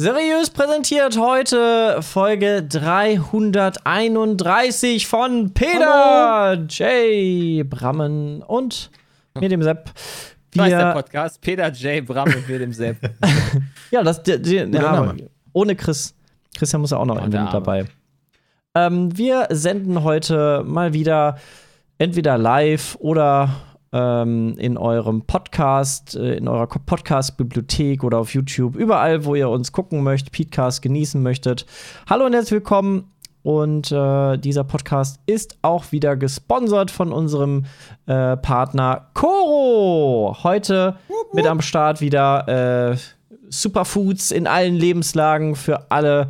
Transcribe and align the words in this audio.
Seriös 0.00 0.50
präsentiert 0.50 1.18
heute 1.18 2.00
Folge 2.02 2.62
331 2.62 5.08
von 5.08 5.52
Peter, 5.52 6.54
J. 6.68 7.68
Brammen 7.68 8.44
und 8.44 8.92
mir 9.40 9.48
dem 9.48 9.60
Sepp. 9.60 9.90
Wir 10.52 10.66
ist 10.66 10.70
der 10.70 10.92
Podcast. 10.92 11.40
Peter 11.40 11.72
J. 11.72 12.06
Brammen 12.06 12.36
und 12.36 12.48
mir 12.48 12.60
dem 12.60 12.72
Sepp. 12.72 13.10
ja, 13.90 14.04
das 14.04 14.22
der, 14.22 14.38
der, 14.38 14.68
ja, 14.68 15.14
ohne 15.52 15.74
Chris. 15.74 16.14
Christian 16.56 16.80
muss 16.80 16.92
ja 16.92 16.98
auch 16.98 17.04
noch 17.04 17.20
mit 17.20 17.34
dabei. 17.34 17.86
Ähm, 18.76 19.18
wir 19.18 19.48
senden 19.50 20.04
heute 20.04 20.62
mal 20.64 20.92
wieder 20.92 21.38
entweder 21.98 22.38
live 22.38 22.94
oder 23.00 23.50
ähm, 23.92 24.54
in 24.58 24.76
eurem 24.76 25.22
Podcast, 25.22 26.16
äh, 26.16 26.36
in 26.36 26.48
eurer 26.48 26.66
Podcast-Bibliothek 26.66 28.04
oder 28.04 28.18
auf 28.18 28.34
YouTube, 28.34 28.76
überall, 28.76 29.24
wo 29.24 29.34
ihr 29.34 29.48
uns 29.48 29.72
gucken 29.72 30.02
möchtet, 30.02 30.32
Podcast 30.32 30.82
genießen 30.82 31.22
möchtet. 31.22 31.66
Hallo 32.08 32.26
und 32.26 32.32
herzlich 32.32 32.52
willkommen. 32.52 33.10
Und 33.42 33.92
äh, 33.92 34.36
dieser 34.36 34.64
Podcast 34.64 35.20
ist 35.26 35.56
auch 35.62 35.90
wieder 35.92 36.16
gesponsert 36.16 36.90
von 36.90 37.12
unserem 37.12 37.64
äh, 38.06 38.36
Partner 38.36 39.06
Coro. 39.14 40.36
Heute 40.42 40.96
mit 41.32 41.46
am 41.46 41.62
Start 41.62 42.00
wieder 42.00 42.92
äh, 42.92 42.96
Superfoods 43.48 44.32
in 44.32 44.46
allen 44.46 44.74
Lebenslagen 44.74 45.54
für 45.54 45.90
alle 45.90 46.28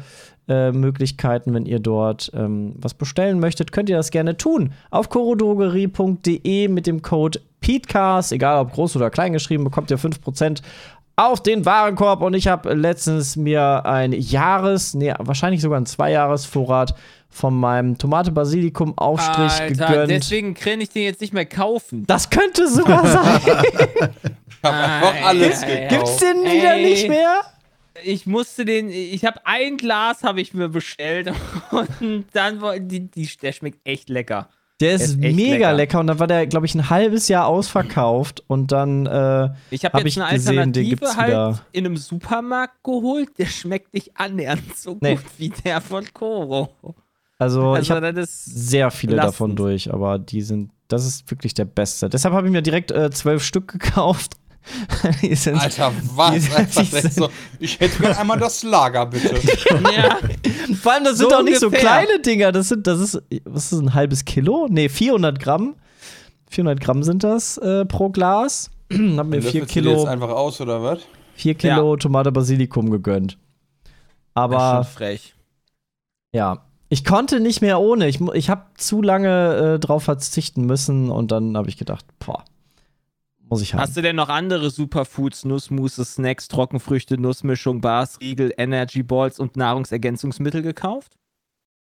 äh, 0.49 0.73
Möglichkeiten, 0.73 1.55
wenn 1.55 1.67
ihr 1.67 1.79
dort 1.79 2.31
ähm, 2.35 2.75
was 2.77 2.95
bestellen 2.95 3.41
möchtet, 3.41 3.73
könnt 3.73 3.89
ihr 3.89 3.97
das 3.97 4.11
gerne 4.11 4.37
tun. 4.37 4.73
Auf 4.91 5.09
corodrogerie.de 5.09 6.69
mit 6.69 6.87
dem 6.87 7.03
Code 7.03 7.41
PETECAST, 7.61 8.33
egal 8.33 8.61
ob 8.61 8.73
groß 8.73 8.97
oder 8.97 9.11
klein 9.11 9.33
geschrieben, 9.33 9.65
bekommt 9.65 9.91
ihr 9.91 9.99
5% 9.99 10.63
auf 11.17 11.43
den 11.43 11.67
Warenkorb. 11.67 12.23
Und 12.23 12.35
ich 12.35 12.49
habe 12.49 12.73
letztens 12.75 13.37
mir 13.37 13.85
ein 13.85 14.13
Jahres, 14.13 14.95
nee, 14.95 15.13
wahrscheinlich 15.19 15.61
sogar 15.61 15.81
ein 15.81 15.87
Zweijahresvorrat 15.87 16.95
von 17.29 17.55
meinem 17.55 17.99
Tomate-Basilikum-Aufstrich 17.99 19.69
gegönnt. 19.69 20.11
Deswegen 20.11 20.55
kann 20.55 20.81
ich 20.81 20.91
den 20.91 21.03
jetzt 21.03 21.21
nicht 21.21 21.35
mehr 21.35 21.45
kaufen. 21.45 22.05
Das 22.07 22.31
könnte 22.31 22.69
sogar 22.69 23.07
sein. 23.07 23.41
ich 23.45 24.63
habe 24.63 24.77
einfach 24.77 25.27
alles 25.27 25.61
gekauft. 25.61 25.89
Gibt's 25.91 26.17
den 26.17 26.43
wieder 26.45 26.75
Ey. 26.75 26.85
nicht 26.85 27.09
mehr? 27.09 27.43
Ich 28.05 28.27
musste 28.27 28.65
den, 28.65 28.91
ich 28.91 29.25
habe 29.25 29.41
ein 29.45 29.77
Glas 29.77 30.23
habe 30.23 30.41
ich 30.41 30.55
mir 30.55 30.69
bestellt 30.69 31.33
und 31.71 32.27
dann 32.33 32.61
die, 32.89 33.11
die, 33.11 33.29
der 33.41 33.53
schmeckt 33.53 33.81
echt 33.85 34.09
lecker. 34.09 34.49
Der 34.81 34.95
ist, 34.95 35.03
ist 35.03 35.17
mega 35.17 35.73
lecker. 35.73 35.73
lecker. 35.73 36.01
und 36.01 36.07
dann 36.07 36.21
war 36.21 36.29
der, 36.29 36.47
glaube 36.47 36.67
ich, 36.67 36.75
ein 36.75 36.89
halbes 36.89 37.27
Jahr 37.27 37.47
ausverkauft 37.47 38.45
und 38.47 38.71
dann 38.71 39.07
äh, 39.07 39.49
ich 39.71 39.85
habe 39.85 39.99
hab 39.99 40.05
jetzt 40.05 40.17
ich 40.17 40.23
eine 40.23 40.35
gesehen, 40.35 40.59
Alternative 40.59 41.17
halt 41.17 41.29
wieder. 41.29 41.61
in 41.73 41.87
einem 41.87 41.97
Supermarkt 41.97 42.85
geholt. 42.85 43.31
Der 43.39 43.47
schmeckt 43.47 43.93
nicht 43.93 44.13
annähernd 44.15 44.77
so 44.77 44.97
nee. 45.01 45.17
gut 45.17 45.25
wie 45.37 45.49
der 45.49 45.81
von 45.81 46.05
Koro. 46.13 46.69
Also, 47.39 47.73
also 47.73 47.83
ich 47.83 47.91
habe 47.91 48.27
sehr 48.27 48.91
viele 48.91 49.13
belastend. 49.13 49.35
davon 49.35 49.57
durch, 49.57 49.93
aber 49.93 50.19
die 50.19 50.43
sind, 50.43 50.71
das 50.87 51.05
ist 51.05 51.29
wirklich 51.31 51.55
der 51.55 51.65
beste. 51.65 52.09
Deshalb 52.09 52.35
habe 52.35 52.47
ich 52.47 52.53
mir 52.53 52.63
direkt 52.63 52.93
äh, 52.93 53.11
zwölf 53.11 53.43
Stück 53.43 53.69
gekauft 53.69 54.35
sind, 55.35 55.59
Alter, 55.59 55.93
was? 56.15 56.45
Sind, 56.91 57.13
so, 57.13 57.29
ich 57.59 57.79
hätte 57.81 58.01
gerne 58.01 58.19
einmal 58.19 58.39
das 58.39 58.63
Lager, 58.63 59.07
bitte. 59.07 59.35
ja. 59.95 60.19
Vor 60.81 60.93
allem, 60.93 61.05
das 61.05 61.19
sind 61.19 61.31
doch 61.31 61.43
nicht 61.43 61.61
so 61.61 61.71
kleine 61.71 62.21
Dinger. 62.21 62.53
Das 62.53 62.69
sind, 62.69 62.87
das 62.87 63.01
ist, 63.01 63.23
was 63.45 63.73
ist 63.73 63.81
ein 63.81 63.95
halbes 63.95 64.25
Kilo? 64.25 64.67
Nee, 64.71 64.89
400 64.89 65.39
Gramm. 65.39 65.77
400 66.51 66.81
Gramm 66.81 67.03
sind 67.03 67.25
das 67.25 67.59
äh, 67.59 67.85
pro 67.85 68.11
Glas. 68.11 68.71
Haben 68.93 69.29
mir 69.29 69.43
4 69.43 69.67
Kilo. 69.67 69.93
Jetzt 69.93 70.07
einfach 70.07 70.31
aus, 70.31 70.61
oder 70.61 70.83
was? 70.83 71.01
4 71.35 71.55
Kilo 71.55 71.95
ja. 71.95 71.99
Tomate 71.99 72.33
Basilikum 72.33 72.91
gegönnt. 72.91 73.39
Aber. 74.35 74.85
frech. 74.85 75.35
Ja. 76.33 76.65
Ich 76.91 77.05
konnte 77.05 77.41
nicht 77.41 77.61
mehr 77.61 77.81
ohne. 77.81 78.09
Ich, 78.09 78.19
ich 78.33 78.49
habe 78.49 78.63
zu 78.77 79.03
lange 79.03 79.75
äh, 79.75 79.79
drauf 79.79 80.05
verzichten 80.05 80.65
müssen 80.65 81.11
und 81.11 81.31
dann 81.33 81.55
habe 81.57 81.69
ich 81.69 81.77
gedacht, 81.77 82.07
boah 82.19 82.45
muss 83.49 83.63
ich 83.63 83.75
haben. 83.75 83.81
Hast 83.81 83.97
du 83.97 84.03
denn 84.03 84.17
noch 84.17 84.29
andere 84.29 84.71
Superfoods, 84.71 85.45
Nussmusse, 85.45 86.05
Snacks, 86.05 86.49
Trockenfrüchte, 86.49 87.19
Nussmischung, 87.19 87.81
Bars, 87.81 88.21
Riegel, 88.21 88.53
Energy 88.57 89.03
Balls 89.03 89.39
und 89.39 89.57
Nahrungsergänzungsmittel 89.57 90.63
gekauft? 90.63 91.17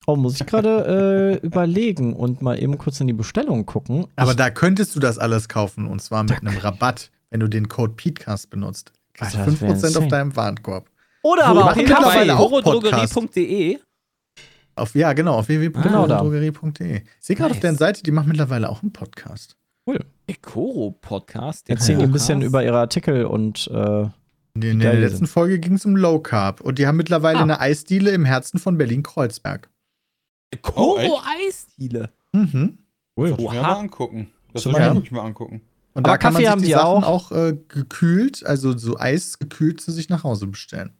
Oh, 0.05 0.15
muss 0.15 0.39
ich 0.39 0.47
gerade 0.47 1.39
äh, 1.41 1.45
überlegen 1.45 2.13
und 2.13 2.41
mal 2.41 2.61
eben 2.61 2.77
kurz 2.77 3.01
in 3.01 3.07
die 3.07 3.13
Bestellung 3.13 3.65
gucken. 3.65 4.07
Aber 4.15 4.31
ich, 4.31 4.37
da 4.37 4.49
könntest 4.49 4.95
du 4.95 5.01
das 5.01 5.17
alles 5.17 5.49
kaufen 5.49 5.85
und 5.85 6.01
zwar 6.01 6.23
mit 6.23 6.39
einem 6.39 6.57
Rabatt, 6.57 7.11
wenn 7.29 7.41
du 7.41 7.49
den 7.49 7.67
Code 7.67 7.93
PETECAST 7.93 8.49
benutzt. 8.49 8.93
Kriegst 9.13 9.35
du 9.35 9.39
5% 9.39 9.97
auf 9.97 10.07
deinem 10.07 10.35
Warenkorb. 10.35 10.89
Oder 11.23 11.45
aber 11.45 11.65
auch 11.65 11.75
mittlerweile 11.75 12.37
horodrogerie.de. 12.37 13.79
Auf, 14.75 14.95
ja, 14.95 15.11
genau, 15.13 15.39
auf 15.39 15.49
www.horodrogerie.de. 15.49 16.97
Ich 16.97 17.03
sehe 17.19 17.35
gerade 17.35 17.49
nice. 17.49 17.57
auf 17.57 17.61
deren 17.61 17.77
Seite, 17.77 18.03
die 18.03 18.11
machen 18.11 18.29
mittlerweile 18.29 18.69
auch 18.69 18.83
einen 18.83 18.93
Podcast. 18.93 19.56
Cool. 19.87 19.99
Ekoro-Podcast? 20.27 21.69
Erzählen 21.69 21.99
die 21.99 22.05
ein 22.05 22.11
bisschen 22.11 22.41
über 22.41 22.63
ihre 22.63 22.77
Artikel 22.77 23.25
und. 23.25 23.67
Äh, 23.67 24.09
in 24.55 24.79
der 24.79 24.95
letzten 24.95 25.17
sind. 25.17 25.27
Folge 25.27 25.59
ging 25.59 25.75
es 25.75 25.85
um 25.85 25.95
Low 25.95 26.19
Carb. 26.19 26.61
Und 26.61 26.79
die 26.79 26.87
haben 26.87 26.97
mittlerweile 26.97 27.39
ah. 27.39 27.43
eine 27.43 27.59
Eisdiele 27.59 28.09
im 28.11 28.25
Herzen 28.25 28.59
von 28.59 28.77
Berlin-Kreuzberg. 28.77 29.69
Ekoro-Eisdiele? 30.51 32.09
Mhm. 32.33 32.79
Cool. 33.15 33.29
Das 33.29 33.37
muss 33.37 33.39
ich 33.39 33.51
mir 33.51 33.61
mal 33.61 33.73
angucken. 33.75 34.31
Das 34.53 34.65
muss 34.65 34.77
ja. 34.77 34.93
ich 34.93 35.11
mal 35.11 35.21
angucken. 35.21 35.61
Und 35.93 36.05
Aber 36.05 36.13
da 36.13 36.17
kann 36.17 36.33
Kaffee 36.33 36.49
man 36.49 36.59
sich 36.59 36.67
die, 36.67 36.73
die 36.73 36.79
Sachen 36.79 37.03
auch, 37.03 37.31
auch 37.31 37.37
äh, 37.37 37.57
gekühlt, 37.67 38.45
also 38.45 38.77
so 38.77 38.97
Eis 38.97 39.39
gekühlt 39.39 39.79
zu 39.79 39.91
sich 39.91 40.09
nach 40.09 40.23
Hause 40.23 40.47
bestellen. 40.47 40.97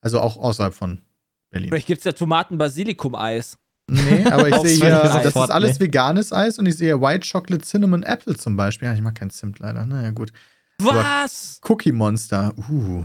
Also 0.00 0.20
auch 0.20 0.36
außerhalb 0.36 0.72
von 0.72 1.02
Berlin. 1.50 1.68
Vielleicht 1.68 1.86
gibt 1.88 1.98
es 1.98 2.04
ja 2.04 2.12
Tomaten-Basilikum-Eis. 2.12 3.58
Nee, 3.90 4.24
aber 4.26 4.48
ich 4.48 4.56
sehe 4.56 4.76
hier, 4.76 4.90
das 4.90 5.26
ist 5.26 5.36
alles 5.36 5.78
nee. 5.78 5.86
veganes 5.86 6.32
Eis 6.32 6.58
und 6.58 6.66
ich 6.66 6.76
sehe 6.76 7.00
White 7.00 7.28
Chocolate 7.30 7.64
Cinnamon 7.64 8.02
Apple 8.02 8.36
zum 8.36 8.56
Beispiel. 8.56 8.88
Ja, 8.88 8.94
ich 8.94 9.00
mag 9.00 9.14
kein 9.14 9.30
Zimt 9.30 9.58
leider. 9.58 9.84
Naja, 9.84 10.10
gut. 10.10 10.32
Was? 10.78 11.60
Aber 11.62 11.72
Cookie 11.72 11.92
Monster. 11.92 12.52
Uh. 12.70 13.04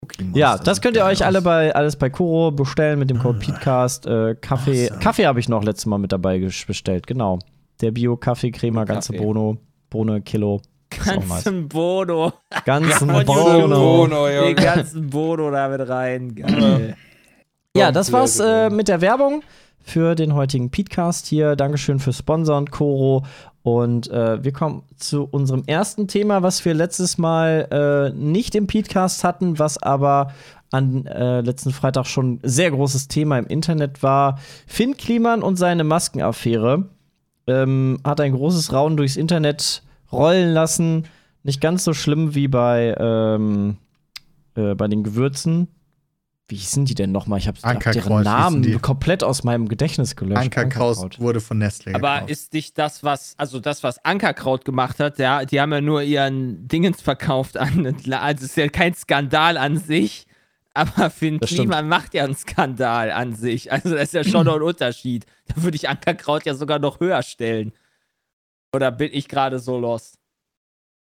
Cookie 0.00 0.24
Monster 0.24 0.38
ja, 0.38 0.58
das 0.58 0.80
könnt 0.80 0.96
ihr 0.96 1.04
euch 1.04 1.24
alle 1.24 1.42
bei, 1.42 1.74
alles 1.74 1.96
bei 1.96 2.10
Kuro 2.10 2.50
bestellen 2.50 2.98
mit 2.98 3.10
dem 3.10 3.18
Code 3.18 3.38
ah. 3.42 3.44
PETECAST. 3.44 4.06
Äh, 4.06 4.34
Kaffee 4.40 4.86
awesome. 4.86 5.00
Kaffee 5.00 5.26
habe 5.26 5.40
ich 5.40 5.48
noch 5.48 5.64
letztes 5.64 5.86
Mal 5.86 5.98
mit 5.98 6.12
daby 6.12 6.48
bestellt, 6.66 7.06
genau. 7.06 7.38
Der 7.80 7.90
Bio-Kaffee-Crema, 7.90 8.84
ganze 8.84 9.12
Bono, 9.12 9.58
Bohne, 9.90 10.20
Kilo. 10.22 10.62
Ganzen 10.90 11.68
Bono. 11.68 12.32
Ganzen 12.64 13.08
Bono. 13.08 14.06
Bono 14.06 14.26
Den 14.26 14.56
ganzen 14.56 15.10
Bono 15.10 15.50
da 15.50 15.68
mit 15.68 15.88
rein. 15.88 16.34
Geil. 16.34 16.96
Ja, 17.76 17.90
das 17.90 18.12
war's 18.12 18.38
äh, 18.38 18.68
mit 18.68 18.88
der 18.88 19.00
Werbung 19.00 19.42
für 19.82 20.14
den 20.14 20.34
heutigen 20.34 20.70
Podcast 20.70 21.26
hier. 21.26 21.56
Dankeschön 21.56 21.98
fürs 21.98 22.18
Sponsoren, 22.18 22.70
Coro. 22.70 23.24
Und 23.62 24.10
äh, 24.10 24.42
wir 24.42 24.52
kommen 24.52 24.82
zu 24.96 25.28
unserem 25.30 25.62
ersten 25.66 26.08
Thema, 26.08 26.42
was 26.42 26.64
wir 26.64 26.74
letztes 26.74 27.18
Mal 27.18 27.68
äh, 27.70 28.16
nicht 28.16 28.54
im 28.54 28.66
Podcast 28.66 29.22
hatten, 29.22 29.58
was 29.58 29.80
aber 29.80 30.32
an 30.70 31.06
äh, 31.06 31.42
letzten 31.42 31.70
Freitag 31.70 32.06
schon 32.06 32.40
sehr 32.42 32.70
großes 32.70 33.08
Thema 33.08 33.38
im 33.38 33.46
Internet 33.46 34.02
war. 34.02 34.38
Finn 34.66 34.96
Kliman 34.96 35.42
und 35.42 35.56
seine 35.56 35.84
Maskenaffäre 35.84 36.88
ähm, 37.46 37.98
hat 38.04 38.20
ein 38.20 38.32
großes 38.32 38.72
Raunen 38.72 38.96
durchs 38.96 39.16
Internet 39.16 39.82
rollen 40.10 40.52
lassen. 40.52 41.04
Nicht 41.42 41.60
ganz 41.60 41.84
so 41.84 41.92
schlimm 41.92 42.34
wie 42.34 42.48
bei, 42.48 42.94
ähm, 42.98 43.76
äh, 44.54 44.74
bei 44.74 44.88
den 44.88 45.02
Gewürzen 45.02 45.68
wie 46.48 46.56
hießen 46.56 46.84
die 46.84 46.94
denn 46.94 47.12
nochmal? 47.12 47.38
Ich 47.38 47.48
habe 47.48 47.58
hab 47.62 47.80
deren 47.80 48.22
Namen 48.22 48.82
komplett 48.82 49.24
aus 49.24 49.42
meinem 49.42 49.68
Gedächtnis 49.68 50.16
gelöscht. 50.16 50.38
Ankerkraut, 50.42 50.96
Ankerkraut. 50.96 51.20
wurde 51.20 51.40
von 51.40 51.58
Nestle 51.58 51.94
Aber 51.94 52.14
gekauft. 52.14 52.30
ist 52.30 52.52
nicht 52.52 52.76
das, 52.76 53.02
was, 53.02 53.34
also 53.38 53.58
das, 53.60 53.82
was 53.82 54.04
Ankerkraut 54.04 54.64
gemacht 54.64 55.00
hat, 55.00 55.18
ja, 55.18 55.44
die 55.44 55.60
haben 55.60 55.72
ja 55.72 55.80
nur 55.80 56.02
ihren 56.02 56.68
Dingens 56.68 57.00
verkauft 57.00 57.56
an, 57.56 57.96
also 58.10 58.44
ist 58.44 58.56
ja 58.56 58.68
kein 58.68 58.94
Skandal 58.94 59.56
an 59.56 59.78
sich, 59.78 60.26
aber 60.74 61.10
Finn 61.10 61.38
Kliman 61.40 61.88
macht 61.88 62.14
ja 62.14 62.24
einen 62.24 62.34
Skandal 62.34 63.10
an 63.10 63.34
sich. 63.34 63.70
Also 63.72 63.90
das 63.90 64.04
ist 64.04 64.14
ja 64.14 64.24
schon 64.24 64.46
noch 64.46 64.56
ein 64.56 64.62
Unterschied. 64.72 65.26
Da 65.46 65.62
würde 65.62 65.76
ich 65.76 65.88
Ankerkraut 65.88 66.44
ja 66.44 66.54
sogar 66.54 66.78
noch 66.78 67.00
höher 67.00 67.22
stellen. 67.22 67.72
Oder 68.74 68.90
bin 68.90 69.10
ich 69.12 69.28
gerade 69.28 69.58
so 69.58 69.78
lost? 69.78 70.18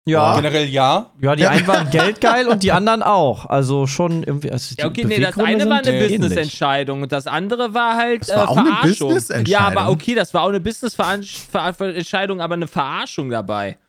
Ja. 0.07 0.35
Generell 0.35 0.69
ja. 0.69 1.09
Ja, 1.19 1.35
die 1.35 1.47
einen 1.47 1.65
waren 1.65 1.89
geldgeil 1.89 2.47
und 2.47 2.61
die 2.61 2.71
anderen 2.71 3.01
auch. 3.01 3.47
Also 3.47 3.87
schon 3.87 4.21
irgendwie. 4.21 4.51
Also 4.51 4.75
ja, 4.77 4.85
okay, 4.85 5.03
nee, 5.03 5.19
das 5.19 5.37
eine 5.37 5.67
war 5.67 5.79
eine 5.79 5.99
Business-Entscheidung 5.99 7.01
und 7.01 7.11
das 7.11 7.25
andere 7.25 7.73
war 7.73 7.97
halt 7.97 8.21
das 8.21 8.35
war 8.35 8.43
äh, 8.43 8.47
auch 8.47 8.53
Verarschung. 8.53 9.09
Eine 9.09 9.19
Business 9.19 9.49
ja, 9.49 9.61
aber 9.61 9.89
okay, 9.89 10.13
das 10.13 10.31
war 10.33 10.43
auch 10.43 10.49
eine 10.49 10.59
Business-Entscheidung, 10.59 12.39
aber 12.39 12.53
eine 12.53 12.67
Verarschung 12.67 13.31
dabei. 13.31 13.79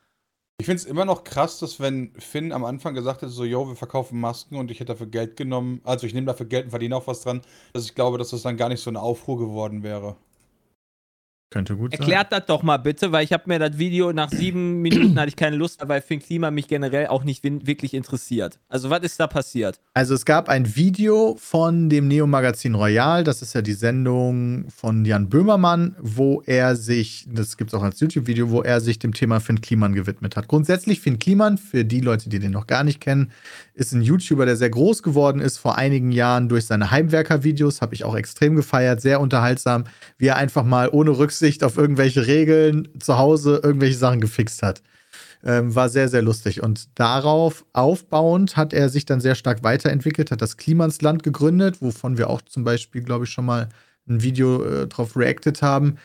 Ich 0.58 0.64
finde 0.64 0.80
es 0.80 0.86
immer 0.86 1.04
noch 1.04 1.22
krass, 1.22 1.58
dass 1.58 1.80
wenn 1.80 2.12
Finn 2.18 2.50
am 2.50 2.64
Anfang 2.64 2.94
gesagt 2.94 3.20
hätte, 3.20 3.30
so, 3.30 3.44
yo, 3.44 3.68
wir 3.68 3.76
verkaufen 3.76 4.18
Masken 4.18 4.56
und 4.56 4.70
ich 4.70 4.80
hätte 4.80 4.94
dafür 4.94 5.08
Geld 5.08 5.36
genommen, 5.36 5.82
also 5.84 6.06
ich 6.06 6.14
nehme 6.14 6.26
dafür 6.26 6.46
Geld 6.46 6.64
und 6.64 6.70
verdiene 6.70 6.96
auch 6.96 7.06
was 7.06 7.20
dran, 7.20 7.42
dass 7.74 7.84
ich 7.84 7.94
glaube, 7.94 8.16
dass 8.16 8.30
das 8.30 8.40
dann 8.40 8.56
gar 8.56 8.70
nicht 8.70 8.80
so 8.80 8.88
eine 8.88 9.02
Aufruhr 9.02 9.38
geworden 9.38 9.82
wäre. 9.82 10.16
Könnte 11.50 11.76
gut 11.76 11.92
Erklärt 11.92 12.00
sein. 12.00 12.10
Erklärt 12.10 12.32
das 12.32 12.46
doch 12.46 12.62
mal 12.64 12.76
bitte, 12.78 13.12
weil 13.12 13.24
ich 13.24 13.32
habe 13.32 13.44
mir 13.46 13.60
das 13.60 13.78
Video 13.78 14.12
nach 14.12 14.30
sieben 14.30 14.80
Minuten 14.82 15.18
hatte 15.18 15.28
ich 15.28 15.36
keine 15.36 15.54
Lust, 15.54 15.80
weil 15.86 16.00
Finn 16.00 16.18
Klima 16.18 16.50
mich 16.50 16.66
generell 16.66 17.06
auch 17.06 17.22
nicht 17.22 17.44
wirklich 17.44 17.94
interessiert. 17.94 18.58
Also 18.68 18.90
was 18.90 19.00
ist 19.02 19.20
da 19.20 19.28
passiert? 19.28 19.78
Also 19.94 20.14
es 20.14 20.24
gab 20.24 20.48
ein 20.48 20.74
Video 20.74 21.36
von 21.38 21.88
dem 21.88 22.08
Neo-Magazin 22.08 22.74
Royal, 22.74 23.22
das 23.22 23.42
ist 23.42 23.54
ja 23.54 23.62
die 23.62 23.74
Sendung 23.74 24.68
von 24.70 25.04
Jan 25.04 25.28
Böhmermann, 25.28 25.94
wo 26.00 26.42
er 26.46 26.74
sich, 26.74 27.26
das 27.30 27.56
gibt 27.56 27.70
es 27.70 27.74
auch 27.74 27.82
als 27.84 28.00
YouTube-Video, 28.00 28.50
wo 28.50 28.62
er 28.62 28.80
sich 28.80 28.98
dem 28.98 29.14
Thema 29.14 29.38
Finn 29.38 29.60
Kliman 29.60 29.94
gewidmet 29.94 30.36
hat. 30.36 30.48
Grundsätzlich 30.48 31.00
Finn 31.00 31.20
Kliman, 31.20 31.58
für 31.58 31.84
die 31.84 32.00
Leute, 32.00 32.28
die 32.28 32.40
den 32.40 32.50
noch 32.50 32.66
gar 32.66 32.82
nicht 32.82 33.00
kennen, 33.00 33.30
ist 33.76 33.92
ein 33.92 34.00
YouTuber, 34.00 34.46
der 34.46 34.56
sehr 34.56 34.70
groß 34.70 35.02
geworden 35.02 35.40
ist 35.40 35.58
vor 35.58 35.76
einigen 35.76 36.10
Jahren 36.10 36.48
durch 36.48 36.64
seine 36.64 36.90
Heimwerker-Videos, 36.90 37.82
habe 37.82 37.94
ich 37.94 38.04
auch 38.04 38.16
extrem 38.16 38.56
gefeiert, 38.56 39.02
sehr 39.02 39.20
unterhaltsam, 39.20 39.84
wie 40.16 40.28
er 40.28 40.36
einfach 40.36 40.64
mal 40.64 40.88
ohne 40.90 41.10
Rücksicht 41.10 41.62
auf 41.62 41.76
irgendwelche 41.76 42.26
Regeln 42.26 42.88
zu 42.98 43.18
Hause 43.18 43.60
irgendwelche 43.62 43.98
Sachen 43.98 44.22
gefixt 44.22 44.62
hat. 44.62 44.82
Ähm, 45.44 45.74
war 45.74 45.90
sehr, 45.90 46.08
sehr 46.08 46.22
lustig. 46.22 46.62
Und 46.62 46.88
darauf 46.98 47.66
aufbauend 47.74 48.56
hat 48.56 48.72
er 48.72 48.88
sich 48.88 49.04
dann 49.04 49.20
sehr 49.20 49.34
stark 49.34 49.62
weiterentwickelt, 49.62 50.30
hat 50.30 50.40
das 50.40 50.56
Klimansland 50.56 51.22
gegründet, 51.22 51.82
wovon 51.82 52.16
wir 52.16 52.30
auch 52.30 52.40
zum 52.40 52.64
Beispiel, 52.64 53.02
glaube 53.02 53.26
ich, 53.26 53.30
schon 53.30 53.44
mal 53.44 53.68
ein 54.08 54.22
Video 54.22 54.64
äh, 54.64 54.86
drauf 54.86 55.16
reacted 55.16 55.60
haben. 55.60 55.98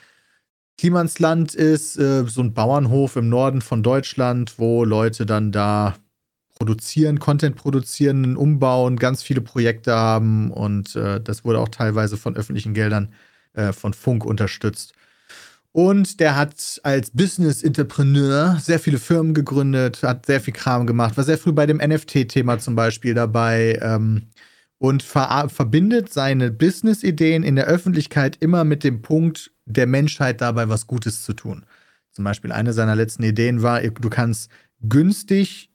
Klimansland 0.78 1.56
ist 1.56 1.98
äh, 1.98 2.26
so 2.28 2.42
ein 2.42 2.54
Bauernhof 2.54 3.16
im 3.16 3.30
Norden 3.30 3.62
von 3.62 3.82
Deutschland, 3.82 4.56
wo 4.58 4.84
Leute 4.84 5.26
dann 5.26 5.54
da 5.54 5.96
produzieren, 6.62 7.18
Content 7.18 7.56
produzieren, 7.56 8.38
umbauen, 8.38 8.98
ganz 8.98 9.24
viele 9.24 9.42
Projekte 9.42 9.96
haben 9.96 10.52
und 10.52 10.96
äh, 10.96 11.20
das 11.20 11.44
wurde 11.44 11.58
auch 11.58 11.70
teilweise 11.70 12.18
von 12.18 12.36
öffentlichen 12.36 12.76
Geldern 12.76 13.14
äh, 13.54 13.74
von 13.74 13.96
Funk 13.96 14.24
unterstützt. 14.24 14.94
Und 15.72 16.20
der 16.20 16.36
hat 16.36 16.80
als 16.84 17.10
Business-Entrepreneur 17.10 18.60
sehr 18.62 18.78
viele 18.78 19.00
Firmen 19.00 19.34
gegründet, 19.34 20.04
hat 20.04 20.28
sehr 20.28 20.40
viel 20.40 20.54
Kram 20.54 20.86
gemacht, 20.86 21.18
war 21.18 21.24
sehr 21.24 21.40
früh 21.40 21.52
bei 21.52 21.66
dem 21.66 21.78
NFT-Thema 21.78 22.60
zum 22.60 22.76
Beispiel 22.76 23.16
dabei 23.16 23.80
ähm, 23.82 24.28
und 24.78 25.02
ver 25.02 25.50
verbindet 25.50 26.14
seine 26.14 26.52
Business-Ideen 26.52 27.42
in 27.42 27.56
der 27.56 27.66
Öffentlichkeit 27.66 28.38
immer 28.40 28.66
mit 28.66 28.84
dem 28.84 29.02
Punkt 29.02 29.52
der 29.66 29.88
Menschheit 29.88 30.42
dabei 30.42 30.70
was 30.70 30.86
Gutes 30.86 31.24
zu 31.24 31.34
tun. 31.34 31.66
Zum 32.12 32.24
Beispiel 32.24 32.52
eine 32.52 32.72
seiner 32.74 32.96
letzten 32.96 33.24
Ideen 33.24 33.64
war, 33.64 33.82
du 33.82 34.10
kannst 34.12 34.52
günstig 34.84 35.71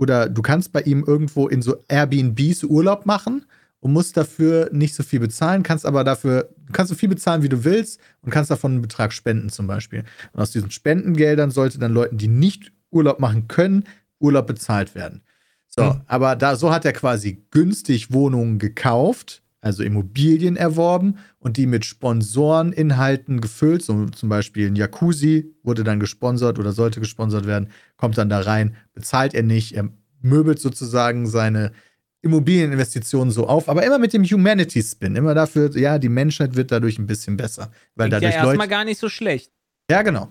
oder 0.00 0.30
du 0.30 0.40
kannst 0.40 0.72
bei 0.72 0.80
ihm 0.80 1.04
irgendwo 1.06 1.46
in 1.46 1.60
so 1.60 1.76
Airbnbs 1.88 2.64
Urlaub 2.64 3.04
machen 3.04 3.44
und 3.80 3.92
musst 3.92 4.16
dafür 4.16 4.70
nicht 4.72 4.94
so 4.94 5.02
viel 5.02 5.20
bezahlen, 5.20 5.62
kannst 5.62 5.84
aber 5.84 6.04
dafür, 6.04 6.48
kannst 6.72 6.88
so 6.88 6.94
viel 6.94 7.10
bezahlen, 7.10 7.42
wie 7.42 7.50
du 7.50 7.64
willst 7.64 8.00
und 8.22 8.30
kannst 8.30 8.50
davon 8.50 8.72
einen 8.72 8.82
Betrag 8.82 9.12
spenden 9.12 9.50
zum 9.50 9.66
Beispiel. 9.66 10.04
Und 10.32 10.40
aus 10.40 10.52
diesen 10.52 10.70
Spendengeldern 10.70 11.50
sollte 11.50 11.78
dann 11.78 11.92
Leuten, 11.92 12.16
die 12.16 12.28
nicht 12.28 12.72
Urlaub 12.90 13.20
machen 13.20 13.46
können, 13.46 13.84
Urlaub 14.18 14.46
bezahlt 14.46 14.94
werden. 14.94 15.22
So, 15.66 15.84
mhm. 15.84 16.00
aber 16.06 16.34
da, 16.34 16.56
so 16.56 16.72
hat 16.72 16.86
er 16.86 16.94
quasi 16.94 17.44
günstig 17.50 18.10
Wohnungen 18.10 18.58
gekauft, 18.58 19.42
also 19.60 19.82
Immobilien 19.82 20.56
erworben 20.56 21.18
und 21.38 21.56
die 21.56 21.66
mit 21.66 21.84
Sponsoreninhalten 21.84 23.40
gefüllt. 23.40 23.82
So 23.82 24.06
zum 24.06 24.28
Beispiel 24.28 24.68
ein 24.68 24.76
Jacuzzi 24.76 25.54
wurde 25.62 25.84
dann 25.84 26.00
gesponsert 26.00 26.58
oder 26.58 26.72
sollte 26.72 27.00
gesponsert 27.00 27.46
werden, 27.46 27.70
kommt 27.96 28.16
dann 28.18 28.28
da 28.28 28.40
rein, 28.40 28.76
bezahlt 28.92 29.34
er 29.34 29.42
nicht, 29.42 29.72
er 29.72 29.88
möbelt 30.22 30.60
sozusagen 30.60 31.26
seine 31.26 31.72
Immobilieninvestitionen 32.22 33.32
so 33.32 33.46
auf, 33.46 33.68
aber 33.68 33.84
immer 33.84 33.98
mit 33.98 34.12
dem 34.12 34.24
Humanity-Spin. 34.24 35.16
Immer 35.16 35.34
dafür, 35.34 35.76
ja, 35.76 35.98
die 35.98 36.10
Menschheit 36.10 36.54
wird 36.54 36.70
dadurch 36.70 36.98
ein 36.98 37.06
bisschen 37.06 37.36
besser. 37.36 37.70
Weil 37.94 38.08
Klingt 38.08 38.24
dadurch 38.24 38.34
ja 38.34 38.46
erstmal 38.46 38.68
gar 38.68 38.84
nicht 38.84 38.98
so 39.00 39.08
schlecht. 39.08 39.52
Ja, 39.90 40.02
genau. 40.02 40.28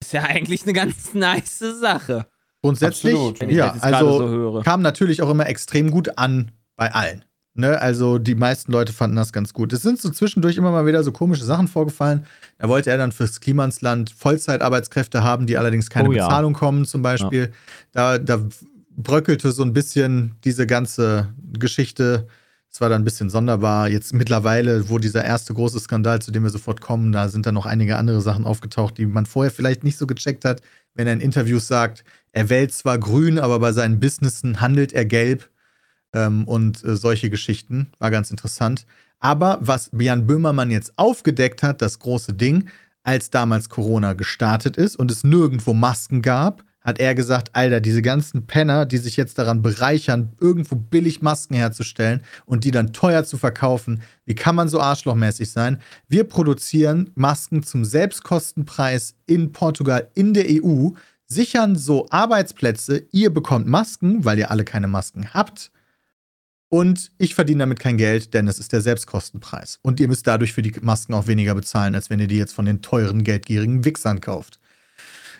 Ist 0.00 0.12
ja 0.12 0.24
eigentlich 0.24 0.64
eine 0.64 0.74
ganz 0.74 1.14
nice 1.14 1.58
Sache. 1.80 2.26
Grundsätzlich, 2.60 3.14
Absolut. 3.14 3.52
ja, 3.52 3.72
also 3.80 4.52
so 4.52 4.62
kam 4.62 4.82
natürlich 4.82 5.22
auch 5.22 5.30
immer 5.30 5.46
extrem 5.46 5.90
gut 5.90 6.18
an 6.18 6.50
bei 6.76 6.92
allen. 6.92 7.24
Ne? 7.58 7.80
Also 7.80 8.18
die 8.18 8.36
meisten 8.36 8.70
Leute 8.70 8.92
fanden 8.92 9.16
das 9.16 9.32
ganz 9.32 9.52
gut. 9.52 9.72
Es 9.72 9.82
sind 9.82 10.00
so 10.00 10.10
zwischendurch 10.10 10.56
immer 10.56 10.70
mal 10.70 10.86
wieder 10.86 11.02
so 11.02 11.10
komische 11.10 11.44
Sachen 11.44 11.66
vorgefallen. 11.66 12.24
Da 12.58 12.68
wollte 12.68 12.90
er 12.90 12.98
dann 12.98 13.10
fürs 13.10 13.40
Klimansland 13.40 14.10
Vollzeitarbeitskräfte 14.10 15.24
haben, 15.24 15.46
die 15.46 15.58
allerdings 15.58 15.90
keine 15.90 16.08
oh, 16.08 16.12
ja. 16.12 16.28
Bezahlung 16.28 16.52
kommen, 16.52 16.84
zum 16.84 17.02
Beispiel. 17.02 17.50
Ja. 17.96 18.16
Da, 18.16 18.18
da 18.18 18.44
bröckelte 18.96 19.50
so 19.50 19.64
ein 19.64 19.72
bisschen 19.72 20.36
diese 20.44 20.68
ganze 20.68 21.34
Geschichte. 21.58 22.28
Es 22.70 22.80
war 22.80 22.90
dann 22.90 23.02
ein 23.02 23.04
bisschen 23.04 23.28
sonderbar. 23.28 23.88
Jetzt 23.88 24.14
mittlerweile, 24.14 24.88
wo 24.88 24.98
dieser 24.98 25.24
erste 25.24 25.52
große 25.52 25.80
Skandal, 25.80 26.22
zu 26.22 26.30
dem 26.30 26.44
wir 26.44 26.50
sofort 26.50 26.80
kommen, 26.80 27.10
da 27.10 27.28
sind 27.28 27.44
dann 27.44 27.54
noch 27.54 27.66
einige 27.66 27.96
andere 27.96 28.20
Sachen 28.20 28.44
aufgetaucht, 28.44 28.98
die 28.98 29.06
man 29.06 29.26
vorher 29.26 29.50
vielleicht 29.50 29.82
nicht 29.82 29.98
so 29.98 30.06
gecheckt 30.06 30.44
hat. 30.44 30.62
Wenn 30.94 31.08
er 31.08 31.14
in 31.14 31.20
Interviews 31.20 31.66
sagt, 31.66 32.04
er 32.30 32.50
wählt 32.50 32.72
zwar 32.72 32.98
grün, 32.98 33.40
aber 33.40 33.58
bei 33.58 33.72
seinen 33.72 33.98
Businessen 33.98 34.60
handelt 34.60 34.92
er 34.92 35.06
gelb. 35.06 35.50
Ähm, 36.12 36.44
und 36.44 36.84
äh, 36.84 36.96
solche 36.96 37.30
Geschichten. 37.30 37.92
War 37.98 38.10
ganz 38.10 38.30
interessant. 38.30 38.86
Aber 39.20 39.58
was 39.60 39.90
Jan 39.98 40.26
Böhmermann 40.26 40.70
jetzt 40.70 40.92
aufgedeckt 40.96 41.62
hat, 41.62 41.82
das 41.82 41.98
große 41.98 42.34
Ding, 42.34 42.68
als 43.02 43.30
damals 43.30 43.68
Corona 43.68 44.12
gestartet 44.12 44.76
ist 44.76 44.96
und 44.96 45.10
es 45.10 45.24
nirgendwo 45.24 45.72
Masken 45.72 46.22
gab, 46.22 46.62
hat 46.88 47.00
er 47.00 47.14
gesagt, 47.14 47.50
Alter, 47.54 47.80
diese 47.80 48.02
ganzen 48.02 48.46
Penner, 48.46 48.86
die 48.86 48.96
sich 48.96 49.16
jetzt 49.16 49.38
daran 49.38 49.60
bereichern, 49.60 50.32
irgendwo 50.40 50.76
billig 50.76 51.20
Masken 51.20 51.54
herzustellen 51.54 52.22
und 52.46 52.64
die 52.64 52.70
dann 52.70 52.92
teuer 52.92 53.24
zu 53.24 53.36
verkaufen, 53.36 54.02
wie 54.24 54.34
kann 54.34 54.54
man 54.54 54.68
so 54.68 54.80
arschlochmäßig 54.80 55.50
sein? 55.50 55.80
Wir 56.08 56.24
produzieren 56.24 57.10
Masken 57.14 57.62
zum 57.62 57.84
Selbstkostenpreis 57.84 59.16
in 59.26 59.52
Portugal, 59.52 60.08
in 60.14 60.32
der 60.32 60.46
EU, 60.48 60.90
sichern 61.26 61.76
so 61.76 62.06
Arbeitsplätze, 62.08 63.04
ihr 63.10 63.30
bekommt 63.30 63.66
Masken, 63.66 64.24
weil 64.24 64.38
ihr 64.38 64.50
alle 64.50 64.64
keine 64.64 64.88
Masken 64.88 65.34
habt. 65.34 65.70
Und 66.70 67.10
ich 67.16 67.34
verdiene 67.34 67.60
damit 67.60 67.80
kein 67.80 67.96
Geld, 67.96 68.34
denn 68.34 68.46
es 68.46 68.58
ist 68.58 68.72
der 68.72 68.82
Selbstkostenpreis. 68.82 69.78
Und 69.82 70.00
ihr 70.00 70.08
müsst 70.08 70.26
dadurch 70.26 70.52
für 70.52 70.62
die 70.62 70.74
Masken 70.82 71.14
auch 71.14 71.26
weniger 71.26 71.54
bezahlen, 71.54 71.94
als 71.94 72.10
wenn 72.10 72.20
ihr 72.20 72.26
die 72.26 72.36
jetzt 72.36 72.52
von 72.52 72.66
den 72.66 72.82
teuren, 72.82 73.24
geldgierigen 73.24 73.84
Wichsern 73.84 74.20
kauft. 74.20 74.60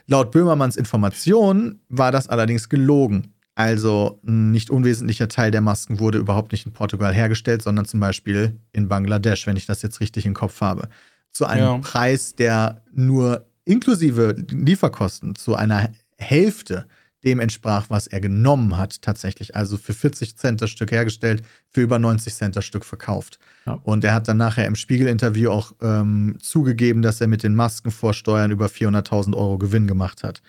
Laut 0.06 0.30
Böhmermanns 0.30 0.76
Informationen 0.76 1.80
war 1.90 2.12
das 2.12 2.28
allerdings 2.28 2.70
gelogen. 2.70 3.34
Also 3.54 4.20
ein 4.26 4.52
nicht 4.52 4.70
unwesentlicher 4.70 5.28
Teil 5.28 5.50
der 5.50 5.60
Masken 5.60 5.98
wurde 6.00 6.16
überhaupt 6.18 6.52
nicht 6.52 6.64
in 6.64 6.72
Portugal 6.72 7.12
hergestellt, 7.12 7.60
sondern 7.60 7.84
zum 7.84 8.00
Beispiel 8.00 8.58
in 8.72 8.88
Bangladesch, 8.88 9.46
wenn 9.46 9.56
ich 9.56 9.66
das 9.66 9.82
jetzt 9.82 10.00
richtig 10.00 10.24
im 10.24 10.32
Kopf 10.32 10.60
habe. 10.62 10.88
Zu 11.32 11.44
einem 11.44 11.64
ja. 11.64 11.78
Preis, 11.78 12.36
der 12.36 12.82
nur 12.94 13.46
inklusive 13.64 14.34
Lieferkosten 14.48 15.34
zu 15.34 15.56
einer 15.56 15.90
Hälfte 16.16 16.86
dem 17.28 17.40
entsprach, 17.40 17.90
was 17.90 18.06
er 18.06 18.20
genommen 18.20 18.78
hat, 18.78 19.02
tatsächlich. 19.02 19.54
Also 19.54 19.76
für 19.76 19.92
40 19.92 20.36
Cent 20.36 20.62
das 20.62 20.70
Stück 20.70 20.90
hergestellt, 20.90 21.42
für 21.70 21.82
über 21.82 21.98
90 21.98 22.34
Cent 22.34 22.56
das 22.56 22.64
Stück 22.64 22.84
verkauft. 22.84 23.38
Ja. 23.66 23.78
Und 23.82 24.02
er 24.02 24.14
hat 24.14 24.28
dann 24.28 24.38
nachher 24.38 24.66
im 24.66 24.76
Spiegel-Interview 24.76 25.50
auch 25.50 25.72
ähm, 25.82 26.38
zugegeben, 26.40 27.02
dass 27.02 27.20
er 27.20 27.26
mit 27.26 27.42
den 27.42 27.54
Masken 27.54 27.90
vor 27.90 28.14
Steuern 28.14 28.50
über 28.50 28.66
400.000 28.66 29.36
Euro 29.36 29.58
Gewinn 29.58 29.86
gemacht 29.86 30.24
hat. 30.24 30.40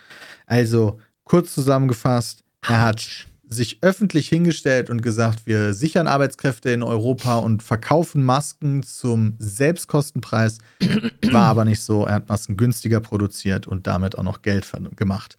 Also 0.46 1.00
kurz 1.26 1.54
zusammengefasst, 1.54 2.44
er 2.62 2.82
hat 2.82 3.28
sich 3.50 3.80
öffentlich 3.82 4.30
hingestellt 4.30 4.92
und 4.92 5.02
gesagt, 5.02 5.48
wir 5.48 5.74
sichern 5.74 6.08
Arbeitskräfte 6.08 6.70
in 6.70 6.84
Europa 6.84 7.40
und 7.40 7.64
verkaufen 7.64 8.24
Masken 8.24 8.84
zum 8.84 9.36
Selbstkostenpreis. 9.40 10.60
War 11.32 11.48
aber 11.48 11.66
nicht 11.66 11.82
so. 11.82 12.06
Er 12.06 12.16
hat 12.16 12.30
Masken 12.30 12.58
günstiger 12.58 13.00
produziert 13.00 13.68
und 13.68 13.88
damit 13.88 14.18
auch 14.18 14.24
noch 14.24 14.44
Geld 14.44 14.72
gemacht. 14.96 15.36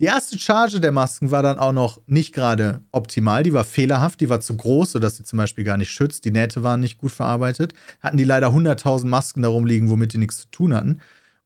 Die 0.00 0.06
erste 0.06 0.36
Charge 0.36 0.80
der 0.80 0.90
Masken 0.90 1.30
war 1.30 1.44
dann 1.44 1.60
auch 1.60 1.72
noch 1.72 2.00
nicht 2.06 2.34
gerade 2.34 2.80
optimal. 2.90 3.44
Die 3.44 3.52
war 3.52 3.62
fehlerhaft, 3.62 4.20
die 4.20 4.28
war 4.28 4.40
zu 4.40 4.56
groß, 4.56 4.92
sodass 4.92 5.16
sie 5.16 5.22
zum 5.22 5.36
Beispiel 5.36 5.62
gar 5.62 5.76
nicht 5.76 5.92
schützt. 5.92 6.24
Die 6.24 6.32
Nähte 6.32 6.64
waren 6.64 6.80
nicht 6.80 6.98
gut 6.98 7.12
verarbeitet. 7.12 7.74
Hatten 8.00 8.16
die 8.16 8.24
leider 8.24 8.48
100.000 8.48 9.06
Masken 9.06 9.42
darum 9.42 9.64
liegen, 9.64 9.88
womit 9.88 10.12
die 10.12 10.18
nichts 10.18 10.38
zu 10.38 10.48
tun 10.50 10.74
hatten. 10.74 11.00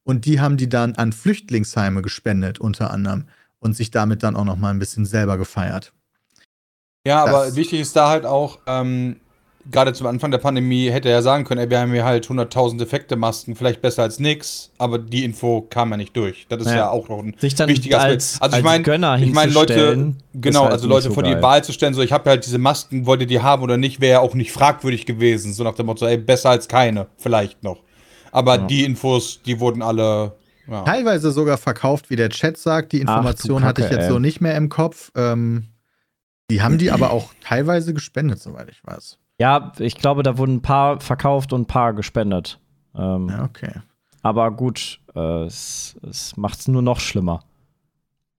Und 0.04 0.25
die 0.25 0.40
haben 0.40 0.56
die 0.56 0.70
dann 0.70 0.94
an 0.94 1.12
Flüchtlingsheime 1.12 2.00
gespendet, 2.00 2.58
unter 2.58 2.90
anderem. 2.90 3.25
Und 3.58 3.76
sich 3.76 3.90
damit 3.90 4.23
dann 4.23 4.37
auch 4.37 4.44
noch 4.44 4.56
mal 4.56 4.70
ein 4.70 4.78
bisschen 4.78 5.04
selber 5.04 5.37
gefeiert. 5.37 5.92
Ja, 7.06 7.25
das 7.25 7.34
aber 7.34 7.56
wichtig 7.56 7.80
ist 7.80 7.94
da 7.94 8.08
halt 8.08 8.26
auch, 8.26 8.58
ähm, 8.66 9.16
gerade 9.70 9.92
zum 9.92 10.06
Anfang 10.08 10.32
der 10.32 10.38
Pandemie 10.38 10.90
hätte 10.90 11.08
er 11.08 11.16
ja 11.16 11.22
sagen 11.22 11.44
können, 11.44 11.60
ey, 11.60 11.70
wir 11.70 11.78
haben 11.78 11.92
hier 11.92 12.04
halt 12.04 12.26
100.000 12.26 12.78
defekte 12.78 13.14
Masken, 13.16 13.54
vielleicht 13.54 13.80
besser 13.80 14.02
als 14.02 14.18
nix, 14.18 14.70
aber 14.78 14.98
die 14.98 15.25
Info 15.25 15.62
kam 15.62 15.90
ja 15.90 15.96
nicht 15.96 16.16
durch. 16.16 16.46
Das 16.48 16.62
ist 16.62 16.68
ja, 16.68 16.76
ja 16.76 16.90
auch 16.90 17.08
noch 17.08 17.20
ein 17.20 17.34
Sich 17.38 17.54
dann 17.54 17.68
wichtiger 17.68 18.00
als, 18.00 18.40
Also 18.40 18.56
ich 18.56 18.64
meine, 18.64 18.82
ich 19.22 19.32
meine 19.32 19.52
Leute, 19.52 20.14
genau, 20.34 20.64
halt 20.64 20.72
also 20.72 20.88
Leute 20.88 21.08
so 21.08 21.14
vor 21.14 21.22
geil. 21.22 21.36
die 21.36 21.42
Wahl 21.42 21.62
zu 21.62 21.72
stellen, 21.72 21.94
so 21.94 22.02
ich 22.02 22.12
habe 22.12 22.28
halt 22.28 22.44
diese 22.44 22.58
Masken, 22.58 23.06
wollt 23.06 23.20
ihr 23.20 23.26
die 23.26 23.40
haben 23.40 23.62
oder 23.62 23.76
nicht, 23.76 24.00
wäre 24.00 24.14
ja 24.14 24.20
auch 24.20 24.34
nicht 24.34 24.50
fragwürdig 24.50 25.06
gewesen, 25.06 25.52
so 25.52 25.62
nach 25.62 25.75
dem 25.75 25.86
Motto, 25.86 26.06
ey, 26.06 26.16
besser 26.16 26.50
als 26.50 26.66
keine, 26.66 27.06
vielleicht 27.18 27.62
noch. 27.62 27.78
Aber 28.32 28.56
ja. 28.56 28.66
die 28.66 28.84
Infos, 28.84 29.40
die 29.46 29.60
wurden 29.60 29.80
alle 29.80 30.32
ja. 30.68 30.82
teilweise 30.82 31.30
sogar 31.30 31.56
verkauft, 31.56 32.10
wie 32.10 32.16
der 32.16 32.30
Chat 32.30 32.58
sagt. 32.58 32.92
Die 32.92 33.00
Information 33.00 33.62
Ach, 33.62 33.68
Kacke, 33.68 33.82
hatte 33.82 33.82
ich 33.82 33.96
jetzt 33.96 34.06
ey. 34.08 34.12
so 34.12 34.18
nicht 34.18 34.40
mehr 34.40 34.56
im 34.56 34.68
Kopf. 34.68 35.10
Ähm, 35.14 35.68
die 36.50 36.62
haben 36.62 36.78
die 36.78 36.90
aber 36.90 37.10
auch 37.10 37.32
teilweise 37.40 37.92
gespendet, 37.94 38.40
soweit 38.40 38.68
ich 38.68 38.84
weiß. 38.84 39.18
Ja, 39.38 39.72
ich 39.78 39.96
glaube, 39.96 40.22
da 40.22 40.38
wurden 40.38 40.56
ein 40.56 40.62
paar 40.62 41.00
verkauft 41.00 41.52
und 41.52 41.62
ein 41.62 41.66
paar 41.66 41.92
gespendet. 41.92 42.58
Ähm, 42.94 43.28
ja, 43.28 43.44
okay. 43.44 43.72
Aber 44.22 44.50
gut, 44.50 45.00
äh, 45.14 45.44
es, 45.44 45.96
es 46.08 46.36
macht 46.36 46.60
es 46.60 46.68
nur 46.68 46.82
noch 46.82 47.00
schlimmer. 47.00 47.44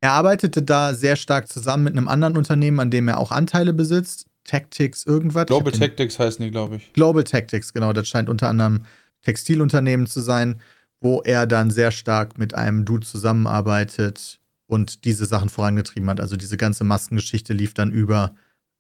Er 0.02 0.12
arbeitete 0.14 0.62
da 0.62 0.94
sehr 0.94 1.16
stark 1.16 1.48
zusammen 1.48 1.84
mit 1.84 1.98
einem 1.98 2.08
anderen 2.08 2.38
Unternehmen, 2.38 2.80
an 2.80 2.92
dem 2.92 3.08
er 3.08 3.18
auch 3.20 3.32
Anteile 3.32 3.74
besitzt. 3.74 4.28
Tactics, 4.44 5.06
irgendwas. 5.06 5.48
Global 5.48 5.74
Tactics 5.74 6.20
heißen 6.20 6.44
die, 6.44 6.52
glaube 6.52 6.78
ich. 6.78 6.94
Global 6.94 7.24
Tactics, 7.24 7.74
genau. 7.74 7.94
Das 7.94 8.08
scheint 8.08 8.30
unter 8.30 8.48
anderem 8.48 8.86
Textilunternehmen 9.24 10.08
zu 10.08 10.22
sein, 10.22 10.62
wo 11.02 11.22
er 11.22 11.46
dann 11.46 11.70
sehr 11.70 11.92
stark 11.92 12.38
mit 12.38 12.56
einem 12.56 12.86
Dude 12.86 13.06
zusammenarbeitet 13.06 14.40
und 14.68 15.06
diese 15.06 15.26
Sachen 15.26 15.50
vorangetrieben 15.50 16.10
hat. 16.10 16.20
Also 16.20 16.36
diese 16.36 16.58
ganze 16.58 16.84
Maskengeschichte 16.84 17.54
lief 17.54 17.74
dann 17.74 17.92
über 17.92 18.36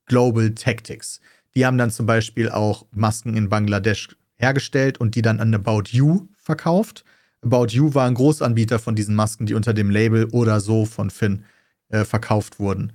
Global 0.05 0.51
Tactics. 0.51 1.19
Die 1.55 1.65
haben 1.65 1.77
dann 1.77 1.91
zum 1.91 2.05
Beispiel 2.05 2.49
auch 2.49 2.85
Masken 2.91 3.35
in 3.35 3.49
Bangladesch 3.49 4.15
hergestellt 4.35 4.99
und 4.99 5.15
die 5.15 5.21
dann 5.21 5.39
an 5.39 5.53
About 5.55 5.83
You 5.89 6.27
verkauft. 6.37 7.03
About 7.41 7.67
You 7.69 7.93
war 7.93 8.07
ein 8.07 8.13
Großanbieter 8.13 8.79
von 8.79 8.95
diesen 8.95 9.15
Masken, 9.15 9.45
die 9.45 9.53
unter 9.53 9.73
dem 9.73 9.89
Label 9.89 10.25
oder 10.31 10.59
so 10.59 10.85
von 10.85 11.09
Finn 11.09 11.45
äh, 11.89 12.03
verkauft 12.03 12.59
wurden. 12.59 12.93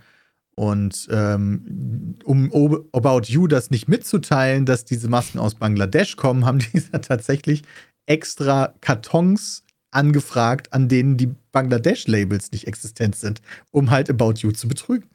Und 0.55 1.09
ähm, 1.11 2.19
um 2.25 2.51
About 2.93 3.23
You 3.25 3.47
das 3.47 3.71
nicht 3.71 3.89
mitzuteilen, 3.89 4.67
dass 4.67 4.85
diese 4.85 5.09
Masken 5.09 5.39
aus 5.39 5.55
Bangladesch 5.55 6.17
kommen, 6.17 6.45
haben 6.47 6.59
die 6.59 6.81
tatsächlich 6.81 7.63
extra 8.07 8.75
Kartons 8.81 9.65
angefragt, 9.93 10.73
an 10.73 10.89
denen 10.89 11.17
die 11.17 11.31
Bangladesch-Labels 11.53 12.53
nicht 12.53 12.67
existent 12.67 13.17
sind, 13.17 13.41
um 13.71 13.91
halt 13.91 14.11
About 14.11 14.35
You 14.39 14.53
zu 14.53 14.69
betrügen. 14.69 15.09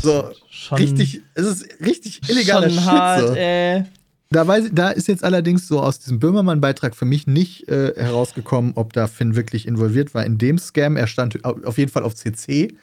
So, 0.00 0.30
schon, 0.48 0.78
richtig, 0.78 1.22
es 1.34 1.46
ist 1.46 1.80
richtig 1.80 2.28
illegaler 2.28 2.70
schon 2.70 2.78
Shit. 2.78 2.90
Hart, 2.90 3.28
so. 3.28 3.34
äh. 3.34 3.84
Da, 4.30 4.46
weiß, 4.46 4.70
da 4.72 4.90
ist 4.90 5.08
jetzt 5.08 5.24
allerdings 5.24 5.68
so 5.68 5.80
aus 5.80 5.98
diesem 5.98 6.18
Böhmermann-Beitrag 6.18 6.96
für 6.96 7.04
mich 7.04 7.26
nicht 7.26 7.68
äh, 7.68 7.92
herausgekommen, 7.94 8.72
ob 8.76 8.94
da 8.94 9.06
Finn 9.06 9.36
wirklich 9.36 9.68
involviert 9.68 10.14
war 10.14 10.24
in 10.24 10.38
dem 10.38 10.56
Scam. 10.56 10.96
Er 10.96 11.06
stand 11.06 11.44
auf 11.44 11.76
jeden 11.76 11.90
Fall 11.90 12.02
auf 12.02 12.14
CC. 12.14 12.74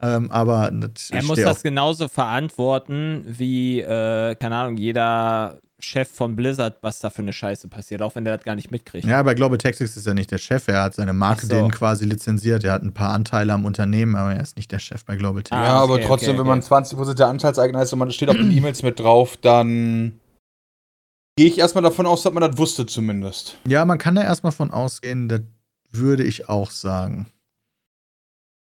Ähm, 0.00 0.30
aber 0.30 0.72
er 1.10 1.22
muss 1.22 1.40
das 1.40 1.62
genauso 1.62 2.08
verantworten 2.08 3.24
wie, 3.26 3.80
äh, 3.80 4.34
keine 4.34 4.56
Ahnung, 4.56 4.76
jeder 4.76 5.60
Chef 5.80 6.08
von 6.08 6.36
Blizzard, 6.36 6.78
was 6.82 7.00
da 7.00 7.10
für 7.10 7.22
eine 7.22 7.32
Scheiße 7.32 7.68
passiert, 7.68 8.00
auch 8.00 8.14
wenn 8.14 8.24
der 8.24 8.36
das 8.36 8.44
gar 8.44 8.54
nicht 8.54 8.70
mitkriegt. 8.70 9.06
Ja, 9.06 9.18
aber 9.18 9.34
Global 9.34 9.58
Tactics 9.58 9.96
ist 9.96 10.06
ja 10.06 10.14
nicht 10.14 10.30
der 10.30 10.38
Chef. 10.38 10.68
Er 10.68 10.84
hat 10.84 10.94
seine 10.94 11.12
Marke 11.12 11.46
so. 11.46 11.54
denen 11.54 11.70
quasi 11.70 12.04
lizenziert. 12.04 12.64
Er 12.64 12.72
hat 12.72 12.82
ein 12.82 12.94
paar 12.94 13.12
Anteile 13.12 13.52
am 13.52 13.64
Unternehmen, 13.64 14.16
aber 14.16 14.34
er 14.34 14.40
ist 14.40 14.56
nicht 14.56 14.70
der 14.72 14.78
Chef 14.78 15.04
bei 15.04 15.16
Global 15.16 15.42
Tactics. 15.42 15.68
ja, 15.68 15.80
aber 15.80 16.00
trotzdem, 16.00 16.30
okay, 16.30 16.38
wenn 16.38 16.46
man 16.46 16.60
20% 16.60 17.14
der 17.14 17.28
Anteilseigner 17.28 17.82
ist 17.82 17.92
und 17.92 17.98
man 17.98 18.10
steht 18.12 18.28
auf 18.30 18.36
den 18.36 18.50
E-Mails 18.56 18.82
mit 18.82 19.00
drauf, 19.00 19.36
dann 19.36 20.20
gehe 21.36 21.46
ich 21.46 21.58
erstmal 21.58 21.82
davon 21.82 22.06
aus, 22.06 22.22
dass 22.22 22.32
man 22.32 22.48
das 22.48 22.56
wusste 22.56 22.86
zumindest. 22.86 23.58
Ja, 23.66 23.84
man 23.84 23.98
kann 23.98 24.14
da 24.14 24.22
erstmal 24.22 24.52
von 24.52 24.70
ausgehen, 24.70 25.28
das 25.28 25.40
würde 25.90 26.24
ich 26.24 26.48
auch 26.48 26.70
sagen. 26.70 27.26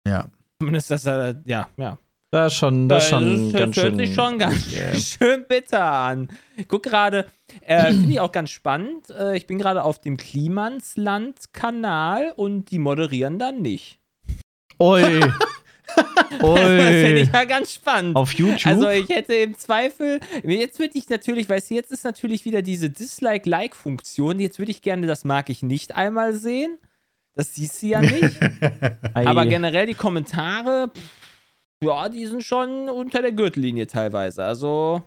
Ja. 0.07 0.28
Zumindest, 0.61 0.90
dass 0.90 1.07
er, 1.07 1.40
ja, 1.45 1.69
ja. 1.76 1.99
Das 2.32 2.54
ist 2.54 2.58
schon, 2.58 2.88
das, 2.88 3.08
schon 3.10 3.52
das 3.52 3.60
ganz 3.60 3.76
hört 3.76 3.86
schön. 3.88 3.98
sich 3.98 4.14
schon 4.14 4.38
ganz 4.38 4.72
yeah. 4.72 4.94
schön 4.94 5.44
bitter 5.46 5.84
an. 5.84 6.30
Ich 6.56 6.66
guck 6.66 6.82
gerade, 6.82 7.26
äh, 7.60 7.84
finde 7.92 8.10
ich 8.10 8.20
auch 8.20 8.32
ganz 8.32 8.48
spannend. 8.48 9.10
Äh, 9.10 9.36
ich 9.36 9.46
bin 9.46 9.58
gerade 9.58 9.84
auf 9.84 10.00
dem 10.00 10.16
Klimansland-Kanal 10.16 12.32
und 12.34 12.70
die 12.70 12.78
moderieren 12.78 13.38
dann 13.38 13.60
nicht. 13.60 13.98
Ui. 14.80 15.02
Ui. 15.04 15.20
das 16.40 16.40
finde 16.40 17.20
ich 17.20 17.30
ja 17.30 17.44
ganz 17.44 17.74
spannend. 17.74 18.16
Auf 18.16 18.32
YouTube? 18.32 18.66
Also 18.66 18.88
ich 18.88 19.10
hätte 19.10 19.34
im 19.34 19.58
Zweifel, 19.58 20.18
jetzt 20.42 20.78
würde 20.78 20.96
ich 20.96 21.10
natürlich, 21.10 21.50
weißt 21.50 21.70
du, 21.70 21.74
jetzt 21.74 21.92
ist 21.92 22.04
natürlich 22.04 22.46
wieder 22.46 22.62
diese 22.62 22.88
Dislike-Like-Funktion. 22.88 24.40
Jetzt 24.40 24.58
würde 24.58 24.70
ich 24.70 24.80
gerne, 24.80 25.06
das 25.06 25.24
mag 25.24 25.50
ich 25.50 25.62
nicht 25.62 25.94
einmal 25.94 26.32
sehen. 26.32 26.78
Das 27.34 27.54
siehst 27.54 27.82
du 27.82 27.88
ja 27.88 28.00
nicht. 28.00 28.40
Aber 29.12 29.44
generell 29.44 29.84
die 29.86 29.92
Kommentare, 29.92 30.88
pff, 30.88 31.21
ja, 31.82 32.08
die 32.08 32.26
sind 32.26 32.42
schon 32.44 32.88
unter 32.88 33.22
der 33.22 33.32
Gürtellinie 33.32 33.86
teilweise. 33.86 34.44
Also. 34.44 35.02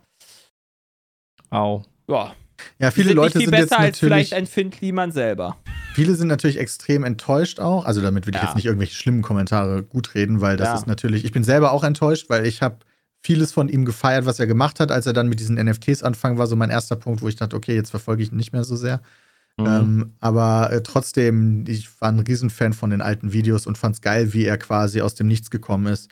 Au. 1.50 1.84
Ja. 2.08 2.36
Ja, 2.80 2.92
viele 2.92 3.10
sind 3.10 3.16
Leute 3.18 3.38
nicht 3.38 3.50
viel 3.50 3.58
sind 3.58 3.70
besser 3.70 3.84
jetzt 3.84 3.96
als 3.96 4.00
vielleicht 4.00 4.34
ein 4.34 4.46
Finn 4.46 4.70
Kliman 4.70 5.12
selber. 5.12 5.58
Viele 5.94 6.16
sind 6.16 6.28
natürlich 6.28 6.58
extrem 6.58 7.04
enttäuscht 7.04 7.60
auch. 7.60 7.86
Also 7.86 8.02
damit 8.02 8.28
will 8.28 8.36
ich 8.36 8.42
ja. 8.42 8.48
jetzt 8.48 8.56
nicht 8.56 8.66
irgendwelche 8.66 8.96
schlimmen 8.96 9.22
Kommentare 9.22 9.84
gut 9.84 10.14
reden, 10.14 10.42
weil 10.42 10.58
das 10.58 10.68
ja. 10.68 10.76
ist 10.76 10.88
natürlich. 10.88 11.26
Ich 11.26 11.32
bin 11.32 11.44
selber 11.44 11.72
auch 11.72 11.84
enttäuscht, 11.84 12.30
weil 12.30 12.46
ich 12.46 12.62
habe 12.62 12.80
vieles 13.24 13.52
von 13.52 13.70
ihm 13.70 13.86
gefeiert, 13.86 14.26
was 14.26 14.40
er 14.40 14.48
gemacht 14.48 14.80
hat, 14.80 14.92
als 14.92 15.06
er 15.06 15.14
dann 15.14 15.30
mit 15.30 15.40
diesen 15.40 15.56
NFTs 15.56 16.04
anfangen 16.04 16.38
war. 16.38 16.48
So 16.48 16.56
mein 16.56 16.70
erster 16.70 16.96
Punkt, 16.96 17.22
wo 17.22 17.28
ich 17.28 17.36
dachte, 17.36 17.56
okay, 17.56 17.76
jetzt 17.76 17.90
verfolge 17.90 18.24
ich 18.24 18.32
ihn 18.32 18.38
nicht 18.38 18.54
mehr 18.54 18.64
so 18.64 18.76
sehr. 18.76 19.02
Mhm. 19.58 19.66
Ähm, 19.66 20.14
aber 20.20 20.72
äh, 20.72 20.84
trotzdem, 20.84 21.64
ich 21.68 21.90
war 22.02 22.10
ein 22.10 22.20
Riesenfan 22.20 22.74
von 22.74 22.90
den 22.90 23.02
alten 23.02 23.32
Videos 23.32 23.66
und 23.66 23.78
fand 23.78 23.96
es 23.96 24.02
geil, 24.02 24.34
wie 24.34 24.46
er 24.46 24.58
quasi 24.58 25.02
aus 25.02 25.16
dem 25.16 25.28
Nichts 25.28 25.50
gekommen 25.50 25.88
ist. 25.88 26.12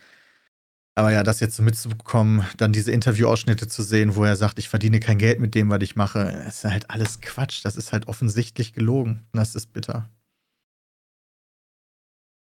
Aber 0.96 1.12
ja, 1.12 1.24
das 1.24 1.40
jetzt 1.40 1.56
so 1.56 1.64
mitzubekommen, 1.64 2.46
dann 2.58 2.72
diese 2.72 2.92
Interviewausschnitte 2.92 3.68
zu 3.68 3.82
sehen, 3.82 4.16
wo 4.16 4.24
er 4.24 4.36
sagt, 4.36 4.60
ich 4.60 4.70
verdiene 4.70 5.00
kein 5.00 5.18
Geld 5.18 5.40
mit 5.40 5.56
dem, 5.56 5.70
was 5.70 5.82
ich 5.82 5.96
mache, 5.96 6.20
ist 6.48 6.64
halt 6.66 6.90
alles 6.92 7.20
Quatsch. 7.20 7.66
Das 7.66 7.78
ist 7.78 7.94
halt 7.94 8.08
offensichtlich 8.08 8.74
gelogen. 8.74 9.26
Das 9.34 9.56
ist 9.56 9.74
bitter. 9.74 10.10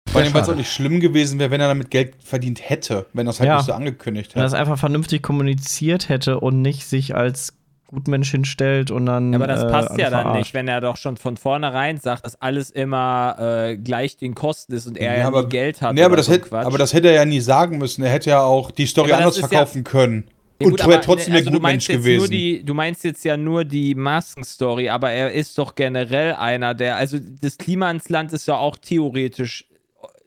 Vor 0.07 0.21
allem, 0.21 0.33
weil 0.35 0.43
es 0.43 0.49
auch 0.49 0.55
nicht 0.55 0.71
schlimm 0.71 0.99
gewesen 0.99 1.39
wäre, 1.39 1.49
wenn 1.49 1.61
er 1.61 1.69
damit 1.69 1.89
Geld 1.89 2.21
verdient 2.23 2.69
hätte, 2.69 3.07
wenn 3.13 3.25
er 3.25 3.31
es 3.31 3.39
halt 3.39 3.47
ja. 3.47 3.55
nicht 3.57 3.65
so 3.65 3.73
angekündigt 3.73 4.29
hätte. 4.29 4.35
Wenn 4.35 4.43
er 4.43 4.47
es 4.47 4.53
einfach 4.53 4.77
vernünftig 4.77 5.23
kommuniziert 5.23 6.07
hätte 6.07 6.39
und 6.39 6.61
nicht 6.61 6.85
sich 6.85 7.15
als 7.15 7.55
Gutmensch 7.93 8.31
hinstellt 8.31 8.91
und 8.91 9.05
dann. 9.05 9.31
Ja, 9.31 9.39
aber 9.39 9.47
das 9.47 9.67
passt 9.67 9.97
äh, 9.97 10.01
ja 10.01 10.09
dann 10.09 10.21
verarscht. 10.21 10.39
nicht, 10.39 10.53
wenn 10.53 10.67
er 10.67 10.81
doch 10.81 10.97
schon 10.97 11.17
von 11.17 11.37
vornherein 11.37 11.99
sagt, 11.99 12.25
dass 12.25 12.41
alles 12.41 12.69
immer 12.71 13.35
äh, 13.39 13.77
gleich 13.77 14.17
den 14.17 14.35
Kosten 14.35 14.73
ist 14.73 14.87
und 14.87 14.97
er 14.97 15.13
ja, 15.13 15.19
ja 15.19 15.27
aber, 15.27 15.43
nie 15.43 15.49
Geld 15.49 15.81
hat. 15.81 15.93
Nee, 15.93 16.03
aber, 16.03 16.17
das 16.17 16.25
so 16.25 16.33
hätte, 16.33 16.51
aber 16.51 16.77
das 16.77 16.93
hätte 16.93 17.09
er 17.09 17.13
ja 17.15 17.25
nie 17.25 17.39
sagen 17.39 17.77
müssen. 17.77 18.03
Er 18.03 18.11
hätte 18.11 18.31
ja 18.31 18.41
auch 18.41 18.71
die 18.71 18.87
Story 18.87 19.09
ja, 19.09 19.17
anders 19.17 19.37
verkaufen 19.37 19.79
ja, 19.79 19.83
können. 19.83 20.29
Ja, 20.59 20.67
und 20.67 20.87
wäre 20.87 21.01
trotzdem 21.01 21.33
also 21.33 21.45
der 21.45 21.53
Gutmensch 21.53 21.87
gewesen. 21.87 22.31
Die, 22.31 22.63
du 22.63 22.73
meinst 22.73 23.03
jetzt 23.03 23.23
ja 23.25 23.37
nur 23.37 23.65
die 23.65 23.95
Maskenstory, 23.95 24.89
aber 24.89 25.11
er 25.11 25.31
ist 25.31 25.57
doch 25.57 25.75
generell 25.75 26.33
einer, 26.33 26.73
der. 26.73 26.97
Also 26.97 27.17
das 27.19 27.57
Klima 27.57 27.89
ins 27.91 28.09
Land 28.09 28.33
ist 28.33 28.47
ja 28.47 28.57
auch 28.57 28.77
theoretisch 28.77 29.67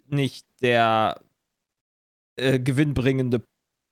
nicht 0.08 0.46
der 0.62 1.20
äh, 2.36 2.58
gewinnbringende 2.58 3.42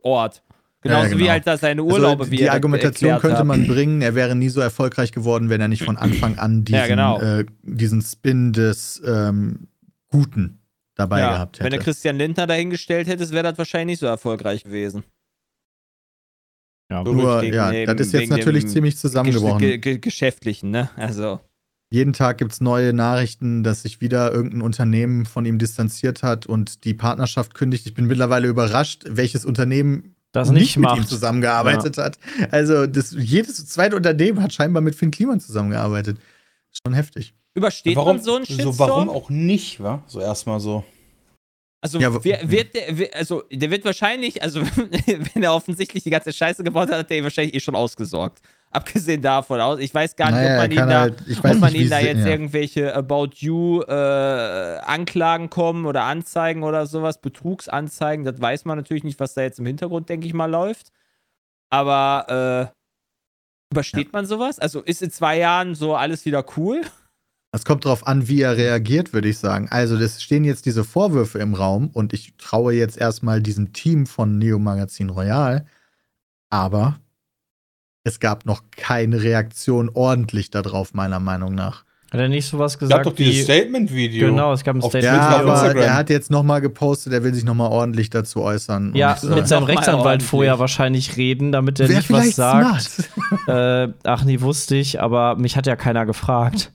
Ort. 0.03 0.43
Genauso 0.85 1.05
ja, 1.05 1.09
genau. 1.13 1.25
wie 1.25 1.31
halt 1.31 1.47
da 1.47 1.57
seine 1.57 1.81
also 1.81 1.95
Urlaube 1.95 2.25
also, 2.25 2.31
Die 2.31 2.41
wie 2.41 2.51
Argumentation 2.51 3.19
könnte 3.19 3.39
hat. 3.39 3.47
man 3.47 3.67
bringen, 3.67 4.03
er 4.03 4.15
wäre 4.15 4.37
nie 4.37 4.51
so 4.51 4.61
erfolgreich 4.61 5.13
geworden, 5.13 5.49
wenn 5.49 5.59
er 5.59 5.69
nicht 5.69 5.83
von 5.83 5.97
Anfang 5.97 6.39
an 6.39 6.67
diesen, 6.67 6.79
ja, 6.79 6.87
genau. 6.87 7.21
äh, 7.21 7.47
diesen 7.63 8.03
Spin 8.03 8.53
des 8.53 9.03
ähm, 9.07 9.69
Guten 10.11 10.61
dabei 10.95 11.21
ja, 11.21 11.33
gehabt 11.33 11.57
hätte. 11.57 11.65
Wenn 11.65 11.73
er 11.73 11.79
Christian 11.79 12.17
Lindner 12.17 12.47
dahingestellt 12.47 13.09
hätte, 13.09 13.29
wäre 13.31 13.45
das 13.45 13.57
wahrscheinlich 13.57 13.95
nicht 13.95 14.01
so 14.01 14.07
erfolgreich 14.07 14.65
gewesen. 14.65 15.05
Ja, 16.91 17.03
nur, 17.03 17.43
ja, 17.43 17.71
dem, 17.71 17.87
das 17.87 18.09
ist 18.09 18.13
jetzt 18.13 18.29
natürlich 18.29 18.69
ziemlich 18.69 18.99
zusammengebrochen. 18.99 19.61
Ge 19.61 19.79
ge 19.79 19.97
geschäftlichen, 19.97 20.71
ne? 20.71 20.91
Also. 20.97 21.41
Jeden 21.89 22.13
Tag 22.13 22.37
gibt 22.37 22.53
es 22.53 22.61
neue 22.61 22.93
Nachrichten, 22.93 23.63
dass 23.63 23.83
sich 23.83 24.03
wieder 24.03 24.33
irgendein 24.33 24.61
Unternehmen 24.61 25.25
von 25.25 25.47
ihm 25.47 25.59
distanziert 25.59 26.23
hat 26.23 26.45
und 26.45 26.85
die 26.85 26.93
Partnerschaft 26.93 27.55
kündigt. 27.55 27.87
Ich 27.87 27.95
bin 27.95 28.07
mittlerweile 28.07 28.49
überrascht, 28.49 29.05
welches 29.09 29.47
Unternehmen 29.47 30.14
das 30.35 30.51
nicht, 30.51 30.77
nicht 30.77 30.79
mit 30.79 30.97
ihm 30.97 31.07
zusammengearbeitet 31.07 31.97
ja. 31.97 32.05
hat. 32.05 32.19
Also 32.51 32.87
das, 32.87 33.15
jedes 33.17 33.65
zweite 33.67 33.95
Unternehmen 33.95 34.43
hat 34.43 34.53
scheinbar 34.53 34.83
mit 34.83 34.95
Finn 34.97 35.13
Kliman 35.13 35.41
zusammengearbeitet. 35.41 36.19
Schon 36.85 36.93
heftig. 36.93 37.35
Übersteht 37.55 37.95
warum, 37.95 38.17
man 38.17 38.25
so 38.25 38.35
einen 38.35 38.47
Shitstorm? 38.47 38.73
So, 38.73 38.79
warum 38.81 39.09
auch 39.09 39.31
nicht, 39.31 39.81
wa? 39.81 40.03
So 40.09 40.21
erstmal 40.21 40.59
so. 40.59 40.85
Also, 41.81 42.01
ja, 42.01 42.25
wer, 42.25 42.51
wird 42.51 42.75
der, 42.75 43.15
also 43.15 43.45
der 43.53 43.71
wird 43.71 43.85
wahrscheinlich, 43.85 44.43
also 44.43 44.63
wenn 45.35 45.43
er 45.43 45.55
offensichtlich 45.55 46.03
die 46.03 46.11
ganze 46.11 46.33
Scheiße 46.33 46.65
gebaut 46.65 46.91
hat, 46.91 46.99
hat 46.99 47.11
er 47.11 47.23
wahrscheinlich 47.23 47.55
eh 47.55 47.61
schon 47.61 47.77
ausgesorgt. 47.77 48.41
Abgesehen 48.75 49.23
davon 49.23 49.61
aus, 49.61 49.79
ich 49.79 49.95
weiß 49.95 50.17
gar 50.17 50.33
nicht, 50.33 50.41
naja, 50.41 50.55
ob 50.55 50.63
man 50.63 50.71
ihm 50.71 50.77
da, 50.77 51.01
halt, 51.01 51.23
ob 51.39 51.61
man 51.61 51.75
ihm 51.75 51.89
da 51.89 52.01
jetzt 52.01 52.21
ja. 52.21 52.27
irgendwelche 52.27 52.95
About 52.95 53.31
You 53.37 53.83
äh, 53.83 54.79
Anklagen 54.85 55.49
kommen 55.49 55.87
oder 55.87 56.03
Anzeigen 56.03 56.63
oder 56.63 56.87
sowas, 56.87 57.21
Betrugsanzeigen, 57.21 58.25
das 58.25 58.41
weiß 58.41 58.65
man 58.65 58.77
natürlich 58.77 59.05
nicht, 59.05 59.21
was 59.21 59.35
da 59.35 59.43
jetzt 59.43 59.61
im 59.61 59.67
Hintergrund, 59.67 60.09
denke 60.09 60.27
ich 60.27 60.35
mal, 60.35 60.51
läuft. 60.51 60.91
Aber 61.71 62.73
Übersteht 63.75 64.07
ja. 64.07 64.11
man 64.13 64.27
sowas? 64.27 64.61
Also 64.61 64.83
ist 64.83 65.03
in 65.03 65.11
zwei 65.11 65.39
Jahren 65.39 65.75
so 65.75 65.97
alles 65.97 66.25
wieder 66.25 66.45
cool? 66.57 66.83
Es 67.51 67.65
kommt 67.65 67.85
darauf 67.85 68.07
an, 68.07 68.29
wie 68.29 68.41
er 68.41 68.57
reagiert, 68.57 69.13
würde 69.13 69.29
ich 69.29 69.39
sagen. 69.39 69.69
Also, 69.71 69.97
es 69.97 70.23
stehen 70.23 70.43
jetzt 70.45 70.67
diese 70.67 70.83
Vorwürfe 70.83 71.39
im 71.39 71.55
Raum 71.55 71.89
und 71.93 72.13
ich 72.13 72.35
traue 72.37 72.73
jetzt 72.73 72.99
erstmal 72.99 73.41
diesem 73.41 73.73
Team 73.73 74.07
von 74.07 74.39
Neo 74.39 74.59
Magazin 74.59 75.09
Royal. 75.09 75.65
Aber 76.51 76.99
es 78.05 78.21
gab 78.21 78.45
noch 78.47 78.63
keine 78.71 79.23
Reaktion 79.23 79.91
ordentlich 79.93 80.51
darauf, 80.51 80.95
meiner 80.95 81.21
Meinung 81.21 81.55
nach. 81.55 81.85
Hat 82.13 82.21
er 82.21 82.29
nicht 82.29 82.47
sowas 82.47 82.79
gesagt? 82.79 83.01
Es 83.01 83.05
gab 83.05 83.13
doch 83.13 83.17
dieses 83.17 83.43
Statement-Video. 83.43 84.29
Genau, 84.29 84.53
es 84.53 84.63
gab 84.63 84.77
ein 84.77 84.83
Statement. 84.83 85.05
Ja, 85.05 85.39
aber 85.41 85.75
er 85.75 85.95
hat 85.95 86.11
jetzt 86.11 86.31
nochmal 86.31 86.61
gepostet, 86.61 87.13
er 87.13 87.25
will 87.25 87.35
sich 87.35 87.43
nochmal 87.43 87.73
ordentlich 87.73 88.09
dazu 88.09 88.41
äußern. 88.41 88.95
Ja, 88.95 89.17
so. 89.17 89.35
mit 89.35 89.49
seinem 89.49 89.65
Rechtsanwalt 89.65 90.23
vorher 90.23 90.61
wahrscheinlich 90.61 91.17
reden, 91.17 91.51
damit 91.51 91.81
er 91.81 91.89
Wer 91.89 91.97
nicht 91.97 92.13
was 92.13 92.37
sagt. 92.37 93.11
äh, 93.49 93.89
ach 94.05 94.23
nee, 94.23 94.41
wusste 94.41 94.77
ich, 94.77 95.01
aber 95.01 95.35
mich 95.35 95.57
hat 95.57 95.67
ja 95.67 95.75
keiner 95.75 96.07
gefragt. 96.07 96.73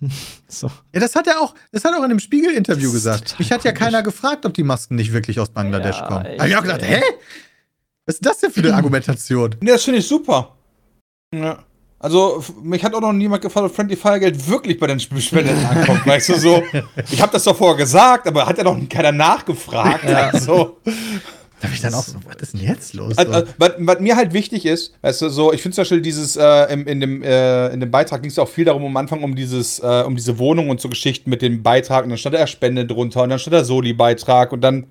so. 0.48 0.68
Ja, 0.92 0.98
das 0.98 1.14
hat 1.14 1.28
er 1.28 1.40
auch, 1.40 1.54
das 1.70 1.84
hat 1.84 1.92
er 1.92 1.98
auch 1.98 2.04
in 2.04 2.10
einem 2.10 2.18
Spiegel-Interview 2.18 2.90
gesagt. 2.90 3.38
Mich 3.38 3.52
hat 3.52 3.62
ja 3.62 3.70
keiner 3.70 4.02
gefragt, 4.02 4.44
ob 4.44 4.54
die 4.54 4.64
Masken 4.64 4.96
nicht 4.96 5.12
wirklich 5.12 5.38
aus 5.38 5.50
Bangladesch 5.50 5.98
ja, 5.98 6.06
kommen. 6.06 6.26
Hab 6.36 6.48
ich 6.48 6.56
auch 6.56 6.62
gedacht, 6.62 6.82
hä? 6.82 7.00
Was 8.06 8.16
ist 8.16 8.26
das 8.26 8.38
denn 8.40 8.50
für 8.50 8.60
eine 8.60 8.74
Argumentation? 8.74 9.54
Nee, 9.60 9.70
das 9.70 9.84
finde 9.84 10.00
ich 10.00 10.08
super. 10.08 10.56
Ja. 11.34 11.60
Also, 12.00 12.42
mich 12.62 12.82
hat 12.82 12.94
auch 12.94 13.00
noch 13.00 13.12
niemand 13.12 13.42
gefragt, 13.42 13.66
ob 13.66 13.74
Friendly 13.74 13.94
Fire 13.94 14.18
Geld 14.18 14.48
wirklich 14.48 14.80
bei 14.80 14.86
den 14.86 14.98
Spendern 14.98 15.64
ankommt. 15.66 16.06
weißt 16.06 16.30
du, 16.30 16.38
so. 16.38 16.62
Ich 17.12 17.20
habe 17.20 17.32
das 17.32 17.44
doch 17.44 17.56
vorher 17.56 17.76
gesagt, 17.76 18.26
aber 18.26 18.46
hat 18.46 18.56
ja 18.56 18.64
noch 18.64 18.76
keiner 18.88 19.12
nachgefragt. 19.12 20.08
Ja. 20.08 20.30
Also. 20.30 20.78
Da 20.84 21.66
habe 21.66 21.74
ich 21.74 21.82
dann 21.82 21.92
auch 21.92 22.02
so, 22.02 22.16
was 22.24 22.36
ist 22.36 22.54
denn 22.54 22.62
jetzt 22.62 22.94
los? 22.94 23.18
Also, 23.18 23.32
also, 23.32 23.52
was, 23.58 23.72
was, 23.78 24.00
mir 24.00 24.16
halt 24.16 24.32
wichtig 24.32 24.64
ist, 24.64 24.94
weißt 25.02 25.20
du, 25.20 25.28
so, 25.28 25.52
ich 25.52 25.60
finde 25.60 25.74
zum 25.74 25.82
Beispiel 25.82 26.00
dieses, 26.00 26.36
äh, 26.36 26.72
in, 26.72 26.86
in, 26.86 27.00
dem, 27.00 27.22
äh, 27.22 27.68
in 27.68 27.80
dem 27.80 27.90
Beitrag 27.90 28.22
ging 28.22 28.30
es 28.30 28.38
auch 28.38 28.48
viel 28.48 28.64
darum, 28.64 28.82
am 28.86 28.96
Anfang 28.96 29.22
um 29.22 29.36
dieses, 29.36 29.78
äh, 29.78 30.02
um 30.06 30.16
diese 30.16 30.38
Wohnung 30.38 30.70
und 30.70 30.80
so 30.80 30.88
Geschichten 30.88 31.28
mit 31.28 31.42
dem 31.42 31.62
Beitrag 31.62 32.04
und 32.04 32.10
dann 32.10 32.18
stand 32.18 32.34
da 32.34 32.46
Spende 32.46 32.86
drunter 32.86 33.22
und 33.22 33.28
dann 33.28 33.38
stand 33.38 33.54
da 33.54 33.62
Soli-Beitrag 33.62 34.52
und 34.52 34.62
dann 34.62 34.86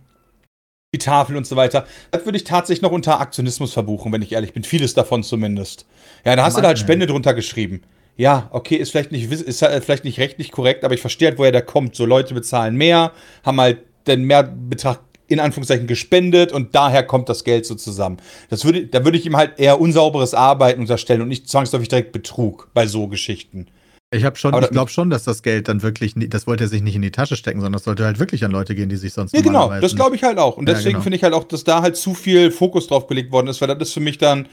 die 0.94 0.98
Tafel 0.98 1.38
und 1.38 1.46
so 1.46 1.56
weiter. 1.56 1.86
Das 2.12 2.26
würde 2.26 2.38
ich 2.38 2.44
tatsächlich 2.44 2.82
noch 2.82 2.92
unter 2.92 3.20
Aktionismus 3.20 3.74
verbuchen, 3.74 4.12
wenn 4.12 4.22
ich 4.22 4.32
ehrlich 4.32 4.54
bin. 4.54 4.64
Vieles 4.64 4.96
davon 4.96 5.24
zumindest. 5.24 5.86
Ja, 6.26 6.36
da 6.36 6.44
hast 6.44 6.58
du 6.58 6.62
da 6.62 6.70
halt 6.70 6.80
Spende 6.80 7.06
drunter 7.06 7.34
geschrieben. 7.34 7.82
Ja, 8.18 8.50
okay, 8.52 8.76
ist 8.76 8.92
vielleicht 8.92 9.12
nicht, 9.12 9.32
ist 9.32 9.62
halt 9.62 9.84
vielleicht 9.84 10.04
nicht 10.04 10.20
rechtlich 10.20 10.52
korrekt, 10.52 10.84
aber 10.84 10.94
ich 10.94 11.02
verstehe 11.02 11.30
halt, 11.30 11.38
woher 11.38 11.52
der 11.52 11.62
kommt. 11.62 11.96
So 11.96 12.06
Leute 12.06 12.34
bezahlen 12.34 12.76
mehr, 12.76 13.12
haben 13.44 13.62
halt 13.62 13.84
den 14.08 14.24
mehr 14.24 14.44
Betrag 14.44 15.00
in 15.28 15.40
Anführungszeichen 15.40 15.86
gespendet 15.86 16.52
und 16.52 16.74
daher 16.74 17.04
kommt 17.04 17.30
das 17.30 17.44
Geld 17.44 17.68
so 17.68 17.76
zusammen. 17.76 18.18
Das 18.50 18.66
würde, 18.66 18.88
da 18.88 19.06
würde 19.06 19.18
ich 19.18 19.28
ihm 19.28 19.38
halt 19.38 19.60
eher 19.60 19.80
unsauberes 19.80 20.34
Arbeiten 20.34 20.82
unterstellen 20.82 21.22
und 21.22 21.28
nicht 21.28 21.48
zwangsläufig 21.48 21.88
direkt 21.88 22.12
Betrug 22.12 22.70
bei 22.74 22.88
so 22.88 23.08
Geschichten. 23.08 23.68
Ich 24.12 24.26
habe 24.26 24.36
schon, 24.38 24.54
Aber 24.56 24.66
ich 24.66 24.72
glaube 24.72 24.90
schon, 24.90 25.12
dass 25.12 25.24
das 25.24 25.44
Geld 25.44 25.68
dann 25.68 25.84
wirklich, 25.84 26.14
das 26.16 26.48
wollte 26.48 26.64
er 26.64 26.68
sich 26.68 26.82
nicht 26.82 26.96
in 26.96 27.04
die 27.04 27.12
Tasche 27.12 27.36
stecken, 27.36 27.60
sondern 27.60 27.74
das 27.74 27.84
sollte 27.84 28.06
halt 28.06 28.18
wirklich 28.18 28.44
an 28.44 28.50
Leute 28.50 28.74
gehen, 28.74 28.90
die 28.90 28.96
sich 28.96 29.14
sonst 29.14 29.36
Ja, 29.36 29.42
genau, 29.42 29.72
das 29.80 29.96
glaube 29.96 30.16
ich 30.16 30.24
halt 30.24 30.40
auch. 30.40 30.58
Und 30.58 30.68
deswegen 30.68 30.86
ja, 30.86 30.92
genau. 30.94 31.04
finde 31.04 31.18
ich 31.18 31.24
halt 31.24 31.34
auch, 31.34 31.44
dass 31.44 31.64
da 31.64 31.84
halt 31.84 31.96
zu 31.96 32.16
viel 32.16 32.50
Fokus 32.50 32.88
drauf 32.88 33.06
gelegt 33.06 33.32
worden 33.32 33.48
ist, 33.48 33.62
weil 33.62 33.68
das 33.68 33.78
ist 33.90 33.94
für 33.94 34.00
mich 34.00 34.18
dann 34.18 34.48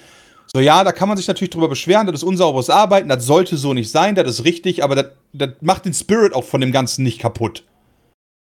so, 0.52 0.60
ja, 0.60 0.84
da 0.84 0.92
kann 0.92 1.08
man 1.08 1.16
sich 1.16 1.26
natürlich 1.26 1.50
drüber 1.50 1.68
beschweren, 1.68 2.06
das 2.06 2.16
ist 2.16 2.22
unsauberes 2.22 2.68
Arbeiten, 2.68 3.08
das 3.08 3.24
sollte 3.24 3.56
so 3.56 3.72
nicht 3.72 3.90
sein, 3.90 4.14
das 4.14 4.28
ist 4.28 4.44
richtig, 4.44 4.84
aber 4.84 4.94
das, 4.94 5.06
das 5.32 5.50
macht 5.62 5.86
den 5.86 5.94
Spirit 5.94 6.34
auch 6.34 6.44
von 6.44 6.60
dem 6.60 6.70
Ganzen 6.70 7.02
nicht 7.02 7.18
kaputt. 7.18 7.64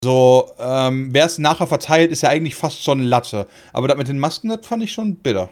So, 0.03 0.51
ähm, 0.60 1.10
wer 1.13 1.25
es 1.25 1.39
nachher 1.39 1.68
verteilt, 1.68 2.12
ist 2.12 2.24
ja 2.24 2.29
eigentlich 2.29 2.56
fast 2.56 2.84
schon 2.84 3.01
Latte. 3.01 3.48
Aber 3.74 3.88
das 3.88 3.98
mit 3.98 4.08
den 4.08 4.20
Masken, 4.20 4.50
das 4.50 4.65
fand 4.65 4.84
ich 4.84 4.94
schon 4.94 5.15
bitter. 5.15 5.50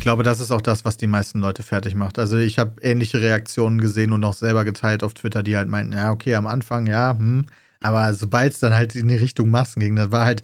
Ich 0.00 0.04
glaube, 0.04 0.22
das 0.22 0.40
ist 0.40 0.50
auch 0.50 0.62
das, 0.62 0.86
was 0.86 0.96
die 0.96 1.06
meisten 1.06 1.40
Leute 1.40 1.62
fertig 1.62 1.94
macht. 1.94 2.18
Also 2.18 2.38
ich 2.38 2.58
habe 2.58 2.80
ähnliche 2.80 3.20
Reaktionen 3.20 3.82
gesehen 3.82 4.12
und 4.12 4.24
auch 4.24 4.32
selber 4.32 4.64
geteilt 4.64 5.04
auf 5.04 5.12
Twitter, 5.12 5.42
die 5.42 5.58
halt 5.58 5.68
meinten, 5.68 5.92
ja, 5.92 6.10
okay, 6.10 6.36
am 6.36 6.46
Anfang, 6.46 6.86
ja, 6.86 7.14
hm. 7.18 7.44
Aber 7.82 8.14
sobald 8.14 8.54
es 8.54 8.60
dann 8.60 8.72
halt 8.72 8.96
in 8.96 9.08
die 9.08 9.16
Richtung 9.16 9.50
Masken 9.50 9.80
ging, 9.80 9.96
das 9.96 10.10
war 10.10 10.24
halt, 10.24 10.40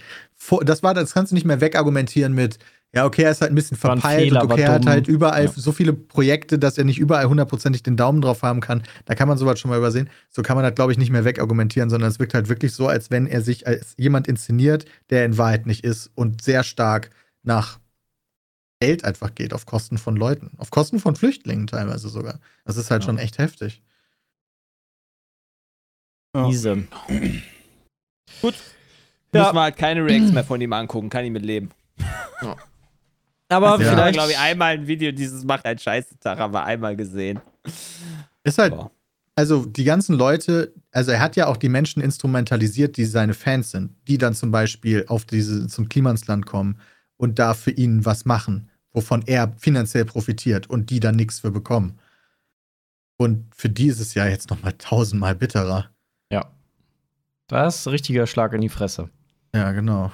das 0.61 0.83
war, 0.83 0.93
das 0.93 1.15
kannst 1.15 1.33
du 1.33 1.35
nicht 1.35 1.47
mehr 1.47 1.63
wegargumentieren 1.63 2.35
mit, 2.35 2.59
ja, 2.93 3.07
okay, 3.07 3.23
er 3.23 3.31
ist 3.31 3.41
halt 3.41 3.51
ein 3.51 3.55
bisschen 3.55 3.79
verpeilt 3.79 4.25
Fehler, 4.25 4.43
und 4.43 4.53
okay, 4.53 4.61
er 4.61 4.73
hat 4.73 4.85
halt 4.85 5.09
überall 5.09 5.47
ja. 5.47 5.51
so 5.51 5.73
viele 5.73 5.95
Projekte, 5.95 6.59
dass 6.59 6.77
er 6.77 6.85
nicht 6.85 6.99
überall 6.99 7.25
hundertprozentig 7.25 7.83
den 7.83 7.97
Daumen 7.97 8.21
drauf 8.21 8.43
haben 8.43 8.61
kann. 8.61 8.83
Da 9.07 9.15
kann 9.15 9.27
man 9.27 9.39
sowas 9.39 9.59
schon 9.59 9.71
mal 9.71 9.79
übersehen. 9.79 10.11
So 10.29 10.43
kann 10.43 10.57
man 10.57 10.65
das, 10.65 10.75
glaube 10.75 10.93
ich, 10.93 10.99
nicht 10.99 11.11
mehr 11.11 11.25
wegargumentieren, 11.25 11.89
sondern 11.89 12.11
es 12.11 12.19
wirkt 12.19 12.35
halt 12.35 12.51
wirklich 12.51 12.75
so, 12.75 12.89
als 12.89 13.11
wenn 13.11 13.27
er 13.27 13.41
sich 13.41 13.67
als 13.67 13.95
jemand 13.97 14.29
inszeniert, 14.29 14.85
der 15.09 15.25
in 15.25 15.39
Wahrheit 15.39 15.65
nicht 15.65 15.83
ist 15.83 16.11
und 16.15 16.43
sehr 16.43 16.63
stark 16.63 17.09
nach 17.43 17.79
Geld 18.81 19.05
einfach 19.05 19.35
geht, 19.35 19.55
auf 19.55 19.65
Kosten 19.65 19.99
von 19.99 20.17
Leuten. 20.17 20.51
Auf 20.59 20.71
Kosten 20.71 21.01
von 21.01 21.17
Flüchtlingen 21.17 21.67
teilweise 21.67 22.09
sogar. 22.09 22.41
Das 22.65 22.77
ist 22.77 22.91
halt 22.91 23.03
ja. 23.03 23.07
schon 23.07 23.19
echt 23.19 23.39
heftig. 23.39 23.83
Ja. 26.35 26.49
Diese. 26.49 26.77
Gut. 28.43 28.55
Ja. 29.33 29.45
Muss 29.45 29.53
man 29.53 29.63
halt 29.65 29.77
keine 29.77 30.05
Reacts 30.05 30.33
mehr 30.33 30.45
von 30.45 30.61
ihm 30.61 30.73
angucken, 30.73 31.09
kann 31.09 31.25
ich 31.25 31.31
mit 31.31 31.45
leben. 31.45 31.71
Ja. 32.43 32.55
Aber 33.49 33.81
ja. 33.81 33.91
vielleicht. 33.91 34.15
glaube 34.15 34.33
ich, 34.33 34.39
einmal 34.39 34.75
ein 34.75 34.87
Video, 34.87 35.11
dieses 35.11 35.43
macht 35.45 35.65
einen 35.65 35.79
scheiße 35.79 36.19
Tag, 36.19 36.39
haben 36.39 36.53
wir 36.53 36.65
einmal 36.65 36.97
gesehen. 36.97 37.41
Ist 38.45 38.59
halt. 38.59 38.75
Also, 39.37 39.65
die 39.65 39.85
ganzen 39.85 40.17
Leute, 40.17 40.75
also 40.93 41.13
er 41.13 41.21
hat 41.21 41.37
ja 41.37 41.47
auch 41.47 41.57
die 41.57 41.71
Menschen 41.71 42.03
instrumentalisiert, 42.03 42.97
die 42.99 43.07
seine 43.07 43.33
Fans 43.33 43.71
sind, 43.71 43.95
die 44.07 44.19
dann 44.19 44.35
zum 44.35 44.51
Beispiel 44.51 45.07
auf 45.09 45.25
diese, 45.25 45.67
zum 45.67 45.89
Klimansland 45.89 46.45
kommen 46.45 46.79
und 47.17 47.39
da 47.39 47.55
für 47.55 47.71
ihn 47.71 48.05
was 48.05 48.25
machen, 48.25 48.71
wovon 48.93 49.23
er 49.27 49.55
finanziell 49.59 50.05
profitiert 50.05 50.69
und 50.69 50.91
die 50.91 51.01
dann 51.01 51.17
nichts 51.17 51.41
für 51.41 51.51
bekommen. 51.51 51.99
Und 53.19 53.55
für 53.55 53.71
die 53.71 53.87
ist 53.87 54.01
es 54.01 54.15
ja 54.15 54.27
jetzt 54.27 54.51
nochmal 54.51 54.75
tausendmal 54.75 55.35
bitterer. 55.35 55.91
Ja. 56.31 56.51
Das 57.49 57.81
ist 57.81 57.87
ein 57.87 57.91
richtiger 57.91 58.27
Schlag 58.27 58.53
in 58.53 58.61
die 58.61 58.69
Fresse. 58.69 59.11
Ja, 59.55 59.73
genau. 59.73 60.13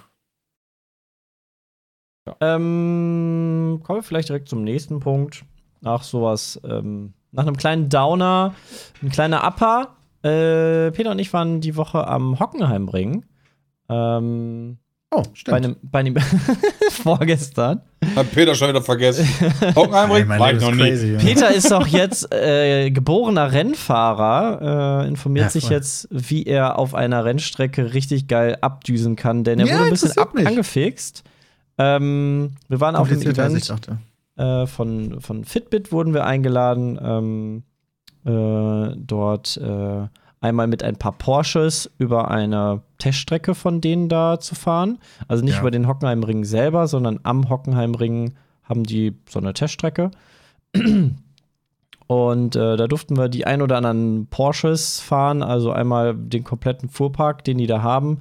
Ja. 2.26 2.36
Ähm, 2.40 3.80
kommen 3.82 3.98
wir 3.98 4.02
vielleicht 4.02 4.28
direkt 4.28 4.48
zum 4.48 4.62
nächsten 4.62 5.00
Punkt. 5.00 5.44
Nach 5.80 6.04
sowas, 6.04 6.60
ähm, 6.64 7.14
nach 7.32 7.44
einem 7.44 7.56
kleinen 7.56 7.88
Downer, 7.88 8.54
ein 9.02 9.10
kleiner 9.10 9.44
Upper. 9.44 9.96
Äh, 10.22 10.92
Peter 10.92 11.10
und 11.10 11.18
ich 11.18 11.32
waren 11.32 11.60
die 11.60 11.74
Woche 11.74 12.06
am 12.06 12.38
Hockenheim 12.38 12.88
Ähm, 13.88 14.78
Oh, 15.14 15.22
stimmt. 15.34 15.52
Bei 15.52 15.56
einem, 15.58 15.76
bei 15.82 15.98
einem 15.98 16.16
vorgestern. 16.90 17.82
Hat 18.16 18.32
Peter 18.32 18.54
schon 18.54 18.70
wieder 18.70 18.80
vergessen. 18.80 19.28
Hockenheim 19.76 20.28
war 20.28 20.52
ich 20.52 20.60
noch 20.60 20.72
crazy, 20.72 21.06
nie. 21.06 21.12
Ja. 21.12 21.18
Peter 21.18 21.50
ist 21.54 21.70
doch 21.70 21.86
jetzt 21.98 22.32
äh, 22.32 22.90
geborener 22.90 23.52
Rennfahrer, 23.52 25.04
äh, 25.04 25.08
informiert 25.08 25.46
ja, 25.46 25.50
sich 25.50 25.68
jetzt, 25.68 26.08
wie 26.10 26.44
er 26.44 26.78
auf 26.78 26.94
einer 26.94 27.26
Rennstrecke 27.26 27.92
richtig 27.92 28.26
geil 28.26 28.56
abdüsen 28.62 29.14
kann, 29.14 29.44
denn 29.44 29.60
er 29.60 29.66
ja, 29.66 29.74
wurde 29.74 29.84
ein 29.84 29.90
bisschen 29.90 30.16
ab 30.16 30.32
angefixt. 30.34 31.24
Ähm, 31.76 32.52
wir 32.68 32.80
waren 32.80 32.96
auf 32.96 33.08
dem 33.08 33.20
Event 33.20 33.70
äh, 34.36 34.66
von, 34.66 35.20
von 35.20 35.44
Fitbit 35.44 35.92
wurden 35.92 36.14
wir 36.14 36.24
eingeladen, 36.24 36.98
ähm, 37.02 37.62
äh, 38.24 38.96
dort 38.96 39.58
äh, 39.58 40.08
einmal 40.42 40.66
mit 40.66 40.82
ein 40.82 40.96
paar 40.96 41.12
Porsches 41.12 41.90
über 41.98 42.30
eine 42.30 42.82
Teststrecke 42.98 43.54
von 43.54 43.80
denen 43.80 44.08
da 44.08 44.38
zu 44.38 44.54
fahren. 44.54 44.98
Also 45.28 45.44
nicht 45.44 45.54
ja. 45.54 45.60
über 45.60 45.70
den 45.70 45.88
Hockenheimring 45.88 46.44
selber, 46.44 46.88
sondern 46.88 47.20
am 47.22 47.48
Hockenheimring 47.48 48.34
haben 48.62 48.84
die 48.84 49.16
so 49.28 49.38
eine 49.38 49.54
Teststrecke. 49.54 50.10
Und 52.06 52.56
äh, 52.56 52.76
da 52.76 52.86
durften 52.88 53.16
wir 53.16 53.28
die 53.28 53.46
ein 53.46 53.62
oder 53.62 53.76
anderen 53.76 54.26
Porsches 54.26 55.00
fahren, 55.00 55.42
also 55.42 55.70
einmal 55.70 56.14
den 56.14 56.44
kompletten 56.44 56.90
Fuhrpark, 56.90 57.44
den 57.44 57.56
die 57.56 57.66
da 57.66 57.80
haben, 57.80 58.20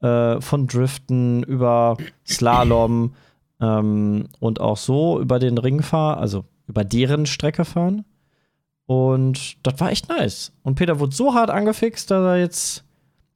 äh, 0.00 0.40
von 0.40 0.66
Driften 0.68 1.42
über 1.42 1.96
Slalom 2.24 3.14
ähm, 3.60 4.28
und 4.38 4.60
auch 4.60 4.76
so 4.76 5.18
über 5.18 5.38
den 5.38 5.58
Ring 5.58 5.82
fahren, 5.82 6.18
also 6.18 6.44
über 6.68 6.84
deren 6.84 7.26
Strecke 7.26 7.64
fahren. 7.64 8.04
Und 8.92 9.56
das 9.62 9.80
war 9.80 9.90
echt 9.90 10.08
nice. 10.10 10.52
Und 10.62 10.74
Peter 10.74 11.00
wurde 11.00 11.14
so 11.14 11.34
hart 11.34 11.48
angefixt, 11.48 12.10
dass 12.10 12.22
er 12.24 12.36
jetzt 12.36 12.84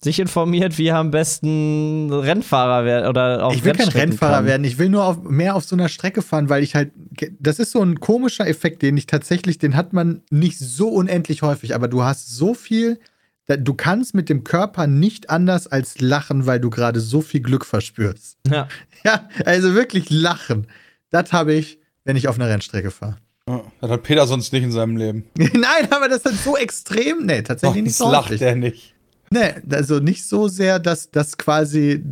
sich 0.03 0.21
informiert, 0.21 0.77
wie 0.77 0.89
er 0.89 0.99
am 0.99 1.11
besten 1.11 2.13
Rennfahrer 2.13 2.85
werden 2.85 3.09
oder 3.09 3.43
auf 3.47 3.55
Ich 3.55 3.65
will 3.65 3.73
kein 3.73 3.89
Rennfahrer 3.89 4.37
kann. 4.37 4.47
werden, 4.47 4.65
ich 4.65 4.79
will 4.79 4.91
nur 4.91 5.05
auf, 5.05 5.23
mehr 5.23 5.57
auf 5.57 5.65
so 5.65 5.75
einer 5.75 5.89
Strecke 5.89 6.21
fahren, 6.21 6.51
weil 6.51 6.63
ich 6.63 6.75
halt, 6.75 6.93
das 7.41 7.59
ist 7.59 7.73
so 7.73 7.83
ein 7.83 7.99
komischer 8.01 8.47
Effekt, 8.47 8.83
den 8.83 8.99
ich 8.99 9.07
tatsächlich, 9.07 9.57
den 9.57 9.75
hat 9.75 9.95
man 9.95 10.23
nicht 10.31 10.59
so 10.59 10.89
unendlich 10.89 11.41
häufig, 11.41 11.75
aber 11.75 11.89
du 11.89 12.03
hast 12.03 12.29
so 12.37 12.53
viel, 12.53 13.01
du 13.47 13.73
kannst 13.73 14.15
mit 14.15 14.29
dem 14.29 14.45
Körper 14.45 14.87
nicht 14.87 15.31
anders 15.31 15.67
als 15.67 15.99
lachen, 16.01 16.45
weil 16.45 16.61
du 16.61 16.69
gerade 16.69 17.01
so 17.01 17.23
viel 17.23 17.41
Glück 17.41 17.65
verspürst. 17.65 18.39
Ja. 18.49 18.69
Ja, 19.05 19.29
also 19.45 19.75
wirklich 19.75 20.11
lachen. 20.11 20.67
Das 21.11 21.33
habe 21.33 21.53
ich, 21.55 21.79
wenn 22.05 22.17
ich 22.17 22.27
auf 22.27 22.35
einer 22.41 22.49
Rennstrecke 22.49 22.91
fahre. 22.91 23.19
Das 23.47 23.91
hat 23.91 24.03
Peter 24.03 24.27
sonst 24.27 24.53
nicht 24.53 24.65
in 24.65 24.73
seinem 24.73 24.97
Leben. 24.97 25.25
Nein, 25.37 25.91
aber 25.91 26.09
das 26.09 26.25
ist 26.25 26.43
so 26.43 26.57
extrem. 26.57 27.27
Nee, 27.27 27.43
tatsächlich 27.43 27.85
nicht 27.85 27.97
so. 27.97 28.11
lacht 28.11 28.41
er 28.41 28.57
nicht. 28.57 28.95
Nee, 29.31 29.55
also 29.71 29.99
nicht 30.01 30.25
so 30.27 30.49
sehr, 30.49 30.79
dass, 30.79 31.11
dass 31.11 31.39
quasi 31.39 32.03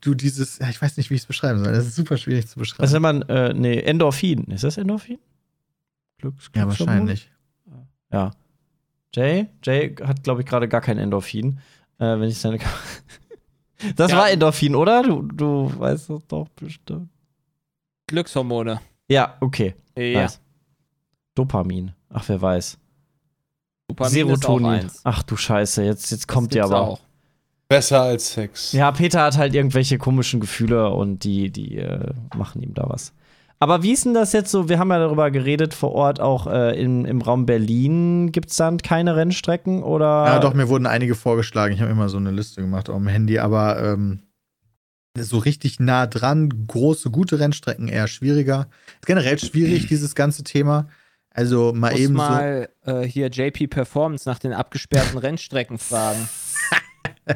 du 0.00 0.14
dieses, 0.14 0.58
ja, 0.58 0.68
ich 0.68 0.80
weiß 0.80 0.96
nicht, 0.96 1.10
wie 1.10 1.14
ich 1.14 1.22
es 1.22 1.26
beschreiben 1.26 1.62
soll. 1.62 1.72
Das 1.72 1.86
ist 1.86 1.96
super 1.96 2.16
schwierig 2.16 2.46
zu 2.46 2.58
beschreiben. 2.58 2.82
Was 2.82 2.92
nennt 2.92 3.02
man, 3.02 3.22
äh, 3.22 3.54
nee, 3.54 3.78
Endorphin. 3.78 4.44
Ist 4.44 4.64
das 4.64 4.76
Endorphin? 4.76 5.18
Glücks 6.18 6.50
ja, 6.54 6.66
wahrscheinlich. 6.66 7.30
Ja. 8.10 8.30
Jay? 9.14 9.48
Jay 9.62 9.94
hat, 10.02 10.22
glaube 10.22 10.42
ich, 10.42 10.46
gerade 10.46 10.68
gar 10.68 10.80
kein 10.80 10.98
Endorphin. 10.98 11.58
Äh, 11.98 12.04
wenn 12.04 12.28
ich 12.28 12.38
seine. 12.38 12.58
das 13.96 14.10
ja. 14.10 14.16
war 14.16 14.30
Endorphin, 14.30 14.74
oder? 14.74 15.02
Du, 15.02 15.22
du 15.22 15.72
weißt 15.78 16.10
das 16.10 16.26
doch 16.26 16.48
bestimmt. 16.48 17.08
Glückshormone. 18.06 18.80
Ja, 19.08 19.36
okay. 19.40 19.74
Ja. 19.96 20.22
Nice. 20.22 20.40
Dopamin. 21.34 21.92
Ach, 22.10 22.24
wer 22.28 22.40
weiß. 22.40 22.78
Dopamin 23.88 24.12
Serotonin. 24.12 24.90
Ach 25.04 25.22
du 25.22 25.36
Scheiße, 25.36 25.82
jetzt, 25.82 26.10
jetzt 26.10 26.28
kommt 26.28 26.54
die 26.54 26.60
aber. 26.60 26.80
Auch. 26.80 27.00
Besser 27.68 28.02
als 28.02 28.34
Sex. 28.34 28.72
Ja, 28.72 28.92
Peter 28.92 29.22
hat 29.22 29.38
halt 29.38 29.54
irgendwelche 29.54 29.96
komischen 29.96 30.40
Gefühle 30.40 30.90
und 30.90 31.24
die, 31.24 31.50
die 31.50 31.78
äh, 31.78 32.12
machen 32.36 32.60
ihm 32.60 32.74
da 32.74 32.84
was. 32.86 33.14
Aber 33.62 33.82
wie 33.82 33.92
ist 33.92 34.04
denn 34.04 34.12
das 34.12 34.32
jetzt 34.32 34.50
so? 34.50 34.68
Wir 34.68 34.78
haben 34.78 34.90
ja 34.90 34.98
darüber 34.98 35.30
geredet 35.30 35.72
vor 35.72 35.92
Ort, 35.92 36.20
auch 36.20 36.48
äh, 36.48 36.78
im, 36.78 37.06
im 37.06 37.22
Raum 37.22 37.46
Berlin 37.46 38.32
gibt 38.32 38.50
es 38.50 38.56
dann 38.56 38.78
keine 38.78 39.14
Rennstrecken 39.14 39.84
oder? 39.84 40.04
Ja, 40.26 40.38
doch, 40.40 40.52
mir 40.52 40.68
wurden 40.68 40.84
einige 40.84 41.14
vorgeschlagen. 41.14 41.72
Ich 41.72 41.80
habe 41.80 41.90
immer 41.90 42.08
so 42.08 42.16
eine 42.16 42.32
Liste 42.32 42.60
gemacht 42.60 42.90
auf 42.90 42.96
dem 42.96 43.06
Handy, 43.06 43.38
aber 43.38 43.80
ähm, 43.80 44.24
so 45.16 45.38
richtig 45.38 45.78
nah 45.78 46.06
dran, 46.06 46.66
große, 46.66 47.10
gute 47.10 47.38
Rennstrecken 47.38 47.88
eher 47.88 48.08
schwieriger. 48.08 48.66
Ist 49.00 49.06
generell 49.06 49.38
schwierig, 49.38 49.86
dieses 49.86 50.14
ganze 50.14 50.42
Thema. 50.42 50.88
Also 51.34 51.72
mal 51.74 51.92
Muss 51.92 52.00
eben 52.00 52.14
mal 52.14 52.68
so 52.84 52.92
äh, 52.92 53.08
hier 53.08 53.28
JP 53.28 53.68
Performance 53.68 54.28
nach 54.28 54.38
den 54.38 54.52
abgesperrten 54.52 55.18
Rennstrecken 55.18 55.78
fragen. 55.78 56.28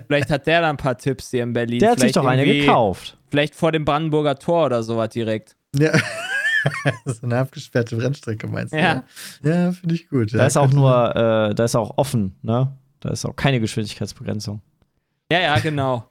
Vielleicht 0.06 0.30
hat 0.30 0.46
der 0.46 0.60
da 0.62 0.70
ein 0.70 0.76
paar 0.76 0.98
Tipps 0.98 1.30
hier 1.30 1.42
in 1.42 1.52
Berlin. 1.52 1.78
Der 1.78 1.90
hat 1.90 2.00
vielleicht 2.00 2.14
sich 2.14 2.22
doch 2.22 2.28
eine 2.28 2.44
gekauft. 2.44 3.16
Vielleicht 3.30 3.54
vor 3.54 3.72
dem 3.72 3.84
Brandenburger 3.84 4.36
Tor 4.36 4.66
oder 4.66 4.82
sowas 4.82 5.10
direkt. 5.10 5.56
Ja. 5.74 5.92
so 7.04 7.14
eine 7.22 7.38
abgesperrte 7.38 7.96
Rennstrecke 7.96 8.46
meinst 8.48 8.72
du? 8.72 8.78
Ja. 8.78 9.04
Ja, 9.42 9.72
finde 9.72 9.94
ich 9.94 10.08
gut. 10.08 10.34
Da 10.34 10.38
ja, 10.38 10.46
ist 10.46 10.56
auch 10.56 10.72
nur, 10.72 11.14
äh, 11.14 11.54
da 11.54 11.64
ist 11.64 11.76
auch 11.76 11.96
offen, 11.96 12.36
ne? 12.42 12.76
Da 13.00 13.10
ist 13.10 13.24
auch 13.24 13.36
keine 13.36 13.60
Geschwindigkeitsbegrenzung. 13.60 14.60
Ja, 15.30 15.40
ja, 15.40 15.58
genau. 15.58 16.10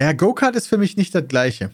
Ja, 0.00 0.12
Go-Kart 0.12 0.56
ist 0.56 0.68
für 0.68 0.78
mich 0.78 0.96
nicht 0.96 1.14
das 1.14 1.26
Gleiche. 1.26 1.72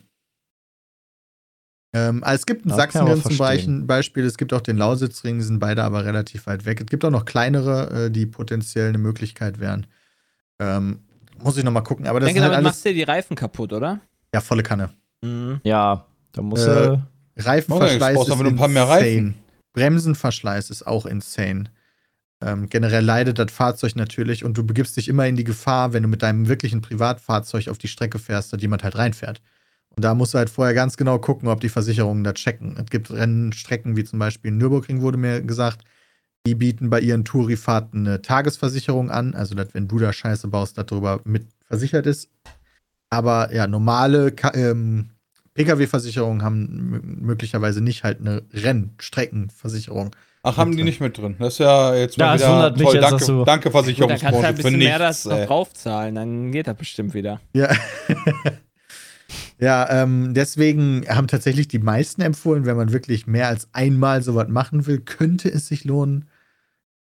Ähm, 1.94 2.24
also 2.24 2.40
es 2.40 2.46
gibt 2.46 2.66
in 2.66 2.72
Sachsen 2.72 3.06
zum 3.22 3.86
Beispiel, 3.86 4.24
es 4.24 4.36
gibt 4.36 4.52
auch 4.52 4.60
den 4.60 4.76
Lausitzring, 4.76 5.38
die 5.38 5.44
sind 5.44 5.60
beide 5.60 5.84
aber 5.84 6.04
relativ 6.04 6.46
weit 6.46 6.66
weg. 6.66 6.80
Es 6.80 6.86
gibt 6.86 7.04
auch 7.04 7.10
noch 7.10 7.24
kleinere, 7.24 8.06
äh, 8.06 8.10
die 8.10 8.26
potenziell 8.26 8.88
eine 8.88 8.98
Möglichkeit 8.98 9.60
wären. 9.60 9.86
Ähm, 10.58 10.98
muss 11.40 11.56
ich 11.56 11.62
noch 11.62 11.70
mal 11.70 11.82
gucken. 11.82 12.08
Aber 12.08 12.18
das 12.18 12.28
ich 12.28 12.34
denke, 12.34 12.42
halt 12.42 12.52
damit 12.52 12.64
machst 12.64 12.84
du 12.84 12.88
dir 12.88 12.96
die 12.96 13.02
Reifen 13.04 13.36
kaputt, 13.36 13.72
oder? 13.72 14.00
Ja, 14.34 14.40
volle 14.40 14.64
Kanne. 14.64 14.90
Mhm. 15.22 15.60
Ja, 15.62 16.04
da 16.32 16.42
muss 16.42 16.66
äh, 16.66 16.98
Reifenverschleiß 17.36 18.28
ist 18.28 18.40
ein 18.40 18.56
paar 18.56 18.68
mehr 18.68 18.88
Reifen. 18.88 19.36
Bremsenverschleiß 19.72 20.70
ist 20.70 20.86
auch 20.86 21.06
insane. 21.06 21.64
Ähm, 22.40 22.68
generell 22.68 23.04
leidet 23.04 23.38
das 23.38 23.52
Fahrzeug 23.52 23.94
natürlich 23.94 24.44
und 24.44 24.58
du 24.58 24.66
begibst 24.66 24.96
dich 24.96 25.08
immer 25.08 25.26
in 25.26 25.36
die 25.36 25.44
Gefahr, 25.44 25.92
wenn 25.92 26.02
du 26.02 26.08
mit 26.08 26.22
deinem 26.22 26.48
wirklichen 26.48 26.82
Privatfahrzeug 26.82 27.68
auf 27.68 27.78
die 27.78 27.88
Strecke 27.88 28.18
fährst, 28.18 28.52
dass 28.52 28.60
jemand 28.60 28.82
halt 28.82 28.96
reinfährt. 28.96 29.40
Und 29.96 30.04
da 30.04 30.14
musst 30.14 30.34
du 30.34 30.38
halt 30.38 30.50
vorher 30.50 30.74
ganz 30.74 30.96
genau 30.96 31.18
gucken, 31.18 31.48
ob 31.48 31.60
die 31.60 31.68
Versicherungen 31.68 32.24
da 32.24 32.32
checken. 32.32 32.76
Es 32.78 32.90
gibt 32.90 33.10
Rennstrecken 33.10 33.96
wie 33.96 34.04
zum 34.04 34.18
Beispiel 34.18 34.50
Nürburgring, 34.50 35.02
wurde 35.02 35.18
mir 35.18 35.40
gesagt, 35.40 35.84
die 36.46 36.54
bieten 36.54 36.90
bei 36.90 37.00
ihren 37.00 37.24
Tourifahrten 37.24 38.06
eine 38.06 38.22
Tagesversicherung 38.22 39.10
an, 39.10 39.34
also 39.34 39.54
dass, 39.54 39.72
wenn 39.72 39.88
du 39.88 39.98
da 39.98 40.12
Scheiße 40.12 40.48
baust, 40.48 40.76
darüber 40.76 41.20
mit 41.24 41.46
versichert 41.66 42.06
ist. 42.06 42.28
Aber 43.08 43.54
ja, 43.54 43.66
normale 43.66 44.34
ähm, 44.54 45.10
Pkw-Versicherungen 45.54 46.42
haben 46.42 47.00
möglicherweise 47.20 47.80
nicht 47.80 48.02
halt 48.02 48.20
eine 48.20 48.42
Rennstreckenversicherung. 48.52 50.14
Ach, 50.42 50.58
haben 50.58 50.76
die 50.76 50.82
nicht 50.82 51.00
mit 51.00 51.16
drin? 51.16 51.36
Das 51.38 51.54
ist 51.54 51.58
ja 51.60 51.94
jetzt 51.94 52.18
mal 52.18 52.38
ja, 52.38 52.68
wieder 52.68 52.84
toll. 52.84 53.00
Danke, 53.00 53.24
so. 53.24 53.44
danke 53.44 53.70
Versicherungsbranche 53.70 54.24
Gut, 54.26 54.32
dann 54.34 54.42
kannst 54.42 54.42
du 54.42 54.48
ein 54.48 54.54
bisschen 54.56 54.78
mehr 54.78 54.98
das 54.98 55.24
noch 55.24 55.46
draufzahlen, 55.46 56.14
dann 56.14 56.52
geht 56.52 56.66
das 56.66 56.76
bestimmt 56.76 57.14
wieder. 57.14 57.40
Ja. 57.54 57.70
ja, 59.58 60.02
ähm, 60.02 60.34
deswegen 60.34 61.04
haben 61.08 61.26
tatsächlich 61.26 61.68
die 61.68 61.78
meisten 61.78 62.22
empfohlen, 62.22 62.66
wenn 62.66 62.76
man 62.76 62.92
wirklich 62.92 63.26
mehr 63.26 63.48
als 63.48 63.68
einmal 63.72 64.22
sowas 64.22 64.48
machen 64.48 64.86
will, 64.86 65.00
könnte 65.00 65.50
es 65.50 65.68
sich 65.68 65.84
lohnen, 65.84 66.28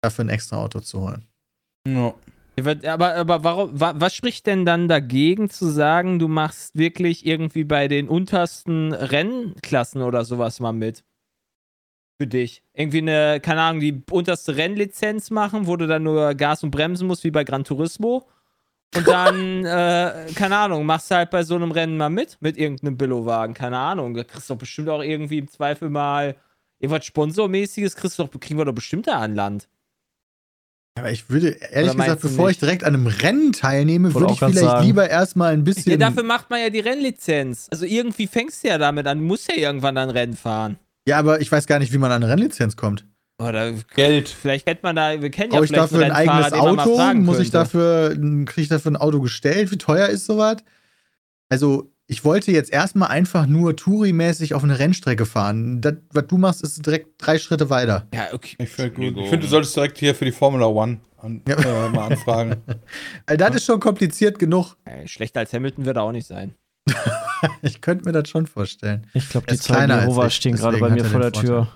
dafür 0.02 0.26
ein 0.26 0.30
extra 0.30 0.58
Auto 0.58 0.80
zu 0.80 1.02
holen. 1.02 1.26
Ja. 1.88 2.13
Aber, 2.86 3.15
aber 3.15 3.43
warum, 3.43 3.72
was 3.74 4.13
spricht 4.13 4.46
denn 4.46 4.63
dann 4.63 4.88
dagegen 4.88 5.50
zu 5.50 5.72
sagen, 5.72 6.19
du 6.19 6.28
machst 6.28 6.78
wirklich 6.78 7.26
irgendwie 7.26 7.63
bei 7.63 7.88
den 7.88 8.08
untersten 8.08 8.93
Rennklassen 8.93 10.04
oder 10.04 10.24
sowas 10.24 10.60
mal 10.60 10.72
mit? 10.72 11.04
Für 12.22 12.28
dich. 12.28 12.62
Irgendwie 12.74 13.00
eine, 13.00 13.39
keine 13.39 13.62
Ahnung, 13.62 13.82
die 13.82 14.04
unterste 14.12 14.56
Rennlizenz 14.56 15.32
machen, 15.32 15.65
wo 15.65 15.78
du 15.78 15.88
dann 15.88 16.04
nur 16.04 16.36
Gas 16.36 16.63
und 16.63 16.69
Bremsen 16.69 17.08
musst, 17.08 17.24
wie 17.24 17.32
bei 17.32 17.43
Gran 17.43 17.63
Turismo. 17.63 18.28
Und 18.95 19.08
dann, 19.08 19.65
äh, 19.65 20.27
keine 20.36 20.58
Ahnung, 20.58 20.86
machst 20.86 21.10
du 21.10 21.15
halt 21.15 21.29
bei 21.29 21.43
so 21.43 21.56
einem 21.56 21.71
Rennen 21.71 21.97
mal 21.97 22.10
mit, 22.10 22.38
mit 22.41 22.58
irgendeinem 22.58 22.97
Billowagen, 22.97 23.53
keine 23.53 23.77
Ahnung. 23.77 24.13
Da 24.13 24.23
kriegst 24.23 24.49
du 24.49 24.53
doch 24.53 24.60
bestimmt 24.60 24.89
auch 24.89 25.01
irgendwie 25.01 25.39
im 25.39 25.47
Zweifel 25.47 25.89
mal 25.89 26.36
irgendwas 26.79 27.06
Sponsormäßiges, 27.06 27.95
kriegst 27.95 28.19
du 28.19 28.23
doch, 28.23 28.39
kriegen 28.39 28.60
wir 28.60 28.65
doch 28.65 28.73
bestimmt 28.73 29.08
da 29.08 29.19
an 29.19 29.36
Land. 29.36 29.67
Aber 30.95 31.12
ich 31.12 31.29
würde, 31.29 31.49
ehrlich 31.71 31.95
gesagt, 31.95 32.21
bevor 32.21 32.51
ich 32.51 32.60
direkt 32.60 32.84
an 32.84 32.93
einem 32.93 33.08
Rennen 33.08 33.51
teilnehme, 33.51 34.13
würde 34.13 34.34
ich 34.34 34.38
vielleicht 34.38 34.60
sagen. 34.60 34.86
lieber 34.86 35.10
erstmal 35.10 35.53
ein 35.53 35.63
bisschen. 35.63 35.91
Ja, 35.91 35.97
dafür 35.97 36.23
macht 36.23 36.51
man 36.51 36.60
ja 36.60 36.69
die 36.69 36.82
Rennlizenz. 36.82 37.67
Also 37.71 37.86
irgendwie 37.86 38.27
fängst 38.27 38.63
du 38.63 38.67
ja 38.67 38.77
damit 38.77 39.08
an, 39.08 39.17
du 39.17 39.23
musst 39.23 39.51
ja 39.51 39.58
irgendwann 39.58 39.97
ein 39.97 40.12
Rennen 40.12 40.36
fahren. 40.36 40.77
Ja, 41.08 41.17
aber 41.17 41.41
ich 41.41 41.51
weiß 41.51 41.65
gar 41.65 41.79
nicht, 41.79 41.93
wie 41.93 41.97
man 41.97 42.12
an 42.12 42.23
eine 42.23 42.32
Rennlizenz 42.32 42.75
kommt. 42.75 43.08
Oder 43.39 43.74
Geld. 43.96 44.30
Vielleicht 44.30 44.67
hätte 44.67 44.82
man 44.84 44.96
da, 44.96 45.22
wir 45.22 45.32
kennen 45.32 45.52
ja 45.52 45.58
Brauche 45.58 45.65
ich 45.65 45.72
dafür 45.72 46.06
ein 46.06 46.12
eigenes 46.12 46.48
Fahrer, 46.48 46.84
Auto? 46.84 47.13
Muss 47.15 47.39
ich 47.39 47.52
dafür, 47.52 48.12
kriege 48.12 48.62
ich 48.62 48.67
dafür 48.67 48.91
ein 48.91 48.98
Auto 48.98 49.19
gestellt? 49.22 49.72
Wie 49.72 49.78
teuer 49.78 50.08
ist 50.08 50.26
sowas? 50.26 50.58
Also, 51.50 51.91
ich 52.08 52.24
wollte 52.26 52.52
jetzt 52.52 52.72
erstmal 52.72 53.10
einfach 53.10 53.48
nur 53.48 53.76
Touri-mäßig 53.76 54.54
auf 54.54 54.63
eine 54.63 54.78
Rennstrecke 54.78 55.26
fahren. 55.26 55.82
Das, 55.82 55.96
was 56.12 56.28
du 56.28 56.38
machst, 56.38 56.63
ist 56.63 56.86
direkt 56.86 57.10
drei 57.17 57.39
Schritte 57.39 57.69
weiter. 57.69 58.08
Ja, 58.13 58.34
okay. 58.34 58.56
Ich 58.60 58.69
finde, 58.69 59.28
find, 59.28 59.43
du 59.43 59.48
solltest 59.48 59.76
direkt 59.76 59.98
hier 59.98 60.13
für 60.13 60.26
die 60.26 60.32
Formula 60.32 60.67
One 60.67 61.00
an, 61.17 61.41
ja. 61.48 61.56
äh, 61.56 61.89
mal 61.89 62.12
anfragen. 62.12 62.62
also, 63.26 63.38
das 63.38 63.56
ist 63.56 63.65
schon 63.65 63.80
kompliziert 63.80 64.38
genug. 64.38 64.76
Schlechter 65.06 65.39
als 65.39 65.54
Hamilton 65.54 65.86
wird 65.86 65.98
er 65.98 66.04
auch 66.04 66.12
nicht 66.12 66.28
sein. 66.28 66.54
ich 67.62 67.82
könnte 67.82 68.06
mir 68.06 68.12
das 68.12 68.30
schon 68.30 68.46
vorstellen. 68.46 69.08
Ich 69.13 69.30
glaube, 69.30 69.48
die 69.48 69.58
Zeugen 69.58 69.89
Jehovas 69.89 70.36
stehen 70.36 70.56
gerade 70.56 70.78
bei 70.78 70.89
mir 70.89 71.06
vor 71.06 71.22
der 71.22 71.32
Tür. 71.32 71.67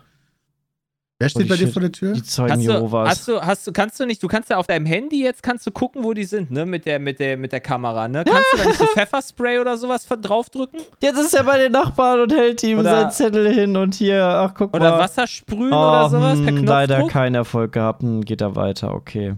Wer 1.19 1.29
steht 1.29 1.49
bei 1.49 1.55
dir 1.55 1.67
vor 1.67 1.81
der 1.81 1.91
Tür? 1.91 2.13
Die 2.13 2.21
Zeugen 2.21 2.59
Jehovas. 2.59 3.09
Hast 3.09 3.27
du, 3.27 3.41
hast 3.41 3.65
du, 3.65 3.71
kannst 3.71 3.99
du 3.99 4.05
nicht, 4.05 4.21
du 4.21 4.27
kannst 4.27 4.51
ja 4.51 4.57
auf 4.57 4.67
deinem 4.67 4.85
Handy 4.85 5.23
jetzt 5.23 5.41
kannst 5.41 5.65
du 5.65 5.71
gucken, 5.71 6.03
wo 6.03 6.13
die 6.13 6.25
sind, 6.25 6.51
ne, 6.51 6.63
mit 6.63 6.85
der, 6.85 6.99
mit 6.99 7.19
der, 7.19 7.37
mit 7.37 7.51
der 7.51 7.59
Kamera, 7.59 8.07
ne? 8.07 8.23
Kannst 8.23 8.45
du 8.53 8.57
da 8.57 8.65
nicht 8.65 8.77
so 8.77 8.85
Pfefferspray 8.93 9.57
oder 9.57 9.77
sowas 9.77 10.07
draufdrücken? 10.07 10.79
Jetzt 11.01 11.17
ist 11.17 11.33
er 11.33 11.43
bei 11.43 11.57
den 11.57 11.71
Nachbarn 11.71 12.19
und 12.19 12.33
hält 12.33 12.61
ihm 12.61 12.83
seinen 12.83 13.09
Zettel 13.09 13.51
hin 13.51 13.75
und 13.77 13.95
hier, 13.95 14.23
ach 14.23 14.53
guck 14.53 14.75
oder 14.75 14.79
mal. 14.79 14.93
Oder 14.93 15.03
Wasser 15.03 15.25
sprühen 15.25 15.73
oh, 15.73 15.89
oder 15.89 16.09
sowas, 16.09 16.39
per 16.39 16.55
hm, 16.55 16.65
Leider 16.65 17.07
keinen 17.07 17.33
Erfolg 17.33 17.71
gehabt, 17.71 18.03
dann 18.03 18.21
geht 18.23 18.41
er 18.41 18.55
weiter, 18.55 18.93
okay. 18.93 19.33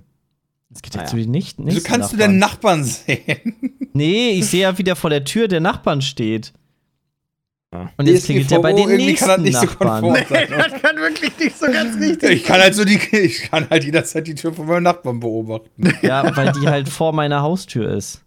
Es 0.73 0.81
geht 0.81 0.95
jetzt 0.95 1.13
ah, 1.13 1.17
ja. 1.17 1.25
nicht, 1.25 1.59
nicht. 1.59 1.77
Wieso 1.77 1.87
kannst 1.87 2.11
Nachbarn. 2.11 2.17
du 2.17 2.17
deinen 2.17 2.39
Nachbarn 2.39 2.83
sehen? 2.83 3.55
Nee, 3.93 4.31
ich 4.31 4.47
sehe 4.47 4.63
ja, 4.63 4.77
wie 4.77 4.83
der 4.83 4.95
vor 4.97 5.09
der 5.09 5.23
Tür 5.23 5.47
der 5.47 5.61
Nachbarn 5.61 6.01
steht. 6.01 6.53
Und 7.71 8.07
jetzt 8.07 8.25
klingelt 8.25 8.51
er 8.51 8.61
bei 8.61 8.73
den 8.73 8.87
nächsten 8.89 9.27
kann 9.27 9.43
das 9.43 9.61
nicht 9.61 9.61
Nachbarn. 9.61 10.03
So 10.03 10.11
nee, 10.11 10.25
das 10.29 10.81
kann 10.81 10.95
wirklich 10.97 11.37
nicht 11.37 11.55
so 11.55 11.67
ganz 11.67 11.95
richtig 11.99 12.31
Ich 12.31 12.43
kann 12.43 12.59
halt 12.59 12.73
so 12.73 12.83
die, 12.83 12.97
ich 13.15 13.43
kann 13.43 13.69
halt 13.69 13.83
jederzeit 13.83 14.25
die 14.25 14.33
Tür 14.33 14.53
von 14.53 14.65
meinem 14.65 14.83
Nachbarn 14.83 15.19
beobachten. 15.19 15.93
Ja, 16.01 16.35
weil 16.35 16.51
die 16.53 16.67
halt 16.67 16.89
vor 16.89 17.13
meiner 17.13 17.43
Haustür 17.43 17.93
ist. 17.93 18.23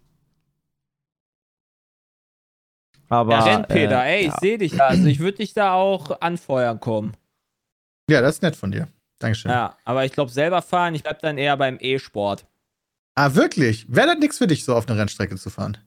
Aber. 3.08 3.32
Ja, 3.32 3.44
renn, 3.44 3.66
Peter, 3.66 4.04
äh, 4.04 4.14
ey, 4.14 4.20
ich 4.20 4.26
ja. 4.28 4.38
sehe 4.40 4.58
dich 4.58 4.76
da. 4.76 4.86
Also 4.86 5.06
ich 5.06 5.18
würde 5.18 5.38
dich 5.38 5.54
da 5.54 5.72
auch 5.72 6.20
anfeuern 6.20 6.78
kommen. 6.78 7.14
Ja, 8.08 8.20
das 8.20 8.36
ist 8.36 8.42
nett 8.42 8.54
von 8.54 8.70
dir. 8.70 8.88
Dankeschön. 9.18 9.50
Ja, 9.50 9.76
aber 9.84 10.04
ich 10.04 10.12
glaube, 10.12 10.30
selber 10.30 10.62
fahren, 10.62 10.94
ich 10.94 11.02
bleib 11.02 11.20
dann 11.20 11.36
eher 11.36 11.56
beim 11.56 11.78
E-Sport. 11.80 12.46
Ah, 13.14 13.34
wirklich? 13.34 13.86
Wäre 13.88 14.08
das 14.08 14.18
nichts 14.18 14.38
für 14.38 14.46
dich, 14.46 14.64
so 14.64 14.74
auf 14.74 14.88
eine 14.88 14.98
Rennstrecke 14.98 15.36
zu 15.36 15.50
fahren? 15.50 15.78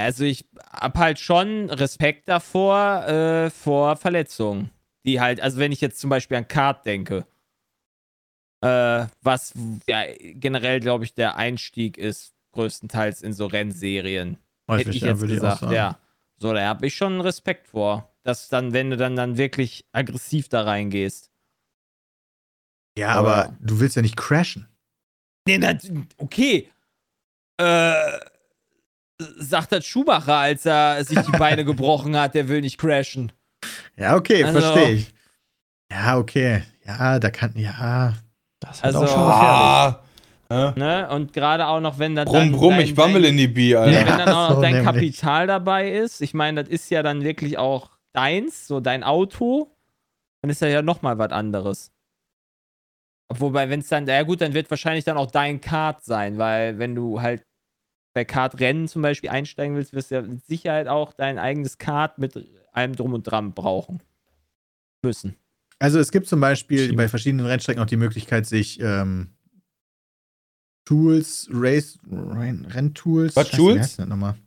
Also 0.00 0.24
ich 0.24 0.46
habe 0.70 0.98
halt 0.98 1.18
schon 1.18 1.70
Respekt 1.70 2.28
davor, 2.28 3.06
äh, 3.06 3.50
vor 3.50 3.96
Verletzungen. 3.96 4.70
Die 5.04 5.20
halt, 5.20 5.40
also 5.40 5.58
wenn 5.58 5.72
ich 5.72 5.80
jetzt 5.80 5.98
zum 6.00 6.10
Beispiel 6.10 6.36
an 6.36 6.48
Kart 6.48 6.86
denke, 6.86 7.26
äh, 8.60 9.06
was 9.20 9.52
ja 9.88 10.04
generell, 10.18 10.80
glaube 10.80 11.04
ich, 11.04 11.14
der 11.14 11.36
Einstieg 11.36 11.98
ist, 11.98 12.34
größtenteils 12.52 13.22
in 13.22 13.32
so 13.32 13.46
Rennserien. 13.46 14.38
Hätte 14.68 14.90
ich 14.90 15.00
jetzt 15.00 15.20
gesagt, 15.26 15.62
ja. 15.62 15.98
So, 16.36 16.52
da 16.52 16.66
habe 16.66 16.86
ich 16.86 16.94
schon 16.94 17.20
Respekt 17.20 17.68
vor. 17.68 18.08
Dass 18.24 18.48
dann, 18.48 18.72
wenn 18.72 18.90
du 18.90 18.96
dann, 18.96 19.16
dann 19.16 19.36
wirklich 19.36 19.84
aggressiv 19.92 20.48
da 20.48 20.62
reingehst. 20.62 21.32
Ja, 22.96 23.08
aber, 23.10 23.46
aber 23.46 23.56
du 23.60 23.80
willst 23.80 23.96
ja 23.96 24.02
nicht 24.02 24.16
crashen. 24.16 24.68
Nee, 25.46 25.58
das, 25.58 25.90
okay. 26.18 26.70
Äh, 27.58 28.18
sagt 29.18 29.72
das 29.72 29.84
Schumacher, 29.84 30.36
als 30.36 30.66
er 30.66 31.04
sich 31.04 31.18
die 31.20 31.32
Beine 31.32 31.64
gebrochen 31.64 32.16
hat, 32.16 32.34
der 32.34 32.48
will 32.48 32.60
nicht 32.60 32.78
crashen. 32.78 33.32
Ja, 33.96 34.16
okay, 34.16 34.44
also, 34.44 34.60
verstehe 34.60 34.92
ich. 34.92 35.14
Ja, 35.90 36.18
okay. 36.18 36.62
Ja, 36.84 37.18
da 37.18 37.30
kann, 37.30 37.52
ja. 37.56 38.14
Das 38.60 38.76
ist 38.76 38.82
halt 38.82 38.96
also, 38.96 39.06
auch 39.06 39.14
schon 39.14 39.26
gefährlich. 39.26 39.96
Ah, 40.48 40.74
ne? 40.76 41.08
Und 41.10 41.32
gerade 41.32 41.66
auch 41.66 41.80
noch, 41.80 41.98
wenn 41.98 42.14
dann. 42.14 42.26
Brumm, 42.26 42.52
brumm, 42.52 42.80
ich 42.80 42.96
wammel 42.96 43.24
in 43.24 43.36
die 43.36 43.48
Bi, 43.48 43.74
Alter. 43.74 43.92
Ja, 43.92 44.06
wenn 44.06 44.18
dann 44.18 44.28
auch 44.28 44.48
noch 44.50 44.56
so 44.56 44.62
dein 44.62 44.74
nämlich. 44.74 44.94
Kapital 44.94 45.46
dabei 45.46 45.90
ist, 45.90 46.20
ich 46.20 46.34
meine, 46.34 46.62
das 46.62 46.72
ist 46.72 46.90
ja 46.90 47.02
dann 47.02 47.22
wirklich 47.22 47.58
auch 47.58 47.90
deins, 48.12 48.66
so 48.66 48.80
dein 48.80 49.02
Auto, 49.02 49.70
dann 50.42 50.50
ist 50.50 50.60
ja 50.60 50.82
nochmal 50.82 51.18
was 51.18 51.30
anderes. 51.30 51.92
Wobei, 53.28 53.70
wenn 53.70 53.80
es 53.80 53.88
dann, 53.88 54.06
ja 54.06 54.22
gut, 54.24 54.42
dann 54.42 54.52
wird 54.52 54.68
wahrscheinlich 54.70 55.04
dann 55.04 55.16
auch 55.16 55.30
dein 55.30 55.60
Kart 55.60 56.04
sein, 56.04 56.36
weil 56.36 56.78
wenn 56.78 56.94
du 56.94 57.22
halt 57.22 57.44
bei 58.14 58.24
Kartrennen 58.24 58.88
zum 58.88 59.02
Beispiel 59.02 59.30
einsteigen 59.30 59.76
willst, 59.76 59.92
wirst 59.92 60.10
du 60.10 60.16
ja 60.16 60.22
mit 60.22 60.44
Sicherheit 60.44 60.88
auch 60.88 61.12
dein 61.12 61.38
eigenes 61.38 61.78
Kart 61.78 62.18
mit 62.18 62.46
allem 62.72 62.94
drum 62.94 63.14
und 63.14 63.24
dran 63.24 63.52
brauchen 63.52 64.02
müssen. 65.02 65.36
Also 65.78 65.98
es 65.98 66.12
gibt 66.12 66.28
zum 66.28 66.40
Beispiel 66.40 66.78
Schieben. 66.78 66.96
bei 66.96 67.08
verschiedenen 67.08 67.46
Rennstrecken 67.46 67.82
auch 67.82 67.86
die 67.86 67.96
Möglichkeit, 67.96 68.46
sich 68.46 68.78
ähm, 68.80 69.30
Tools, 70.84 71.48
Race, 71.52 71.98
Renntools. 72.10 73.34
Was, 73.36 73.50
Tools? 73.50 73.96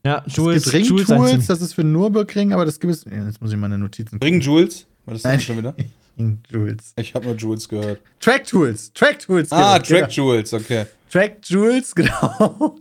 Ja, 0.03 0.21
Tools. 0.21 0.65
Es 0.65 0.71
gibt 0.71 0.91
Ring-Tools, 0.91 1.47
das 1.47 1.61
ist 1.61 1.73
für 1.73 1.83
Nürburgring, 1.83 2.53
aber 2.53 2.65
das 2.65 2.79
gibt 2.79 2.93
es. 2.93 3.05
Ja, 3.05 3.25
jetzt 3.25 3.41
muss 3.41 3.51
ich 3.51 3.57
meine 3.57 3.77
Notizen. 3.77 4.19
Ring-Jules? 4.21 4.85
War 5.05 5.13
das 5.13 5.23
Nein. 5.23 5.39
schon 5.39 5.57
wieder? 5.57 5.75
Ring-Jules. 6.17 6.93
Ich 6.97 7.13
habe 7.13 7.25
nur 7.25 7.35
Jules 7.35 7.67
gehört. 7.67 8.01
Track-Tools. 8.19 8.93
Track-Tools. 8.93 9.51
Ah, 9.51 9.77
genau. 9.77 9.99
Track-Jules, 9.99 10.53
okay. 10.53 10.85
Track-Jules, 11.09 11.95
genau. 11.95 12.77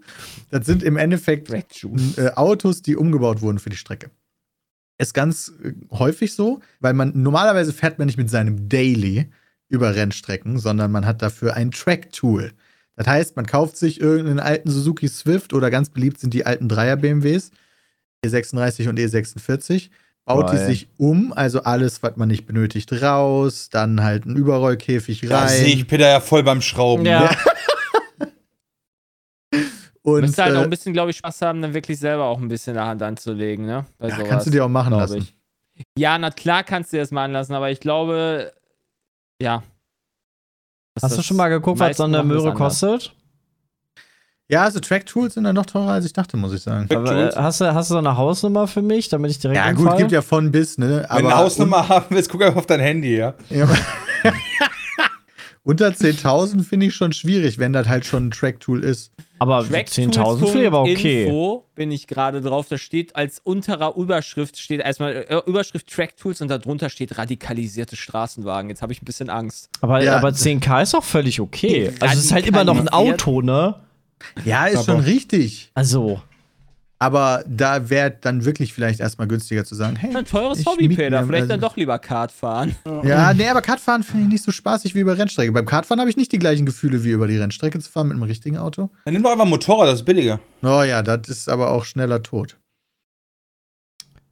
Das 0.50 0.66
sind 0.66 0.82
im 0.82 0.96
Endeffekt 0.96 1.50
äh, 1.50 2.30
Autos, 2.34 2.82
die 2.82 2.96
umgebaut 2.96 3.42
wurden 3.42 3.58
für 3.58 3.70
die 3.70 3.76
Strecke. 3.76 4.10
Ist 4.98 5.14
ganz 5.14 5.52
äh, 5.62 5.72
häufig 5.90 6.34
so, 6.34 6.60
weil 6.80 6.94
man 6.94 7.12
normalerweise 7.14 7.72
fährt 7.72 7.98
man 7.98 8.06
nicht 8.06 8.18
mit 8.18 8.30
seinem 8.30 8.68
Daily 8.68 9.30
über 9.68 9.94
Rennstrecken, 9.94 10.58
sondern 10.58 10.92
man 10.92 11.06
hat 11.06 11.22
dafür 11.22 11.54
ein 11.54 11.70
Track-Tool. 11.70 12.52
Das 12.96 13.06
heißt, 13.06 13.36
man 13.36 13.46
kauft 13.46 13.76
sich 13.76 14.00
irgendeinen 14.00 14.40
alten 14.40 14.70
Suzuki 14.70 15.08
Swift 15.08 15.52
oder 15.52 15.70
ganz 15.70 15.90
beliebt 15.90 16.20
sind 16.20 16.32
die 16.32 16.46
alten 16.46 16.68
Dreier 16.68 16.96
BMWs, 16.96 17.50
E36 18.24 18.88
und 18.88 18.98
E46, 18.98 19.90
baut 20.24 20.46
Geil. 20.46 20.58
die 20.58 20.64
sich 20.64 20.88
um, 20.98 21.32
also 21.32 21.62
alles, 21.62 22.02
was 22.02 22.16
man 22.16 22.28
nicht 22.28 22.46
benötigt, 22.46 22.92
raus, 23.02 23.68
dann 23.70 24.02
halt 24.02 24.26
ein 24.26 24.36
Überrollkäfig 24.36 25.22
rein. 25.24 25.30
Da 25.30 25.48
sehe 25.48 25.74
ich 25.74 25.86
Peter 25.86 26.08
ja 26.08 26.20
voll 26.20 26.42
beim 26.42 26.62
Schrauben. 26.62 27.06
Ja. 27.06 27.30
Und, 30.02 30.20
Müsste 30.20 30.42
halt 30.42 30.54
äh, 30.54 30.58
auch 30.58 30.62
ein 30.64 30.70
bisschen, 30.70 30.92
glaube 30.92 31.12
ich, 31.12 31.16
Spaß 31.16 31.40
haben, 31.42 31.62
dann 31.62 31.72
wirklich 31.72 31.98
selber 31.98 32.24
auch 32.24 32.38
ein 32.38 32.48
bisschen 32.48 32.72
in 32.72 32.76
der 32.76 32.86
Hand 32.86 33.02
anzulegen, 33.02 33.64
ne? 33.64 33.86
ja, 34.00 34.10
sowas, 34.10 34.28
kannst 34.28 34.46
du 34.46 34.50
dir 34.50 34.62
auch 34.64 34.68
machen 34.68 34.92
lassen. 34.92 35.26
Ich. 35.74 35.86
Ja, 35.96 36.18
na 36.18 36.30
klar 36.30 36.62
kannst 36.62 36.92
du 36.92 36.98
dir 36.98 37.02
das 37.02 37.10
machen 37.10 37.32
lassen, 37.32 37.54
aber 37.54 37.70
ich 37.70 37.80
glaube, 37.80 38.52
ja, 39.40 39.62
Hast 41.02 41.18
du 41.18 41.22
schon 41.22 41.36
mal 41.36 41.48
geguckt, 41.48 41.80
was 41.80 41.96
so 41.96 42.04
eine 42.04 42.22
Möhre 42.22 42.54
kostet? 42.54 43.14
Ja, 44.48 44.64
also 44.64 44.78
Track-Tools 44.78 45.34
sind 45.34 45.44
dann 45.44 45.54
noch 45.54 45.64
teurer, 45.64 45.92
als 45.92 46.04
ich 46.04 46.12
dachte, 46.12 46.36
muss 46.36 46.52
ich 46.52 46.60
sagen. 46.60 46.86
Aber, 46.94 47.30
äh, 47.30 47.32
hast, 47.34 47.62
du, 47.62 47.74
hast 47.74 47.90
du 47.90 47.94
so 47.94 47.98
eine 47.98 48.16
Hausnummer 48.16 48.66
für 48.66 48.82
mich, 48.82 49.08
damit 49.08 49.30
ich 49.30 49.38
direkt 49.38 49.56
Ja, 49.56 49.72
gut, 49.72 49.80
umfall? 49.80 49.98
gibt 49.98 50.12
ja 50.12 50.20
von 50.20 50.52
bis, 50.52 50.76
ne? 50.76 51.06
Aber 51.08 51.18
Wenn 51.18 51.24
du 51.24 51.30
eine 51.30 51.38
Hausnummer 51.40 51.88
haben 51.88 52.06
willst, 52.10 52.28
guck 52.28 52.42
einfach 52.42 52.58
auf 52.58 52.66
dein 52.66 52.80
Handy, 52.80 53.16
ja. 53.16 53.34
ja. 53.48 53.66
Unter 55.62 55.88
10.000 55.88 56.62
finde 56.62 56.86
ich 56.86 56.94
schon 56.94 57.12
schwierig, 57.12 57.58
wenn 57.58 57.72
das 57.72 57.88
halt 57.88 58.04
schon 58.04 58.26
ein 58.26 58.30
Track-Tool 58.30 58.84
ist. 58.84 59.12
Aber 59.38 59.60
10.000 59.60 60.38
finde 60.44 60.60
ich 60.60 60.66
aber 60.66 60.82
okay. 60.82 61.24
Info 61.24 61.66
bin 61.74 61.90
ich 61.90 62.06
gerade 62.06 62.42
drauf. 62.42 62.66
Da 62.68 62.76
steht 62.76 63.16
als 63.16 63.40
unterer 63.42 63.96
Überschrift 63.96 64.58
steht 64.58 64.80
erstmal 64.80 65.24
äh, 65.26 65.40
Überschrift 65.46 65.88
Track 65.88 66.18
Tools 66.18 66.42
und 66.42 66.48
darunter 66.48 66.90
steht 66.90 67.16
radikalisierte 67.16 67.96
Straßenwagen. 67.96 68.68
Jetzt 68.68 68.82
habe 68.82 68.92
ich 68.92 69.00
ein 69.00 69.06
bisschen 69.06 69.30
Angst. 69.30 69.70
Aber, 69.80 70.02
ja. 70.02 70.16
aber 70.16 70.28
10K 70.28 70.82
ist 70.82 70.94
auch 70.94 71.02
völlig 71.02 71.40
okay. 71.40 71.92
Also 71.98 72.18
es 72.18 72.24
ist 72.26 72.32
halt 72.32 72.46
immer 72.46 72.64
noch 72.64 72.78
ein 72.78 72.90
Auto, 72.90 73.40
ne? 73.40 73.76
Ja, 74.44 74.66
ist 74.66 74.76
aber 74.76 74.84
schon 74.84 75.00
richtig. 75.00 75.70
Also. 75.74 76.20
Aber 76.98 77.44
da 77.46 77.90
wäre 77.90 78.16
dann 78.18 78.44
wirklich 78.44 78.72
vielleicht 78.72 79.00
erstmal 79.00 79.28
günstiger 79.28 79.64
zu 79.64 79.74
sagen, 79.74 79.96
hey. 79.96 80.14
Ein 80.16 80.24
teures 80.24 80.64
Hobby, 80.64 80.88
Peter. 80.88 81.24
Vielleicht 81.26 81.42
also 81.42 81.48
dann 81.48 81.60
doch 81.60 81.76
lieber 81.76 81.98
Kart 81.98 82.32
fahren. 82.32 82.76
Ja, 83.02 83.34
nee, 83.34 83.48
aber 83.48 83.60
Kartfahren 83.60 84.02
finde 84.02 84.24
ich 84.24 84.32
nicht 84.32 84.44
so 84.44 84.52
spaßig 84.52 84.94
wie 84.94 85.00
über 85.00 85.18
Rennstrecke. 85.18 85.52
Beim 85.52 85.66
Kartfahren 85.66 86.00
habe 86.00 86.08
ich 86.08 86.16
nicht 86.16 86.32
die 86.32 86.38
gleichen 86.38 86.64
Gefühle 86.64 87.04
wie 87.04 87.10
über 87.10 87.26
die 87.26 87.36
Rennstrecke 87.36 87.78
zu 87.80 87.90
fahren 87.90 88.08
mit 88.08 88.14
einem 88.14 88.22
richtigen 88.22 88.56
Auto. 88.56 88.90
Dann 89.04 89.12
nimm 89.12 89.22
doch 89.22 89.32
einfach 89.32 89.44
ein 89.44 89.50
Motorrad, 89.50 89.88
das 89.88 89.96
ist 89.96 90.04
billiger. 90.04 90.40
Oh 90.62 90.82
ja, 90.82 91.02
das 91.02 91.28
ist 91.28 91.48
aber 91.48 91.72
auch 91.72 91.84
schneller 91.84 92.22
tot. 92.22 92.56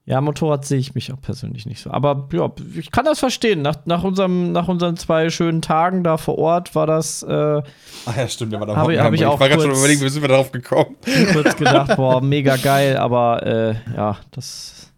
Ja, 0.05 0.21
Motorrad 0.21 0.65
sehe 0.65 0.79
ich 0.79 0.97
mich 0.97 1.13
auch 1.13 1.21
persönlich 1.21 1.65
nicht 1.65 1.81
so. 1.81 1.91
Aber 1.91 2.29
ja, 2.33 2.51
ich 2.77 2.91
kann 2.91 3.05
das 3.05 3.21
verstehen. 3.21 3.63
Nach, 3.63 3.87
nach, 3.87 4.03
unserem, 4.03 4.51
nach 4.51 4.67
unseren 4.67 4.97
zwei 4.97 5.31
schönen 5.31 5.63
Tagen 5.63 6.03
da 6.03 6.17
vor 6.17 6.39
Ort 6.39 6.75
war 6.75 6.89
das. 6.89 7.23
Äh, 7.23 7.63
Ach 8.07 8.17
ja, 8.17 8.27
stimmt, 8.27 8.53
der 8.53 8.59
war 8.59 8.67
da 8.67 8.75
hab, 8.75 8.89
hab 8.89 9.13
ich 9.13 9.25
auch 9.25 9.35
Ich 9.35 9.41
war 9.41 9.49
gerade 9.49 9.63
schon 9.63 9.71
überlegen, 9.71 10.01
wie 10.01 10.09
sind 10.09 10.23
wir 10.23 10.29
darauf 10.29 10.51
gekommen? 10.51 10.97
kurz 11.33 11.57
gedacht, 11.57 11.97
boah, 11.97 12.21
mega 12.21 12.57
geil, 12.57 12.97
aber 12.97 13.47
äh, 13.47 13.75
ja, 13.97 14.19
das 14.33 14.93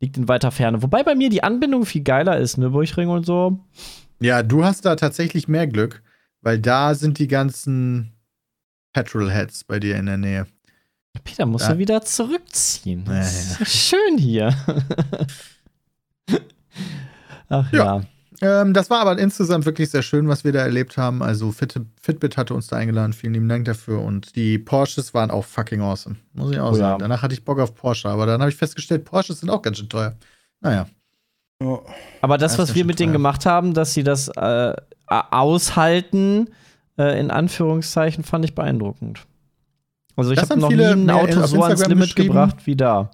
liegt 0.00 0.16
in 0.16 0.26
weiter 0.26 0.50
Ferne. 0.50 0.82
Wobei 0.82 1.02
bei 1.02 1.14
mir 1.14 1.28
die 1.28 1.42
Anbindung 1.42 1.84
viel 1.84 2.02
geiler 2.02 2.38
ist, 2.38 2.56
ne, 2.56 2.70
Burgring 2.70 3.10
und 3.10 3.26
so. 3.26 3.60
Ja, 4.20 4.42
du 4.42 4.64
hast 4.64 4.86
da 4.86 4.96
tatsächlich 4.96 5.48
mehr 5.48 5.66
Glück, 5.66 6.02
weil 6.40 6.58
da 6.58 6.94
sind 6.94 7.18
die 7.18 7.28
ganzen 7.28 8.14
Petrolheads 8.94 9.64
bei 9.64 9.78
dir 9.78 9.96
in 9.96 10.06
der 10.06 10.16
Nähe. 10.16 10.46
Peter 11.24 11.46
muss 11.46 11.62
ja. 11.62 11.78
wieder 11.78 12.02
zurückziehen. 12.02 13.04
Das 13.04 13.52
ja, 13.52 13.56
ja. 13.58 13.66
schön 13.66 14.18
hier. 14.18 14.54
Ach 17.48 17.72
ja. 17.72 18.02
Ähm, 18.42 18.72
das 18.72 18.88
war 18.88 19.00
aber 19.00 19.18
insgesamt 19.18 19.66
wirklich 19.66 19.90
sehr 19.90 20.02
schön, 20.02 20.28
was 20.28 20.44
wir 20.44 20.52
da 20.52 20.60
erlebt 20.60 20.96
haben. 20.96 21.22
Also 21.22 21.52
Fit 21.52 21.78
Fitbit 22.00 22.36
hatte 22.36 22.54
uns 22.54 22.68
da 22.68 22.76
eingeladen. 22.76 23.12
Vielen 23.12 23.34
lieben 23.34 23.48
Dank 23.48 23.66
dafür. 23.66 24.00
Und 24.00 24.34
die 24.34 24.58
Porsches 24.58 25.12
waren 25.12 25.30
auch 25.30 25.44
fucking 25.44 25.80
awesome. 25.80 26.16
Muss 26.32 26.52
ich 26.52 26.58
auch 26.58 26.72
oh, 26.72 26.74
sagen. 26.74 27.00
Danach 27.00 27.22
hatte 27.22 27.34
ich 27.34 27.44
Bock 27.44 27.58
auf 27.58 27.74
Porsche. 27.74 28.08
Aber 28.08 28.24
dann 28.26 28.40
habe 28.40 28.50
ich 28.50 28.56
festgestellt, 28.56 29.04
Porsches 29.04 29.40
sind 29.40 29.50
auch 29.50 29.60
ganz 29.60 29.78
schön 29.78 29.88
teuer. 29.88 30.14
Naja. 30.60 30.86
Oh. 31.62 31.80
Aber 32.22 32.38
das, 32.38 32.56
was 32.58 32.74
wir 32.74 32.86
mit 32.86 32.96
teuer. 32.96 33.06
denen 33.06 33.12
gemacht 33.12 33.44
haben, 33.44 33.74
dass 33.74 33.92
sie 33.92 34.04
das 34.04 34.28
äh, 34.28 34.74
aushalten, 35.06 36.48
äh, 36.98 37.20
in 37.20 37.30
Anführungszeichen, 37.30 38.24
fand 38.24 38.46
ich 38.46 38.54
beeindruckend. 38.54 39.26
Also 40.16 40.32
ich 40.32 40.38
habe 40.38 40.58
noch 40.58 40.70
nie 40.70 40.84
ein 40.84 41.08
Auto 41.10 41.46
so 41.46 41.62
ans 41.62 41.86
Limit 41.86 42.16
gebracht 42.16 42.66
wie 42.66 42.76
da. 42.76 43.10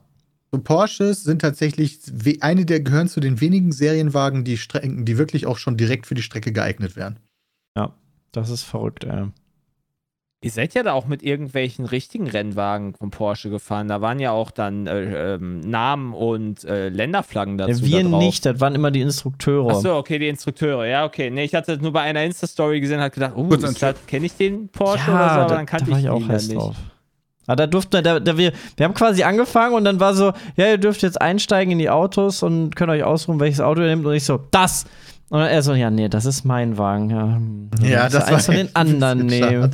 So 0.53 0.59
Porsches 0.61 1.25
sind 1.25 1.41
tatsächlich 1.41 2.01
eine 2.41 2.65
der 2.65 2.81
gehören 2.81 3.09
zu 3.09 3.21
den 3.21 3.41
wenigen 3.41 3.73
Serienwagen, 3.73 4.45
die 4.45 4.57
Strecken, 4.57 5.05
die 5.05 5.19
wirklich 5.19 5.47
auch 5.47 5.59
schon 5.59 5.77
direkt 5.77 6.07
für 6.07 6.15
die 6.15 6.23
Strecke 6.23 6.53
geeignet 6.53 6.97
werden. 6.97 7.19
Ja, 7.77 7.93
das 8.33 8.51
ist 8.51 8.63
verrückt, 8.63 9.05
ey. 9.05 9.27
Ihr 10.47 10.53
seid 10.53 10.75
ja 10.75 10.85
da 10.85 10.93
auch 10.93 11.07
mit 11.07 11.25
irgendwelchen 11.25 11.87
richtigen 11.87 12.29
Rennwagen 12.29 12.95
von 12.95 13.11
Porsche 13.11 13.51
gefahren. 13.51 13.89
Da 13.89 14.01
waren 14.01 14.21
ja 14.21 14.31
auch 14.31 14.53
dann 14.53 14.87
äh, 14.87 15.35
ähm, 15.35 15.59
Namen 15.59 16.15
und 16.15 16.63
äh, 16.63 16.89
Länderflaggen 16.89 17.59
dazu. 17.59 17.85
Ja, 17.85 18.05
wir 18.05 18.09
da 18.09 18.19
nicht, 18.19 18.47
das 18.47 18.61
waren 18.61 18.77
immer 18.77 18.93
die 18.93 19.01
Instrukteure. 19.01 19.73
Achso, 19.73 19.99
okay, 19.99 20.21
die 20.21 20.29
Instrukteure. 20.29 20.87
Ja, 20.87 21.05
okay. 21.05 21.31
Nee, 21.31 21.43
ich 21.43 21.55
hatte 21.57 21.73
das 21.73 21.83
nur 21.83 21.93
bei 21.93 22.03
einer 22.03 22.23
Insta-Story 22.23 22.81
gesehen 22.81 22.99
und 22.99 23.03
hat 23.03 23.15
gedacht, 23.15 23.33
oh, 23.35 23.49
kenne 24.07 24.27
ich 24.27 24.37
den 24.37 24.69
Porsche 24.69 25.11
ja, 25.11 25.17
oder 25.17 25.35
so, 25.35 25.41
aber 25.41 25.55
dann 25.57 25.67
kannte 25.67 25.91
da 25.91 25.97
ich, 25.97 26.05
ich 26.05 26.11
auch 26.11 26.29
heiß 26.29 26.47
nicht. 26.47 26.61
Drauf. 26.61 26.77
Aber 27.49 27.53
ah, 27.53 27.57
da 27.57 27.67
durften 27.67 28.03
da, 28.05 28.21
da, 28.21 28.39
wir, 28.39 28.53
wir 28.77 28.85
haben 28.85 28.95
quasi 28.95 29.25
angefangen 29.25 29.75
und 29.75 29.85
dann 29.85 29.99
war 29.99 30.15
so, 30.15 30.33
ja, 30.57 30.69
ihr 30.69 30.79
dürft 30.79 31.03
jetzt 31.03 31.21
einsteigen 31.21 31.73
in 31.73 31.79
die 31.79 31.91
Autos 31.91 32.45
und 32.45 32.77
könnt 32.77 32.91
euch 32.91 33.03
ausruhen, 33.03 33.41
welches 33.41 33.61
Auto 33.61 33.83
ihr 33.83 33.89
nehmt. 33.89 34.07
Und 34.07 34.15
ich 34.15 34.25
so, 34.25 34.39
das! 34.53 34.85
Und 35.29 35.41
er 35.41 35.63
so, 35.63 35.75
ja, 35.75 35.91
nee, 35.91 36.09
das 36.09 36.25
ist 36.25 36.45
mein 36.45 36.79
Wagen. 36.79 37.11
Ja, 37.11 37.23
hm, 37.23 37.71
ja 37.83 38.09
das 38.09 38.27
war 38.27 38.35
eins 38.35 38.47
von 38.47 38.55
den 38.55 38.75
anderen 38.75 39.27
nehmen. 39.27 39.73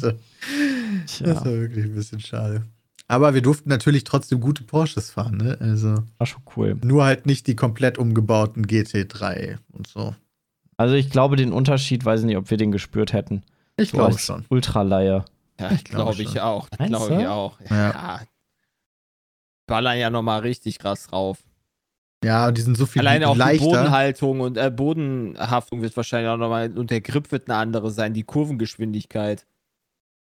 Das 1.20 1.44
war 1.44 1.44
wirklich 1.44 1.84
ein 1.84 1.94
bisschen 1.94 2.20
schade. 2.20 2.64
Aber 3.08 3.34
wir 3.34 3.42
durften 3.42 3.68
natürlich 3.68 4.04
trotzdem 4.04 4.40
gute 4.40 4.64
Porsches 4.64 5.10
fahren, 5.10 5.36
ne? 5.36 5.58
Also. 5.60 5.96
War 6.18 6.26
schon 6.26 6.42
cool. 6.56 6.76
Nur 6.82 7.04
halt 7.04 7.26
nicht 7.26 7.46
die 7.46 7.56
komplett 7.56 7.98
umgebauten 7.98 8.66
GT3 8.66 9.58
und 9.72 9.86
so. 9.86 10.14
Also 10.76 10.94
ich 10.94 11.10
glaube, 11.10 11.36
den 11.36 11.52
Unterschied, 11.52 12.04
weiß 12.04 12.20
ich 12.20 12.26
nicht, 12.26 12.36
ob 12.36 12.50
wir 12.50 12.56
den 12.56 12.72
gespürt 12.72 13.12
hätten. 13.12 13.42
Ich 13.76 13.90
so 13.90 13.98
glaube 13.98 14.18
schon. 14.18 14.44
Ultraleier. 14.48 15.24
Ja, 15.60 15.70
ich 15.70 15.84
glaube 15.84 16.22
ich 16.22 16.40
auch. 16.40 16.68
Glaube 16.70 17.20
ich 17.20 17.26
auch. 17.26 17.60
Ja. 17.68 17.90
ja. 17.90 18.20
Ballern 19.66 19.98
ja 19.98 20.10
nochmal 20.10 20.40
richtig 20.40 20.78
krass 20.78 21.06
drauf. 21.06 21.38
Ja, 22.24 22.52
die 22.52 22.60
sind 22.60 22.76
so 22.76 22.86
viel 22.86 23.00
Alleine 23.00 23.28
auch 23.28 23.36
leichter. 23.36 23.64
die 23.64 23.70
Bodenhaltung 23.70 24.40
und 24.40 24.56
äh, 24.56 24.70
Bodenhaftung 24.70 25.82
wird 25.82 25.96
wahrscheinlich 25.96 26.30
auch 26.30 26.36
nochmal 26.36 26.76
und 26.76 26.90
der 26.90 27.00
Grip 27.00 27.32
wird 27.32 27.48
eine 27.48 27.58
andere 27.58 27.90
sein, 27.90 28.14
die 28.14 28.22
Kurvengeschwindigkeit. 28.22 29.46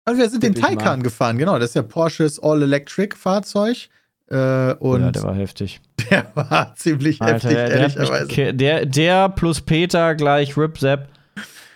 Also 0.09 0.23
wir 0.23 0.31
sind 0.31 0.43
den 0.43 0.55
Taycan 0.55 1.03
gefahren, 1.03 1.37
genau. 1.37 1.59
Das 1.59 1.71
ist 1.71 1.75
ja 1.75 1.83
Porsches 1.83 2.43
All-Electric-Fahrzeug. 2.43 3.89
Äh, 4.31 4.73
und 4.75 5.03
ja, 5.03 5.11
der 5.11 5.23
war 5.23 5.35
heftig. 5.35 5.81
Der 6.11 6.31
war 6.35 6.75
ziemlich 6.77 7.21
Alter, 7.21 7.35
heftig, 7.35 7.51
der, 7.51 7.71
ehrlicherweise. 7.71 8.55
Der, 8.55 8.87
der 8.87 9.29
plus 9.29 9.61
Peter 9.61 10.15
gleich 10.15 10.57
Rip 10.57 10.79
Zap. 10.79 11.09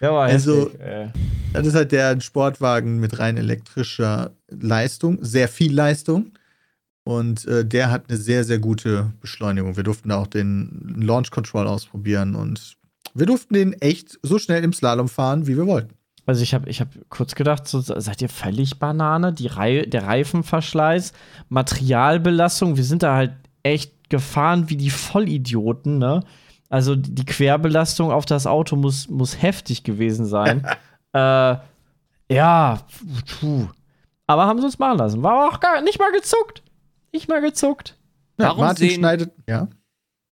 Der 0.00 0.12
war 0.12 0.24
also, 0.24 0.70
heftig, 0.70 0.80
ey. 0.80 1.08
Das 1.52 1.66
ist 1.66 1.74
halt 1.74 1.92
der 1.92 2.18
Sportwagen 2.18 2.98
mit 2.98 3.18
rein 3.18 3.36
elektrischer 3.36 4.30
Leistung, 4.48 5.18
sehr 5.20 5.48
viel 5.48 5.74
Leistung. 5.74 6.32
Und 7.04 7.46
äh, 7.46 7.66
der 7.66 7.90
hat 7.90 8.04
eine 8.08 8.16
sehr, 8.16 8.44
sehr 8.44 8.58
gute 8.58 9.12
Beschleunigung. 9.20 9.76
Wir 9.76 9.84
durften 9.84 10.08
da 10.08 10.16
auch 10.16 10.28
den 10.28 10.96
Launch 10.98 11.30
Control 11.30 11.66
ausprobieren 11.66 12.34
und 12.34 12.78
Wir 13.12 13.26
durften 13.26 13.52
den 13.52 13.74
echt 13.74 14.18
so 14.22 14.38
schnell 14.38 14.64
im 14.64 14.72
Slalom 14.72 15.08
fahren, 15.08 15.46
wie 15.46 15.58
wir 15.58 15.66
wollten. 15.66 15.94
Also 16.24 16.42
ich 16.42 16.54
habe 16.54 16.68
ich 16.70 16.80
hab 16.80 16.88
kurz 17.08 17.34
gedacht, 17.34 17.66
so, 17.66 17.80
seid 17.80 18.22
ihr 18.22 18.28
völlig 18.28 18.78
Banane? 18.78 19.32
Die 19.32 19.48
Rei 19.48 19.82
der 19.86 20.06
Reifenverschleiß, 20.06 21.12
Materialbelastung, 21.48 22.76
wir 22.76 22.84
sind 22.84 23.02
da 23.02 23.16
halt 23.16 23.32
echt 23.62 24.08
gefahren 24.08 24.68
wie 24.68 24.76
die 24.76 24.90
Vollidioten, 24.90 25.98
ne? 25.98 26.22
Also 26.68 26.96
die 26.96 27.24
Querbelastung 27.24 28.10
auf 28.10 28.24
das 28.24 28.46
Auto 28.46 28.76
muss, 28.76 29.08
muss 29.08 29.42
heftig 29.42 29.84
gewesen 29.84 30.24
sein. 30.24 30.66
äh, 31.12 31.56
ja, 32.30 32.80
puh. 33.40 33.68
Aber 34.26 34.46
haben 34.46 34.58
sie 34.58 34.64
uns 34.64 34.78
machen 34.78 34.98
lassen. 34.98 35.22
War 35.22 35.48
auch 35.48 35.60
gar 35.60 35.82
nicht 35.82 35.98
mal 35.98 36.12
gezuckt. 36.12 36.62
Nicht 37.12 37.28
mal 37.28 37.42
gezuckt. 37.42 37.98
Ja, 38.38 38.46
warum 38.46 38.64
Martin 38.64 38.88
sehen, 38.88 38.98
schneidet, 38.98 39.32
ja. 39.46 39.68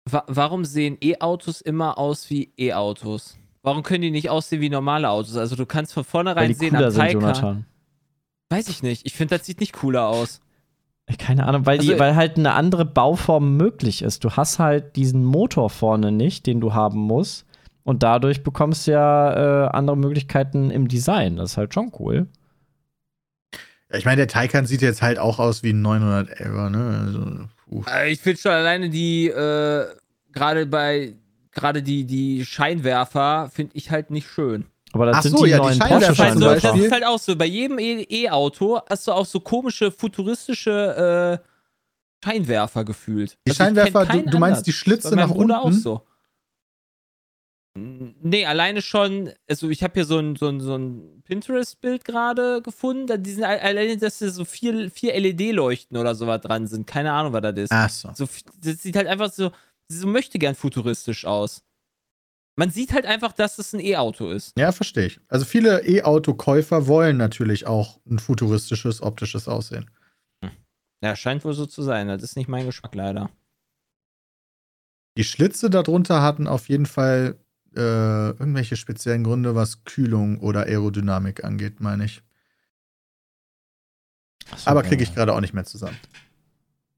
Wa 0.04 0.24
warum 0.26 0.64
sehen 0.64 0.98
E-Autos 1.00 1.62
immer 1.62 1.96
aus 1.96 2.28
wie 2.28 2.52
E-Autos? 2.58 3.38
Warum 3.66 3.82
können 3.82 4.02
die 4.02 4.12
nicht 4.12 4.30
aussehen 4.30 4.60
wie 4.60 4.70
normale 4.70 5.10
Autos? 5.10 5.36
Also 5.36 5.56
du 5.56 5.66
kannst 5.66 5.92
von 5.92 6.04
vornherein 6.04 6.54
sehen 6.54 6.76
am 6.76 6.94
Taycan. 6.94 7.66
Weiß 8.48 8.68
ich 8.68 8.84
nicht. 8.84 9.04
Ich 9.04 9.14
finde, 9.14 9.36
das 9.36 9.44
sieht 9.44 9.58
nicht 9.58 9.72
cooler 9.72 10.06
aus. 10.06 10.40
Keine 11.18 11.48
Ahnung, 11.48 11.66
weil, 11.66 11.80
also, 11.80 11.92
die, 11.92 11.98
weil 11.98 12.14
halt 12.14 12.36
eine 12.36 12.52
andere 12.52 12.84
Bauform 12.84 13.56
möglich 13.56 14.02
ist. 14.02 14.22
Du 14.22 14.30
hast 14.30 14.60
halt 14.60 14.94
diesen 14.94 15.24
Motor 15.24 15.68
vorne 15.68 16.12
nicht, 16.12 16.46
den 16.46 16.60
du 16.60 16.74
haben 16.74 17.00
musst. 17.00 17.44
Und 17.82 18.04
dadurch 18.04 18.44
bekommst 18.44 18.86
du 18.86 18.92
ja 18.92 19.64
äh, 19.64 19.68
andere 19.70 19.96
Möglichkeiten 19.96 20.70
im 20.70 20.86
Design. 20.86 21.34
Das 21.34 21.50
ist 21.50 21.56
halt 21.56 21.74
schon 21.74 21.90
cool. 21.98 22.28
Ja, 23.90 23.98
ich 23.98 24.04
meine, 24.04 24.18
der 24.18 24.28
Taycan 24.28 24.66
sieht 24.66 24.80
jetzt 24.80 25.02
halt 25.02 25.18
auch 25.18 25.40
aus 25.40 25.64
wie 25.64 25.70
ein 25.70 25.82
911, 25.82 26.70
ne? 26.70 27.48
Also, 27.68 27.90
äh, 27.90 28.12
ich 28.12 28.20
finde 28.20 28.40
schon 28.40 28.52
alleine 28.52 28.90
die, 28.90 29.26
äh, 29.26 29.86
gerade 30.30 30.66
bei 30.66 31.14
gerade 31.56 31.82
die, 31.82 32.04
die 32.04 32.46
Scheinwerfer 32.46 33.50
finde 33.52 33.72
ich 33.74 33.90
halt 33.90 34.10
nicht 34.10 34.28
schön. 34.28 34.66
Aber 34.92 35.06
das 35.06 35.16
Ach 35.16 35.22
sind 35.22 35.38
so, 35.38 35.44
die 35.44 35.50
ja, 35.50 35.58
neuen 35.58 35.72
die 35.72 35.78
Scheinwerfer. 35.78 36.24
Also, 36.24 36.40
das 36.40 36.80
ist 36.80 36.92
halt 36.92 37.04
auch 37.04 37.18
so. 37.18 37.34
Bei 37.36 37.46
jedem 37.46 37.78
e- 37.78 38.06
E-Auto 38.08 38.80
hast 38.88 39.06
du 39.06 39.12
auch 39.12 39.26
so 39.26 39.40
komische 39.40 39.90
futuristische 39.90 41.40
äh, 41.42 42.24
Scheinwerfer 42.24 42.84
gefühlt. 42.84 43.36
Die 43.46 43.50
also 43.50 43.64
Scheinwerfer, 43.64 44.06
du, 44.06 44.22
du, 44.22 44.38
meinst 44.38 44.66
die 44.66 44.72
Schlitze 44.72 45.16
nach 45.16 45.30
unten? 45.30 45.52
auch 45.52 45.72
so. 45.72 46.06
Nee, 47.78 48.46
alleine 48.46 48.80
schon, 48.80 49.30
also 49.48 49.68
ich 49.68 49.82
habe 49.82 49.92
hier 49.94 50.06
so 50.06 50.18
ein, 50.18 50.34
so 50.36 50.48
ein, 50.48 50.60
so 50.60 50.76
ein 50.76 51.22
Pinterest-Bild 51.24 52.06
gerade 52.06 52.62
gefunden, 52.62 53.22
die 53.22 53.32
sind 53.32 53.44
alleine, 53.44 53.98
dass 53.98 54.18
da 54.18 54.30
so 54.30 54.46
vier, 54.46 54.90
vier 54.90 55.12
LED-Leuchten 55.20 55.98
oder 55.98 56.14
sowas 56.14 56.40
dran 56.40 56.66
sind. 56.66 56.86
Keine 56.86 57.12
Ahnung, 57.12 57.34
was 57.34 57.42
das 57.42 57.56
ist. 57.56 57.72
Ach 57.72 57.90
so. 57.90 58.10
so. 58.14 58.26
Das 58.62 58.82
sieht 58.82 58.96
halt 58.96 59.08
einfach 59.08 59.30
so, 59.30 59.50
so 59.88 60.06
möchte 60.06 60.38
gern 60.38 60.54
futuristisch 60.54 61.24
aus. 61.24 61.62
Man 62.58 62.70
sieht 62.70 62.92
halt 62.92 63.04
einfach, 63.04 63.32
dass 63.32 63.58
es 63.58 63.74
ein 63.74 63.80
E-Auto 63.80 64.30
ist. 64.30 64.58
Ja, 64.58 64.72
verstehe 64.72 65.06
ich. 65.06 65.20
Also 65.28 65.44
viele 65.44 65.86
E-Auto-Käufer 65.86 66.86
wollen 66.86 67.18
natürlich 67.18 67.66
auch 67.66 68.00
ein 68.06 68.18
futuristisches 68.18 69.02
optisches 69.02 69.46
Aussehen. 69.46 69.90
Hm. 70.42 70.52
Ja, 71.02 71.14
scheint 71.16 71.44
wohl 71.44 71.52
so 71.52 71.66
zu 71.66 71.82
sein. 71.82 72.08
Das 72.08 72.22
ist 72.22 72.36
nicht 72.36 72.48
mein 72.48 72.64
Geschmack 72.64 72.94
leider. 72.94 73.30
Die 75.18 75.24
Schlitze 75.24 75.68
darunter 75.68 76.22
hatten 76.22 76.46
auf 76.46 76.68
jeden 76.68 76.86
Fall 76.86 77.38
äh, 77.74 78.30
irgendwelche 78.30 78.76
speziellen 78.76 79.22
Gründe, 79.22 79.54
was 79.54 79.84
Kühlung 79.84 80.40
oder 80.40 80.62
Aerodynamik 80.62 81.44
angeht, 81.44 81.80
meine 81.80 82.06
ich. 82.06 82.22
So, 84.56 84.70
Aber 84.70 84.82
kriege 84.82 85.02
ich 85.02 85.14
gerade 85.14 85.34
auch 85.34 85.40
nicht 85.40 85.52
mehr 85.52 85.64
zusammen. 85.64 85.98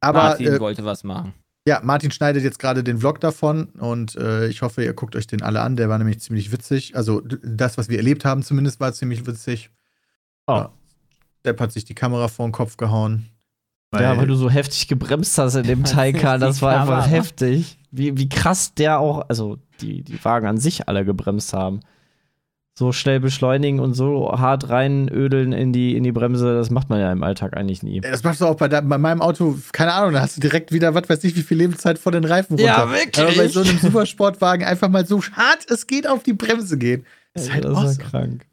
Aber 0.01 0.19
Martin 0.19 0.55
äh, 0.55 0.61
wollte 0.61 0.85
was 0.85 1.03
machen. 1.03 1.35
Ja, 1.69 1.81
Martin 1.83 2.11
schneidet 2.11 2.45
jetzt 2.45 2.59
gerade 2.59 2.83
den 2.83 3.01
Vlog 3.01 3.21
davon 3.21 3.67
und 3.79 4.17
äh, 4.17 4.47
ich 4.49 4.63
hoffe, 4.63 4.83
ihr 4.83 4.95
guckt 4.95 5.15
euch 5.17 5.27
den 5.27 5.43
alle 5.43 5.61
an. 5.61 5.77
Der 5.77 5.91
war 5.91 5.99
nämlich 5.99 6.19
ziemlich 6.19 6.51
witzig. 6.51 6.97
Also 6.97 7.21
das, 7.21 7.77
was 7.77 7.91
wir 7.91 7.99
erlebt 7.99 8.25
haben, 8.25 8.43
zumindest 8.43 8.81
war 8.81 8.95
ziemlich 8.95 9.27
witzig. 9.27 9.69
Oh. 10.47 10.53
Ja. 10.53 10.73
Depp 11.45 11.61
hat 11.61 11.73
sich 11.73 11.85
die 11.85 11.95
Kamera 11.95 12.29
vor 12.29 12.49
den 12.49 12.53
Kopf 12.53 12.79
gehauen. 12.79 13.27
Weil 13.91 14.03
ja, 14.03 14.17
weil 14.17 14.27
du 14.27 14.35
so 14.35 14.49
heftig 14.49 14.89
gebremst 14.89 15.37
hast 15.37 15.57
in 15.57 15.65
dem 15.65 15.85
Taycan, 15.85 16.41
das 16.41 16.63
war 16.63 16.81
einfach 16.81 17.11
heftig. 17.11 17.79
Wie, 17.91 18.17
wie 18.17 18.31
krass 18.31 18.73
der 18.73 18.99
auch, 18.99 19.29
also 19.29 19.59
die, 19.83 20.03
die 20.03 20.25
Wagen 20.25 20.47
an 20.47 20.57
sich 20.57 20.89
alle 20.89 21.05
gebremst 21.05 21.53
haben 21.53 21.81
so 22.79 22.93
schnell 22.93 23.19
beschleunigen 23.19 23.81
und 23.81 23.95
so 23.95 24.31
hart 24.39 24.69
reinödeln 24.69 25.53
in 25.53 25.73
die, 25.73 25.97
in 25.97 26.05
die 26.05 26.13
Bremse, 26.13 26.55
das 26.55 26.71
macht 26.71 26.89
man 26.89 27.01
ja 27.01 27.11
im 27.11 27.25
Alltag 27.25 27.57
eigentlich 27.57 27.83
nie. 27.83 28.01
Das 28.01 28.23
machst 28.23 28.41
du 28.41 28.47
auch 28.47 28.55
bei, 28.55 28.69
bei 28.69 28.99
meinem 28.99 29.21
Auto, 29.21 29.59
keine 29.73 29.93
Ahnung, 29.95 30.13
da 30.13 30.21
hast 30.21 30.37
du 30.37 30.41
direkt 30.41 30.71
wieder, 30.71 30.95
was 30.95 31.09
weiß 31.09 31.25
ich, 31.25 31.35
wie 31.35 31.43
viel 31.43 31.59
Lebenszeit 31.59 31.99
vor 31.99 32.13
den 32.13 32.25
Reifen 32.25 32.57
runter. 32.57 32.65
Ja, 32.65 32.89
wirklich. 32.89 33.19
Aber 33.19 33.35
bei 33.35 33.49
so 33.49 33.63
einem 33.63 33.79
Supersportwagen 33.79 34.65
einfach 34.65 34.89
mal 34.89 35.05
so 35.05 35.21
hart 35.21 35.69
es 35.69 35.89
geht 35.89 36.07
auf 36.07 36.23
die 36.23 36.35
Bremse 36.35 36.79
gehen. 36.79 37.05
Das 37.35 37.45
ist 37.45 37.53
halt 37.53 37.65
das 37.65 37.77
awesome. 37.77 37.99
war 37.99 38.11
krank. 38.11 38.47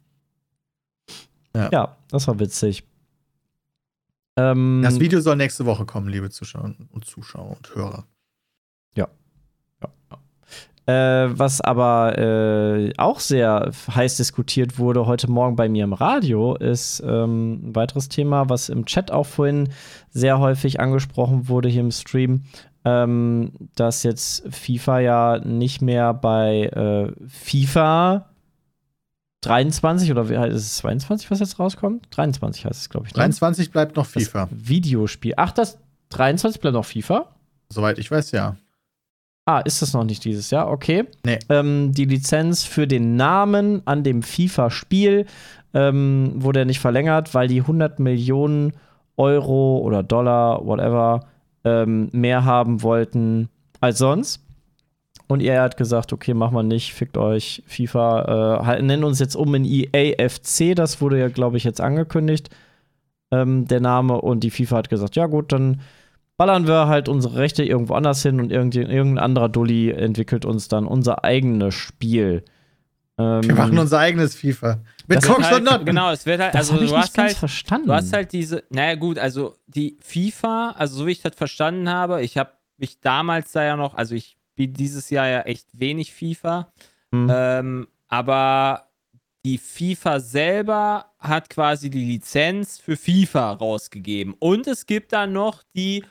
Ja. 1.54 1.68
ja. 1.72 1.96
das 2.10 2.26
war 2.26 2.40
witzig. 2.40 2.82
Ähm, 4.36 4.80
das 4.82 4.98
Video 4.98 5.20
soll 5.20 5.36
nächste 5.36 5.66
Woche 5.66 5.86
kommen, 5.86 6.08
liebe 6.08 6.30
Zuschauer 6.30 6.74
und 6.90 7.04
Zuschauer 7.04 7.56
und 7.56 7.74
Hörer. 7.76 8.04
Äh, 10.86 11.36
was 11.36 11.60
aber 11.60 12.16
äh, 12.16 12.92
auch 12.96 13.18
sehr 13.18 13.72
heiß 13.92 14.18
diskutiert 14.18 14.78
wurde 14.78 15.06
heute 15.06 15.28
Morgen 15.28 15.56
bei 15.56 15.68
mir 15.68 15.82
im 15.82 15.92
Radio, 15.92 16.54
ist 16.54 17.02
ähm, 17.04 17.70
ein 17.70 17.74
weiteres 17.74 18.08
Thema, 18.08 18.48
was 18.48 18.68
im 18.68 18.86
Chat 18.86 19.10
auch 19.10 19.26
vorhin 19.26 19.70
sehr 20.10 20.38
häufig 20.38 20.78
angesprochen 20.78 21.48
wurde 21.48 21.68
hier 21.68 21.80
im 21.80 21.90
Stream, 21.90 22.44
ähm, 22.84 23.50
dass 23.74 24.04
jetzt 24.04 24.44
FIFA 24.48 25.00
ja 25.00 25.38
nicht 25.40 25.82
mehr 25.82 26.14
bei 26.14 26.66
äh, 26.66 27.12
FIFA 27.26 28.30
23 29.40 30.12
oder 30.12 30.28
wie 30.28 30.38
heißt 30.38 30.54
es 30.54 30.76
22, 30.76 31.30
was 31.32 31.40
jetzt 31.40 31.58
rauskommt? 31.58 32.06
23 32.12 32.64
heißt 32.64 32.80
es, 32.80 32.90
glaube 32.90 33.08
ich. 33.08 33.12
Ne? 33.14 33.18
23 33.18 33.72
bleibt 33.72 33.96
noch 33.96 34.06
FIFA. 34.06 34.48
Das 34.50 34.68
Videospiel. 34.68 35.34
Ach, 35.36 35.50
das 35.50 35.78
23 36.10 36.60
bleibt 36.60 36.74
noch 36.74 36.84
FIFA? 36.84 37.34
Soweit 37.70 37.98
ich 37.98 38.08
weiß, 38.08 38.30
ja. 38.30 38.56
Ah, 39.48 39.60
ist 39.60 39.80
das 39.80 39.92
noch 39.92 40.02
nicht 40.02 40.24
dieses 40.24 40.50
Jahr? 40.50 40.68
Okay. 40.68 41.04
Nee. 41.24 41.38
Ähm, 41.48 41.92
die 41.92 42.04
Lizenz 42.04 42.64
für 42.64 42.88
den 42.88 43.14
Namen 43.14 43.80
an 43.84 44.02
dem 44.02 44.22
FIFA-Spiel 44.22 45.26
ähm, 45.72 46.32
wurde 46.34 46.60
ja 46.60 46.64
nicht 46.64 46.80
verlängert, 46.80 47.32
weil 47.32 47.46
die 47.46 47.60
100 47.60 48.00
Millionen 48.00 48.72
Euro 49.16 49.78
oder 49.78 50.02
Dollar, 50.02 50.66
whatever, 50.66 51.20
ähm, 51.64 52.08
mehr 52.12 52.44
haben 52.44 52.82
wollten 52.82 53.48
als 53.80 53.98
sonst. 53.98 54.42
Und 55.28 55.42
er 55.42 55.62
hat 55.62 55.76
gesagt, 55.76 56.12
okay, 56.12 56.34
machen 56.34 56.54
wir 56.54 56.62
nicht, 56.64 56.92
fickt 56.92 57.16
euch, 57.16 57.62
FIFA, 57.66 58.60
äh, 58.62 58.64
halt, 58.64 58.82
nennen 58.82 59.04
uns 59.04 59.20
jetzt 59.20 59.36
um 59.36 59.54
in 59.54 59.64
EAFC, 59.64 60.74
das 60.74 61.00
wurde 61.00 61.20
ja, 61.20 61.28
glaube 61.28 61.56
ich, 61.56 61.64
jetzt 61.64 61.80
angekündigt, 61.80 62.50
ähm, 63.30 63.66
der 63.66 63.80
Name. 63.80 64.20
Und 64.20 64.40
die 64.40 64.50
FIFA 64.50 64.76
hat 64.78 64.90
gesagt, 64.90 65.14
ja 65.14 65.26
gut, 65.26 65.52
dann 65.52 65.80
ballern 66.36 66.66
wir 66.66 66.86
halt 66.86 67.08
unsere 67.08 67.36
Rechte 67.36 67.64
irgendwo 67.64 67.94
anders 67.94 68.22
hin 68.22 68.40
und 68.40 68.50
irgendein 68.50 69.18
anderer 69.18 69.48
Dulli 69.48 69.90
entwickelt 69.90 70.44
uns 70.44 70.68
dann 70.68 70.86
unser 70.86 71.24
eigenes 71.24 71.74
Spiel. 71.74 72.44
Ähm, 73.18 73.42
wir 73.44 73.54
machen 73.54 73.78
unser 73.78 73.98
eigenes 73.98 74.34
FIFA. 74.34 74.80
Mit 75.06 75.22
Cox 75.22 75.50
halt, 75.50 75.66
und 75.66 75.86
Genau, 75.86 76.10
es 76.10 76.26
wird 76.26 76.40
halt, 76.40 76.54
das 76.54 76.70
also 76.70 76.84
du 76.84 76.96
hast 76.96 77.16
halt, 77.16 77.36
verstanden. 77.36 77.88
du 77.88 77.94
hast 77.94 78.12
halt 78.12 78.32
diese, 78.32 78.64
naja 78.70 78.94
gut, 78.94 79.18
also 79.18 79.56
die 79.66 79.96
FIFA, 80.00 80.74
also 80.76 80.96
so 80.96 81.06
wie 81.06 81.12
ich 81.12 81.22
das 81.22 81.34
verstanden 81.34 81.88
habe, 81.88 82.22
ich 82.22 82.36
habe 82.36 82.50
mich 82.76 83.00
damals 83.00 83.52
da 83.52 83.64
ja 83.64 83.76
noch, 83.76 83.94
also 83.94 84.14
ich 84.14 84.36
spiele 84.52 84.72
dieses 84.72 85.08
Jahr 85.08 85.28
ja 85.28 85.40
echt 85.42 85.68
wenig 85.72 86.12
FIFA, 86.12 86.72
hm. 87.12 87.30
ähm, 87.32 87.88
aber 88.08 88.82
die 89.46 89.58
FIFA 89.58 90.20
selber 90.20 91.06
hat 91.18 91.48
quasi 91.48 91.88
die 91.88 92.04
Lizenz 92.04 92.78
für 92.78 92.96
FIFA 92.96 93.52
rausgegeben 93.52 94.34
und 94.38 94.66
es 94.66 94.86
gibt 94.86 95.12
dann 95.12 95.32
noch 95.32 95.62
die 95.74 96.04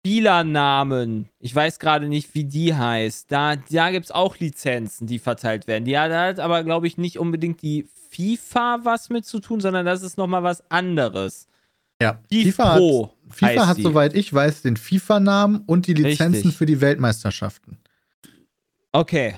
Spielernamen. 0.00 1.28
Ich 1.40 1.54
weiß 1.54 1.78
gerade 1.78 2.08
nicht, 2.08 2.34
wie 2.34 2.44
die 2.44 2.74
heißt. 2.74 3.30
Da, 3.30 3.56
da 3.56 3.90
gibt 3.90 4.06
es 4.06 4.10
auch 4.10 4.38
Lizenzen, 4.38 5.06
die 5.06 5.18
verteilt 5.18 5.66
werden. 5.66 5.84
Die 5.84 5.98
hat, 5.98 6.10
hat 6.10 6.40
aber, 6.40 6.64
glaube 6.64 6.86
ich, 6.86 6.96
nicht 6.96 7.18
unbedingt 7.18 7.60
die 7.60 7.86
FIFA 8.10 8.80
was 8.82 9.10
mit 9.10 9.26
zu 9.26 9.40
tun, 9.40 9.60
sondern 9.60 9.84
das 9.84 10.02
ist 10.02 10.16
nochmal 10.16 10.42
was 10.42 10.68
anderes. 10.70 11.48
Ja, 12.00 12.18
FIFA, 12.32 12.76
Pro 12.76 13.14
hat, 13.28 13.34
FIFA 13.34 13.66
hat 13.66 13.76
soweit 13.76 14.14
ich 14.14 14.32
weiß, 14.32 14.62
den 14.62 14.78
FIFA-Namen 14.78 15.64
und 15.66 15.86
die 15.86 15.92
Lizenzen 15.92 16.32
Richtig. 16.32 16.56
für 16.56 16.64
die 16.64 16.80
Weltmeisterschaften. 16.80 17.76
Okay, 18.92 19.34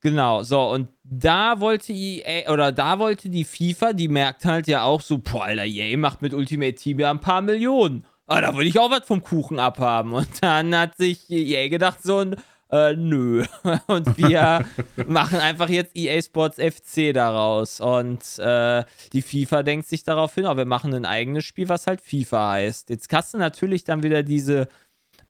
genau. 0.00 0.44
So, 0.44 0.70
und 0.70 0.90
da 1.02 1.58
wollte 1.58 1.92
EA, 1.92 2.52
oder 2.52 2.70
da 2.70 3.00
wollte 3.00 3.28
die 3.28 3.44
FIFA, 3.44 3.92
die 3.92 4.06
merkt 4.06 4.44
halt 4.44 4.68
ja 4.68 4.84
auch 4.84 5.00
so, 5.00 5.18
boah, 5.18 5.46
Alter, 5.46 5.64
EA 5.64 5.96
macht 5.96 6.22
mit 6.22 6.32
Ultimate 6.34 6.74
Team 6.74 7.00
ja 7.00 7.10
ein 7.10 7.20
paar 7.20 7.42
Millionen 7.42 8.06
ah, 8.26 8.40
da 8.40 8.56
will 8.56 8.66
ich 8.66 8.78
auch 8.78 8.90
was 8.90 9.06
vom 9.06 9.22
Kuchen 9.22 9.58
abhaben. 9.58 10.12
Und 10.12 10.42
dann 10.42 10.76
hat 10.76 10.96
sich 10.96 11.30
EA 11.30 11.68
gedacht, 11.68 12.02
so 12.02 12.18
ein, 12.18 12.36
äh, 12.70 12.94
nö. 12.94 13.44
Und 13.86 14.16
wir 14.18 14.64
machen 15.06 15.38
einfach 15.38 15.68
jetzt 15.68 15.96
EA 15.96 16.20
Sports 16.22 16.58
FC 16.58 17.12
daraus. 17.12 17.80
Und 17.80 18.38
äh, 18.38 18.84
die 19.12 19.22
FIFA 19.22 19.62
denkt 19.62 19.88
sich 19.88 20.04
darauf 20.04 20.34
hin, 20.34 20.46
oh, 20.46 20.56
wir 20.56 20.66
machen 20.66 20.94
ein 20.94 21.06
eigenes 21.06 21.44
Spiel, 21.44 21.68
was 21.68 21.86
halt 21.86 22.00
FIFA 22.00 22.52
heißt. 22.52 22.90
Jetzt 22.90 23.12
hast 23.12 23.34
du 23.34 23.38
natürlich 23.38 23.84
dann 23.84 24.02
wieder 24.02 24.22
diese 24.22 24.68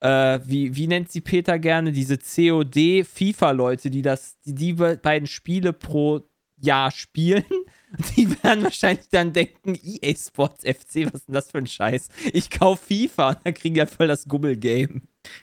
äh, 0.00 0.40
wie, 0.44 0.76
wie 0.76 0.86
nennt 0.86 1.10
sie 1.10 1.22
Peter 1.22 1.58
gerne, 1.58 1.90
diese 1.90 2.18
COD-FIFA-Leute, 2.18 3.90
die 3.90 4.02
das, 4.02 4.38
die, 4.44 4.54
die 4.54 4.72
beiden 4.74 5.26
Spiele 5.26 5.72
pro 5.72 6.20
Jahr 6.64 6.90
spielen. 6.90 7.44
Die 8.16 8.28
werden 8.42 8.64
wahrscheinlich 8.64 9.08
dann 9.10 9.32
denken, 9.32 9.78
EA 9.82 10.14
Sports 10.16 10.64
FC, 10.64 11.06
was 11.06 11.20
ist 11.20 11.28
denn 11.28 11.34
das 11.34 11.50
für 11.50 11.58
ein 11.58 11.66
Scheiß? 11.66 12.08
Ich 12.32 12.50
kaufe 12.50 12.86
FIFA 12.86 13.28
und 13.30 13.38
dann 13.44 13.54
kriegen 13.54 13.74
die 13.74 13.78
ja 13.78 13.86
voll 13.86 14.08
das 14.08 14.26
Gummel-Game. 14.26 15.02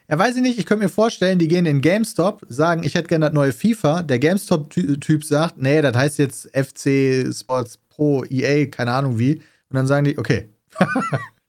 Ja, 0.10 0.20
weiß 0.20 0.36
ich 0.36 0.42
nicht, 0.42 0.60
ich 0.60 0.66
könnte 0.66 0.84
mir 0.84 0.90
vorstellen, 0.90 1.40
die 1.40 1.48
gehen 1.48 1.66
in 1.66 1.82
GameStop, 1.82 2.42
sagen, 2.50 2.84
ich 2.84 2.96
hätte 2.96 3.08
gerne 3.08 3.28
das 3.28 3.34
neue 3.34 3.54
FIFA. 3.54 4.04
Der 4.04 4.20
GameStop-Typ 4.20 5.24
sagt, 5.24 5.58
nee, 5.58 5.82
das 5.82 5.96
heißt 5.96 6.20
jetzt 6.20 6.50
FC 6.54 7.34
Sports 7.34 7.80
Pro, 7.90 8.26
EA, 8.26 8.66
keine 8.66 8.92
Ahnung 8.92 9.18
wie. 9.18 9.36
Und 9.36 9.76
dann 9.76 9.88
sagen 9.88 10.06
die, 10.06 10.18
okay. 10.18 10.50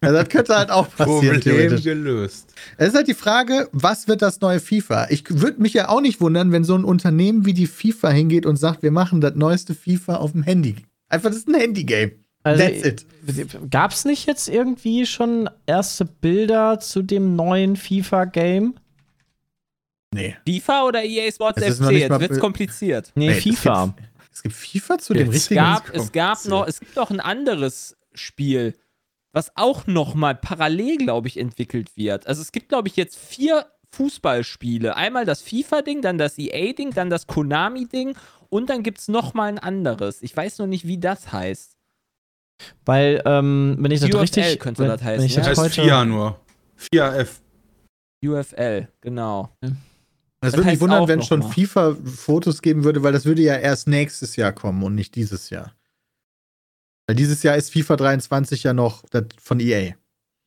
Also 0.00 0.16
das 0.16 0.28
könnte 0.28 0.56
halt 0.56 0.70
auch 0.70 0.88
passieren. 0.94 1.40
Problem 1.40 1.82
gelöst. 1.82 2.54
Es 2.76 2.88
ist 2.88 2.94
halt 2.94 3.08
die 3.08 3.14
Frage, 3.14 3.68
was 3.72 4.08
wird 4.08 4.22
das 4.22 4.40
neue 4.40 4.60
FIFA? 4.60 5.08
Ich 5.10 5.24
würde 5.28 5.60
mich 5.60 5.74
ja 5.74 5.88
auch 5.88 6.00
nicht 6.00 6.20
wundern, 6.20 6.52
wenn 6.52 6.64
so 6.64 6.74
ein 6.74 6.84
Unternehmen 6.84 7.46
wie 7.46 7.54
die 7.54 7.66
FIFA 7.66 8.10
hingeht 8.10 8.46
und 8.46 8.56
sagt, 8.56 8.82
wir 8.82 8.90
machen 8.90 9.20
das 9.20 9.34
neueste 9.34 9.74
FIFA 9.74 10.16
auf 10.16 10.32
dem 10.32 10.42
Handy. 10.42 10.76
Einfach, 11.08 11.30
das 11.30 11.38
ist 11.38 11.48
ein 11.48 11.54
Handy-Game. 11.54 12.12
Also, 12.42 12.62
That's 12.62 12.84
it. 12.84 13.06
Gab 13.70 13.90
es 13.90 14.04
nicht 14.04 14.26
jetzt 14.26 14.48
irgendwie 14.48 15.06
schon 15.06 15.50
erste 15.66 16.04
Bilder 16.04 16.78
zu 16.78 17.02
dem 17.02 17.34
neuen 17.34 17.76
FIFA-Game? 17.76 18.74
Nee. 20.14 20.36
FIFA 20.46 20.84
oder 20.84 21.04
EA 21.04 21.30
Sports 21.32 21.62
FC? 21.62 21.90
Jetzt 21.90 22.20
wird's 22.20 22.38
kompliziert. 22.38 23.12
Nee, 23.14 23.28
nee 23.28 23.34
FIFA. 23.34 23.84
Es 23.84 23.94
gibt, 23.96 24.32
es 24.32 24.42
gibt, 24.42 24.54
FIFA 24.54 24.98
zu 24.98 25.14
dem 25.14 25.28
es 25.28 25.34
richtigen 25.34 25.60
gab, 25.60 25.94
Es 25.94 26.12
gab 26.12 26.44
noch, 26.44 26.66
es 26.66 26.78
gibt 26.80 26.98
auch 26.98 27.10
ein 27.10 27.20
anderes 27.20 27.96
Spiel 28.14 28.74
was 29.36 29.52
auch 29.54 29.86
nochmal 29.86 30.34
parallel, 30.34 30.96
glaube 30.96 31.28
ich, 31.28 31.38
entwickelt 31.38 31.94
wird. 31.94 32.26
Also 32.26 32.40
es 32.40 32.52
gibt, 32.52 32.70
glaube 32.70 32.88
ich, 32.88 32.96
jetzt 32.96 33.18
vier 33.18 33.66
Fußballspiele. 33.90 34.96
Einmal 34.96 35.26
das 35.26 35.42
FIFA-Ding, 35.42 36.00
dann 36.00 36.16
das 36.16 36.38
EA-Ding, 36.38 36.92
dann 36.94 37.10
das 37.10 37.26
Konami-Ding 37.26 38.16
und 38.48 38.70
dann 38.70 38.82
gibt 38.82 38.98
es 38.98 39.08
nochmal 39.08 39.50
ein 39.50 39.58
anderes. 39.58 40.22
Ich 40.22 40.34
weiß 40.34 40.58
noch 40.58 40.66
nicht, 40.66 40.86
wie 40.86 40.96
das 40.96 41.32
heißt. 41.32 41.76
Weil, 42.86 43.22
ähm, 43.26 43.76
wenn 43.78 43.90
ich 43.90 44.00
das 44.00 44.08
UFL 44.08 44.20
richtig... 44.20 44.58
könnte 44.58 44.84
wenn, 44.84 44.88
das 44.88 45.02
heißen. 45.02 45.18
Wenn 45.18 45.26
ich 45.26 45.34
das, 45.34 45.48
das 45.48 45.58
heißt 45.58 45.74
4 45.74 46.04
nur. 46.06 46.40
4F. 46.90 47.28
UFL, 48.24 48.88
genau. 49.02 49.50
Es 50.40 50.56
würde 50.56 50.70
mich 50.70 50.80
wundern, 50.80 51.08
wenn 51.08 51.18
es 51.18 51.26
schon 51.26 51.42
FIFA-Fotos 51.42 52.62
geben 52.62 52.84
würde, 52.84 53.02
weil 53.02 53.12
das 53.12 53.26
würde 53.26 53.42
ja 53.42 53.56
erst 53.56 53.86
nächstes 53.86 54.36
Jahr 54.36 54.52
kommen 54.52 54.82
und 54.82 54.94
nicht 54.94 55.14
dieses 55.14 55.50
Jahr. 55.50 55.74
Weil 57.06 57.16
dieses 57.16 57.42
Jahr 57.42 57.56
ist 57.56 57.72
FIFA 57.72 57.96
23 57.96 58.64
ja 58.64 58.72
noch 58.72 59.04
von 59.40 59.60
EA. 59.60 59.94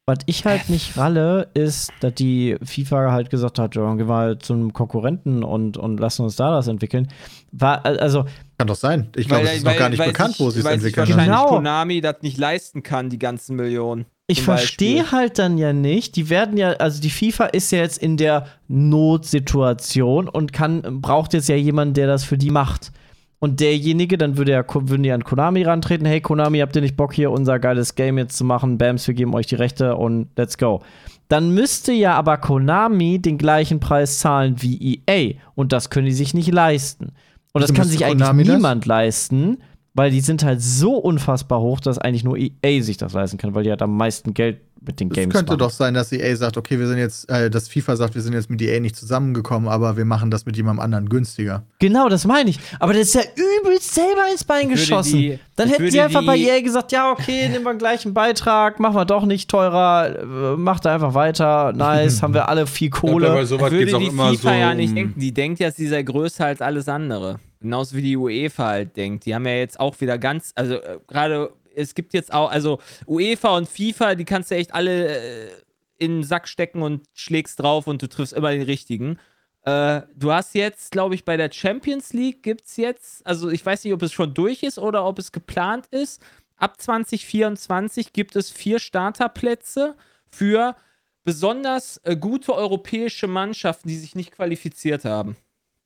Was 0.05 0.17
ich 0.25 0.43
halt 0.43 0.69
nicht 0.69 0.97
ralle, 0.97 1.49
ist, 1.53 1.91
dass 1.99 2.15
die 2.15 2.57
FIFA 2.63 3.11
halt 3.11 3.29
gesagt 3.29 3.59
hat, 3.59 3.75
ja, 3.75 3.93
gehen 3.93 4.09
wir 4.09 4.15
halt 4.15 4.43
zum 4.43 4.73
Konkurrenten 4.73 5.43
und, 5.43 5.77
und 5.77 5.99
lassen 5.99 6.23
uns 6.23 6.35
da 6.35 6.49
das 6.49 6.67
entwickeln. 6.67 7.09
War, 7.51 7.85
also. 7.85 8.25
Kann 8.57 8.67
doch 8.67 8.75
sein. 8.75 9.09
Ich 9.15 9.27
glaube, 9.27 9.43
es 9.43 9.57
ist 9.57 9.65
weil, 9.65 9.73
noch 9.73 9.79
gar 9.79 9.89
nicht 9.89 10.03
bekannt, 10.03 10.31
sich, 10.31 10.39
wo 10.39 10.49
sie 10.49 10.61
es 10.61 10.65
entwickeln. 10.65 11.07
Weil 11.07 11.15
wahrscheinlich 11.15 11.37
genau. 11.37 11.55
Konami 11.55 12.01
das 12.01 12.23
nicht 12.23 12.39
leisten 12.39 12.81
kann, 12.81 13.11
die 13.11 13.19
ganzen 13.19 13.55
Millionen. 13.55 14.05
Ich 14.25 14.41
verstehe 14.41 15.11
halt 15.11 15.37
dann 15.37 15.59
ja 15.59 15.73
nicht, 15.73 16.15
die 16.15 16.29
werden 16.29 16.57
ja, 16.57 16.71
also 16.73 17.01
die 17.01 17.09
FIFA 17.11 17.45
ist 17.45 17.71
ja 17.71 17.79
jetzt 17.79 17.99
in 17.99 18.17
der 18.17 18.47
Notsituation 18.67 20.27
und 20.27 20.53
kann, 20.53 21.01
braucht 21.01 21.33
jetzt 21.33 21.49
ja 21.49 21.55
jemanden, 21.55 21.93
der 21.93 22.07
das 22.07 22.23
für 22.23 22.37
die 22.37 22.51
macht. 22.51 22.91
Und 23.39 23.61
derjenige, 23.61 24.17
dann 24.17 24.37
würde 24.37 24.51
ja, 24.51 24.65
würden 24.67 25.03
die 25.03 25.11
an 25.11 25.23
Konami 25.23 25.63
rantreten, 25.63 26.05
hey 26.05 26.19
Konami, 26.19 26.59
habt 26.59 26.75
ihr 26.75 26.81
nicht 26.81 26.97
Bock 26.97 27.13
hier 27.13 27.31
unser 27.31 27.57
geiles 27.57 27.95
Game 27.95 28.17
jetzt 28.17 28.37
zu 28.37 28.43
machen? 28.43 28.77
Bams, 28.77 29.07
wir 29.07 29.13
geben 29.13 29.33
euch 29.33 29.47
die 29.47 29.55
Rechte 29.55 29.95
und 29.95 30.27
let's 30.35 30.57
go. 30.57 30.81
Dann 31.29 31.53
müsste 31.53 31.93
ja 31.93 32.15
aber 32.15 32.37
Konami 32.37 33.19
den 33.19 33.37
gleichen 33.37 33.79
Preis 33.79 34.19
zahlen 34.19 34.55
wie 34.61 35.01
EA 35.07 35.35
und 35.55 35.71
das 35.71 35.89
können 35.89 36.07
die 36.07 36.11
sich 36.11 36.33
nicht 36.33 36.51
leisten. 36.51 37.13
Und 37.53 37.61
das 37.61 37.73
kann 37.73 37.87
sich 37.87 38.03
eigentlich 38.03 38.27
Konami 38.27 38.43
niemand 38.43 38.83
das? 38.83 38.87
leisten, 38.87 39.57
weil 39.93 40.11
die 40.11 40.21
sind 40.21 40.43
halt 40.43 40.61
so 40.61 40.97
unfassbar 40.97 41.61
hoch, 41.61 41.79
dass 41.79 41.97
eigentlich 41.97 42.23
nur 42.25 42.37
EA 42.37 42.81
sich 42.81 42.97
das 42.97 43.13
leisten 43.13 43.37
kann, 43.37 43.55
weil 43.55 43.63
die 43.63 43.69
halt 43.69 43.81
am 43.81 43.95
meisten 43.95 44.33
Geld 44.33 44.59
mit 44.81 44.99
den 44.99 45.09
Games. 45.09 45.27
Es 45.27 45.33
könnte 45.33 45.51
machen. 45.51 45.59
doch 45.59 45.69
sein, 45.71 45.93
dass 45.93 46.11
EA 46.11 46.35
sagt, 46.35 46.57
okay, 46.57 46.79
wir 46.79 46.87
sind 46.87 46.97
jetzt, 46.97 47.29
äh, 47.29 47.49
dass 47.49 47.67
FIFA 47.67 47.95
sagt, 47.95 48.15
wir 48.15 48.21
sind 48.21 48.33
jetzt 48.33 48.49
mit 48.49 48.61
EA 48.61 48.79
nicht 48.79 48.95
zusammengekommen, 48.95 49.69
aber 49.69 49.97
wir 49.97 50.05
machen 50.05 50.31
das 50.31 50.45
mit 50.45 50.55
jemandem 50.57 50.83
anderen 50.83 51.09
günstiger. 51.09 51.63
Genau, 51.79 52.09
das 52.09 52.25
meine 52.25 52.49
ich. 52.49 52.59
Aber 52.79 52.93
das 52.93 53.03
ist 53.03 53.15
ja 53.15 53.21
übelst 53.35 53.93
selber 53.93 54.29
ins 54.31 54.43
Bein 54.43 54.69
geschossen. 54.69 55.19
Die, 55.19 55.39
Dann 55.55 55.69
hätten 55.69 55.89
die 55.89 55.99
einfach 55.99 56.21
die, 56.21 56.27
bei 56.27 56.37
EA 56.37 56.61
gesagt, 56.61 56.91
ja, 56.91 57.11
okay, 57.11 57.49
nehmen 57.51 57.63
wir 57.63 57.75
gleich 57.75 58.05
einen 58.05 58.13
Beitrag, 58.13 58.79
machen 58.79 58.95
wir 58.95 59.05
doch 59.05 59.25
nicht 59.25 59.49
teurer, 59.49 60.15
äh, 60.19 60.57
macht 60.57 60.85
einfach 60.85 61.13
weiter, 61.13 61.73
nice, 61.73 62.21
haben 62.21 62.33
wir 62.33 62.49
alle 62.49 62.67
viel 62.67 62.89
Kohle. 62.89 63.27
Ja, 63.27 63.33
aber 63.33 63.45
sowas 63.45 63.71
würde 63.71 63.85
die 63.85 64.09
FIFA 64.09 64.33
so 64.33 64.49
ja 64.49 64.73
nicht 64.73 64.95
denken. 64.95 65.19
Die 65.19 65.33
denkt 65.33 65.59
ja, 65.59 65.71
sie 65.71 65.87
sei 65.87 66.03
größer 66.03 66.45
als 66.45 66.61
alles 66.61 66.87
andere. 66.87 67.39
Genauso 67.61 67.97
wie 67.97 68.01
die 68.01 68.15
UEFA 68.15 68.67
halt 68.67 68.95
denkt. 68.95 69.25
Die 69.25 69.35
haben 69.35 69.45
ja 69.45 69.55
jetzt 69.55 69.79
auch 69.81 69.99
wieder 69.99 70.17
ganz, 70.17 70.53
also 70.55 70.75
äh, 70.75 70.97
gerade 71.07 71.51
es 71.75 71.95
gibt 71.95 72.13
jetzt 72.13 72.33
auch, 72.33 72.51
also 72.51 72.79
UEFA 73.07 73.57
und 73.57 73.69
FIFA, 73.69 74.15
die 74.15 74.25
kannst 74.25 74.51
du 74.51 74.55
echt 74.55 74.73
alle 74.73 75.17
äh, 75.17 75.49
in 75.97 76.17
den 76.17 76.23
Sack 76.23 76.47
stecken 76.47 76.81
und 76.81 77.05
schlägst 77.13 77.59
drauf 77.59 77.87
und 77.87 78.01
du 78.01 78.07
triffst 78.07 78.33
immer 78.33 78.51
den 78.51 78.61
richtigen. 78.61 79.19
Äh, 79.63 80.01
du 80.15 80.31
hast 80.31 80.55
jetzt, 80.55 80.91
glaube 80.91 81.15
ich, 81.15 81.25
bei 81.25 81.37
der 81.37 81.51
Champions 81.51 82.13
League 82.13 82.43
gibt 82.43 82.65
es 82.65 82.77
jetzt, 82.77 83.25
also 83.27 83.49
ich 83.49 83.65
weiß 83.65 83.83
nicht, 83.83 83.93
ob 83.93 84.01
es 84.01 84.13
schon 84.13 84.33
durch 84.33 84.63
ist 84.63 84.79
oder 84.79 85.05
ob 85.05 85.19
es 85.19 85.31
geplant 85.31 85.87
ist. 85.87 86.21
Ab 86.55 86.79
2024 86.79 88.13
gibt 88.13 88.35
es 88.35 88.49
vier 88.49 88.79
Starterplätze 88.79 89.95
für 90.29 90.75
besonders 91.23 91.97
äh, 92.03 92.15
gute 92.15 92.53
europäische 92.53 93.27
Mannschaften, 93.27 93.89
die 93.89 93.97
sich 93.97 94.15
nicht 94.15 94.31
qualifiziert 94.31 95.05
haben. 95.05 95.35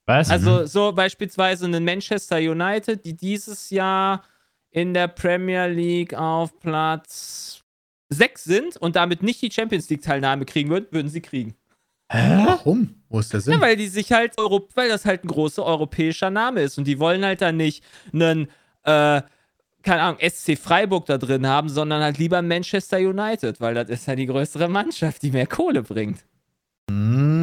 Was? 0.06 0.30
Also 0.30 0.62
mhm. 0.62 0.68
so 0.68 0.92
beispielsweise 0.92 1.66
ein 1.66 1.84
Manchester 1.84 2.38
United, 2.38 3.06
die 3.06 3.16
dieses 3.16 3.70
Jahr 3.70 4.24
in 4.74 4.94
der 4.94 5.08
Premier 5.08 5.68
League 5.68 6.14
auf 6.14 6.60
Platz 6.60 7.62
6 8.10 8.44
sind 8.44 8.78
und 8.78 8.96
damit 8.96 9.22
nicht 9.24 9.42
die 9.42 9.52
Champions 9.52 9.90
League-Teilnahme 9.90 10.46
kriegen 10.46 10.70
würden, 10.70 10.88
würden 10.92 11.10
sie 11.10 11.22
kriegen. 11.22 11.56
Hä? 12.12 12.44
Warum? 12.46 12.96
Wo 13.10 13.20
ist 13.20 13.32
der 13.32 13.42
Sinn? 13.42 13.54
Ja, 13.54 13.62
weil 13.62 13.76
die 13.76 13.88
sich 13.88 14.12
halt, 14.12 14.36
weil 14.38 14.90
das 14.90 15.06
halt 15.06 15.24
ein 15.24 15.28
großer 15.28 15.64
europäischer 15.64 16.32
Name 16.32 16.62
ist 16.62 16.78
und 16.78 16.86
die 16.86 17.00
wollen 17.00 17.24
halt 17.24 17.42
dann 17.42 17.58
nicht 17.58 17.84
einen, 18.12 18.48
äh, 18.84 19.22
keine 19.84 20.02
Ahnung, 20.02 20.18
SC 20.20 20.58
Freiburg 20.58 21.06
da 21.06 21.18
drin 21.18 21.46
haben, 21.46 21.70
sondern 21.70 22.02
halt 22.02 22.18
lieber 22.18 22.42
Manchester 22.42 22.98
United, 22.98 23.62
weil 23.62 23.76
das 23.76 23.90
ist 23.90 24.08
ja 24.08 24.16
die 24.16 24.26
größere 24.26 24.70
Mannschaft, 24.70 25.22
die 25.22 25.32
mehr 25.32 25.48
Kohle 25.48 25.84
bringt. 25.84 26.26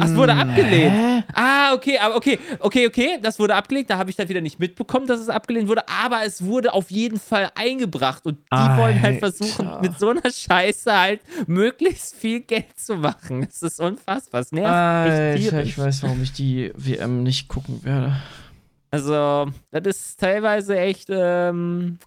Ach, 0.01 0.05
es 0.09 0.15
wurde 0.15 0.33
abgelehnt. 0.33 0.93
Hä? 0.93 1.23
Ah, 1.33 1.73
okay, 1.73 1.97
aber 1.97 2.15
okay, 2.15 2.39
okay, 2.59 2.87
okay, 2.87 3.19
das 3.21 3.39
wurde 3.39 3.55
abgelehnt. 3.55 3.89
Da 3.89 3.97
habe 3.97 4.09
ich 4.09 4.15
dann 4.15 4.29
wieder 4.29 4.41
nicht 4.41 4.59
mitbekommen, 4.59 5.07
dass 5.07 5.19
es 5.19 5.29
abgelehnt 5.29 5.67
wurde, 5.67 5.87
aber 5.87 6.23
es 6.25 6.43
wurde 6.43 6.73
auf 6.73 6.91
jeden 6.91 7.19
Fall 7.19 7.51
eingebracht 7.55 8.25
und 8.25 8.37
die 8.37 8.45
Alter. 8.49 8.81
wollen 8.81 9.01
halt 9.01 9.19
versuchen, 9.19 9.69
mit 9.81 9.99
so 9.99 10.09
einer 10.09 10.29
Scheiße 10.31 10.97
halt 10.97 11.21
möglichst 11.47 12.15
viel 12.15 12.41
Geld 12.41 12.79
zu 12.79 12.95
machen. 12.95 13.47
Es 13.49 13.61
ist 13.61 13.79
unfassbar. 13.79 14.41
Es 14.41 14.51
nervt 14.51 14.67
Alter, 14.67 15.63
ich 15.63 15.77
weiß, 15.77 16.03
warum 16.03 16.21
ich 16.23 16.33
die 16.33 16.71
WM 16.75 17.23
nicht 17.23 17.47
gucken 17.47 17.83
werde. 17.83 18.15
Also, 18.91 19.47
das 19.71 19.97
ist 19.97 20.19
teilweise 20.19 20.77
echt 20.77 21.07
ähm, 21.09 21.97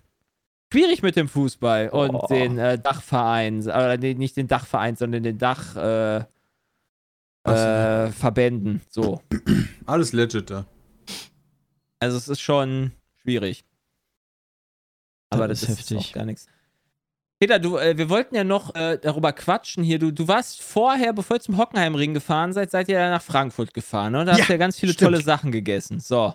schwierig 0.71 1.03
mit 1.03 1.17
dem 1.17 1.29
Fußball 1.29 1.89
und 1.89 2.15
oh. 2.15 2.27
den 2.29 2.59
äh, 2.59 2.79
Dachverein, 2.79 3.63
oder 3.63 3.97
nicht 3.97 4.37
den 4.37 4.49
Dachverein, 4.49 4.97
sondern 4.97 5.23
den 5.23 5.39
Dach. 5.39 5.77
Äh, 5.77 6.25
äh, 7.45 8.11
Verbänden. 8.11 8.81
So. 8.89 9.21
Alles 9.87 10.13
legit 10.13 10.51
da. 10.51 10.67
Also 12.01 12.17
es 12.17 12.29
ist 12.29 12.41
schon 12.41 12.93
schwierig. 13.23 13.65
Aber 15.31 15.49
das, 15.49 15.61
das 15.61 15.71
ist 15.71 15.91
heftig. 15.91 16.13
gar 16.13 16.25
nichts. 16.25 16.47
Peter, 17.41 17.59
du, 17.59 17.77
äh, 17.77 17.99
wir 17.99 18.09
wollten 18.09 18.35
ja 18.35 18.45
noch 18.45 18.75
äh, 18.75 18.99
darüber 19.01 19.33
quatschen 19.33 19.83
hier. 19.83 19.99
Du, 19.99 20.13
du 20.13 20.29
warst 20.29 20.63
vorher, 20.63 21.13
bevor 21.13 21.37
ihr 21.37 21.41
zum 21.41 21.59
Hockenheimring 21.59 22.15
gefahren 22.15 22.53
seid, 22.53 22.71
seid 22.71 22.89
ihr 22.89 22.99
ja 22.99 23.11
nach 23.11 23.23
Frankfurt 23.23 23.75
gefahren, 23.75 24.13
ne? 24.13 24.25
Da 24.25 24.33
ja, 24.33 24.39
habt 24.39 24.51
ihr 24.51 24.59
ganz 24.59 24.79
viele 24.79 24.93
stimmt. 24.93 25.13
tolle 25.13 25.23
Sachen 25.23 25.51
gegessen. 25.51 26.01
So. 26.01 26.35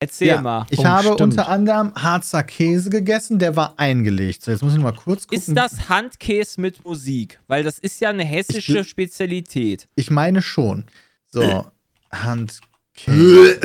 Erzähl 0.00 0.28
ja, 0.28 0.40
mal. 0.40 0.66
Ich 0.70 0.78
oh, 0.78 0.84
habe 0.84 1.04
stimmt. 1.04 1.20
unter 1.20 1.48
anderem 1.48 1.92
Harzer 1.94 2.44
Käse 2.44 2.88
gegessen, 2.88 3.38
der 3.40 3.56
war 3.56 3.74
eingelegt. 3.78 4.44
So, 4.44 4.52
jetzt 4.52 4.62
muss 4.62 4.74
ich 4.74 4.78
mal 4.78 4.92
kurz 4.92 5.26
gucken. 5.26 5.38
Ist 5.38 5.56
das 5.56 5.88
Handkäse 5.88 6.60
mit 6.60 6.84
Musik? 6.84 7.40
Weil 7.48 7.64
das 7.64 7.80
ist 7.80 8.00
ja 8.00 8.10
eine 8.10 8.24
hessische 8.24 8.80
ich, 8.80 8.88
Spezialität. 8.88 9.88
Ich 9.96 10.10
meine 10.10 10.40
schon. 10.40 10.84
So, 11.30 11.66
Handkäse. 12.12 12.60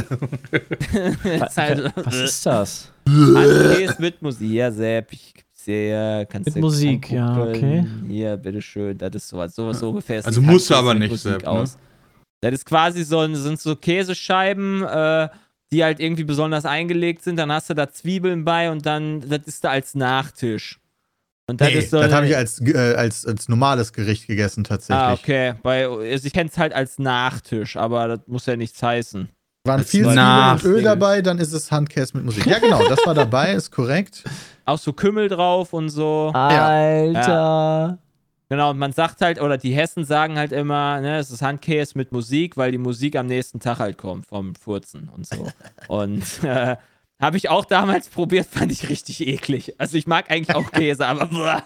halt, 1.56 1.94
was 1.96 2.16
ist 2.16 2.46
das? 2.46 2.92
Handkäse 3.08 3.96
mit 4.00 4.22
Musik. 4.24 4.52
Ja, 4.52 4.72
Sepp, 4.72 5.14
ich 5.14 5.34
sehr, 5.64 6.26
kannst 6.26 6.48
Mit 6.48 6.62
Musik, 6.62 7.10
ja, 7.12 7.42
okay. 7.42 7.86
Hier, 8.08 8.36
bitteschön, 8.36 8.98
das 8.98 9.16
ist 9.16 9.30
sowas, 9.30 9.56
sowas 9.56 9.80
so 9.80 9.90
ungefähr. 9.90 10.26
Also 10.26 10.42
musst 10.42 10.70
du 10.70 10.76
aber 10.76 10.94
nicht, 10.94 11.16
Sepp, 11.18 11.44
ne? 11.46 11.64
Das 12.42 12.54
ist 12.54 12.66
quasi 12.66 13.04
so, 13.04 13.26
sind 13.34 13.62
so 13.62 13.76
Käsescheiben, 13.76 14.84
äh, 14.84 15.30
die 15.74 15.84
halt 15.84 16.00
irgendwie 16.00 16.24
besonders 16.24 16.66
eingelegt 16.66 17.24
sind. 17.24 17.38
Dann 17.38 17.52
hast 17.52 17.70
du 17.70 17.74
da 17.74 17.90
Zwiebeln 17.90 18.46
bei 18.46 18.70
und 18.72 18.86
dann, 18.86 19.28
das 19.28 19.42
ist 19.46 19.64
da 19.64 19.72
als 19.72 19.96
Nachtisch. 19.96 20.80
Und 21.48 21.60
das 21.60 21.70
nee, 21.74 21.82
so 21.82 22.00
das 22.00 22.14
habe 22.14 22.28
ich 22.28 22.38
als, 22.38 22.62
äh, 22.62 22.94
als, 22.96 23.26
als 23.26 23.50
normales 23.50 23.92
Gericht 23.92 24.28
gegessen 24.28 24.64
tatsächlich. 24.64 25.04
Ah, 25.04 25.14
okay. 25.14 25.56
Bei, 25.62 25.88
also 25.88 26.26
ich 26.26 26.32
kenne 26.32 26.50
es 26.50 26.58
halt 26.58 26.74
als 26.74 27.00
Nachtisch, 27.00 27.76
aber 27.76 28.08
das 28.08 28.20
muss 28.28 28.46
ja 28.46 28.56
nichts 28.56 28.82
heißen. 28.82 29.28
Waren 29.66 29.84
viel 29.84 30.06
Zwiebeln 30.06 30.20
und 30.52 30.64
Öl 30.64 30.84
dabei, 30.84 31.22
dann 31.22 31.40
ist 31.40 31.54
es 31.54 31.72
Handkäse 31.72 32.16
mit 32.16 32.26
Musik. 32.26 32.46
Ja, 32.46 32.60
genau, 32.60 32.88
das 32.88 33.00
war 33.06 33.14
dabei, 33.14 33.54
ist 33.54 33.72
korrekt. 33.72 34.24
Auch 34.66 34.78
so 34.78 34.94
Kümmel 34.94 35.28
drauf 35.28 35.74
und 35.74 35.90
so. 35.90 36.32
Alter. 36.34 37.20
Ja. 37.20 37.98
Genau, 38.54 38.70
und 38.70 38.78
man 38.78 38.92
sagt 38.92 39.22
halt, 39.22 39.42
oder 39.42 39.58
die 39.58 39.74
Hessen 39.74 40.06
sagen 40.06 40.38
halt 40.38 40.52
immer, 40.52 41.02
ne, 41.02 41.18
es 41.18 41.32
ist 41.32 41.42
Handkäse 41.42 41.98
mit 41.98 42.12
Musik, 42.12 42.56
weil 42.56 42.72
die 42.72 42.78
Musik 42.78 43.16
am 43.16 43.26
nächsten 43.26 43.60
Tag 43.60 43.80
halt 43.80 43.98
kommt, 43.98 44.28
vom 44.28 44.54
Furzen 44.54 45.10
und 45.10 45.26
so. 45.26 45.48
und 45.88 46.24
äh, 46.44 46.76
habe 47.20 47.38
ich 47.38 47.50
auch 47.50 47.66
damals 47.66 48.10
probiert, 48.10 48.46
fand 48.46 48.72
ich 48.72 48.90
richtig 48.90 49.28
eklig. 49.28 49.74
Also 49.80 49.98
ich 49.98 50.06
mag 50.06 50.30
eigentlich 50.30 50.56
auch 50.56 50.72
Käse, 50.72 51.08
aber 51.08 51.26
boah, 51.32 51.64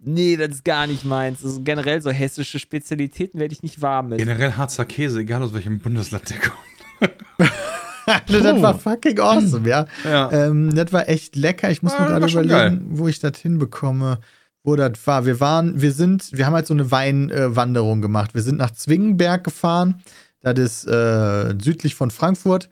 nee, 0.00 0.36
das 0.36 0.56
ist 0.56 0.66
gar 0.66 0.86
nicht 0.86 1.06
meins. 1.06 1.42
Also 1.42 1.62
generell 1.62 2.02
so 2.02 2.10
hessische 2.10 2.58
Spezialitäten 2.58 3.40
werde 3.40 3.54
ich 3.54 3.62
nicht 3.62 3.80
warm 3.80 4.10
mit. 4.10 4.18
Generell 4.18 4.52
Harzer 4.52 4.84
Käse, 4.84 5.20
egal 5.20 5.42
aus 5.42 5.54
welchem 5.54 5.78
Bundesland 5.78 6.28
der 6.28 6.40
kommt. 6.40 7.50
das 8.28 8.60
war 8.60 8.78
fucking 8.78 9.18
awesome, 9.18 9.66
ja. 9.66 9.86
ja. 10.04 10.30
Ähm, 10.30 10.74
das 10.74 10.92
war 10.92 11.08
echt 11.08 11.36
lecker. 11.36 11.70
Ich 11.70 11.82
muss 11.82 11.94
ja, 11.94 12.00
mir 12.02 12.08
gerade 12.08 12.26
überlegen, 12.26 12.50
geil. 12.50 12.80
wo 12.90 13.08
ich 13.08 13.18
das 13.18 13.38
hinbekomme 13.38 14.18
wo 14.64 14.76
das 14.76 14.92
war. 15.04 15.26
Wir 15.26 15.40
waren, 15.40 15.80
wir 15.80 15.92
sind, 15.92 16.30
wir 16.32 16.46
haben 16.46 16.54
halt 16.54 16.66
so 16.66 16.74
eine 16.74 16.90
Weinwanderung 16.90 17.98
äh, 17.98 18.02
gemacht. 18.02 18.34
Wir 18.34 18.42
sind 18.42 18.58
nach 18.58 18.70
Zwingenberg 18.70 19.44
gefahren. 19.44 20.02
Das 20.40 20.58
ist 20.58 20.86
äh, 20.86 21.54
südlich 21.60 21.94
von 21.94 22.10
Frankfurt 22.10 22.68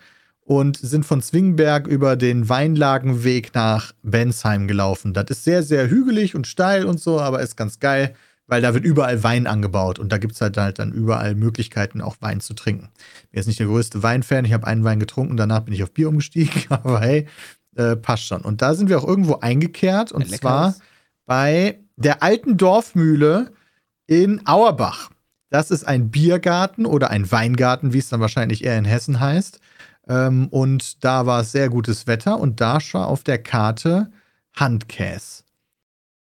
und 0.51 0.77
sind 0.77 1.07
von 1.07 1.23
Zwingenberg 1.23 1.87
über 1.87 2.17
den 2.17 2.49
Weinlagenweg 2.49 3.55
nach 3.55 3.93
Bensheim 4.03 4.67
gelaufen. 4.67 5.15
Das 5.15 5.27
ist 5.29 5.45
sehr, 5.45 5.63
sehr 5.63 5.89
hügelig 5.89 6.35
und 6.35 6.47
steil 6.47 6.87
und 6.87 7.01
so, 7.01 7.21
aber 7.21 7.41
ist 7.41 7.57
ganz 7.57 7.79
geil, 7.79 8.15
weil 8.49 8.61
da 8.61 8.75
wird 8.75 8.85
überall 8.85 9.23
Wein 9.23 9.47
angebaut 9.47 10.01
und 10.01 10.11
da 10.11 10.19
gibt 10.19 10.35
es 10.35 10.41
halt, 10.41 10.57
halt 10.57 10.81
dann 10.81 10.91
überall 10.91 11.37
Möglichkeiten, 11.37 12.01
auch 12.01 12.17
Wein 12.19 12.41
zu 12.41 12.55
trinken. 12.55 12.89
Ich 12.97 13.31
bin 13.31 13.39
jetzt 13.39 13.47
nicht 13.47 13.61
der 13.61 13.69
größte 13.69 14.03
Weinfan, 14.03 14.45
ich 14.45 14.53
habe 14.53 14.67
einen 14.67 14.83
Wein 14.83 14.99
getrunken, 14.99 15.37
danach 15.37 15.61
bin 15.61 15.73
ich 15.73 15.85
auf 15.85 15.93
Bier 15.93 16.09
umgestiegen, 16.09 16.63
aber 16.69 17.01
hey, 17.01 17.29
äh, 17.77 17.95
passt 17.95 18.25
schon. 18.25 18.41
Und 18.41 18.61
da 18.61 18.75
sind 18.75 18.89
wir 18.89 18.99
auch 18.99 19.07
irgendwo 19.07 19.37
eingekehrt 19.37 20.11
und 20.11 20.29
zwar 20.29 20.75
bei 21.31 21.79
der 21.95 22.25
alten 22.25 22.57
Dorfmühle 22.57 23.53
in 24.09 24.45
Auerbach. 24.49 25.11
Das 25.49 25.71
ist 25.71 25.85
ein 25.85 26.11
Biergarten 26.11 26.87
oder 26.87 27.11
ein 27.11 27.31
Weingarten, 27.31 27.93
wie 27.93 27.99
es 27.99 28.09
dann 28.09 28.21
wahrscheinlich 28.21 28.65
eher 28.65 28.77
in 28.77 28.85
Hessen 28.85 29.21
heißt. 29.21 29.61
Ähm, 30.09 30.49
und 30.49 31.05
da 31.05 31.27
war 31.27 31.43
es 31.43 31.53
sehr 31.53 31.69
gutes 31.69 32.09
Wetter 32.09 32.41
und 32.41 32.61
da 32.61 32.81
schon 32.81 33.03
auf 33.03 33.23
der 33.23 33.41
Karte 33.41 34.11
Handkäse. 34.57 35.45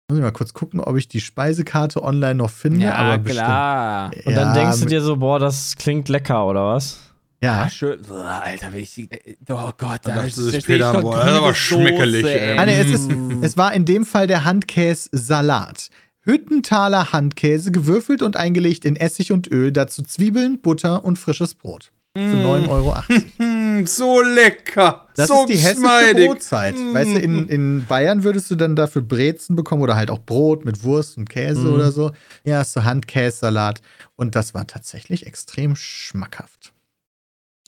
Muss 0.08 0.20
ich 0.20 0.24
mal 0.24 0.32
kurz 0.32 0.54
gucken, 0.54 0.80
ob 0.80 0.96
ich 0.96 1.06
die 1.06 1.20
Speisekarte 1.20 2.02
online 2.02 2.36
noch 2.36 2.50
finde. 2.50 2.86
Ja, 2.86 2.94
aber 2.94 3.18
klar. 3.18 4.08
Bestimmt, 4.08 4.26
und 4.26 4.34
dann 4.36 4.54
denkst 4.54 4.80
du 4.80 4.86
dir 4.86 5.02
so, 5.02 5.18
boah, 5.18 5.38
das 5.38 5.76
klingt 5.76 6.08
lecker, 6.08 6.46
oder 6.46 6.68
was? 6.68 7.13
Ja. 7.44 7.68
schön. 7.70 8.00
Boah, 8.08 8.42
Alter, 8.44 8.72
wenn 8.72 8.80
ich 8.80 8.94
die. 8.94 9.08
Oh 9.48 9.70
Gott, 9.76 10.00
da 10.04 10.22
ist 10.22 10.38
es 10.38 10.62
später, 10.62 11.00
boah, 11.00 11.16
das 11.16 11.30
ist 11.30 11.38
aber 11.38 11.54
schmeckelig. 11.54 12.24
Ey. 12.24 12.58
Ah, 12.58 12.66
nee, 12.66 12.78
es, 12.80 12.90
ist, 12.90 13.10
es 13.42 13.56
war 13.56 13.72
in 13.74 13.84
dem 13.84 14.04
Fall 14.06 14.26
der 14.26 14.44
Handkäse-Salat. 14.44 15.90
Hüttenthaler 16.22 17.12
Handkäse, 17.12 17.70
gewürfelt 17.70 18.22
und 18.22 18.36
eingelegt 18.36 18.86
in 18.86 18.96
Essig 18.96 19.30
und 19.30 19.50
Öl, 19.50 19.72
dazu 19.72 20.02
Zwiebeln, 20.02 20.58
Butter 20.60 21.04
und 21.04 21.18
frisches 21.18 21.54
Brot. 21.54 21.92
Für 22.16 22.22
9,80 22.22 22.68
Euro. 22.68 23.84
so 23.86 24.22
lecker. 24.22 25.08
Das 25.16 25.28
so 25.28 25.40
ist 25.40 25.48
die 25.48 25.56
hessische 25.56 25.80
schmeidig. 25.80 26.28
Brotzeit. 26.28 26.76
Mm. 26.76 26.94
Weißt 26.94 27.10
du, 27.10 27.18
in, 27.18 27.48
in 27.48 27.86
Bayern 27.86 28.22
würdest 28.22 28.50
du 28.52 28.54
dann 28.54 28.76
dafür 28.76 29.02
Brezen 29.02 29.56
bekommen 29.56 29.82
oder 29.82 29.96
halt 29.96 30.10
auch 30.10 30.20
Brot 30.20 30.64
mit 30.64 30.84
Wurst 30.84 31.18
und 31.18 31.28
Käse 31.28 31.62
mm. 31.62 31.74
oder 31.74 31.90
so. 31.90 32.12
Ja, 32.44 32.58
hast 32.58 32.76
du 32.76 32.84
Handkässalat. 32.84 33.82
Und 34.14 34.36
das 34.36 34.54
war 34.54 34.66
tatsächlich 34.66 35.26
extrem 35.26 35.74
schmackhaft. 35.74 36.63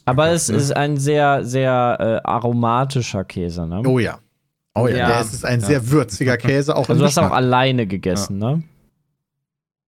Aber 0.06 0.28
es 0.28 0.48
ist 0.48 0.74
ein 0.74 0.96
sehr, 0.96 1.44
sehr 1.44 2.22
äh, 2.24 2.28
aromatischer 2.28 3.24
Käse, 3.24 3.66
ne? 3.66 3.82
Oh 3.84 3.98
ja. 3.98 4.20
Oh 4.74 4.86
ja, 4.86 4.96
ja. 4.96 5.08
Der 5.08 5.20
ist 5.20 5.44
ein 5.44 5.60
ja. 5.60 5.66
sehr 5.66 5.90
würziger 5.90 6.36
Käse. 6.36 6.76
Auch 6.76 6.88
also 6.88 7.00
du 7.00 7.06
hast 7.06 7.18
auch 7.18 7.32
alleine 7.32 7.86
gegessen, 7.86 8.40
ja. 8.40 8.52
ne? 8.52 8.62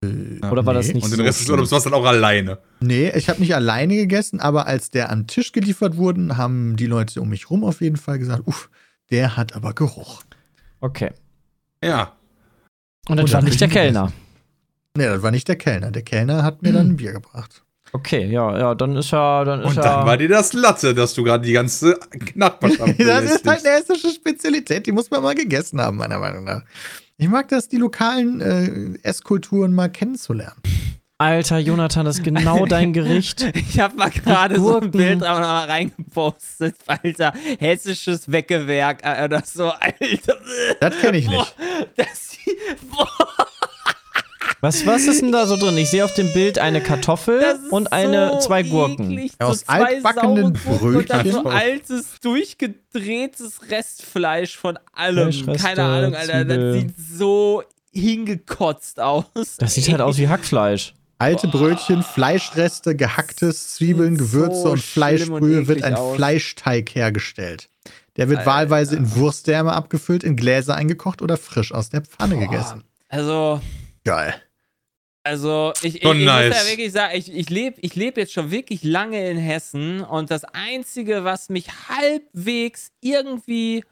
Äh, 0.02 0.46
Oder 0.46 0.66
war 0.66 0.74
nee. 0.74 0.80
das 0.80 0.92
nicht 0.92 1.04
Und 1.04 1.12
den 1.12 1.20
Rest 1.20 1.40
des 1.40 1.48
Urlaubs 1.48 1.70
warst 1.72 1.86
du 1.86 1.90
dann 1.90 2.00
auch 2.00 2.04
alleine. 2.04 2.58
Nee, 2.80 3.10
ich 3.10 3.28
habe 3.28 3.40
nicht 3.40 3.54
alleine 3.54 3.96
gegessen, 3.96 4.40
aber 4.40 4.66
als 4.66 4.90
der 4.90 5.10
an 5.10 5.20
den 5.20 5.26
Tisch 5.28 5.52
geliefert 5.52 5.96
wurde, 5.96 6.36
haben 6.36 6.76
die 6.76 6.86
Leute 6.86 7.20
um 7.20 7.28
mich 7.28 7.50
rum 7.50 7.64
auf 7.64 7.80
jeden 7.80 7.96
Fall 7.96 8.18
gesagt, 8.18 8.42
uff, 8.46 8.70
der 9.10 9.36
hat 9.36 9.54
aber 9.54 9.72
Geruch. 9.72 10.22
Okay. 10.80 11.10
Ja. 11.82 12.12
Und 13.08 13.18
das 13.18 13.32
war 13.32 13.42
nicht 13.42 13.60
der 13.60 13.68
Kellner. 13.68 14.12
Nee, 14.96 15.06
das 15.06 15.22
war 15.22 15.30
nicht 15.30 15.48
der 15.48 15.56
Kellner. 15.56 15.90
Der 15.90 16.02
Kellner 16.02 16.42
hat 16.42 16.62
mir 16.62 16.72
dann 16.72 16.90
ein 16.90 16.96
Bier 16.96 17.12
gebracht. 17.12 17.64
Okay, 17.92 18.26
ja, 18.26 18.58
ja, 18.58 18.74
dann 18.74 18.96
ist 18.96 19.10
ja. 19.10 19.44
Dann 19.44 19.60
ist 19.60 19.68
Und 19.68 19.76
dann 19.78 19.84
ja 19.84 20.06
war 20.06 20.16
dir 20.16 20.28
das 20.28 20.52
Latte, 20.52 20.94
dass 20.94 21.14
du 21.14 21.22
gerade 21.24 21.44
die 21.44 21.52
ganze 21.52 21.98
Nachbarschaft 22.34 22.94
Das 22.98 23.24
ist 23.24 23.46
halt 23.46 23.64
eine 23.64 23.76
hessische 23.76 24.10
Spezialität, 24.10 24.86
die 24.86 24.92
muss 24.92 25.10
man 25.10 25.22
mal 25.22 25.34
gegessen 25.34 25.80
haben, 25.80 25.96
meiner 25.96 26.18
Meinung 26.18 26.44
nach. 26.44 26.62
Ich 27.16 27.28
mag 27.28 27.48
das, 27.48 27.68
die 27.68 27.78
lokalen 27.78 28.40
äh, 28.40 28.98
Esskulturen 29.02 29.72
mal 29.72 29.88
kennenzulernen. 29.88 30.60
Alter, 31.20 31.58
Jonathan, 31.58 32.04
das 32.04 32.18
ist 32.18 32.22
genau 32.22 32.64
dein 32.64 32.92
Gericht. 32.92 33.44
Ich 33.56 33.80
habe 33.80 33.96
mal 33.96 34.08
gerade 34.08 34.60
so 34.60 34.78
ein 34.78 34.92
Bild 34.92 35.24
auch 35.24 35.40
noch 35.40 35.48
mal 35.48 35.64
reingepostet. 35.66 36.76
Alter, 36.86 37.32
hessisches 37.58 38.30
Weckewerk 38.30 39.00
äh, 39.02 39.24
oder 39.24 39.42
so. 39.44 39.70
Alter. 39.70 40.36
Das 40.78 40.96
kenne 41.00 41.18
ich 41.18 41.28
nicht. 41.28 41.56
Boah, 41.56 41.86
das, 41.96 42.36
boah. 42.88 43.37
Was, 44.60 44.84
was 44.86 45.06
ist 45.06 45.22
denn 45.22 45.30
da 45.30 45.46
so 45.46 45.56
drin? 45.56 45.76
Ich 45.78 45.90
sehe 45.90 46.04
auf 46.04 46.14
dem 46.14 46.32
Bild 46.32 46.58
eine 46.58 46.80
Kartoffel 46.80 47.60
und 47.70 47.92
eine, 47.92 48.30
so 48.32 48.38
zwei 48.40 48.64
Gurken. 48.64 49.12
Eklig, 49.12 49.32
so 49.40 49.46
Aus 49.46 49.68
altbackenen 49.68 50.52
Brötchen. 50.52 50.96
Und 50.96 51.10
dann 51.10 51.30
so 51.30 51.44
altes, 51.44 52.18
durchgedrehtes 52.20 53.70
Restfleisch 53.70 54.56
von 54.56 54.76
allem. 54.92 55.30
Keine 55.56 55.84
Ahnung, 55.84 56.14
Alter. 56.16 56.44
Das 56.44 56.74
sieht 56.74 56.94
so 56.98 57.62
hingekotzt 57.92 58.98
aus. 58.98 59.26
Das 59.58 59.74
sieht 59.74 59.88
halt 59.90 60.00
aus 60.00 60.18
wie 60.18 60.28
Hackfleisch. 60.28 60.94
Alte 61.20 61.48
Brötchen, 61.48 62.02
Fleischreste, 62.02 62.94
gehacktes, 62.96 63.74
Zwiebeln, 63.74 64.16
Gewürze 64.16 64.62
so 64.62 64.70
und 64.70 64.80
Fleischbrühe 64.80 65.66
wird 65.68 65.82
ein 65.82 65.94
aus. 65.94 66.16
Fleischteig 66.16 66.94
hergestellt. 66.94 67.68
Der 68.16 68.28
wird 68.28 68.40
Alter. 68.40 68.50
wahlweise 68.50 68.96
in 68.96 69.14
Wurstdärme 69.14 69.72
abgefüllt, 69.72 70.24
in 70.24 70.34
Gläser 70.36 70.74
eingekocht 70.74 71.22
oder 71.22 71.36
frisch 71.36 71.72
aus 71.72 71.90
der 71.90 72.02
Pfanne 72.02 72.34
Boah. 72.36 72.40
gegessen. 72.40 72.84
Also. 73.08 73.60
Geil. 74.04 74.34
Also, 75.24 75.72
ich, 75.82 75.96
ich, 75.96 76.04
ich 76.04 76.24
nice. 76.24 76.48
muss 76.48 76.64
ja 76.64 76.70
wirklich 76.70 76.92
sagen, 76.92 77.12
ich, 77.16 77.32
ich 77.32 77.50
lebe 77.50 77.80
ich 77.80 77.94
leb 77.96 78.16
jetzt 78.16 78.32
schon 78.32 78.50
wirklich 78.50 78.82
lange 78.82 79.28
in 79.28 79.36
Hessen 79.36 80.00
und 80.00 80.30
das 80.30 80.44
Einzige, 80.44 81.24
was 81.24 81.48
mich 81.48 81.66
halbwegs 81.88 82.92
irgendwie 83.00 83.84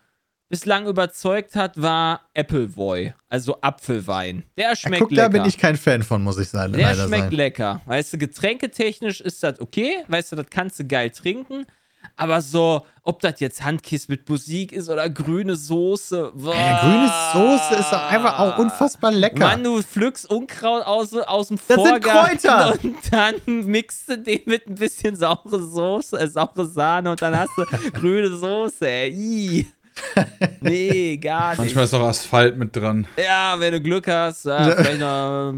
bislang 0.49 0.87
überzeugt 0.87 1.57
hat, 1.57 1.81
war 1.81 2.29
Appleboy, 2.35 3.13
also 3.29 3.61
Apfelwein. 3.61 4.45
Der 4.57 4.77
schmeckt 4.77 4.95
ja, 4.95 5.01
guck, 5.01 5.11
lecker. 5.11 5.23
Da 5.23 5.29
bin 5.29 5.45
ich 5.45 5.59
kein 5.59 5.77
Fan 5.77 6.03
von, 6.03 6.23
muss 6.23 6.39
ich 6.39 6.49
sagen. 6.49 6.73
Der 6.73 6.95
schmeckt 6.95 7.11
sein. 7.11 7.31
lecker. 7.33 7.83
Weißt 7.87 8.13
du, 8.13 8.19
getränketechnisch 8.19 9.21
ist 9.21 9.43
das 9.43 9.61
okay. 9.61 10.05
Weißt 10.09 10.33
du, 10.33 10.37
das 10.37 10.47
kannst 10.49 10.79
du 10.79 10.87
geil 10.87 11.11
trinken. 11.11 11.67
Aber 12.19 12.41
so, 12.41 12.87
ob 13.03 13.21
das 13.21 13.41
jetzt 13.41 13.63
Handkiss 13.63 14.09
mit 14.09 14.29
Musik 14.29 14.73
ist 14.73 14.89
oder 14.89 15.09
grüne 15.11 15.55
Soße. 15.55 16.33
Ja, 16.35 16.81
grüne 16.81 17.13
Soße 17.33 17.75
ist 17.75 17.93
doch 17.93 18.11
einfach 18.11 18.39
auch 18.39 18.59
unfassbar 18.59 19.13
lecker. 19.13 19.39
Mann, 19.39 19.63
du 19.63 19.83
pflückst 19.83 20.31
Unkraut 20.31 20.85
aus, 20.87 21.13
aus 21.13 21.49
dem 21.49 21.59
das 21.69 21.77
Vorgarten 21.77 22.39
sind 22.39 22.51
Kräuter. 22.51 22.79
und 22.83 22.97
dann 23.11 23.67
mixt 23.67 24.09
du 24.09 24.19
den 24.19 24.41
mit 24.47 24.67
ein 24.67 24.77
bisschen 24.77 25.15
saure 25.15 25.63
Soße, 25.63 26.19
äh, 26.19 26.27
saure 26.27 26.67
Sahne 26.67 27.11
und 27.11 27.21
dann 27.21 27.39
hast 27.39 27.53
du 27.57 27.65
grüne 27.93 28.35
Soße. 28.37 28.89
Ey. 28.89 29.67
Nee, 30.61 31.17
gar 31.17 31.51
nicht. 31.51 31.59
Manchmal 31.59 31.85
ist 31.85 31.95
auch 31.95 32.07
Asphalt 32.07 32.59
mit 32.59 32.77
dran. 32.77 33.07
Ja, 33.17 33.59
wenn 33.59 33.73
du 33.73 33.81
Glück 33.81 34.07
hast, 34.09 34.45
ja, 34.45 34.77
vielleicht 34.77 35.01
noch 35.01 35.55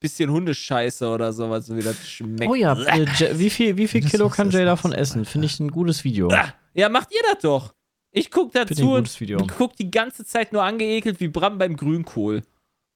bisschen 0.00 0.30
Hundescheiße 0.30 1.08
oder 1.08 1.32
sowas, 1.32 1.74
wie 1.74 1.82
das 1.82 2.08
schmeckt. 2.08 2.50
Oh 2.50 2.54
ja, 2.54 2.74
äh, 2.74 3.06
wie 3.38 3.50
viel, 3.50 3.76
wie 3.76 3.88
viel 3.88 4.02
Kilo 4.02 4.28
kann 4.28 4.50
Jay 4.50 4.64
davon 4.64 4.92
essen? 4.92 5.24
Finde 5.24 5.46
ich 5.46 5.58
ein 5.60 5.70
gutes 5.70 6.04
Video. 6.04 6.28
Ja, 6.74 6.88
macht 6.88 7.12
ihr 7.12 7.20
das 7.32 7.42
doch. 7.42 7.74
Ich 8.10 8.30
guck 8.30 8.52
dazu 8.52 8.94
und 8.94 9.48
guck 9.56 9.76
die 9.76 9.90
ganze 9.90 10.24
Zeit 10.24 10.52
nur 10.52 10.62
angeekelt 10.62 11.20
wie 11.20 11.28
Bram 11.28 11.58
beim 11.58 11.76
Grünkohl. 11.76 12.42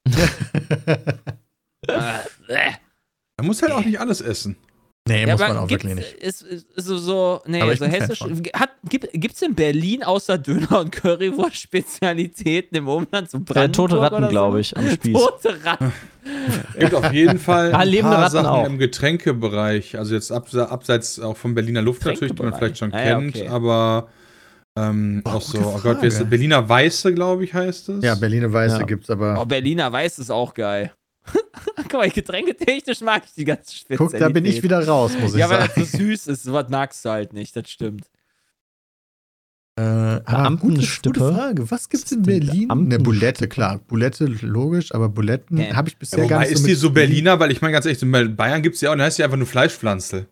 Man 3.36 3.46
muss 3.46 3.60
halt 3.62 3.72
auch 3.72 3.84
nicht 3.84 4.00
alles 4.00 4.20
essen. 4.20 4.56
Nee, 5.08 5.26
ja, 5.26 5.32
muss 5.32 5.40
man 5.40 5.56
auch 5.56 5.68
wirklich 5.68 5.94
nicht. 5.96 6.12
Ist, 6.14 6.42
ist, 6.42 6.66
ist 6.76 6.86
so, 6.86 7.40
nee, 7.46 7.60
aber 7.60 7.76
so 7.76 7.86
hessisch. 7.86 8.20
Hat, 8.54 8.70
gibt 8.88 9.34
es 9.34 9.42
in 9.42 9.54
Berlin 9.56 10.04
außer 10.04 10.38
Döner 10.38 10.78
und 10.80 10.92
Currywurst 10.92 11.56
Spezialitäten 11.56 12.76
im 12.76 12.86
Umland 12.86 13.28
so 13.28 13.40
Brandenburg 13.40 13.68
äh, 13.68 13.72
Tote 13.72 14.00
Ratten, 14.00 14.22
so? 14.22 14.28
glaube 14.28 14.60
ich, 14.60 14.76
am 14.76 14.88
Spieß. 14.88 15.12
Tote 15.12 15.64
Ratten. 15.64 15.92
Es 16.74 16.78
gibt 16.78 16.94
auf 16.94 17.12
jeden 17.12 17.40
Fall 17.40 17.74
ah, 17.74 17.78
ein 17.78 18.00
paar 18.00 18.18
Ratten 18.18 18.30
Sachen 18.30 18.46
auch. 18.46 18.66
im 18.66 18.78
Getränkebereich. 18.78 19.98
Also 19.98 20.14
jetzt 20.14 20.30
abseits 20.30 21.18
auch 21.18 21.36
vom 21.36 21.54
Berliner 21.54 21.82
Luft 21.82 22.04
natürlich, 22.04 22.34
die 22.34 22.42
man 22.42 22.54
vielleicht 22.54 22.78
schon 22.78 22.92
ah, 22.92 23.02
kennt. 23.02 23.36
Ja, 23.36 23.42
okay. 23.42 23.48
Aber 23.48 24.08
Ähm, 24.74 25.22
oh, 25.26 25.30
auch 25.30 25.42
so, 25.42 25.58
oh 25.58 25.80
Gott, 25.82 26.00
wie 26.00 26.06
ist 26.06 26.20
das? 26.20 26.28
Berliner 26.28 26.66
Weiße, 26.66 27.12
glaube 27.12 27.44
ich, 27.44 27.52
heißt 27.52 27.90
es. 27.90 28.04
Ja, 28.04 28.14
Berliner 28.14 28.52
Weiße 28.52 28.78
ja. 28.78 28.84
gibt's 28.84 29.10
aber. 29.10 29.38
Oh, 29.40 29.44
Berliner 29.44 29.92
Weiße 29.92 30.22
ist 30.22 30.30
auch 30.30 30.54
geil. 30.54 30.92
Guck 31.76 31.92
mal, 31.92 32.10
getränketechnisch 32.10 33.00
mag 33.00 33.22
ich 33.26 33.34
die 33.34 33.44
ganze 33.44 33.74
Spezialität. 33.76 33.98
Guck, 33.98 34.18
da 34.18 34.28
bin 34.28 34.44
ich 34.44 34.62
wieder 34.62 34.86
raus, 34.86 35.12
muss 35.18 35.34
ich 35.34 35.40
ja, 35.40 35.48
sagen. 35.48 35.62
Ja, 35.62 35.68
weil 35.68 35.82
das 35.82 35.92
so 35.92 35.98
süß 35.98 36.26
ist, 36.28 36.42
sowas 36.44 36.66
magst 36.68 37.04
du 37.04 37.10
halt 37.10 37.32
nicht, 37.32 37.54
das 37.56 37.70
stimmt. 37.70 38.06
Äh, 39.74 39.82
ah, 39.82 40.50
gute, 40.50 40.86
gute 41.02 41.20
Frage. 41.20 41.70
Was 41.70 41.88
gibt 41.88 42.04
es 42.04 42.12
in 42.12 42.22
Berlin? 42.22 42.70
Eine 42.70 42.98
Bulette, 42.98 43.48
klar. 43.48 43.80
Bulette, 43.88 44.26
logisch, 44.26 44.94
aber 44.94 45.08
Buletten 45.08 45.56
ja. 45.56 45.74
habe 45.74 45.88
ich 45.88 45.96
bisher 45.96 46.24
ja, 46.24 46.26
gar 46.26 46.40
nicht 46.40 46.50
so 46.50 46.54
ist 46.56 46.66
die 46.66 46.74
so 46.74 46.90
Berliner? 46.90 47.40
Weil 47.40 47.50
ich 47.52 47.62
meine 47.62 47.72
ganz 47.72 47.86
ehrlich, 47.86 48.02
in 48.02 48.36
Bayern 48.36 48.62
gibt 48.62 48.74
es 48.74 48.82
ja 48.82 48.90
auch, 48.90 48.94
dann 48.94 49.02
heißt 49.02 49.18
die 49.18 49.24
einfach 49.24 49.38
nur 49.38 49.46
Fleischpflanze. 49.46 50.26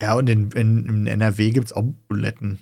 Ja, 0.00 0.14
und 0.14 0.30
in, 0.30 0.50
in, 0.52 0.86
in 0.86 1.06
NRW 1.06 1.50
gibt 1.50 1.66
es 1.66 1.72
auch 1.74 1.84
Buletten. 2.08 2.60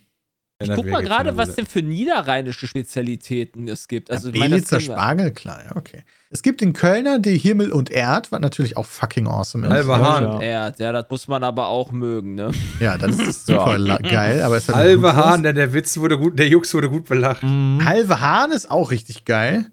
Ich 0.59 0.71
guck 0.75 0.87
mal 0.87 1.03
gerade, 1.03 1.37
was 1.37 1.55
denn 1.55 1.67
für 1.67 1.83
niederrheinische 1.83 2.67
Spezialitäten 2.67 3.69
es 3.69 3.89
gibt. 3.89 4.11
Also, 4.11 4.31
ja, 4.31 4.41
Belitzer 4.41 4.81
Spargel, 4.81 5.33
klar, 5.33 5.63
ja, 5.67 5.77
okay. 5.77 6.03
Es 6.31 6.43
gibt 6.43 6.63
in 6.63 6.73
Kölner 6.73 7.19
die 7.19 7.37
Himmel 7.37 7.73
und 7.73 7.91
Erd, 7.91 8.33
was 8.33 8.41
natürlich 8.41 8.77
auch 8.79 8.87
fucking 8.87 9.27
awesome 9.27 9.67
ist. 9.67 9.73
Halber 9.73 9.99
Hahn. 9.99 10.41
Erd, 10.41 10.79
ja, 10.79 10.93
das 10.93 11.07
muss 11.11 11.29
man 11.29 11.45
aber 11.45 11.69
auch 11.69 11.93
mögen, 11.93 12.35
ne? 12.35 12.53
Ja, 12.81 12.97
das 12.97 13.19
ist 13.21 13.47
super 13.47 13.79
geil, 13.99 14.43
aber 14.43 14.57
es 14.57 14.69
hat 14.69 14.77
Halbe 14.77 15.15
Hahn, 15.15 15.43
der, 15.43 15.53
der 15.53 15.75
Witz 15.75 15.99
wurde 15.99 16.19
gut, 16.19 16.39
der 16.39 16.49
Jux 16.49 16.73
wurde 16.73 16.89
gut 16.89 17.05
belacht. 17.05 17.43
Mhm. 17.43 17.85
Halbe 17.85 18.21
Hahn 18.21 18.51
ist 18.51 18.71
auch 18.71 18.91
richtig 18.91 19.27
geil. 19.27 19.67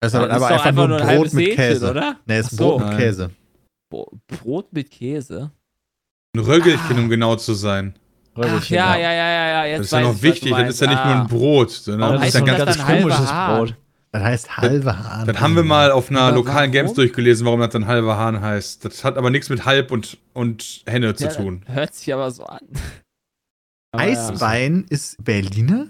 Das 0.00 0.12
ist 0.12 0.18
aber, 0.18 0.30
aber 0.30 0.46
einfach, 0.48 0.66
einfach, 0.66 0.88
nur 0.88 1.00
ein 1.00 1.16
Brot 1.16 1.32
mit 1.32 1.54
Käse, 1.56 1.90
oder? 1.90 2.16
Nee, 2.26 2.38
ist 2.38 2.50
so. 2.50 2.78
Brot 2.78 2.88
mit 2.88 2.98
Käse. 2.98 3.30
Brot 3.90 4.72
mit 4.72 4.90
Käse? 4.90 5.50
Ein 6.34 6.40
Röggelchen, 6.40 6.96
ah. 6.96 7.00
um 7.00 7.08
genau 7.08 7.36
zu 7.36 7.54
sein. 7.54 7.94
Ach, 8.34 8.68
ja, 8.68 8.96
ja, 8.96 9.12
ja, 9.12 9.12
ja, 9.12 9.48
ja. 9.48 9.64
Jetzt 9.66 9.78
das 9.78 9.86
ist 9.86 9.92
ja 9.92 10.00
noch 10.00 10.22
wichtig, 10.22 10.50
das 10.50 10.68
ist 10.70 10.80
ja 10.80 10.86
nicht 10.88 11.04
nur 11.04 11.14
ein 11.14 11.26
Brot, 11.26 11.70
sondern 11.70 12.14
das 12.14 12.28
ist 12.28 12.36
ein 12.36 12.46
ganz 12.46 12.78
komisches 12.78 13.30
Brot. 13.30 13.74
Das 14.12 14.22
heißt 14.22 14.56
halbe 14.58 14.98
Hahn. 14.98 15.26
Das 15.26 15.40
haben 15.40 15.56
wir 15.56 15.62
mal 15.62 15.90
auf 15.90 16.10
einer 16.10 16.32
lokalen? 16.32 16.70
Games 16.70 16.92
durchgelesen, 16.92 17.46
warum 17.46 17.60
das 17.60 17.70
dann 17.70 17.86
halbe 17.86 18.14
Hahn 18.16 18.42
heißt. 18.42 18.84
Das 18.84 19.04
hat 19.04 19.16
aber 19.16 19.30
nichts 19.30 19.48
mit 19.48 19.64
Halb 19.64 19.90
und, 19.90 20.18
und 20.34 20.82
Henne 20.86 21.06
ja, 21.06 21.14
zu 21.14 21.28
tun. 21.28 21.64
Hört 21.66 21.94
sich 21.94 22.12
aber 22.12 22.30
so 22.30 22.44
an. 22.44 22.60
Aber 23.92 24.02
Eisbein 24.02 24.80
ja. 24.80 24.94
ist 24.94 25.24
Berliner? 25.24 25.88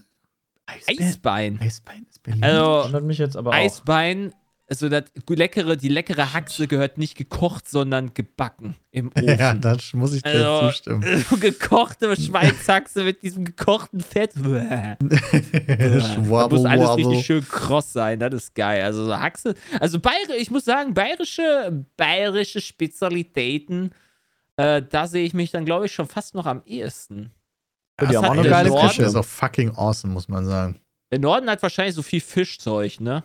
Eisbein. 0.66 1.59
Eisbein 1.61 2.07
ist 2.09 2.22
Berliner. 2.22 2.84
Also, 2.84 3.01
mich 3.01 3.18
jetzt 3.18 3.36
aber 3.36 3.53
Eisbein 3.53 4.32
also 4.73 4.89
das 4.89 5.05
leckere, 5.29 5.77
die 5.77 5.91
leckere 5.91 6.33
Haxe 6.33 6.66
gehört 6.66 6.97
nicht 6.97 7.14
gekocht, 7.14 7.68
sondern 7.68 8.14
gebacken 8.14 8.75
im 8.91 9.09
Ofen. 9.14 9.39
Ja, 9.39 9.53
das 9.53 9.93
muss 9.93 10.14
ich 10.14 10.23
dir 10.23 10.49
also, 10.49 10.68
zustimmen. 10.68 11.25
gekochte 11.41 12.16
Schweinshaxe 12.16 13.05
mit 13.05 13.23
diesem 13.23 13.45
gekochten 13.45 14.01
Fett. 14.01 14.33
das 14.35 16.16
muss 16.16 16.64
alles 16.64 16.97
richtig 16.97 17.27
schön 17.27 17.47
kross 17.47 17.93
sein, 17.93 18.18
das 18.18 18.33
ist 18.33 18.55
geil. 18.55 18.83
Also 18.83 19.05
so 19.05 19.14
Haxe, 19.14 19.55
also 19.79 20.01
Bayer, 20.01 20.39
ich 20.39 20.51
muss 20.51 20.64
sagen, 20.64 20.95
bayerische, 20.95 21.85
bayerische 21.99 22.62
Spezialitäten, 22.62 23.91
äh, 24.57 24.81
da 24.81 25.07
sehe 25.07 25.27
ich 25.27 25.35
mich 25.35 25.51
dann, 25.51 25.66
glaube 25.66 25.85
ich, 25.85 25.93
schon 25.93 26.09
fast 26.09 26.35
noch 26.35 26.47
am 26.47 26.62
ehesten. 26.64 27.31
Ja, 28.01 28.07
die 28.07 28.16
haben 28.16 28.25
auch 28.25 28.31
eine 28.31 28.49
geile 28.49 28.70
Küche. 28.70 29.03
Das 29.03 29.12
ist 29.12 29.16
auch 29.16 29.25
fucking 29.27 29.77
awesome, 29.77 30.14
muss 30.14 30.29
man 30.29 30.47
sagen. 30.47 30.81
Der 31.11 31.18
Norden 31.18 31.51
hat 31.51 31.62
wahrscheinlich 31.62 31.95
so 31.95 32.01
viel 32.01 32.23
Fischzeug, 32.23 33.01
ne? 33.01 33.23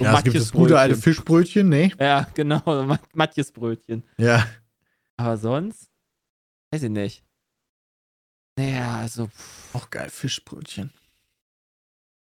Ja, 0.00 0.18
es 0.18 0.24
gibt 0.24 0.36
das 0.36 0.52
gute 0.52 0.78
alte 0.78 0.96
Fischbrötchen, 0.96 1.68
ne? 1.68 1.92
Ja, 1.98 2.26
genau, 2.34 2.98
Matjes 3.12 3.52
Brötchen. 3.52 4.02
Ja. 4.16 4.46
Aber 5.16 5.36
sonst? 5.36 5.90
Weiß 6.72 6.82
ich 6.82 6.90
nicht. 6.90 7.24
Naja, 8.58 8.98
also. 8.98 9.30
Auch 9.72 9.90
geil, 9.90 10.10
Fischbrötchen. 10.10 10.92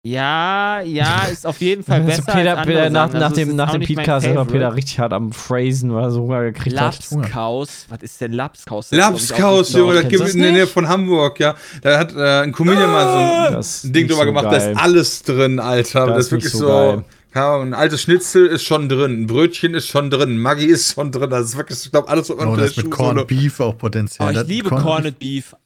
Ja, 0.07 0.83
ja, 0.83 1.25
ist 1.33 1.47
auf 1.47 1.59
jeden 1.63 1.83
Fall 1.83 2.01
besser. 2.03 2.29
Also 2.29 2.39
Peter, 2.39 2.57
Peter 2.63 2.91
nach, 2.91 3.11
nach 3.11 3.23
also 3.23 3.37
dem, 3.37 3.57
nach 3.57 3.73
dem 3.73 3.81
Podcast 3.81 4.27
ist 4.27 4.49
Peter 4.49 4.75
richtig 4.75 4.99
hart 4.99 5.15
am 5.15 5.33
Phrasen, 5.33 5.95
weil 5.95 6.05
er 6.05 6.11
so 6.11 6.27
gekriegt 6.27 6.77
Lapskaus. 6.77 7.87
Was 7.89 8.03
ist 8.03 8.21
denn 8.21 8.33
Lapskaus? 8.33 8.91
Lapskaus, 8.91 9.73
Junge, 9.73 9.95
das 9.95 10.09
gibt 10.09 10.25
es 10.25 10.35
in 10.35 10.43
der 10.43 10.53
Nähe 10.53 10.67
von 10.67 10.87
Hamburg, 10.89 11.41
ja. 11.41 11.55
Da 11.81 11.99
hat 11.99 12.15
äh, 12.15 12.43
ein 12.43 12.53
Comedian 12.53 12.91
mal 12.91 13.63
so 13.63 13.89
ein 13.89 13.93
Ding 13.95 14.07
drüber 14.07 14.21
so 14.21 14.27
gemacht, 14.27 14.45
geil. 14.45 14.59
da 14.59 14.71
ist 14.73 14.79
alles 14.79 15.23
drin, 15.23 15.59
Alter. 15.59 16.07
Das, 16.07 16.17
das 16.17 16.27
ist 16.27 16.33
wirklich 16.33 16.53
so. 16.53 16.67
so 16.69 17.05
ja, 17.35 17.61
ein 17.61 17.73
altes 17.73 18.03
Schnitzel 18.03 18.47
ist 18.47 18.63
schon 18.63 18.91
drin, 18.91 19.23
ein 19.23 19.27
Brötchen 19.27 19.75
ist 19.75 19.89
schon 19.89 20.11
drin, 20.11 20.37
Maggi 20.37 20.67
ist 20.67 20.93
schon 20.93 21.13
drin. 21.13 21.31
Das 21.31 21.47
ist 21.47 21.57
wirklich, 21.57 21.83
ich 21.83 21.91
glaube, 21.91 22.09
alles 22.09 22.27
so 22.27 22.39
oh, 22.39 22.57
das 22.57 22.77
mit 22.77 22.91
Corned 22.91 23.27
Beef 23.27 23.59
auch 23.59 23.77
potenziell. 23.77 24.29
Oh, 24.29 24.39
ich 24.39 24.47
liebe 24.47 24.69
Corned 24.69 25.19
Beef. 25.19 25.57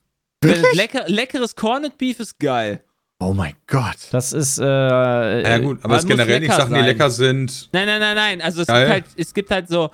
Lecker, 0.75 1.09
leckeres 1.09 1.57
Corned 1.57 1.99
Beef 1.99 2.21
ist 2.21 2.39
geil. 2.39 2.85
Oh 3.21 3.33
mein 3.33 3.55
Gott. 3.67 3.97
Das 4.13 4.33
ist. 4.33 4.59
Äh, 4.59 4.65
ja, 4.65 5.59
gut, 5.59 5.81
aber 5.83 5.97
es 5.97 6.05
ist 6.05 6.09
generell 6.09 6.41
nicht 6.41 6.53
Sachen, 6.53 6.71
sein. 6.71 6.83
die 6.83 6.89
lecker 6.89 7.11
sind. 7.11 7.69
Nein, 7.73 7.87
nein, 7.87 8.01
nein, 8.01 8.15
nein. 8.15 8.43
Also, 8.43 8.63
es 8.63 8.67
gibt 8.69 8.89
halt, 8.89 9.05
es 9.17 9.35
gibt 9.35 9.51
halt 9.51 9.69
so. 9.69 9.91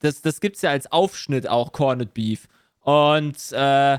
Das, 0.00 0.22
das 0.22 0.40
gibt 0.40 0.56
es 0.56 0.62
ja 0.62 0.70
als 0.70 0.90
Aufschnitt 0.92 1.48
auch, 1.48 1.72
Corned 1.72 2.14
Beef. 2.14 2.46
Und 2.82 3.36
äh, 3.52 3.98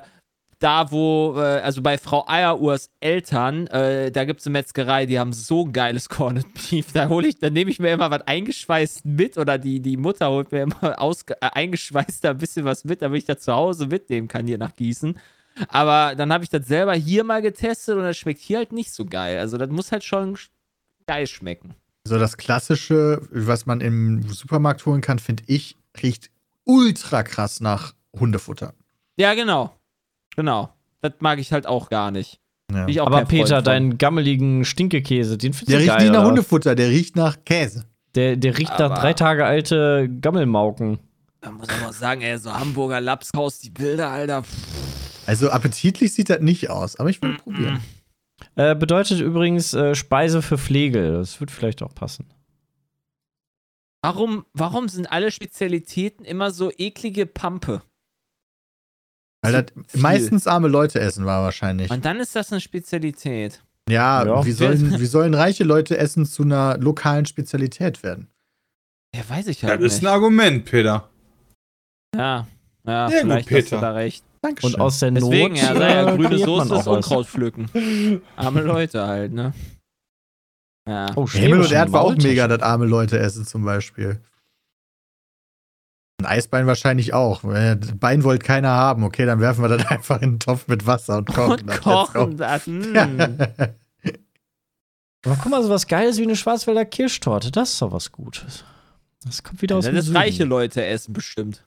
da, 0.60 0.92
wo, 0.92 1.36
äh, 1.38 1.62
also 1.62 1.82
bei 1.82 1.98
Frau 1.98 2.26
Eierurs 2.28 2.92
Eltern, 3.00 3.68
äh, 3.68 4.12
da 4.12 4.26
gibt 4.26 4.42
es 4.42 4.46
eine 4.46 4.54
Metzgerei, 4.54 5.06
die 5.06 5.20
haben 5.20 5.34
so 5.34 5.66
ein 5.66 5.74
geiles 5.74 6.10
Corned 6.10 6.46
Beef. 6.54 6.92
Da 6.94 7.10
hole 7.10 7.28
ich, 7.28 7.40
da 7.40 7.50
nehme 7.50 7.72
ich 7.72 7.80
mir 7.80 7.92
immer 7.92 8.12
was 8.12 8.22
eingeschweißt 8.22 9.06
mit 9.06 9.38
oder 9.38 9.58
die, 9.58 9.80
die 9.80 9.98
Mutter 9.98 10.30
holt 10.30 10.52
mir 10.52 10.64
immer 10.64 11.02
aus, 11.02 11.24
äh, 11.28 11.36
eingeschweißt 11.42 12.24
da 12.24 12.32
ein 12.32 12.38
bisschen 12.38 12.66
was 12.66 12.84
mit, 12.84 13.02
damit 13.02 13.20
ich 13.20 13.26
das 13.26 13.40
zu 13.40 13.54
Hause 13.54 13.88
mitnehmen 13.88 14.28
kann 14.28 14.48
hier 14.48 14.58
nach 14.58 14.76
Gießen. 14.76 15.18
Aber 15.68 16.16
dann 16.16 16.32
habe 16.32 16.44
ich 16.44 16.50
das 16.50 16.68
selber 16.68 16.94
hier 16.94 17.24
mal 17.24 17.42
getestet 17.42 17.98
und 17.98 18.04
das 18.04 18.18
schmeckt 18.18 18.42
hier 18.42 18.60
halt 18.60 18.72
nicht 18.72 18.94
so 18.94 19.06
geil. 19.06 19.40
Also 19.40 19.58
das 19.58 19.70
muss 19.70 19.92
halt 19.92 20.04
schon 20.04 20.38
geil 21.08 21.28
schmecken. 21.28 21.76
So 22.06 22.18
das 22.18 22.38
klassische, 22.38 23.22
was 23.32 23.66
man 23.66 23.82
im 23.82 24.24
Supermarkt 24.30 24.86
holen 24.86 25.02
kann, 25.02 25.20
finde 25.20 25.44
ich, 25.48 25.76
riecht 26.02 26.30
ultra 26.64 27.24
krass 27.24 27.60
nach 27.60 27.94
Hundefutter. 28.18 28.74
Ja, 29.18 29.34
genau. 29.34 29.76
Genau. 30.36 30.70
Das 31.02 31.14
mag 31.20 31.40
ich 31.40 31.52
halt 31.52 31.68
auch 31.68 31.90
gar 31.90 32.12
nicht. 32.12 32.40
Ja. 32.88 33.04
Aber 33.04 33.26
Peter, 33.26 33.62
deinen 33.62 33.98
gammeligen 33.98 34.64
Stinkekäse, 34.64 35.38
den 35.38 35.54
findest 35.54 35.70
du 35.70 35.74
geil. 35.74 35.86
Der 35.86 35.96
riecht 35.96 36.04
nicht 36.04 36.14
nach 36.14 36.26
Hundefutter, 36.26 36.76
der 36.76 36.90
riecht 36.90 37.16
nach 37.16 37.38
Käse. 37.44 37.86
Der, 38.16 38.36
der 38.36 38.58
riecht 38.58 38.72
Aber 38.72 38.90
nach 38.90 39.00
drei 39.00 39.14
Tage 39.14 39.46
alte 39.46 40.10
Gammelmauken. 40.22 41.00
Da 41.42 41.52
muss 41.52 41.68
man 41.68 41.90
auch 41.90 41.94
sagen, 41.94 42.22
ey, 42.22 42.38
so 42.38 42.54
Hamburger 42.54 43.02
Lapskaus, 43.02 43.60
die 43.60 43.70
Bilder, 43.70 44.10
Alter. 44.10 44.44
Also 45.30 45.52
appetitlich 45.52 46.12
sieht 46.12 46.32
das 46.32 46.40
nicht 46.40 46.72
aus, 46.72 46.96
aber 46.96 47.12
ich 47.12 47.22
will 47.22 47.38
probieren. 47.38 47.80
Äh, 48.56 48.74
bedeutet 48.74 49.20
übrigens 49.22 49.76
äh, 49.76 49.94
Speise 49.94 50.42
für 50.42 50.58
Pflege. 50.58 51.12
Das 51.12 51.40
wird 51.40 51.52
vielleicht 51.52 51.84
auch 51.84 51.94
passen. 51.94 52.26
Warum, 54.02 54.44
warum 54.54 54.90
sind 54.90 55.12
alle 55.12 55.30
Spezialitäten 55.30 56.26
immer 56.26 56.50
so 56.50 56.72
eklige 56.76 57.28
Pampe? 57.28 57.84
Weil 59.44 59.52
das 59.54 59.66
meistens 59.94 60.48
arme 60.48 60.68
Leute 60.68 61.00
essen 61.00 61.28
war 61.28 61.44
wahrscheinlich. 61.44 61.92
Und 61.92 62.06
dann 62.06 62.20
ist 62.20 62.36
das 62.36 62.52
eine 62.52 62.60
Spezialität. 62.60 63.62
Ja, 63.88 64.26
ja. 64.26 64.44
Wie, 64.44 64.52
sollen, 64.52 65.00
wie 65.00 65.06
sollen 65.06 65.36
reiche 65.36 65.64
Leute 65.64 65.96
Essen 66.00 66.26
zu 66.26 66.42
einer 66.42 66.76
lokalen 66.80 67.28
Spezialität 67.28 68.02
werden? 68.02 68.30
Ja, 69.14 69.22
weiß 69.30 69.46
ich 69.46 69.64
halt 69.64 69.74
Das 69.76 69.80
nicht. 69.82 69.92
ist 69.94 70.02
ein 70.04 70.08
Argument, 70.08 70.66
Peter. 70.66 71.08
Ja, 72.16 72.48
ja, 72.84 73.10
Sehr 73.10 73.22
vielleicht 73.22 73.48
gut, 73.48 73.58
Peter. 73.58 73.76
hast 73.76 73.82
du 73.84 73.86
da 73.86 73.92
recht. 73.92 74.24
Dankeschön. 74.42 74.74
Und 74.76 74.82
aus 74.82 75.00
der 75.00 75.12
Deswegen, 75.12 75.54
Not. 75.54 75.62
Deswegen, 75.62 75.82
ja, 75.82 75.90
ja, 75.90 76.16
grüne 76.16 76.38
Soße 76.40 76.76
ist 76.76 76.88
Unkraut 76.88 77.28
pflücken. 77.28 78.22
Arme 78.36 78.62
Leute 78.62 79.06
halt, 79.06 79.34
ne? 79.34 79.54
Ja. 80.88 81.08
Oh, 81.16 81.30
Himmel 81.30 81.62
und 81.62 81.72
Erd 81.72 81.92
war 81.92 82.02
auch 82.02 82.16
mega, 82.16 82.48
das 82.48 82.62
arme 82.62 82.86
Leute 82.86 83.20
essen 83.20 83.46
zum 83.46 83.64
Beispiel. 83.64 84.22
Ein 86.20 86.26
Eisbein 86.26 86.68
wahrscheinlich 86.68 87.14
auch. 87.14 87.42
Bein 87.44 88.24
wollte 88.24 88.46
keiner 88.46 88.70
haben. 88.70 89.04
Okay, 89.04 89.26
dann 89.26 89.40
werfen 89.40 89.64
wir 89.64 89.70
das 89.70 89.88
einfach 89.90 90.22
in 90.22 90.34
den 90.34 90.40
Topf 90.40 90.68
mit 90.68 90.86
Wasser 90.86 91.18
und 91.18 91.28
kochen 91.28 91.52
und 91.52 91.68
das. 91.68 91.80
Kochen 91.80 92.38
das. 92.38 92.68
Mm. 92.68 92.96
Aber 95.26 95.36
guck 95.36 95.52
mal, 95.52 95.62
so 95.64 95.70
was 95.70 95.88
Geiles 95.88 96.18
wie 96.18 96.24
eine 96.24 96.36
Schwarzwälder 96.36 96.86
Kirschtorte. 96.86 97.52
Das 97.52 97.72
ist 97.74 97.82
doch 97.82 97.92
was 97.92 98.12
Gutes. 98.12 98.64
Das 99.24 99.44
kommt 99.44 99.62
wieder 99.62 99.78
aus 99.78 99.86
dem 99.86 99.96
Das 99.96 100.14
reiche 100.14 100.46
Leute 100.46 100.84
essen 100.86 101.14
bestimmt. 101.14 101.66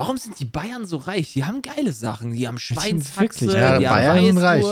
Warum 0.00 0.16
sind 0.16 0.40
die 0.40 0.46
Bayern 0.46 0.86
so 0.86 0.96
reich? 0.96 1.34
Die 1.34 1.44
haben 1.44 1.60
geile 1.60 1.92
Sachen. 1.92 2.32
Die 2.32 2.48
haben 2.48 2.58
Schweinshaxe, 2.58 3.44
ja, 3.44 3.78
die 3.78 3.84
Bayern 3.84 4.16
haben 4.16 4.38
Reich. 4.38 4.64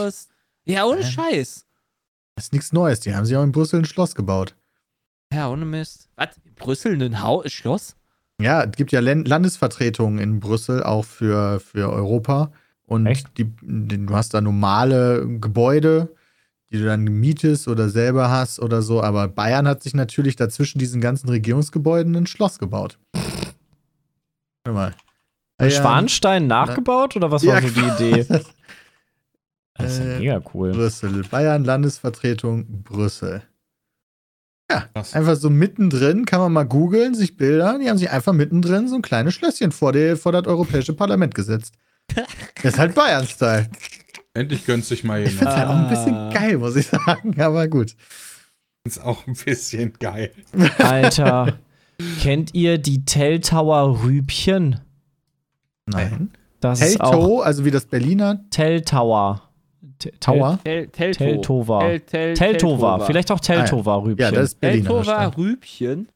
Ja, 0.65 0.85
ohne 0.85 1.03
Scheiß. 1.03 1.67
Das 2.33 2.45
ist 2.45 2.53
nichts 2.53 2.73
Neues. 2.73 3.01
Die 3.01 3.13
haben 3.13 3.25
sich 3.25 3.37
auch 3.37 3.43
in 3.43 3.51
Brüssel 3.51 3.81
ein 3.81 3.85
Schloss 3.85 4.15
gebaut. 4.15 4.55
Ja, 5.31 5.51
ohne 5.51 5.65
Mist. 5.65 6.09
Was? 6.15 6.29
In 6.43 6.55
Brüssel 6.55 6.99
ein 6.99 7.21
Haus, 7.21 7.51
Schloss? 7.51 7.95
Ja, 8.41 8.63
es 8.63 8.71
gibt 8.71 8.91
ja 8.91 9.01
Landesvertretungen 9.01 10.17
in 10.17 10.39
Brüssel, 10.39 10.81
auch 10.81 11.05
für, 11.05 11.59
für 11.59 11.91
Europa. 11.91 12.51
Und 12.87 13.05
die, 13.37 13.53
die, 13.61 14.05
du 14.07 14.15
hast 14.15 14.33
da 14.33 14.41
normale 14.41 15.27
Gebäude, 15.39 16.11
die 16.71 16.79
du 16.79 16.85
dann 16.85 17.03
mietest 17.03 17.67
oder 17.67 17.89
selber 17.89 18.31
hast 18.31 18.59
oder 18.59 18.81
so. 18.81 19.03
Aber 19.03 19.27
Bayern 19.27 19.67
hat 19.67 19.83
sich 19.83 19.93
natürlich 19.93 20.35
dazwischen 20.35 20.79
diesen 20.79 21.01
ganzen 21.01 21.29
Regierungsgebäuden 21.29 22.15
ein 22.15 22.25
Schloss 22.25 22.57
gebaut. 22.57 22.97
Hör 24.65 24.73
mal. 24.73 24.95
Ja, 25.59 25.69
Schwanstein 25.69 26.47
nachgebaut 26.47 27.15
oder 27.15 27.31
was 27.31 27.45
war 27.45 27.61
so 27.61 27.69
die 27.69 28.05
Idee? 28.05 28.25
Das 29.79 29.93
ist 29.93 29.99
äh, 30.01 30.19
mega 30.19 30.41
cool. 30.53 30.73
Brüssel. 30.73 31.23
Bayern 31.31 31.63
Landesvertretung 31.63 32.83
Brüssel. 32.83 33.43
Ja, 34.69 34.81
Krass. 34.93 35.13
einfach 35.13 35.35
so 35.35 35.49
mittendrin, 35.49 36.25
kann 36.25 36.41
man 36.41 36.53
mal 36.53 36.63
googeln, 36.63 37.15
sich 37.15 37.37
Bilder. 37.37 37.79
Die 37.79 37.89
haben 37.89 37.97
sich 37.97 38.09
einfach 38.11 38.33
mittendrin 38.33 38.87
so 38.87 38.95
ein 38.95 39.01
kleines 39.01 39.33
Schlösschen 39.33 39.71
vor, 39.71 39.93
die, 39.93 40.15
vor 40.15 40.31
das 40.31 40.45
Europäische 40.45 40.93
Parlament 40.93 41.33
gesetzt. 41.33 41.75
Das 42.61 42.73
ist 42.73 42.79
halt 42.79 42.95
Bayern-Style. 42.95 43.69
Endlich 44.33 44.65
gönnt 44.65 44.83
sich 44.83 45.03
mal 45.05 45.19
jemand. 45.19 45.33
Ich 45.33 45.37
finde 45.39 45.53
es 45.53 45.57
halt 45.57 45.69
auch 45.69 45.75
ein 45.75 45.89
bisschen 45.89 46.15
ah. 46.15 46.29
geil, 46.33 46.57
muss 46.57 46.75
ich 46.75 46.87
sagen, 46.87 47.39
aber 47.39 47.67
gut. 47.67 47.95
Ist 48.83 49.01
auch 49.01 49.25
ein 49.27 49.33
bisschen 49.33 49.93
geil. 49.93 50.31
Alter, 50.77 51.59
kennt 52.21 52.53
ihr 52.53 52.77
die 52.79 53.05
Telltower 53.05 54.03
Rübchen? 54.03 54.81
Nein. 55.91 56.31
Das 56.59 56.79
Telto, 56.79 57.41
also 57.41 57.65
wie 57.65 57.71
das 57.71 57.85
Berliner. 57.85 58.41
Telltower. 58.49 59.43
Tower? 60.19 60.59
Teltover. 60.63 61.99
Teltover. 62.05 62.99
Vielleicht 63.05 63.31
auch 63.31 63.39
Teltover 63.39 63.91
ah, 63.93 63.95
Rübchen. 63.97 64.25
Ja, 64.25 64.31
das 64.31 64.49
ist 64.49 64.61
Berliner. 64.61 64.89
Teltover 64.89 65.37
Rübchen. 65.37 66.09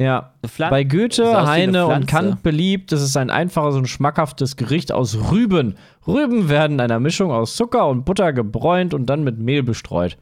Ja. 0.00 0.34
Bei 0.58 0.84
Goethe, 0.84 1.46
Heine 1.46 1.86
und 1.88 2.06
Kant 2.06 2.42
beliebt. 2.44 2.92
Das 2.92 3.02
ist 3.02 3.16
ein 3.16 3.30
einfaches 3.30 3.74
und 3.74 3.88
schmackhaftes 3.88 4.56
Gericht 4.56 4.92
aus 4.92 5.32
Rüben. 5.32 5.74
Rüben 6.06 6.48
werden 6.48 6.74
in 6.74 6.80
einer 6.80 7.00
Mischung 7.00 7.32
aus 7.32 7.56
Zucker 7.56 7.88
und 7.88 8.04
Butter 8.04 8.32
gebräunt 8.32 8.94
und 8.94 9.06
dann 9.06 9.24
mit 9.24 9.38
Mehl 9.38 9.64
bestreut. 9.64 10.16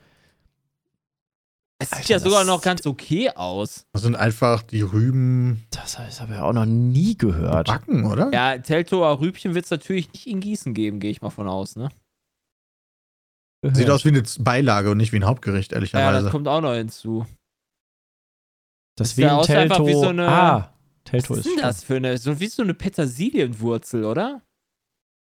Es 1.79 1.91
sieht 1.91 1.99
Alter, 1.99 2.11
ja 2.11 2.19
sogar 2.21 2.45
noch 2.45 2.63
ganz 2.63 2.87
okay 2.87 3.31
aus. 3.31 3.87
Das 3.93 4.03
sind 4.03 4.17
einfach 4.17 4.63
die 4.63 4.81
Rüben. 4.81 5.67
Das, 5.71 5.97
das 5.97 6.21
habe 6.21 6.35
ich 6.35 6.41
auch 6.41 6.55
noch 6.55 6.65
nie 6.65 7.19
gehört. 7.19 7.67
Backen, 7.67 8.07
oder? 8.07 8.31
Ja, 8.33 8.57
Teltower 8.57 9.21
Rübchen 9.21 9.55
wird 9.55 9.67
es 9.67 9.71
natürlich 9.71 10.11
nicht 10.13 10.27
in 10.27 10.41
Gießen 10.41 10.73
geben, 10.73 11.01
gehe 11.01 11.11
ich 11.11 11.21
mal 11.21 11.31
von 11.31 11.49
aus, 11.49 11.77
ne? 11.77 11.91
Sieht 13.63 13.91
aus 13.91 14.05
wie 14.05 14.11
eine 14.11 14.23
Beilage 14.39 14.91
und 14.91 14.99
nicht 14.99 15.13
wie 15.13 15.17
ein 15.17 15.27
Hauptgericht, 15.27 15.73
ehrlicherweise. 15.73 16.17
Ja, 16.17 16.23
das 16.23 16.31
kommt 16.31 16.47
auch 16.49 16.61
noch 16.61 16.75
hinzu. 16.75 17.27
Das, 18.97 19.09
ist 19.09 19.17
wie 19.19 19.27
ein 19.27 19.43
Telto. 19.43 19.87
Wie 19.87 19.93
so 19.93 20.09
eine, 20.09 20.29
ah, 20.29 20.75
Telto 21.05 21.31
was 21.31 21.39
ist, 21.41 21.47
ist 21.47 21.61
das 21.61 21.85
für 21.85 21.97
eine, 21.97 22.17
so 22.17 22.39
wie 22.41 22.47
so 22.47 22.63
eine 22.63 22.75
Petersilienwurzel, 22.75 24.05
oder? 24.05 24.43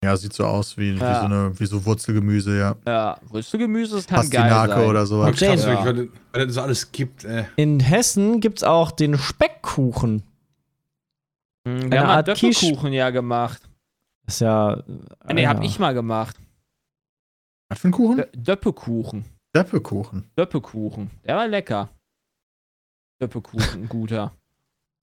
Ja, 0.05 0.15
sieht 0.19 0.35
so 0.35 0.45
aus 0.45 0.77
wie, 0.77 0.91
ja. 0.91 0.95
wie, 0.95 0.99
so, 0.99 1.25
eine, 1.25 1.59
wie 1.59 1.65
so 1.65 1.85
Wurzelgemüse, 1.87 2.59
ja. 2.59 2.77
Ja, 2.87 3.19
Wurzelgemüse 3.29 4.03
kann 4.03 4.17
Pastinake 4.17 4.69
geil 4.69 4.69
sein. 4.69 4.91
oder 4.91 5.07
sowas. 5.07 5.31
Okay. 5.31 5.57
Krass, 5.57 5.65
ja. 5.65 5.85
weil, 5.85 6.49
es 6.49 6.55
so 6.55 6.61
alles 6.61 6.93
gibt. 6.93 7.25
Äh. 7.25 7.45
In 7.57 7.81
Hessen 7.81 8.41
gibt 8.41 8.59
es 8.59 8.65
auch 8.65 8.91
den 8.91 9.17
Speckkuchen. 9.17 10.23
Hm, 11.67 11.91
wir 11.91 12.01
haben 12.01 12.11
Art 12.11 12.29
Döppelkuchen 12.29 12.93
ja 12.93 13.09
gemacht. 13.09 13.63
ist 14.27 14.43
ja. 14.43 14.75
Äh, 15.27 15.33
nee, 15.33 15.47
hab 15.47 15.63
ich 15.63 15.79
mal 15.79 15.95
gemacht. 15.95 16.37
Was 17.71 17.79
für 17.79 17.89
ein 17.89 17.93
Kuchen? 17.93 18.19
D 18.19 18.27
Döppelkuchen. 18.37 19.25
Döppelkuchen. 19.57 20.31
Döppelkuchen. 20.37 21.11
Der 21.25 21.37
war 21.37 21.49
lecker. 21.49 21.89
Döppelkuchen, 23.23 23.89
guter. 23.89 24.33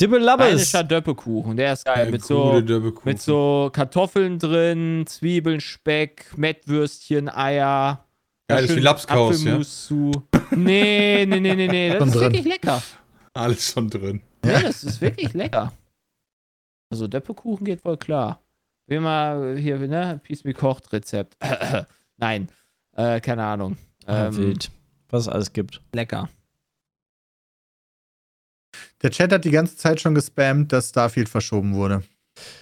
Dibbelabbes. 0.01 0.71
Döppelkuchen, 0.71 1.55
der 1.55 1.73
ist 1.73 1.85
geil. 1.85 2.09
mit, 2.09 2.23
so, 2.25 2.61
mit 3.03 3.21
so 3.21 3.69
Kartoffeln 3.71 4.39
drin, 4.39 5.05
Zwiebeln, 5.07 5.61
Speck, 5.61 6.35
Mettwürstchen, 6.35 7.29
Eier. 7.29 8.05
Geil, 8.47 8.65
ist 8.65 8.75
wie 8.75 8.79
Lapskaus, 8.79 9.43
ja? 9.43 9.61
Zu. 9.61 10.11
Nee, 10.51 11.25
nee, 11.25 11.39
nee, 11.39 11.55
nee, 11.55 11.67
nee. 11.67 11.97
Das 11.97 12.09
ist 12.09 12.19
wirklich 12.19 12.45
lecker. 12.45 12.81
Alles 13.33 13.71
schon 13.71 13.89
drin. 13.89 14.21
Ja, 14.43 14.61
das 14.61 14.83
ist 14.83 14.99
wirklich 14.99 15.33
lecker. 15.33 15.71
Also 16.89 17.07
Döppelkuchen 17.07 17.65
geht 17.65 17.85
wohl 17.85 17.97
klar. 17.97 18.41
Wie 18.87 18.99
mal 18.99 19.55
hier, 19.57 19.77
ne? 19.77 20.19
Peace 20.23 20.43
Me 20.43 20.53
kocht 20.53 20.91
Rezept. 20.91 21.37
Nein, 22.17 22.49
äh, 22.97 23.21
keine 23.21 23.43
Ahnung. 23.43 23.77
Ah, 24.05 24.25
ähm, 24.25 24.37
wild. 24.37 24.71
Was 25.09 25.23
es 25.23 25.27
alles 25.29 25.53
gibt. 25.53 25.81
Lecker. 25.93 26.27
Der 29.01 29.09
Chat 29.09 29.31
hat 29.33 29.45
die 29.45 29.51
ganze 29.51 29.77
Zeit 29.77 29.99
schon 29.99 30.15
gespammt, 30.15 30.71
dass 30.71 30.89
Starfield 30.89 31.29
verschoben 31.29 31.73
wurde. 31.73 32.03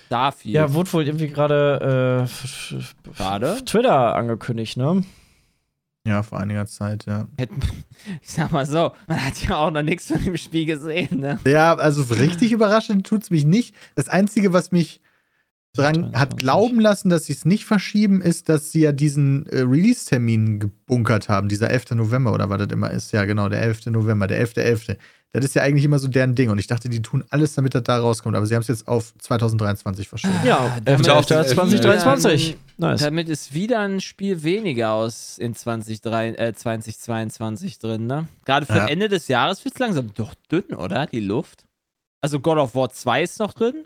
Starfield? 0.08 0.56
Ja, 0.56 0.74
wurde 0.74 0.94
wohl 0.94 1.06
irgendwie 1.06 1.28
gerade 1.28 2.28
äh, 2.28 3.12
gerade 3.18 3.64
Twitter 3.66 4.16
angekündigt, 4.16 4.78
ne? 4.78 5.04
Ja, 6.08 6.24
vor 6.24 6.40
einiger 6.40 6.66
Zeit, 6.66 7.06
ja. 7.06 7.28
Ich 8.22 8.32
sag 8.32 8.52
mal 8.52 8.66
so, 8.66 8.94
man 9.08 9.24
hat 9.24 9.42
ja 9.44 9.58
auch 9.58 9.72
noch 9.72 9.84
nichts 9.84 10.08
von 10.08 10.24
dem 10.24 10.38
Spiel 10.38 10.66
gesehen, 10.66 11.20
ne? 11.20 11.40
Ja, 11.46 11.76
also 11.76 12.02
richtig 12.14 12.52
überraschend 12.52 13.06
tut's 13.06 13.30
mich 13.30 13.46
nicht. 13.46 13.76
Das 13.96 14.08
Einzige, 14.08 14.54
was 14.54 14.72
mich 14.72 15.02
dran 15.80 16.14
hat 16.14 16.38
glauben 16.38 16.80
lassen, 16.80 17.10
dass 17.10 17.26
sie 17.26 17.34
es 17.34 17.46
nicht 17.46 17.66
verschieben, 17.66 18.22
ist, 18.22 18.50
dass 18.50 18.72
sie 18.72 18.82
ja 18.82 18.92
diesen 18.92 19.46
äh, 19.48 19.62
Release-Termin 19.62 20.60
gebunkert 20.60 21.30
haben, 21.30 21.50
dieser 21.50 21.70
11. 21.70 21.92
November 21.92 22.34
oder 22.34 22.50
was 22.50 22.60
das 22.60 22.68
immer 22.72 22.92
ist. 22.92 23.12
Ja, 23.12 23.26
genau, 23.26 23.50
der 23.50 23.62
11. 23.62 23.88
November, 23.88 24.28
der 24.28 24.46
11.11. 24.46 24.90
.11. 24.90 24.98
Das 25.32 25.46
ist 25.46 25.54
ja 25.54 25.62
eigentlich 25.62 25.86
immer 25.86 26.00
so 26.00 26.08
deren 26.08 26.34
Ding 26.34 26.50
und 26.50 26.58
ich 26.58 26.66
dachte, 26.66 26.90
die 26.90 27.04
tun 27.04 27.24
alles, 27.30 27.54
damit 27.54 27.76
das 27.76 27.84
da 27.84 28.00
rauskommt, 28.00 28.36
aber 28.36 28.48
sie 28.48 28.56
haben 28.56 28.64
es 28.64 28.68
jetzt 28.68 28.88
auf 28.88 29.14
2023 29.20 30.10
verschoben. 30.10 30.34
Ja, 30.44 30.76
damit, 30.84 31.06
2023. 31.06 32.58
Nice. 32.78 33.02
Damit 33.02 33.30
ist 33.30 33.54
wieder 33.54 33.80
ein 33.80 34.02
Spiel 34.02 34.42
weniger 34.42 34.94
aus 34.94 35.38
in 35.38 35.54
2023, 35.54 36.40
äh, 36.40 36.54
2022 36.54 37.78
drin, 37.78 38.08
ne? 38.08 38.28
Gerade 38.44 38.66
für 38.66 38.78
ja. 38.78 38.88
Ende 38.88 39.08
des 39.08 39.28
Jahres 39.28 39.64
wird 39.64 39.76
es 39.76 39.80
langsam 39.80 40.12
doch 40.16 40.34
dünn, 40.52 40.74
oder? 40.76 41.06
Die 41.06 41.20
Luft. 41.20 41.66
Also 42.22 42.40
God 42.40 42.58
of 42.58 42.74
War 42.74 42.90
2 42.90 43.24
ist 43.24 43.40
noch 43.40 43.54
drin. 43.54 43.86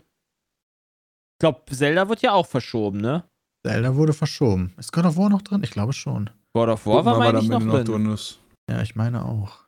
Ich 1.44 1.46
glaube, 1.46 1.60
Zelda 1.70 2.08
wird 2.08 2.22
ja 2.22 2.32
auch 2.32 2.46
verschoben, 2.46 3.02
ne? 3.02 3.22
Zelda 3.66 3.94
wurde 3.96 4.14
verschoben. 4.14 4.72
Ist 4.78 4.94
God 4.94 5.04
of 5.04 5.18
War 5.18 5.28
noch 5.28 5.42
drin? 5.42 5.60
Ich 5.62 5.72
glaube 5.72 5.92
schon. 5.92 6.30
God 6.54 6.70
of 6.70 6.86
War 6.86 7.04
war, 7.04 7.18
meine 7.18 7.38
ich, 7.40 7.48
noch, 7.50 7.60
noch 7.60 7.84
drin. 7.84 8.10
ist. 8.14 8.38
Ja, 8.66 8.80
ich 8.80 8.96
meine 8.96 9.22
auch. 9.22 9.66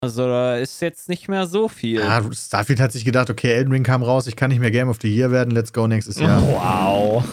Also 0.00 0.26
da 0.26 0.56
ist 0.56 0.82
jetzt 0.82 1.08
nicht 1.08 1.28
mehr 1.28 1.46
so 1.46 1.68
viel. 1.68 2.00
Ja, 2.00 2.20
Starfield 2.32 2.80
hat 2.80 2.90
sich 2.90 3.04
gedacht, 3.04 3.30
okay, 3.30 3.52
Elden 3.52 3.70
Ring 3.70 3.84
kam 3.84 4.02
raus, 4.02 4.26
ich 4.26 4.34
kann 4.34 4.50
nicht 4.50 4.58
mehr 4.58 4.72
Game 4.72 4.88
of 4.88 4.98
the 5.00 5.14
Year 5.14 5.30
werden, 5.30 5.52
let's 5.52 5.72
go 5.72 5.86
nächstes 5.86 6.18
Jahr. 6.18 6.42
Wow. 6.42 7.24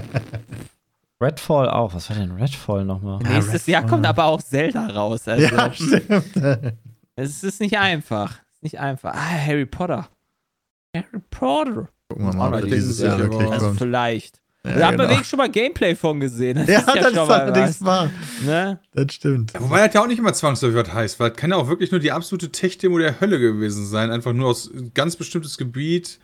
Redfall 1.20 1.68
auch. 1.68 1.92
Was 1.92 2.08
war 2.08 2.16
denn 2.16 2.30
Redfall 2.30 2.86
nochmal? 2.86 3.22
Ja, 3.24 3.28
Nächstes 3.28 3.66
Redfall. 3.66 3.72
Jahr 3.72 3.86
kommt 3.86 4.06
aber 4.06 4.24
auch 4.24 4.40
Zelda 4.40 4.86
raus. 4.86 5.28
Also 5.28 5.54
ja, 5.54 5.70
stimmt. 5.70 6.74
Es 7.14 7.44
ist 7.44 7.60
nicht 7.60 7.76
einfach. 7.76 8.38
Nicht 8.62 8.80
einfach. 8.80 9.12
Ah, 9.12 9.46
Harry 9.46 9.66
Potter. 9.66 10.08
Harry 10.96 11.20
Potter. 11.28 11.90
Gucken 12.08 12.26
wir 12.26 12.34
mal, 12.34 12.62
ob 12.62 12.70
dieses 12.70 13.00
Jahr 13.00 13.18
wirklich 13.18 13.50
also 13.50 13.66
kommt. 13.66 13.78
Vielleicht. 13.78 14.40
Ja, 14.64 14.78
da 14.78 14.86
haben 14.86 14.98
wir 14.98 15.06
genau. 15.06 15.22
schon 15.22 15.36
mal 15.36 15.50
Gameplay 15.50 15.94
von 15.94 16.18
gesehen. 16.18 16.56
Das 16.58 16.68
ja, 16.68 16.80
ist 16.80 16.88
ja 16.88 17.02
das 17.02 17.12
ist 17.12 17.18
allerdings 17.18 17.84
wahr. 17.84 18.10
Ne? 18.44 18.80
Das 18.94 19.14
stimmt. 19.14 19.52
Ja, 19.52 19.60
wobei 19.60 19.86
das 19.86 19.94
ja 19.94 20.02
auch 20.02 20.08
nicht 20.08 20.18
immer 20.18 20.32
zwangsläufig 20.32 20.76
was 20.76 20.92
heißt, 20.92 21.20
weil 21.20 21.30
es 21.30 21.36
kann 21.36 21.50
ja 21.50 21.56
auch 21.56 21.68
wirklich 21.68 21.92
nur 21.92 22.00
die 22.00 22.10
absolute 22.10 22.50
Tech-Demo 22.50 22.98
der 22.98 23.20
Hölle 23.20 23.38
gewesen 23.38 23.86
sein. 23.86 24.10
Einfach 24.10 24.32
nur 24.32 24.48
aus 24.48 24.70
ganz 24.94 25.14
bestimmtes 25.16 25.56
Gebiet. 25.56 26.18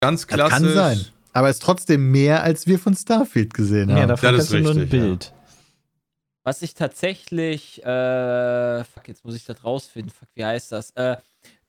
Ganz 0.00 0.26
klassisch. 0.26 0.58
Das 0.58 0.62
kann 0.62 0.74
sein. 0.74 1.06
Aber 1.32 1.48
es 1.48 1.56
ist 1.56 1.62
trotzdem 1.62 2.10
mehr, 2.10 2.42
als 2.42 2.66
wir 2.66 2.78
von 2.78 2.94
Starfield 2.94 3.54
gesehen 3.54 3.90
haben. 3.90 3.98
Ja, 3.98 4.06
dafür 4.06 4.32
das 4.32 4.44
ist 4.44 4.52
richtig, 4.52 4.74
nur 4.74 4.82
ein 4.82 4.88
Bild. 4.88 5.24
Ja. 5.24 5.42
Was 6.44 6.60
ich 6.60 6.74
tatsächlich, 6.74 7.82
äh, 7.84 8.84
fuck, 8.84 9.06
jetzt 9.06 9.24
muss 9.24 9.36
ich 9.36 9.44
das 9.44 9.64
rausfinden. 9.64 10.10
Fuck, 10.10 10.28
wie 10.34 10.44
heißt 10.44 10.72
das? 10.72 10.90
Äh, 10.90 11.16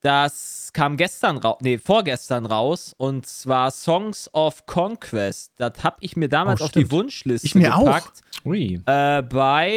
das 0.03 0.71
kam 0.73 0.97
gestern 0.97 1.37
raus, 1.37 1.59
nee, 1.61 1.77
vorgestern 1.77 2.45
raus 2.45 2.93
und 2.97 3.25
zwar 3.25 3.71
Songs 3.71 4.29
of 4.33 4.65
Conquest. 4.65 5.53
Das 5.55 5.81
habe 5.81 5.95
ich 6.01 6.17
mir 6.17 6.27
damals 6.27 6.59
oh, 6.59 6.65
auf 6.65 6.71
die 6.71 6.91
Wunschliste 6.91 7.47
ich 7.47 7.55
mir 7.55 7.69
gepackt. 7.69 8.21
Auch. 8.41 8.45
Ui. 8.45 8.81
Äh, 8.85 9.21
bei 9.21 9.71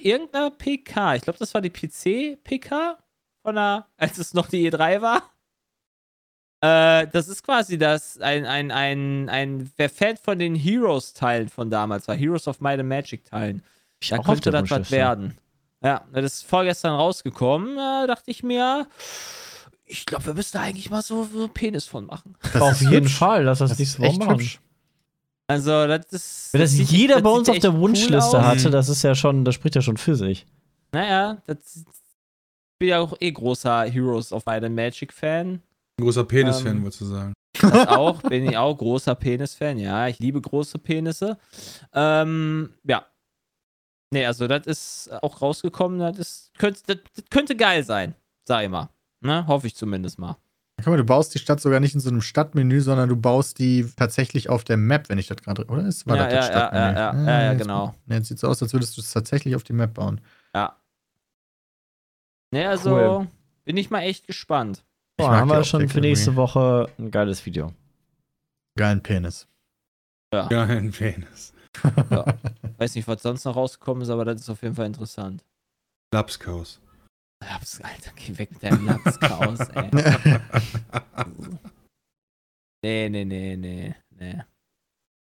irgendeiner 0.00 0.52
PK. 0.52 1.16
Ich 1.16 1.22
glaube, 1.22 1.40
das 1.40 1.52
war 1.54 1.60
die 1.60 1.70
PC-PK 1.70 2.98
von 3.42 3.56
der, 3.56 3.86
als 3.96 4.18
es 4.18 4.32
noch 4.32 4.46
die 4.46 4.70
E3 4.70 5.02
war. 5.02 5.24
Äh, 6.60 7.08
das 7.08 7.26
ist 7.26 7.42
quasi 7.42 7.78
das, 7.78 8.20
ein, 8.20 8.46
ein, 8.46 8.70
ein, 8.70 9.28
ein, 9.28 9.72
wer 9.76 9.90
Fan 9.90 10.16
von 10.16 10.38
den 10.38 10.54
Heroes-Teilen 10.54 11.48
von 11.48 11.68
damals 11.68 12.06
war, 12.06 12.14
Heroes 12.14 12.46
of 12.46 12.60
Might 12.60 12.78
and 12.78 12.88
Magic-Teilen. 12.88 13.64
Da 14.08 14.18
könnte 14.18 14.52
das 14.52 14.70
was 14.70 14.92
werden. 14.92 15.36
Ja, 15.82 16.04
das 16.12 16.24
ist 16.24 16.46
vorgestern 16.46 16.94
rausgekommen. 16.94 17.76
Da 17.76 18.06
dachte 18.06 18.30
ich 18.30 18.44
mir, 18.44 18.86
ich 19.88 20.06
glaube, 20.06 20.26
wir 20.26 20.34
müssten 20.34 20.58
eigentlich 20.58 20.90
mal 20.90 21.02
so, 21.02 21.24
so 21.24 21.44
einen 21.44 21.50
Penis 21.50 21.86
von 21.86 22.06
machen. 22.06 22.36
Das 22.52 22.62
Auf 22.62 22.80
jeden 22.80 23.04
hübsch. 23.04 23.16
Fall, 23.16 23.44
lass 23.44 23.58
das, 23.58 23.70
das 23.70 23.78
nicht 23.78 23.92
so 23.92 24.02
machen. 24.02 24.38
Hübsch. 24.38 24.60
Also, 25.48 25.86
das 25.86 26.06
ist. 26.10 26.50
Wenn 26.52 26.60
das, 26.60 26.76
das 26.76 26.90
jeder 26.90 27.14
das 27.14 27.22
bei 27.22 27.30
uns 27.30 27.48
auf 27.48 27.58
der 27.58 27.74
Wunschliste 27.74 28.36
cool 28.36 28.42
hatte, 28.42 28.70
das 28.70 28.88
ist 28.88 29.02
ja 29.02 29.14
schon, 29.14 29.44
das 29.44 29.54
spricht 29.54 29.74
ja 29.74 29.82
schon 29.82 29.96
für 29.96 30.14
sich. 30.14 30.46
Naja, 30.92 31.38
das, 31.46 31.76
ich 31.76 31.84
bin 32.78 32.88
ja 32.90 33.00
auch 33.00 33.16
eh 33.20 33.32
großer 33.32 33.84
Heroes 33.84 34.32
of 34.32 34.44
Might 34.44 34.62
and 34.62 34.76
Magic 34.76 35.12
Fan. 35.12 35.62
Großer 36.00 36.24
Penis-Fan, 36.24 36.76
ähm, 36.76 36.82
würdest 36.82 37.00
du 37.00 37.06
sagen. 37.06 37.32
Das 37.60 37.88
auch, 37.88 38.22
bin 38.22 38.48
ich 38.48 38.56
auch 38.56 38.76
großer 38.76 39.14
Penis-Fan, 39.14 39.78
ja. 39.78 40.06
Ich 40.06 40.18
liebe 40.18 40.40
große 40.40 40.78
Penisse. 40.78 41.38
Ähm, 41.92 42.74
ja. 42.84 43.06
Nee, 44.10 44.24
also 44.26 44.46
das 44.46 44.66
ist 44.66 45.22
auch 45.22 45.42
rausgekommen, 45.42 45.98
das, 45.98 46.18
ist, 46.18 46.50
könnte, 46.58 46.80
das, 46.86 46.96
das 47.14 47.24
könnte 47.30 47.56
geil 47.56 47.84
sein, 47.84 48.14
sag 48.44 48.64
ich 48.64 48.70
mal. 48.70 48.88
Ne? 49.20 49.46
Hoffe 49.46 49.66
ich 49.66 49.76
zumindest 49.76 50.18
mal. 50.18 50.36
Guck 50.78 50.86
mal, 50.86 50.96
du 50.96 51.04
baust 51.04 51.34
die 51.34 51.40
Stadt 51.40 51.60
sogar 51.60 51.80
nicht 51.80 51.94
in 51.94 52.00
so 52.00 52.08
einem 52.08 52.20
Stadtmenü, 52.20 52.80
sondern 52.80 53.08
du 53.08 53.16
baust 53.16 53.58
die 53.58 53.84
tatsächlich 53.96 54.48
auf 54.48 54.62
der 54.62 54.76
Map, 54.76 55.08
wenn 55.08 55.18
ich 55.18 55.26
das 55.26 55.38
gerade. 55.38 55.64
Oder 55.64 55.86
ist 55.86 56.06
war 56.06 56.16
ja, 56.16 56.24
das 56.24 56.32
ja, 56.32 56.38
das 56.38 56.46
Stadtmenü? 56.46 56.84
Ja, 56.84 56.92
ja, 56.92 57.14
ja, 57.14 57.26
ja, 57.26 57.42
ja 57.42 57.54
genau. 57.54 57.94
Jetzt 58.06 58.28
sieht 58.28 58.38
so 58.38 58.46
aus, 58.46 58.62
als 58.62 58.72
würdest 58.72 58.96
du 58.96 59.00
es 59.00 59.12
tatsächlich 59.12 59.56
auf 59.56 59.64
die 59.64 59.72
Map 59.72 59.94
bauen. 59.94 60.20
Ja. 60.54 60.76
Ne, 62.52 62.68
also 62.68 62.94
cool. 62.94 63.26
bin 63.64 63.76
ich 63.76 63.90
mal 63.90 64.02
echt 64.02 64.26
gespannt. 64.26 64.84
Boah, 65.16 65.36
haben 65.36 65.50
wir 65.50 65.64
schon 65.64 65.88
für 65.88 66.00
nächste 66.00 66.36
Woche 66.36 66.88
ein 66.96 67.10
geiles 67.10 67.44
Video. 67.44 67.72
Geilen 68.76 69.02
Penis. 69.02 69.48
Ja. 70.32 70.46
Geilen 70.46 70.92
Penis. 70.92 71.52
ja. 72.10 72.24
Weiß 72.78 72.94
nicht, 72.94 73.08
was 73.08 73.22
sonst 73.22 73.44
noch 73.44 73.56
rausgekommen 73.56 74.04
ist, 74.04 74.10
aber 74.10 74.24
das 74.24 74.42
ist 74.42 74.48
auf 74.48 74.62
jeden 74.62 74.76
Fall 74.76 74.86
interessant. 74.86 75.44
Lapskaus. 76.12 76.80
Laps, 77.40 77.80
Alter, 77.80 78.12
geh 78.16 78.36
weg 78.38 78.50
mit 78.52 78.62
deinem 78.62 78.86
Lapskaus, 78.86 79.60
ey. 79.60 79.90
nee, 82.82 83.08
nee, 83.08 83.24
nee, 83.24 83.56
nee, 83.56 83.94
nee. 84.10 84.42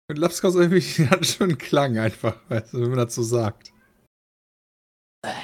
Mit 0.07 0.17
Lapskaus 0.19 0.55
irgendwie 0.55 0.81
hat 1.09 1.25
schon 1.25 1.49
einen 1.49 1.57
Klang 1.57 1.97
einfach, 1.97 2.35
weißt 2.49 2.73
du, 2.73 2.81
wenn 2.81 2.89
man 2.89 2.99
das 2.99 3.15
so 3.15 3.23
sagt. 3.23 3.71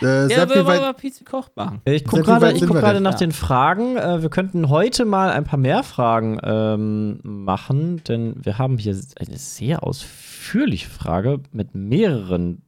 Äh, 0.01 0.31
ja, 0.31 0.47
wir 0.47 0.65
wollen 0.65 0.83
aber 0.83 0.93
Pizza 0.93 1.25
Koch 1.25 1.49
machen. 1.55 1.81
Ich 1.85 2.05
gucke 2.05 2.21
gerade 2.21 2.53
guck 2.59 2.81
nach 3.01 3.13
ja. 3.13 3.17
den 3.17 3.31
Fragen. 3.31 3.97
Äh, 3.97 4.21
wir 4.21 4.29
könnten 4.29 4.69
heute 4.69 5.05
mal 5.05 5.31
ein 5.31 5.43
paar 5.43 5.57
mehr 5.57 5.83
Fragen 5.83 6.39
ähm, 6.43 7.19
machen, 7.23 8.03
denn 8.03 8.35
wir 8.43 8.59
haben 8.59 8.77
hier 8.77 8.95
eine 9.15 9.37
sehr 9.37 9.83
ausführliche 9.83 10.89
Frage 10.89 11.39
mit 11.51 11.73
mehreren, 11.73 12.61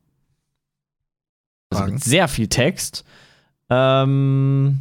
also 1.70 1.92
mit 1.92 2.04
sehr 2.04 2.28
viel 2.28 2.48
Text. 2.48 3.06
Ähm. 3.74 4.80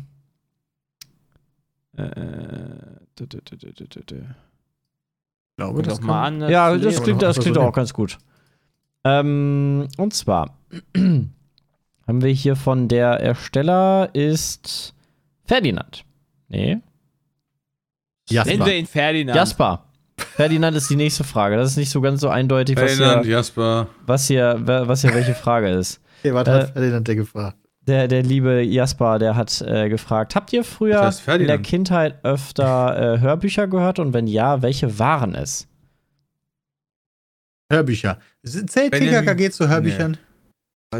Äh, 1.96 2.04
ich 3.20 4.08
glaube, 5.56 5.82
das 5.82 6.00
mal 6.00 6.24
an. 6.24 6.48
Ja, 6.48 6.76
das 6.76 7.02
klingt, 7.02 7.22
das 7.22 7.38
klingt 7.38 7.58
auch 7.58 7.72
ganz 7.72 7.92
gut. 7.92 8.18
Ähm, 9.04 9.88
und 9.96 10.14
zwar 10.14 10.56
haben 10.96 11.32
wir 12.06 12.30
hier 12.30 12.56
von 12.56 12.88
der 12.88 13.20
Ersteller 13.20 14.10
ist 14.14 14.94
Ferdinand. 15.44 16.04
Nee. 16.48 16.78
Jasper. 18.28 18.50
Nennen 18.50 18.66
wir 18.66 18.78
ihn 18.78 18.86
Ferdinand. 18.86 19.36
Jasper. 19.36 19.84
Ferdinand 20.16 20.76
ist 20.76 20.88
die 20.88 20.96
nächste 20.96 21.24
Frage. 21.24 21.56
Das 21.56 21.70
ist 21.70 21.76
nicht 21.76 21.90
so 21.90 22.00
ganz 22.00 22.20
so 22.20 22.28
eindeutig, 22.28 22.76
was 22.76 22.92
Ferdinand, 22.92 23.24
hier, 23.24 23.32
Jasper. 23.32 23.88
Was 24.06 24.26
hier, 24.28 24.60
was 24.64 25.00
hier 25.02 25.14
welche 25.14 25.34
Frage 25.34 25.70
ist. 25.70 26.00
Okay, 26.24 26.34
was 26.34 26.46
äh, 26.46 26.50
hat 26.52 26.70
Ferdinand 26.70 27.08
der 27.08 27.16
gefragt? 27.16 27.56
Der, 27.86 28.06
der 28.06 28.22
liebe 28.22 28.62
Jasper, 28.62 29.18
der 29.18 29.34
hat 29.34 29.60
äh, 29.62 29.88
gefragt, 29.88 30.36
habt 30.36 30.52
ihr 30.52 30.62
früher 30.62 31.00
das 31.00 31.26
heißt 31.26 31.40
in 31.40 31.48
der 31.48 31.58
Kindheit 31.58 32.24
öfter 32.24 33.16
äh, 33.16 33.20
Hörbücher 33.20 33.66
gehört 33.66 33.98
und 33.98 34.12
wenn 34.12 34.28
ja, 34.28 34.62
welche 34.62 35.00
waren 35.00 35.34
es? 35.34 35.66
Hörbücher. 37.72 38.18
Zählt 38.44 38.92
TKKG 38.92 39.50
zu 39.50 39.68
Hörbüchern? 39.68 40.12
Nee. 40.12 40.18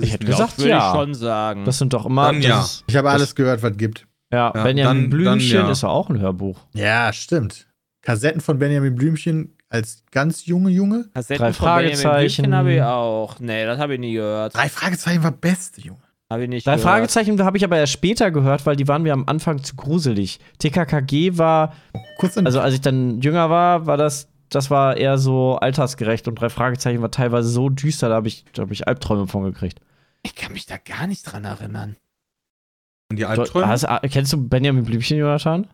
Ich 0.01 0.13
hätte 0.13 0.27
gesagt, 0.27 0.59
würde 0.59 0.71
ja. 0.71 0.89
ich 0.89 0.99
schon 0.99 1.15
sagen. 1.15 1.65
Das 1.65 1.79
sind 1.79 1.93
doch 1.93 2.07
immer. 2.07 2.33
Dann 2.33 2.41
ja. 2.41 2.63
Ist, 2.63 2.85
ich 2.87 2.97
habe 2.97 3.11
alles 3.11 3.35
gehört, 3.35 3.63
was 3.63 3.77
gibt. 3.77 4.07
Ja, 4.33 4.51
ja 4.55 4.63
Benjamin 4.63 5.03
dann, 5.03 5.11
Blümchen 5.11 5.57
dann 5.59 5.67
ja. 5.67 5.73
ist 5.73 5.85
auch 5.85 6.09
ein 6.09 6.19
Hörbuch. 6.19 6.59
Ja, 6.73 7.13
stimmt. 7.13 7.69
Kassetten 8.01 8.41
von 8.41 8.59
Benjamin 8.59 8.95
Blümchen 8.95 9.57
als 9.69 10.03
ganz 10.11 10.47
junge 10.47 10.71
Junge. 10.71 11.09
Kassetten 11.15 11.45
Drei 11.45 11.53
Fragezeichen 11.53 12.55
habe 12.55 12.73
ich 12.73 12.83
auch. 12.83 13.39
Nee, 13.39 13.67
das 13.67 13.79
habe 13.79 13.95
ich 13.95 14.01
nie 14.01 14.15
gehört. 14.15 14.55
Drei 14.55 14.69
Fragezeichen 14.69 15.23
war 15.23 15.33
beste, 15.33 15.81
Junge. 15.83 16.02
Habe 16.33 16.45
ich 16.45 16.49
nicht 16.49 16.67
Drei 16.67 16.77
gehört. 16.77 16.89
Fragezeichen 16.89 17.45
habe 17.45 17.59
ich 17.59 17.65
aber 17.65 17.77
erst 17.77 17.93
später 17.93 18.31
gehört, 18.31 18.65
weil 18.65 18.75
die 18.75 18.89
waren 18.89 19.03
mir 19.03 19.13
am 19.13 19.25
Anfang 19.27 19.63
zu 19.63 19.77
gruselig. 19.77 20.41
TKKG 20.59 21.37
war, 21.37 21.75
also 22.43 22.61
als 22.61 22.73
ich 22.73 22.81
dann 22.81 23.21
jünger 23.21 23.51
war, 23.51 23.85
war 23.85 23.99
das, 23.99 24.29
das 24.49 24.71
war 24.71 24.97
eher 24.97 25.19
so 25.19 25.57
altersgerecht 25.57 26.27
und 26.29 26.37
drei 26.37 26.49
Fragezeichen 26.49 27.03
war 27.03 27.11
teilweise 27.11 27.51
so 27.51 27.69
düster, 27.69 28.09
da 28.09 28.15
habe 28.15 28.29
ich, 28.29 28.47
da 28.55 28.63
hab 28.63 28.71
ich 28.71 28.89
Albträume 28.89 29.27
von 29.27 29.45
gekriegt. 29.45 29.81
Ich 30.23 30.35
kann 30.35 30.55
mich 30.55 30.65
da 30.65 30.79
gar 30.79 31.07
nicht 31.07 31.23
dran 31.25 31.45
erinnern. 31.45 31.97
Und 33.11 33.19
die 33.19 33.27
Albträume? 33.27 33.69
Hast, 33.69 33.87
kennst 34.11 34.33
du 34.33 34.49
Benjamin 34.49 34.85
Blümchen, 34.85 35.19
Jonathan? 35.19 35.69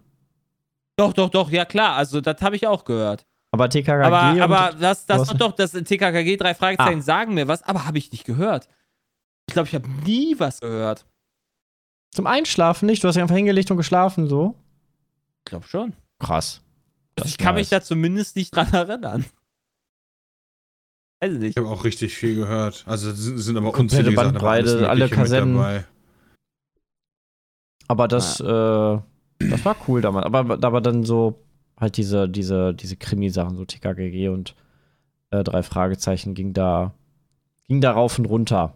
Doch, 0.96 1.12
doch, 1.12 1.30
doch, 1.30 1.50
ja 1.52 1.66
klar, 1.66 1.94
also 1.94 2.20
das 2.20 2.42
habe 2.42 2.56
ich 2.56 2.66
auch 2.66 2.84
gehört. 2.84 3.24
Aber 3.52 3.68
TKKG. 3.70 4.04
Aber, 4.04 4.42
aber 4.42 4.76
das, 4.76 5.06
das 5.06 5.28
doch, 5.28 5.52
das 5.52 5.70
TKKG, 5.70 6.36
drei 6.36 6.54
Fragezeichen 6.54 6.98
ah. 6.98 7.02
sagen 7.02 7.34
mir 7.34 7.46
was, 7.46 7.62
aber 7.62 7.86
habe 7.86 7.98
ich 7.98 8.10
nicht 8.10 8.24
gehört. 8.24 8.66
Ich 9.48 9.54
glaube, 9.54 9.68
ich 9.68 9.74
habe 9.74 9.88
nie 10.04 10.38
was 10.38 10.60
gehört. 10.60 11.06
Zum 12.12 12.26
Einschlafen 12.26 12.86
nicht? 12.86 13.02
Du 13.02 13.08
hast 13.08 13.14
dich 13.14 13.22
einfach 13.22 13.36
hingelegt 13.36 13.70
und 13.70 13.76
geschlafen, 13.76 14.28
so? 14.28 14.54
Ich 15.38 15.50
glaube 15.50 15.66
schon. 15.66 15.94
Krass. 16.18 16.62
Das 17.14 17.28
ich 17.28 17.38
kann 17.38 17.54
nice. 17.54 17.62
mich 17.62 17.68
da 17.70 17.80
zumindest 17.80 18.36
nicht 18.36 18.54
dran 18.54 18.72
erinnern. 18.72 19.24
Weiß 21.20 21.32
nicht. 21.32 21.50
Ich 21.50 21.56
habe 21.56 21.68
auch 21.68 21.84
richtig 21.84 22.14
viel 22.14 22.36
gehört. 22.36 22.84
Also 22.86 23.10
sind 23.12 23.56
aber 23.56 23.76
unzählige 23.76 24.14
Bandbreite, 24.14 24.88
alle 24.88 25.08
Kassetten. 25.08 25.84
Aber 27.88 28.06
das, 28.06 28.38
ja. 28.38 28.96
äh, 28.96 29.00
das 29.38 29.64
war 29.64 29.76
cool 29.88 30.00
damals. 30.00 30.26
Aber, 30.26 30.58
aber 30.62 30.80
dann 30.80 31.04
so 31.04 31.42
halt 31.76 31.96
diese, 31.96 32.28
diese, 32.28 32.74
diese 32.74 32.96
Krimi-Sachen, 32.96 33.56
so 33.56 33.64
TKGG 33.64 34.28
und 34.28 34.54
äh, 35.30 35.42
drei 35.42 35.62
Fragezeichen 35.62 36.34
ging 36.34 36.52
da, 36.52 36.92
ging 37.66 37.80
da 37.80 37.92
rauf 37.92 38.18
und 38.18 38.26
runter. 38.26 38.74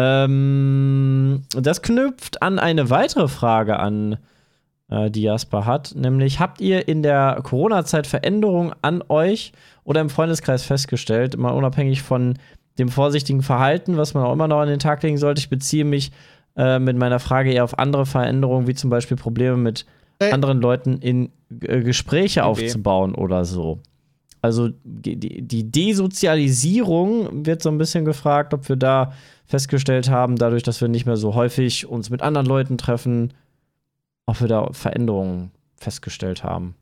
Ähm, 0.00 1.42
das 1.54 1.82
knüpft 1.82 2.42
an 2.42 2.58
eine 2.58 2.88
weitere 2.88 3.28
Frage 3.28 3.78
an, 3.78 4.16
äh, 4.88 5.10
die 5.10 5.22
Jasper 5.22 5.66
hat, 5.66 5.94
nämlich 5.94 6.40
habt 6.40 6.60
ihr 6.60 6.88
in 6.88 7.02
der 7.02 7.40
Corona-Zeit 7.42 8.06
Veränderungen 8.06 8.72
an 8.80 9.02
euch 9.08 9.52
oder 9.84 10.00
im 10.00 10.08
Freundeskreis 10.08 10.62
festgestellt, 10.62 11.36
mal 11.36 11.50
unabhängig 11.50 12.00
von 12.00 12.38
dem 12.78 12.88
vorsichtigen 12.88 13.42
Verhalten, 13.42 13.98
was 13.98 14.14
man 14.14 14.24
auch 14.24 14.32
immer 14.32 14.48
noch 14.48 14.60
an 14.60 14.68
den 14.68 14.78
Tag 14.78 15.02
legen 15.02 15.18
sollte? 15.18 15.40
Ich 15.40 15.50
beziehe 15.50 15.84
mich 15.84 16.12
äh, 16.56 16.78
mit 16.78 16.96
meiner 16.96 17.18
Frage 17.18 17.52
eher 17.52 17.64
auf 17.64 17.78
andere 17.78 18.06
Veränderungen, 18.06 18.66
wie 18.66 18.74
zum 18.74 18.88
Beispiel 18.88 19.18
Probleme 19.18 19.58
mit 19.58 19.84
anderen 20.20 20.60
Leuten 20.60 20.98
in 20.98 21.30
äh, 21.62 21.80
Gespräche 21.80 22.44
okay. 22.44 22.66
aufzubauen 22.66 23.14
oder 23.14 23.44
so. 23.44 23.80
Also 24.42 24.70
die, 24.84 25.16
die 25.16 25.70
Desozialisierung 25.70 27.44
wird 27.44 27.62
so 27.62 27.68
ein 27.68 27.78
bisschen 27.78 28.04
gefragt, 28.04 28.54
ob 28.54 28.68
wir 28.68 28.76
da 28.76 29.12
festgestellt 29.50 30.08
haben, 30.08 30.36
dadurch, 30.36 30.62
dass 30.62 30.80
wir 30.80 30.88
nicht 30.88 31.06
mehr 31.06 31.16
so 31.16 31.34
häufig 31.34 31.86
uns 31.86 32.08
mit 32.08 32.22
anderen 32.22 32.46
Leuten 32.46 32.78
treffen, 32.78 33.34
ob 34.24 34.40
wir 34.40 34.46
da 34.46 34.68
Veränderungen 34.72 35.50
festgestellt 35.76 36.44
haben. 36.44 36.76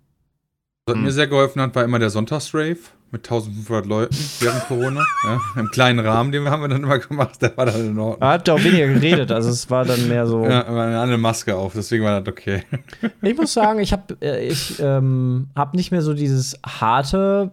Was 0.87 0.97
hm. 0.97 1.05
mir 1.05 1.13
sehr 1.13 1.27
geholfen 1.27 1.63
hat, 1.63 1.75
war 1.75 1.85
immer 1.85 1.99
der 1.99 2.11
Sonntagsrave 2.11 2.77
mit 3.11 3.27
1500 3.27 3.87
Leuten 3.87 4.17
während 4.41 4.67
Corona. 4.67 5.03
ja, 5.25 5.41
Im 5.57 5.69
kleinen 5.71 6.01
Rahmen, 6.01 6.31
den 6.31 6.47
haben 6.51 6.61
wir 6.61 6.69
dann 6.69 6.83
immer 6.83 6.99
gemacht, 6.99 7.41
der 7.41 7.57
war 7.57 7.65
dann 7.65 7.81
in 7.81 7.99
Ordnung. 7.99 8.21
Er 8.21 8.35
hat 8.35 8.51
auch 8.51 8.63
weniger 8.63 8.87
geredet, 8.89 9.33
also 9.33 9.49
es 9.49 9.71
war 9.71 9.87
dann 9.87 10.07
mehr 10.07 10.27
so. 10.27 10.45
Ja, 10.45 10.67
eine 10.67 11.01
andere 11.01 11.17
Maske 11.17 11.57
auf, 11.57 11.73
deswegen 11.75 12.05
war 12.05 12.21
das 12.21 12.31
okay. 12.31 12.65
Ich 13.23 13.35
muss 13.35 13.55
sagen, 13.55 13.81
ich 13.81 13.93
habe 13.93 14.15
äh, 14.21 14.47
ich, 14.47 14.79
ähm, 14.79 15.49
hab 15.57 15.73
nicht 15.73 15.91
mehr 15.91 16.03
so 16.03 16.13
dieses 16.13 16.59
harte 16.67 17.53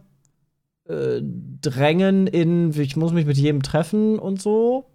äh, 0.89 1.21
Drängen 1.61 2.27
in, 2.27 2.77
ich 2.77 2.97
muss 2.97 3.13
mich 3.13 3.25
mit 3.25 3.37
jedem 3.37 3.63
treffen 3.63 4.19
und 4.19 4.41
so 4.41 4.85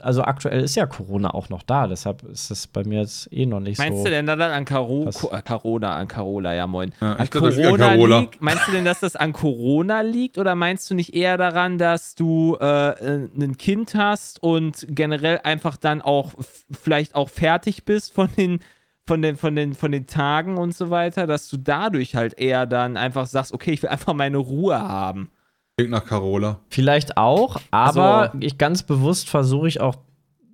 also 0.00 0.22
aktuell 0.22 0.62
ist 0.62 0.76
ja 0.76 0.86
Corona 0.86 1.34
auch 1.34 1.48
noch 1.48 1.64
da, 1.64 1.88
deshalb 1.88 2.22
ist 2.22 2.52
es 2.52 2.68
bei 2.68 2.84
mir 2.84 3.00
jetzt 3.00 3.32
eh 3.32 3.46
noch 3.46 3.58
nicht 3.58 3.78
meinst 3.78 3.98
so. 3.98 4.04
Meinst 4.04 4.06
du 4.06 4.10
denn, 4.10 4.26
dass 4.26 4.38
das 4.38 4.52
an 4.52 4.64
Caro 4.64 5.08
äh, 5.08 5.42
Corona, 5.42 5.96
an 5.96 6.06
Carola, 6.06 6.54
ja 6.54 6.68
moin. 6.68 6.92
Ja, 7.00 7.14
an 7.14 7.28
Corona 7.28 7.88
an 7.88 8.00
liegt? 8.00 8.40
Meinst 8.40 8.68
du 8.68 8.72
denn, 8.72 8.84
dass 8.84 9.00
das 9.00 9.16
an 9.16 9.32
Corona 9.32 10.02
liegt 10.02 10.38
oder 10.38 10.54
meinst 10.54 10.88
du 10.88 10.94
nicht 10.94 11.14
eher 11.14 11.36
daran, 11.36 11.78
dass 11.78 12.14
du 12.14 12.56
äh, 12.60 12.90
äh 12.90 13.28
ein 13.36 13.56
Kind 13.56 13.96
hast 13.96 14.40
und 14.40 14.86
generell 14.88 15.40
einfach 15.42 15.76
dann 15.76 16.00
auch 16.00 16.34
vielleicht 16.70 17.16
auch 17.16 17.28
fertig 17.28 17.84
bist 17.84 18.14
von 18.14 18.28
den 18.36 18.60
von 19.08 19.22
den, 19.22 19.36
von, 19.38 19.56
den, 19.56 19.74
von 19.74 19.90
den 19.90 20.06
Tagen 20.06 20.58
und 20.58 20.76
so 20.76 20.90
weiter, 20.90 21.26
dass 21.26 21.48
du 21.48 21.56
dadurch 21.56 22.14
halt 22.14 22.38
eher 22.38 22.66
dann 22.66 22.98
einfach 22.98 23.26
sagst, 23.26 23.54
okay, 23.54 23.72
ich 23.72 23.82
will 23.82 23.88
einfach 23.88 24.12
meine 24.12 24.36
Ruhe 24.36 24.78
haben. 24.78 25.30
Klingt 25.78 25.92
nach 25.92 26.04
Carola. 26.04 26.58
Vielleicht 26.70 27.16
auch, 27.16 27.60
aber 27.70 28.32
also, 28.32 28.38
ich 28.40 28.58
ganz 28.58 28.82
bewusst 28.82 29.28
versuche 29.28 29.68
ich 29.68 29.80
auch 29.80 29.94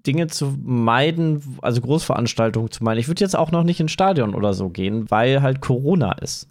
Dinge 0.07 0.27
zu 0.27 0.55
meiden, 0.63 1.59
also 1.63 1.81
Großveranstaltungen 1.81 2.71
zu 2.71 2.85
meiden. 2.85 3.01
Ich 3.01 3.09
würde 3.09 3.25
jetzt 3.25 3.35
auch 3.35 3.51
noch 3.51 3.65
nicht 3.65 3.81
ins 3.81 3.91
Stadion 3.91 4.35
oder 4.35 4.53
so 4.53 4.69
gehen, 4.69 5.11
weil 5.11 5.41
halt 5.41 5.63
Corona 5.63 6.13
ist. 6.13 6.47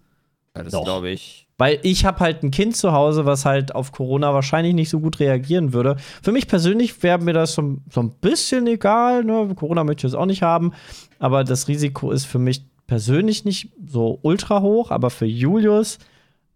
Ja, 0.57 0.63
das 0.63 0.73
glaube 0.73 1.11
ich. 1.11 1.47
Weil 1.59 1.81
ich 1.83 2.03
habe 2.03 2.19
halt 2.21 2.41
ein 2.41 2.49
Kind 2.49 2.75
zu 2.75 2.93
Hause, 2.93 3.27
was 3.27 3.45
halt 3.45 3.75
auf 3.75 3.91
Corona 3.91 4.33
wahrscheinlich 4.33 4.73
nicht 4.73 4.89
so 4.89 4.99
gut 4.99 5.19
reagieren 5.19 5.71
würde. 5.71 5.97
Für 6.23 6.31
mich 6.31 6.47
persönlich 6.47 7.03
wäre 7.03 7.19
mir 7.19 7.33
das 7.33 7.53
so, 7.53 7.77
so, 7.91 8.01
ein 8.01 8.09
bisschen 8.21 8.65
egal. 8.65 9.23
Ne? 9.23 9.53
Corona 9.55 9.83
möchte 9.83 10.07
ich 10.07 10.13
jetzt 10.13 10.19
auch 10.19 10.25
nicht 10.25 10.41
haben. 10.41 10.73
Aber 11.19 11.43
das 11.43 11.67
Risiko 11.67 12.09
ist 12.09 12.25
für 12.25 12.39
mich 12.39 12.65
persönlich 12.87 13.45
nicht 13.45 13.71
so 13.85 14.17
ultra 14.23 14.61
hoch. 14.61 14.89
Aber 14.89 15.11
für 15.11 15.27
Julius 15.27 15.99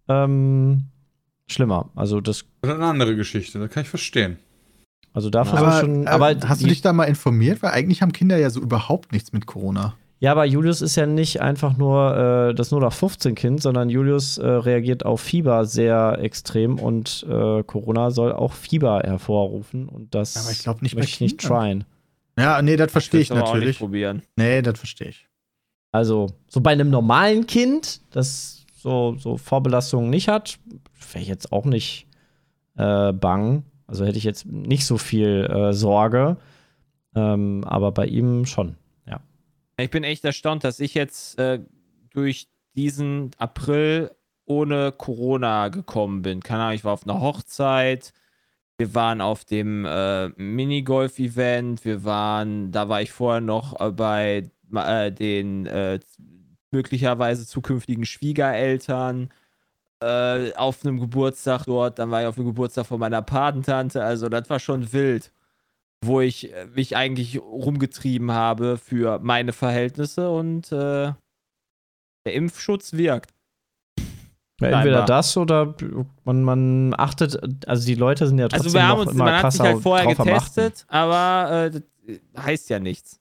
ähm, 0.10 0.86
schlimmer. 1.50 1.90
Also 1.96 2.22
das. 2.22 2.46
Das 2.62 2.72
ist 2.72 2.78
eine 2.78 2.86
andere 2.86 3.16
Geschichte, 3.16 3.60
das 3.60 3.70
kann 3.70 3.84
ich 3.84 3.90
verstehen. 3.90 4.38
Also 5.14 5.30
da 5.30 5.42
aber, 5.42 5.80
schon. 5.80 6.08
Aber 6.08 6.36
hast 6.48 6.62
du 6.62 6.68
dich 6.68 6.82
da 6.82 6.94
mal 6.94 7.06
informiert? 7.06 7.64
Weil 7.64 7.72
eigentlich 7.72 8.02
haben 8.02 8.14
Kinder 8.14 8.38
ja 8.38 8.50
so 8.50 8.62
überhaupt 8.62 9.12
nichts 9.12 9.34
mit 9.34 9.48
Corona. 9.48 9.96
Ja, 10.20 10.32
aber 10.32 10.46
Julius 10.46 10.82
ist 10.82 10.96
ja 10.96 11.06
nicht 11.06 11.42
einfach 11.42 11.78
nur 11.78 12.50
äh, 12.50 12.56
das 12.56 12.72
0815-Kind, 12.72 13.62
sondern 13.62 13.90
Julius 13.90 14.40
äh, 14.40 14.48
reagiert 14.48 15.06
auf 15.06 15.22
Fieber 15.22 15.66
sehr 15.66 16.18
extrem 16.22 16.80
und 16.80 17.26
äh, 17.30 17.64
Corona 17.64 18.10
soll 18.10 18.32
auch 18.32 18.54
Fieber 18.54 19.02
hervorrufen 19.04 19.88
und 19.88 20.16
das 20.16 20.36
aber 20.38 20.52
ich 20.52 20.64
glaube 20.64 20.82
nicht 20.82 20.96
möchte 20.96 21.12
ich 21.12 21.22
nicht 21.22 21.40
tryen. 21.40 21.84
Ja, 22.38 22.62
nee, 22.62 22.78
das 22.78 22.92
verstehe 22.92 23.22
ich 23.22 23.30
natürlich. 23.30 23.50
Auch 23.50 23.68
nicht 23.68 23.80
probieren. 23.80 24.24
Nee, 24.36 24.62
das 24.62 24.80
verstehe 24.80 25.10
ich. 25.10 25.28
Also, 25.92 26.28
so 26.48 26.62
bei 26.62 26.72
einem 26.72 26.90
normalen 26.90 27.48
Kind, 27.48 28.02
das 28.12 28.66
so, 28.88 29.16
so 29.18 29.38
Vorbelastungen 29.38 30.10
nicht 30.10 30.28
hat, 30.30 30.60
wäre 31.12 31.22
ich 31.22 31.28
jetzt 31.28 31.52
auch 31.52 31.66
nicht 31.66 32.08
äh, 32.78 33.12
bang. 33.12 33.64
Also 33.86 34.06
hätte 34.06 34.18
ich 34.18 34.24
jetzt 34.24 34.46
nicht 34.46 34.86
so 34.86 34.98
viel 34.98 35.46
äh, 35.46 35.74
Sorge. 35.74 36.38
Ähm, 37.16 37.64
aber 37.66 37.92
bei 37.92 38.06
ihm 38.06 38.46
schon. 38.46 38.78
Ich 39.80 39.92
bin 39.92 40.04
echt 40.04 40.26
erstaunt, 40.26 40.64
dass 40.64 40.80
ich 40.80 40.96
jetzt 40.96 41.38
äh, 41.38 41.60
durch 42.10 42.48
diesen 42.76 43.30
April 43.38 44.10
ohne 44.46 44.92
Corona 44.92 45.68
gekommen 45.68 46.24
bin. 46.24 46.42
Keine 46.42 46.64
Ahnung, 46.64 46.76
ich 46.76 46.84
war 46.84 46.94
auf 46.94 47.04
einer 47.08 47.22
Hochzeit, 47.22 48.12
wir 48.80 48.96
waren 48.96 49.22
auf 49.22 49.46
dem 49.46 49.86
äh, 49.86 50.30
Minigolf-Event, 50.30 51.86
wir 51.86 52.04
waren, 52.04 52.72
da 52.72 52.90
war 52.90 53.04
ich 53.04 53.12
vorher 53.12 53.42
noch 53.42 53.80
äh, 53.80 53.92
bei 53.92 54.50
äh, 54.74 55.12
den 55.12 55.68
äh, 55.68 56.00
möglicherweise 56.72 57.46
zukünftigen 57.48 58.06
Schwiegereltern 58.06 59.30
äh, 60.02 60.54
auf 60.54 60.86
einem 60.86 61.00
Geburtstag 61.00 61.66
dort, 61.66 62.00
dann 62.00 62.12
war 62.12 62.22
ich 62.22 62.28
auf 62.28 62.36
dem 62.36 62.46
Geburtstag 62.46 62.86
von 62.86 63.00
meiner 63.00 63.22
Patentante, 63.22 64.04
also 64.04 64.30
das 64.30 64.50
war 64.50 64.60
schon 64.60 64.94
wild 64.94 65.32
wo 66.06 66.22
ich 66.22 66.54
äh, 66.54 66.66
mich 66.76 66.96
eigentlich 66.96 67.40
rumgetrieben 67.40 68.32
habe 68.32 68.78
für 68.78 69.20
meine 69.20 69.54
Verhältnisse 69.54 70.30
und 70.30 70.72
äh, 70.72 71.14
der 72.26 72.34
Impfschutz 72.34 72.94
wirkt. 72.94 73.32
Ja, 74.60 74.70
entweder 74.70 75.06
das 75.06 75.38
oder 75.38 75.76
man, 76.24 76.44
man 76.44 76.96
achtet, 76.98 77.68
also 77.68 77.86
die 77.86 77.96
Leute 77.96 78.26
sind 78.26 78.40
ja 78.40 78.48
trotzdem 78.48 78.66
also 78.66 78.74
wir 78.74 78.88
haben 78.88 79.02
uns, 79.02 79.12
immer 79.12 79.26
man 79.26 79.44
hat 79.44 79.52
sich 79.52 79.62
halt 79.62 79.82
vorher 79.82 80.16
getestet, 80.16 80.86
aber 80.88 81.70
äh, 81.72 81.82
das 82.34 82.44
heißt 82.44 82.70
ja 82.70 82.80
nichts. 82.80 83.20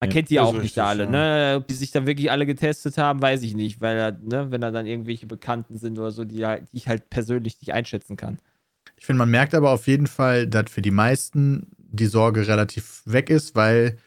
Man 0.00 0.10
ja, 0.10 0.14
kennt 0.14 0.30
die 0.30 0.34
ja 0.34 0.42
auch 0.42 0.52
nicht 0.52 0.62
richtig, 0.62 0.82
alle, 0.82 1.08
ne? 1.08 1.54
Ob 1.58 1.68
die 1.68 1.74
sich 1.74 1.90
dann 1.90 2.06
wirklich 2.06 2.30
alle 2.30 2.46
getestet 2.46 2.98
haben, 2.98 3.22
weiß 3.22 3.42
ich 3.42 3.54
nicht, 3.54 3.80
weil, 3.80 4.18
ne, 4.22 4.50
wenn 4.50 4.60
da 4.60 4.70
dann 4.70 4.86
irgendwelche 4.86 5.26
Bekannten 5.26 5.78
sind 5.78 5.98
oder 5.98 6.10
so, 6.10 6.24
die, 6.24 6.44
halt, 6.44 6.64
die 6.72 6.76
ich 6.76 6.88
halt 6.88 7.08
persönlich 7.10 7.60
nicht 7.60 7.72
einschätzen 7.72 8.16
kann. 8.16 8.38
Ich 8.96 9.06
finde, 9.06 9.18
man 9.18 9.30
merkt 9.30 9.54
aber 9.54 9.70
auf 9.70 9.86
jeden 9.86 10.06
Fall, 10.06 10.46
dass 10.46 10.70
für 10.70 10.82
die 10.82 10.90
meisten 10.90 11.68
die 11.78 12.06
Sorge 12.06 12.46
relativ 12.46 13.02
weg 13.04 13.30
ist, 13.30 13.54
weil 13.54 13.98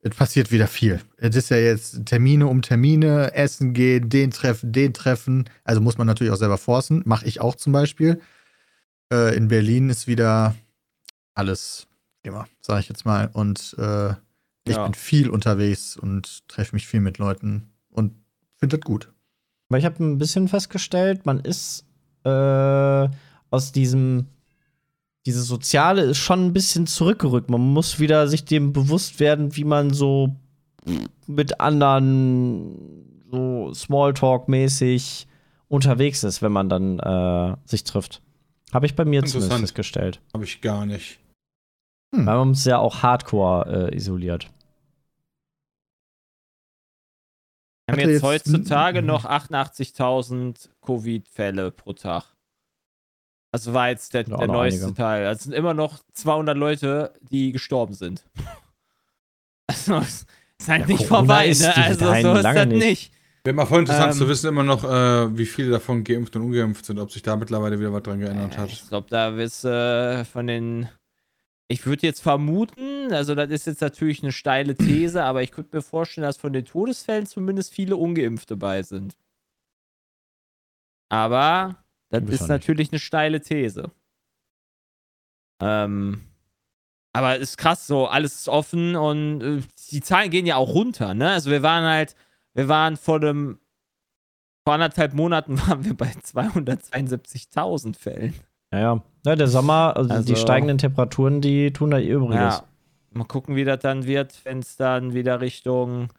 es 0.00 0.14
passiert 0.14 0.52
wieder 0.52 0.66
viel. 0.66 1.00
Es 1.16 1.34
ist 1.34 1.50
ja 1.50 1.56
jetzt 1.56 2.06
Termine 2.06 2.46
um 2.46 2.62
Termine, 2.62 3.34
Essen 3.34 3.72
gehen, 3.72 4.08
den 4.08 4.30
treffen, 4.30 4.72
den 4.72 4.94
treffen. 4.94 5.48
Also 5.64 5.80
muss 5.80 5.98
man 5.98 6.06
natürlich 6.06 6.32
auch 6.32 6.38
selber 6.38 6.58
forcen. 6.58 7.02
Mache 7.06 7.26
ich 7.26 7.40
auch 7.40 7.54
zum 7.54 7.72
Beispiel. 7.72 8.20
Äh, 9.12 9.36
in 9.36 9.48
Berlin 9.48 9.90
ist 9.90 10.06
wieder 10.06 10.54
alles 11.34 11.86
immer, 12.22 12.46
sage 12.60 12.80
ich 12.80 12.88
jetzt 12.88 13.04
mal. 13.04 13.30
Und 13.32 13.74
äh, 13.78 14.14
ich 14.66 14.76
ja. 14.76 14.84
bin 14.84 14.94
viel 14.94 15.30
unterwegs 15.30 15.96
und 15.96 16.46
treffe 16.48 16.74
mich 16.74 16.86
viel 16.86 17.00
mit 17.00 17.18
Leuten 17.18 17.70
und 17.88 18.12
finde 18.56 18.78
das 18.78 18.84
gut. 18.84 19.12
Weil 19.68 19.80
ich 19.80 19.84
habe 19.84 20.02
ein 20.04 20.18
bisschen 20.18 20.48
festgestellt, 20.48 21.26
man 21.26 21.40
ist 21.40 21.84
äh, 22.24 23.08
aus 23.50 23.72
diesem 23.72 24.26
diese 25.26 25.42
Soziale 25.42 26.02
ist 26.02 26.18
schon 26.18 26.46
ein 26.46 26.52
bisschen 26.52 26.86
zurückgerückt. 26.86 27.50
Man 27.50 27.60
muss 27.60 27.98
wieder 27.98 28.28
sich 28.28 28.44
dem 28.44 28.72
bewusst 28.72 29.18
werden, 29.18 29.56
wie 29.56 29.64
man 29.64 29.92
so 29.92 30.36
mit 31.26 31.60
anderen 31.60 33.24
so 33.28 33.72
Smalltalk-mäßig 33.74 35.26
unterwegs 35.66 36.22
ist, 36.22 36.42
wenn 36.42 36.52
man 36.52 36.68
dann 36.68 37.00
äh, 37.00 37.56
sich 37.64 37.82
trifft. 37.82 38.22
Habe 38.72 38.86
ich 38.86 38.94
bei 38.94 39.04
mir 39.04 39.24
zumindest 39.24 39.60
festgestellt. 39.60 40.20
Habe 40.32 40.44
ich 40.44 40.60
gar 40.60 40.86
nicht. 40.86 41.18
Hm. 42.14 42.24
Weil 42.26 42.36
man 42.36 42.48
uns 42.48 42.64
ja 42.64 42.78
auch 42.78 43.02
hardcore 43.02 43.90
äh, 43.90 43.96
isoliert. 43.96 44.48
Wir 47.86 47.92
haben 47.92 48.00
jetzt, 48.00 48.10
jetzt 48.10 48.22
heutzutage 48.22 49.02
noch 49.02 49.24
88.000 49.24 50.70
Covid-Fälle 50.84 51.70
pro 51.70 51.92
Tag. 51.92 52.34
Das 53.52 53.72
war 53.72 53.88
jetzt 53.90 54.12
der, 54.12 54.24
der 54.24 54.48
neueste 54.48 54.86
einige. 54.86 54.96
Teil. 54.96 55.26
Also 55.26 55.38
es 55.38 55.44
sind 55.44 55.52
immer 55.52 55.72
noch 55.72 56.00
200 56.12 56.56
Leute, 56.56 57.14
die 57.30 57.52
gestorben 57.52 57.94
sind. 57.94 58.24
Also 59.68 59.96
es 59.96 60.26
ist 60.60 60.68
halt 60.68 60.82
ja, 60.82 60.86
nicht 60.86 61.08
Corona 61.08 61.16
vorbei, 61.18 61.48
ne? 61.48 61.76
Also 61.76 62.04
so 62.06 62.34
ist 62.34 62.44
das 62.44 62.66
nicht. 62.66 62.78
nicht. 62.78 63.12
Wäre 63.42 63.54
mal 63.54 63.66
voll 63.66 63.80
interessant 63.80 64.12
ähm, 64.12 64.18
zu 64.18 64.28
wissen, 64.28 64.48
immer 64.48 64.62
noch, 64.62 64.84
äh, 64.84 65.36
wie 65.36 65.44
viele 65.44 65.70
davon 65.70 66.04
geimpft 66.04 66.36
und 66.36 66.42
ungeimpft 66.42 66.86
sind, 66.86 67.00
ob 67.00 67.10
sich 67.10 67.22
da 67.22 67.34
mittlerweile 67.34 67.78
wieder 67.78 67.92
was 67.92 68.04
dran 68.04 68.20
geändert 68.20 68.54
äh, 68.54 68.58
hat. 68.58 68.70
Ich 68.70 68.88
glaube, 68.88 69.08
da 69.10 69.36
wirst 69.36 69.64
du 69.64 69.68
äh, 69.68 70.24
von 70.24 70.46
den. 70.46 70.88
Ich 71.68 71.84
würde 71.84 72.06
jetzt 72.06 72.22
vermuten, 72.22 73.12
also 73.12 73.34
das 73.34 73.50
ist 73.50 73.66
jetzt 73.66 73.80
natürlich 73.80 74.22
eine 74.22 74.32
steile 74.32 74.76
These, 74.76 75.24
aber 75.24 75.42
ich 75.42 75.50
könnte 75.50 75.76
mir 75.76 75.82
vorstellen, 75.82 76.24
dass 76.24 76.36
von 76.36 76.52
den 76.52 76.64
Todesfällen 76.64 77.26
zumindest 77.26 77.74
viele 77.74 77.96
Ungeimpfte 77.96 78.56
bei 78.56 78.82
sind. 78.82 79.16
Aber 81.08 81.84
das 82.10 82.22
ist 82.24 82.48
natürlich 82.48 82.92
eine 82.92 83.00
steile 83.00 83.40
These. 83.40 83.90
Ähm, 85.60 86.22
aber 87.12 87.36
ist 87.36 87.56
krass, 87.56 87.86
so 87.86 88.06
alles 88.06 88.34
ist 88.34 88.48
offen 88.48 88.94
und 88.94 89.40
äh, 89.40 89.62
die 89.90 90.02
Zahlen 90.02 90.30
gehen 90.30 90.46
ja 90.46 90.56
auch 90.56 90.74
runter, 90.74 91.14
ne? 91.14 91.30
Also 91.30 91.50
wir 91.50 91.62
waren 91.62 91.84
halt, 91.84 92.14
wir 92.52 92.68
waren 92.68 92.96
vor 92.96 93.20
dem, 93.20 93.58
vor 94.64 94.74
anderthalb 94.74 95.14
Monaten 95.14 95.58
waren 95.66 95.84
wir 95.84 95.96
bei 95.96 96.10
272.000 96.10 97.96
Fällen. 97.96 98.34
Ja, 98.72 98.78
ja. 98.80 99.04
Ja, 99.26 99.34
der 99.34 99.48
Sommer, 99.48 99.96
also, 99.96 100.14
also, 100.14 100.24
die 100.32 100.38
steigenden 100.38 100.78
Temperaturen, 100.78 101.40
die 101.40 101.72
tun 101.72 101.90
da 101.90 101.98
ihr 101.98 102.14
Übriges. 102.14 102.58
Ja. 102.58 102.62
Mal 103.10 103.24
gucken, 103.24 103.56
wie 103.56 103.64
das 103.64 103.80
dann 103.80 104.06
wird, 104.06 104.40
wenn 104.44 104.60
es 104.60 104.76
dann 104.76 105.14
wieder 105.14 105.40
Richtung 105.40 106.10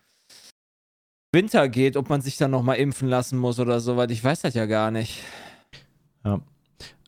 Winter 1.32 1.70
geht, 1.70 1.96
ob 1.96 2.10
man 2.10 2.20
sich 2.20 2.36
dann 2.36 2.52
nochmal 2.52 2.78
impfen 2.78 3.08
lassen 3.08 3.38
muss 3.38 3.62
oder 3.62 3.80
so, 3.80 3.96
weil 3.96 4.12
ich 4.12 4.22
weiß 4.22 4.42
das 4.42 4.56
ja 4.56 4.66
gar 4.66 4.92
nicht. 4.92 5.24
Ja. 6.26 6.42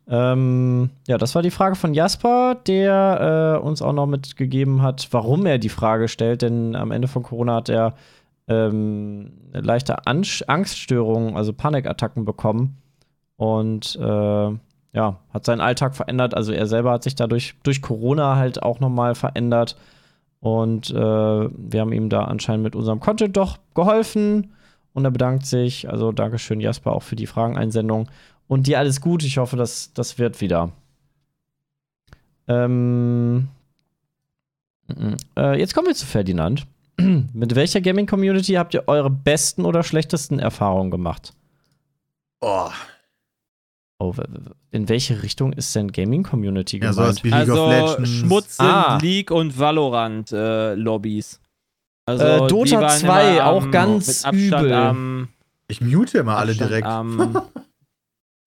Ähm, 0.07 0.89
ja, 1.05 1.17
das 1.17 1.35
war 1.35 1.41
die 1.41 1.51
Frage 1.51 1.75
von 1.75 1.93
Jasper, 1.93 2.55
der 2.55 3.59
äh, 3.61 3.65
uns 3.65 3.81
auch 3.81 3.93
noch 3.93 4.07
mitgegeben 4.07 4.81
hat, 4.81 5.09
warum 5.11 5.45
er 5.45 5.57
die 5.57 5.67
Frage 5.67 6.07
stellt, 6.07 6.43
denn 6.43 6.77
am 6.77 6.91
Ende 6.91 7.09
von 7.09 7.23
Corona 7.23 7.55
hat 7.55 7.67
er 7.67 7.95
ähm, 8.47 9.33
leichte 9.51 10.07
An 10.07 10.23
Angststörungen, 10.47 11.35
also 11.35 11.51
Panikattacken 11.51 12.23
bekommen 12.23 12.77
und 13.35 13.97
äh, 13.97 14.51
ja, 14.93 15.19
hat 15.33 15.45
seinen 15.45 15.61
Alltag 15.61 15.95
verändert. 15.95 16.33
Also 16.33 16.51
er 16.51 16.67
selber 16.67 16.91
hat 16.91 17.03
sich 17.03 17.15
dadurch 17.15 17.55
durch 17.63 17.81
Corona 17.81 18.35
halt 18.35 18.63
auch 18.63 18.79
nochmal 18.79 19.15
verändert 19.15 19.77
und 20.39 20.89
äh, 20.91 20.95
wir 20.95 21.81
haben 21.81 21.93
ihm 21.93 22.09
da 22.09 22.23
anscheinend 22.23 22.63
mit 22.63 22.75
unserem 22.75 22.99
Content 22.99 23.35
doch 23.35 23.57
geholfen 23.75 24.53
und 24.93 25.05
er 25.05 25.11
bedankt 25.11 25.45
sich. 25.45 25.89
Also 25.89 26.11
Dankeschön 26.11 26.61
Jasper 26.61 26.93
auch 26.93 27.03
für 27.03 27.15
die 27.15 27.27
Frageneinsendung 27.27 28.09
und 28.47 28.67
dir 28.67 28.79
alles 28.79 29.01
gut. 29.01 29.23
Ich 29.23 29.37
hoffe, 29.37 29.57
dass 29.57 29.93
das 29.93 30.17
wird 30.17 30.41
wieder. 30.41 30.71
Ähm, 32.47 33.49
äh, 35.37 35.59
jetzt 35.59 35.75
kommen 35.75 35.87
wir 35.87 35.95
zu 35.95 36.05
Ferdinand. 36.05 36.65
Mit 36.97 37.55
welcher 37.55 37.81
Gaming-Community 37.81 38.53
habt 38.53 38.73
ihr 38.73 38.87
eure 38.87 39.09
besten 39.09 39.65
oder 39.65 39.83
schlechtesten 39.83 40.39
Erfahrungen 40.39 40.89
gemacht? 40.89 41.33
Oh. 42.41 42.69
Oh, 44.01 44.13
in 44.71 44.87
welche 44.87 45.21
Richtung 45.23 45.51
ist 45.51 45.75
denn 45.75 45.91
Gaming-Community 45.91 46.79
ja, 46.79 46.91
gemeint? 46.91 47.21
So 47.21 47.65
also 47.65 48.05
Schmutz 48.05 48.57
sind 48.57 48.65
ah. 48.65 48.97
League 49.01 49.29
und 49.29 49.59
Valorant-Lobbys. 49.59 51.33
Äh, 51.35 52.11
also, 52.11 52.23
äh, 52.23 52.47
Dota 52.47 52.87
2, 52.87 53.43
auch 53.43 53.69
ganz 53.71 54.25
übel. 54.31 55.27
ich 55.67 55.81
mute 55.81 56.19
immer 56.19 56.37
alle 56.37 56.55
direkt. 56.55 56.87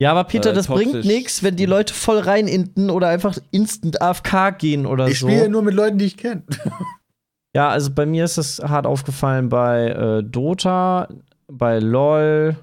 Ja, 0.02 0.10
aber 0.10 0.24
Peter, 0.24 0.50
äh, 0.50 0.54
das 0.54 0.66
toxisch. 0.66 0.90
bringt 0.90 1.04
nichts, 1.04 1.44
wenn 1.44 1.54
die 1.54 1.64
Leute 1.64 1.94
voll 1.94 2.18
reininten 2.18 2.90
oder 2.90 3.06
einfach 3.06 3.38
instant 3.52 4.02
AFK 4.02 4.58
gehen 4.58 4.84
oder 4.84 5.06
ich 5.06 5.20
so. 5.20 5.28
Ich 5.28 5.34
spiele 5.34 5.48
nur 5.48 5.62
mit 5.62 5.74
Leuten, 5.74 5.96
die 5.96 6.06
ich 6.06 6.16
kenne. 6.16 6.42
ja, 7.54 7.68
also 7.68 7.92
bei 7.94 8.04
mir 8.04 8.24
ist 8.24 8.36
es 8.36 8.58
hart 8.58 8.84
aufgefallen 8.84 9.48
bei 9.48 9.90
äh, 9.90 10.24
Dota, 10.24 11.06
bei 11.46 11.78
LOL. 11.78 12.56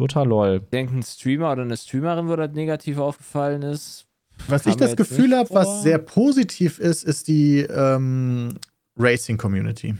Dota 0.00 0.22
LOL. 0.22 0.60
Ich 0.64 0.70
denke, 0.70 0.96
ein 0.96 1.02
Streamer 1.02 1.52
oder 1.52 1.62
eine 1.62 1.76
Streamerin, 1.76 2.28
wo 2.28 2.36
das 2.36 2.52
negativ 2.52 2.98
aufgefallen 2.98 3.62
ist. 3.62 4.06
Was 4.48 4.64
ich 4.64 4.76
das 4.76 4.96
Gefühl 4.96 5.36
habe, 5.36 5.50
was 5.50 5.82
sehr 5.82 5.98
positiv 5.98 6.78
ist, 6.78 7.04
ist 7.04 7.28
die 7.28 7.60
ähm, 7.60 8.54
Racing-Community. 8.98 9.94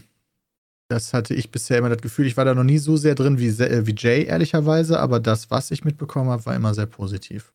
Das 0.88 1.12
hatte 1.12 1.34
ich 1.34 1.50
bisher 1.50 1.78
immer 1.78 1.90
das 1.90 2.00
Gefühl, 2.00 2.26
ich 2.26 2.36
war 2.36 2.46
da 2.46 2.54
noch 2.54 2.64
nie 2.64 2.78
so 2.78 2.96
sehr 2.96 3.14
drin 3.14 3.38
wie, 3.38 3.48
äh, 3.48 3.86
wie 3.86 3.94
Jay, 3.96 4.24
ehrlicherweise, 4.24 4.98
aber 4.98 5.20
das, 5.20 5.50
was 5.50 5.70
ich 5.70 5.84
mitbekommen 5.84 6.30
habe, 6.30 6.46
war 6.46 6.56
immer 6.56 6.72
sehr 6.72 6.86
positiv. 6.86 7.52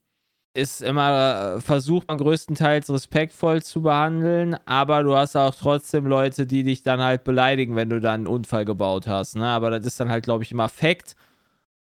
ist 0.53 0.81
immer, 0.81 1.59
versucht 1.59 2.07
man 2.07 2.17
größtenteils 2.17 2.89
respektvoll 2.89 3.61
zu 3.61 3.81
behandeln, 3.81 4.55
aber 4.65 5.03
du 5.03 5.15
hast 5.15 5.35
auch 5.35 5.53
trotzdem 5.53 6.05
Leute, 6.05 6.45
die 6.45 6.63
dich 6.63 6.83
dann 6.83 7.01
halt 7.01 7.25
beleidigen, 7.25 7.75
wenn 7.75 7.89
du 7.89 7.99
dann 7.99 8.21
einen 8.21 8.27
Unfall 8.27 8.63
gebaut 8.63 9.07
hast. 9.07 9.35
Ne? 9.35 9.47
Aber 9.47 9.69
das 9.71 9.85
ist 9.85 9.99
dann 9.99 10.09
halt, 10.09 10.23
glaube 10.23 10.43
ich, 10.43 10.51
immer 10.51 10.69
Fakt. 10.69 11.15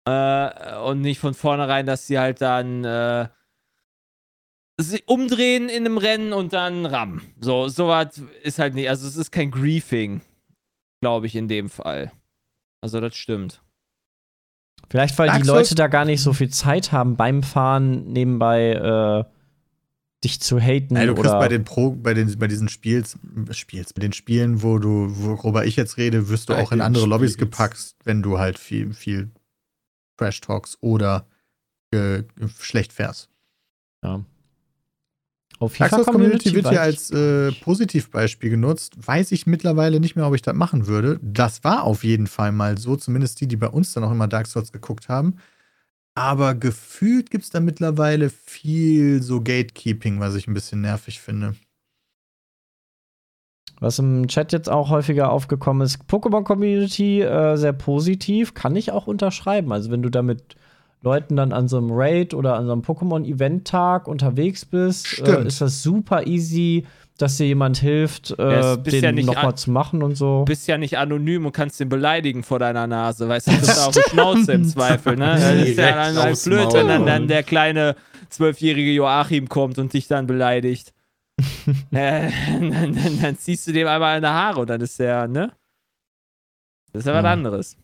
Äh, 0.04 0.76
und 0.78 1.00
nicht 1.00 1.20
von 1.20 1.34
vornherein, 1.34 1.86
dass 1.86 2.06
sie 2.06 2.18
halt 2.18 2.40
dann 2.40 2.84
äh, 2.84 3.28
sie 4.78 5.02
umdrehen 5.06 5.68
in 5.68 5.86
einem 5.86 5.98
Rennen 5.98 6.32
und 6.32 6.52
dann 6.52 6.86
rammen. 6.86 7.22
So, 7.40 7.68
sowas 7.68 8.20
ist 8.42 8.58
halt 8.58 8.74
nicht, 8.74 8.88
also 8.88 9.06
es 9.06 9.16
ist 9.16 9.30
kein 9.30 9.50
Griefing, 9.50 10.20
glaube 11.00 11.26
ich, 11.26 11.36
in 11.36 11.48
dem 11.48 11.68
Fall. 11.68 12.12
Also 12.80 13.00
das 13.00 13.14
stimmt. 13.14 13.62
Vielleicht, 14.90 15.18
weil 15.18 15.28
Dark 15.28 15.42
die 15.42 15.48
Leute 15.48 15.74
da 15.74 15.86
gar 15.86 16.04
nicht 16.04 16.20
so 16.20 16.32
viel 16.32 16.50
Zeit 16.50 16.92
haben 16.92 17.16
beim 17.16 17.42
Fahren 17.42 18.12
nebenbei 18.12 18.72
äh, 18.72 19.24
dich 20.24 20.40
zu 20.40 20.60
haten. 20.60 20.94
Nein, 20.94 21.08
du 21.08 21.14
kriegst 21.14 21.30
bei 21.30 21.48
den 21.48 21.64
Pro, 21.64 21.92
bei 21.92 22.14
den, 22.14 22.38
bei 22.38 22.48
diesen 22.48 22.68
Spiels, 22.68 23.16
Spiels, 23.52 23.92
bei 23.92 24.00
den 24.00 24.12
Spielen, 24.12 24.62
wo 24.62 24.78
du, 24.78 25.08
worüber 25.16 25.64
ich 25.64 25.76
jetzt 25.76 25.96
rede, 25.96 26.28
wirst 26.28 26.48
du 26.48 26.54
bei 26.54 26.62
auch 26.62 26.72
in 26.72 26.80
andere 26.80 27.04
Spiels. 27.04 27.10
Lobbys 27.10 27.38
gepackt, 27.38 27.94
wenn 28.04 28.22
du 28.22 28.38
halt 28.38 28.58
viel, 28.58 28.92
viel 28.92 29.30
Trash 30.16 30.40
Talks 30.40 30.78
oder 30.80 31.26
äh, 31.92 32.22
schlecht 32.58 32.92
fährst. 32.92 33.28
Ja. 34.02 34.24
Auf 35.58 35.74
FIFA 35.74 36.02
Community, 36.02 36.12
Community 36.12 36.54
wird 36.54 36.68
hier 36.70 36.82
als 36.82 37.10
äh, 37.12 37.52
Positivbeispiel 37.52 38.50
genutzt. 38.50 38.94
Weiß 38.96 39.30
ich 39.30 39.46
mittlerweile 39.46 40.00
nicht 40.00 40.16
mehr, 40.16 40.26
ob 40.26 40.34
ich 40.34 40.42
das 40.42 40.56
machen 40.56 40.88
würde. 40.88 41.20
Das 41.22 41.62
war 41.62 41.84
auf 41.84 42.02
jeden 42.02 42.26
Fall 42.26 42.50
mal 42.50 42.78
so, 42.78 42.96
zumindest 42.96 43.40
die, 43.40 43.46
die 43.46 43.56
bei 43.56 43.68
uns 43.68 43.92
dann 43.92 44.02
auch 44.02 44.10
immer 44.10 44.26
Dark 44.26 44.48
Souls 44.48 44.72
geguckt 44.72 45.08
haben. 45.08 45.36
Aber 46.14 46.54
gefühlt 46.54 47.30
gibt 47.30 47.44
es 47.44 47.50
da 47.50 47.60
mittlerweile 47.60 48.28
viel 48.28 49.22
so 49.22 49.40
Gatekeeping, 49.40 50.18
was 50.18 50.34
ich 50.34 50.48
ein 50.48 50.54
bisschen 50.54 50.80
nervig 50.80 51.20
finde. 51.20 51.54
Was 53.82 53.98
im 53.98 54.28
Chat 54.28 54.52
jetzt 54.52 54.70
auch 54.70 54.90
häufiger 54.90 55.32
aufgekommen 55.32 55.84
ist, 55.84 55.98
Pokémon 56.08 56.44
Community 56.44 57.20
äh, 57.20 57.56
sehr 57.56 57.72
positiv, 57.72 58.54
kann 58.54 58.76
ich 58.76 58.92
auch 58.92 59.08
unterschreiben. 59.08 59.72
Also 59.72 59.90
wenn 59.90 60.02
du 60.02 60.08
damit 60.08 60.54
Leuten 61.02 61.34
dann 61.34 61.52
an 61.52 61.66
so 61.66 61.78
einem 61.78 61.90
Raid 61.90 62.32
oder 62.32 62.54
an 62.54 62.66
so 62.66 62.72
einem 62.72 62.82
Pokémon-Event-Tag 62.82 64.06
unterwegs 64.06 64.64
bist, 64.64 65.18
äh, 65.26 65.44
ist 65.44 65.60
das 65.60 65.82
super 65.82 66.28
easy, 66.28 66.86
dass 67.18 67.38
dir 67.38 67.46
jemand 67.48 67.78
hilft, 67.78 68.30
äh, 68.38 68.78
den 68.78 69.02
ja 69.02 69.12
nochmal 69.24 69.56
zu 69.56 69.72
machen 69.72 70.04
und 70.04 70.16
so. 70.16 70.40
Du 70.40 70.44
bist 70.44 70.68
ja 70.68 70.78
nicht 70.78 70.96
anonym 70.96 71.46
und 71.46 71.52
kannst 71.52 71.80
den 71.80 71.88
beleidigen 71.88 72.44
vor 72.44 72.60
deiner 72.60 72.86
Nase, 72.86 73.28
weißt 73.28 73.48
du, 73.48 73.50
das 73.60 73.68
ist 73.68 73.78
auf 73.80 73.94
die 73.94 74.10
Schnauze 74.10 74.52
im 74.52 74.64
Zweifel, 74.64 75.16
ne? 75.16 75.36
Das 75.40 75.68
ist 75.68 75.76
ja 75.76 75.90
dann 75.90 76.16
halt 76.16 76.44
blöd, 76.44 76.72
wenn 76.72 76.86
dann, 76.86 77.04
dann 77.04 77.26
der 77.26 77.42
kleine 77.42 77.96
zwölfjährige 78.28 78.92
Joachim 78.92 79.48
kommt 79.48 79.78
und 79.78 79.92
dich 79.92 80.06
dann 80.06 80.28
beleidigt. 80.28 80.92
äh, 81.90 82.30
dann, 82.60 82.94
dann, 82.94 83.20
dann, 83.20 83.38
ziehst 83.38 83.66
du 83.66 83.72
dem 83.72 83.88
einmal 83.88 84.16
in 84.16 84.22
die 84.22 84.28
Haare 84.28 84.60
und 84.60 84.70
dann 84.70 84.80
ist 84.80 84.98
der, 84.98 85.28
ne? 85.28 85.52
Das 86.92 87.00
ist 87.00 87.06
ja 87.06 87.14
was 87.14 87.24
anderes. 87.24 87.76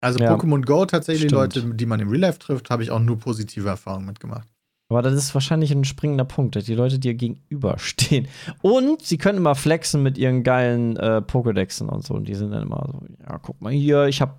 Also 0.00 0.18
ja. 0.20 0.34
Pokémon 0.34 0.64
Go 0.64 0.86
tatsächlich 0.86 1.28
Stimmt. 1.28 1.54
Leute, 1.54 1.74
die 1.74 1.86
man 1.86 2.00
im 2.00 2.08
Real 2.08 2.20
Life 2.20 2.38
trifft, 2.38 2.70
habe 2.70 2.82
ich 2.82 2.90
auch 2.90 3.00
nur 3.00 3.18
positive 3.18 3.68
Erfahrungen 3.68 4.06
mitgemacht. 4.06 4.48
Aber 4.90 5.02
das 5.02 5.12
ist 5.12 5.34
wahrscheinlich 5.34 5.70
ein 5.70 5.84
springender 5.84 6.24
Punkt, 6.24 6.56
dass 6.56 6.64
die 6.64 6.74
Leute 6.74 6.98
dir 6.98 7.14
gegenüberstehen. 7.14 8.26
Und 8.62 9.02
sie 9.02 9.18
können 9.18 9.36
immer 9.38 9.54
flexen 9.54 10.02
mit 10.02 10.16
ihren 10.16 10.44
geilen 10.44 10.96
äh, 10.96 11.20
Pokédexen 11.20 11.88
und 11.88 12.06
so. 12.06 12.14
Und 12.14 12.26
die 12.26 12.34
sind 12.34 12.52
dann 12.52 12.62
immer 12.62 12.88
so, 12.90 13.02
ja, 13.20 13.38
guck 13.38 13.60
mal 13.60 13.72
hier, 13.72 14.06
ich 14.06 14.22
habe 14.22 14.34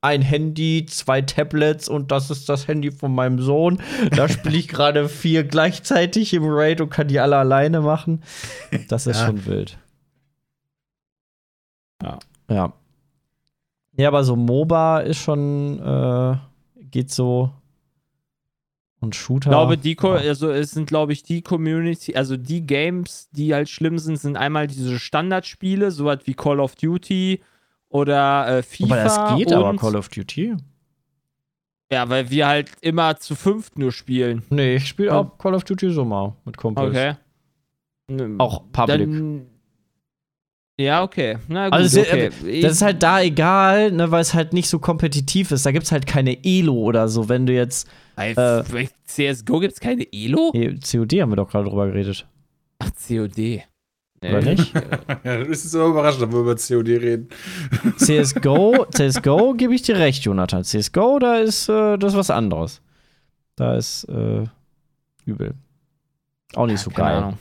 ein 0.00 0.22
Handy, 0.22 0.86
zwei 0.86 1.22
Tablets 1.22 1.88
und 1.88 2.10
das 2.10 2.30
ist 2.30 2.48
das 2.48 2.68
Handy 2.68 2.90
von 2.90 3.14
meinem 3.14 3.40
Sohn. 3.40 3.80
Da 4.14 4.28
spiele 4.28 4.56
ich 4.56 4.68
gerade 4.68 5.08
vier 5.08 5.44
gleichzeitig 5.44 6.34
im 6.34 6.44
Raid 6.46 6.80
und 6.80 6.90
kann 6.90 7.08
die 7.08 7.18
alle 7.18 7.36
alleine 7.36 7.80
machen. 7.80 8.22
Das 8.88 9.06
ist 9.06 9.20
ja. 9.20 9.26
schon 9.26 9.46
wild. 9.46 9.78
Ja. 12.02 12.18
Ja. 12.48 12.72
Ja, 13.96 14.08
aber 14.08 14.24
so 14.24 14.36
MOBA 14.36 15.00
ist 15.00 15.18
schon, 15.18 15.80
äh, 15.80 16.36
geht 16.90 17.10
so. 17.10 17.50
Und 19.00 19.14
Shooter. 19.14 19.50
Ich 19.50 19.52
glaube, 19.52 19.78
die, 19.78 19.98
also 19.98 20.50
es 20.50 20.70
sind, 20.70 20.86
glaube 20.86 21.12
ich, 21.12 21.22
die 21.22 21.42
Community, 21.42 22.14
also 22.14 22.36
die 22.36 22.66
Games, 22.66 23.28
die 23.32 23.54
halt 23.54 23.68
schlimm 23.68 23.98
sind, 23.98 24.18
sind 24.18 24.36
einmal 24.36 24.66
diese 24.66 24.98
Standardspiele, 24.98 25.90
sowas 25.90 26.20
wie 26.24 26.34
Call 26.34 26.60
of 26.60 26.74
Duty 26.74 27.40
oder 27.88 28.58
äh, 28.58 28.62
FIFA. 28.62 28.94
Aber 28.94 29.04
das 29.04 29.38
geht 29.38 29.52
aber 29.52 29.76
Call 29.76 29.96
of 29.96 30.08
Duty. 30.08 30.56
Ja, 31.90 32.08
weil 32.08 32.30
wir 32.30 32.48
halt 32.48 32.70
immer 32.80 33.16
zu 33.16 33.36
fünft 33.36 33.78
nur 33.78 33.92
spielen. 33.92 34.42
Nee, 34.50 34.76
ich 34.76 34.88
spiele 34.88 35.14
auch 35.14 35.38
Call 35.38 35.54
of 35.54 35.64
Duty 35.64 35.90
so 35.90 36.04
mal 36.04 36.34
mit 36.44 36.56
Kumpels. 36.56 36.90
Okay. 36.90 37.14
Auch 38.38 38.64
Public. 38.72 39.10
Dann, 39.10 39.46
ja, 40.78 41.02
okay. 41.02 41.38
Na 41.48 41.66
gut, 41.66 41.74
also, 41.74 42.00
okay. 42.00 42.30
Das 42.60 42.72
ist 42.72 42.82
halt 42.82 43.02
da 43.02 43.22
egal, 43.22 43.92
ne, 43.92 44.10
weil 44.10 44.20
es 44.20 44.34
halt 44.34 44.52
nicht 44.52 44.68
so 44.68 44.78
kompetitiv 44.78 45.50
ist. 45.50 45.64
Da 45.64 45.72
gibt 45.72 45.86
es 45.86 45.92
halt 45.92 46.06
keine 46.06 46.44
Elo 46.44 46.74
oder 46.74 47.08
so, 47.08 47.28
wenn 47.28 47.46
du 47.46 47.54
jetzt. 47.54 47.88
Äh, 48.16 48.62
CSGO 49.04 49.60
gibt 49.60 49.74
es 49.74 49.80
keine 49.80 50.06
Elo? 50.12 50.52
COD 50.52 51.20
haben 51.20 51.32
wir 51.32 51.36
doch 51.36 51.50
gerade 51.50 51.68
drüber 51.68 51.86
geredet. 51.86 52.26
Ach, 52.78 52.90
COD. 53.08 53.62
Oder 54.30 54.42
nicht? 54.42 54.74
ja, 55.24 55.44
das 55.44 55.64
ist 55.64 55.74
immer 55.74 55.86
überraschend, 55.86 56.22
wenn 56.22 56.32
wir 56.32 56.40
über 56.40 56.56
COD 56.56 56.88
reden. 56.88 57.28
CSGO, 57.96 58.86
CSGO 58.90 59.54
gebe 59.54 59.74
ich 59.74 59.82
dir 59.82 59.96
recht, 59.96 60.24
Jonathan. 60.24 60.64
CSGO, 60.64 61.18
da 61.18 61.36
ist 61.36 61.68
äh, 61.68 61.96
das 61.96 62.16
was 62.16 62.30
anderes. 62.30 62.82
Da 63.56 63.76
ist 63.76 64.04
äh, 64.04 64.44
übel. 65.24 65.54
Auch 66.54 66.66
nicht 66.66 66.78
ja, 66.78 66.84
so 66.84 66.90
geil. 66.90 67.34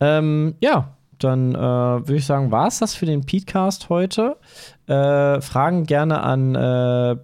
Ähm, 0.00 0.54
ja, 0.60 0.96
dann 1.18 1.54
äh, 1.54 1.58
würde 1.58 2.16
ich 2.16 2.26
sagen, 2.26 2.50
war 2.50 2.68
es 2.68 2.78
das 2.78 2.94
für 2.94 3.06
den 3.06 3.24
Petecast 3.24 3.88
heute. 3.88 4.36
Äh, 4.86 5.40
Fragen 5.40 5.84
gerne 5.84 6.22
an 6.22 6.54
äh, 6.54 7.16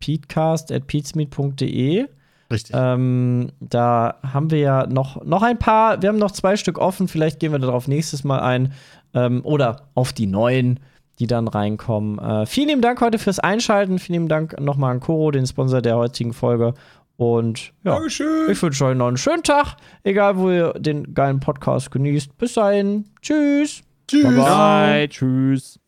peatcast.peatsmeet.de. 0.00 2.08
Richtig. 2.50 2.74
Ähm, 2.78 3.50
da 3.60 4.16
haben 4.22 4.50
wir 4.50 4.58
ja 4.58 4.86
noch, 4.86 5.22
noch 5.24 5.42
ein 5.42 5.58
paar, 5.58 6.00
wir 6.00 6.08
haben 6.08 6.18
noch 6.18 6.30
zwei 6.30 6.56
Stück 6.56 6.78
offen, 6.78 7.08
vielleicht 7.08 7.40
gehen 7.40 7.52
wir 7.52 7.58
darauf 7.58 7.88
nächstes 7.88 8.24
Mal 8.24 8.40
ein. 8.40 8.72
Ähm, 9.14 9.40
oder 9.44 9.88
auf 9.94 10.12
die 10.12 10.26
neuen, 10.26 10.80
die 11.18 11.26
dann 11.26 11.48
reinkommen. 11.48 12.18
Äh, 12.18 12.46
vielen 12.46 12.68
lieben 12.68 12.82
Dank 12.82 13.00
heute 13.00 13.18
fürs 13.18 13.38
Einschalten. 13.38 13.98
Vielen 13.98 14.14
lieben 14.14 14.28
Dank 14.28 14.58
nochmal 14.60 14.92
an 14.92 15.00
Koro, 15.00 15.30
den 15.30 15.46
Sponsor 15.46 15.82
der 15.82 15.96
heutigen 15.96 16.32
Folge. 16.32 16.74
Und 17.16 17.72
ja, 17.82 17.94
Dankeschön. 17.94 18.50
ich 18.50 18.62
wünsche 18.62 18.84
euch 18.84 18.96
noch 18.96 19.08
einen 19.08 19.16
schönen 19.16 19.42
Tag, 19.42 19.76
egal 20.04 20.36
wo 20.36 20.50
ihr 20.50 20.72
den 20.74 21.14
geilen 21.14 21.40
Podcast 21.40 21.90
genießt. 21.90 22.38
Bis 22.38 22.54
dahin. 22.54 23.06
Tschüss. 23.20 23.82
Tschüss. 24.06 24.22
Bye, 24.22 24.36
bye. 24.36 25.08
Tschüss. 25.08 25.80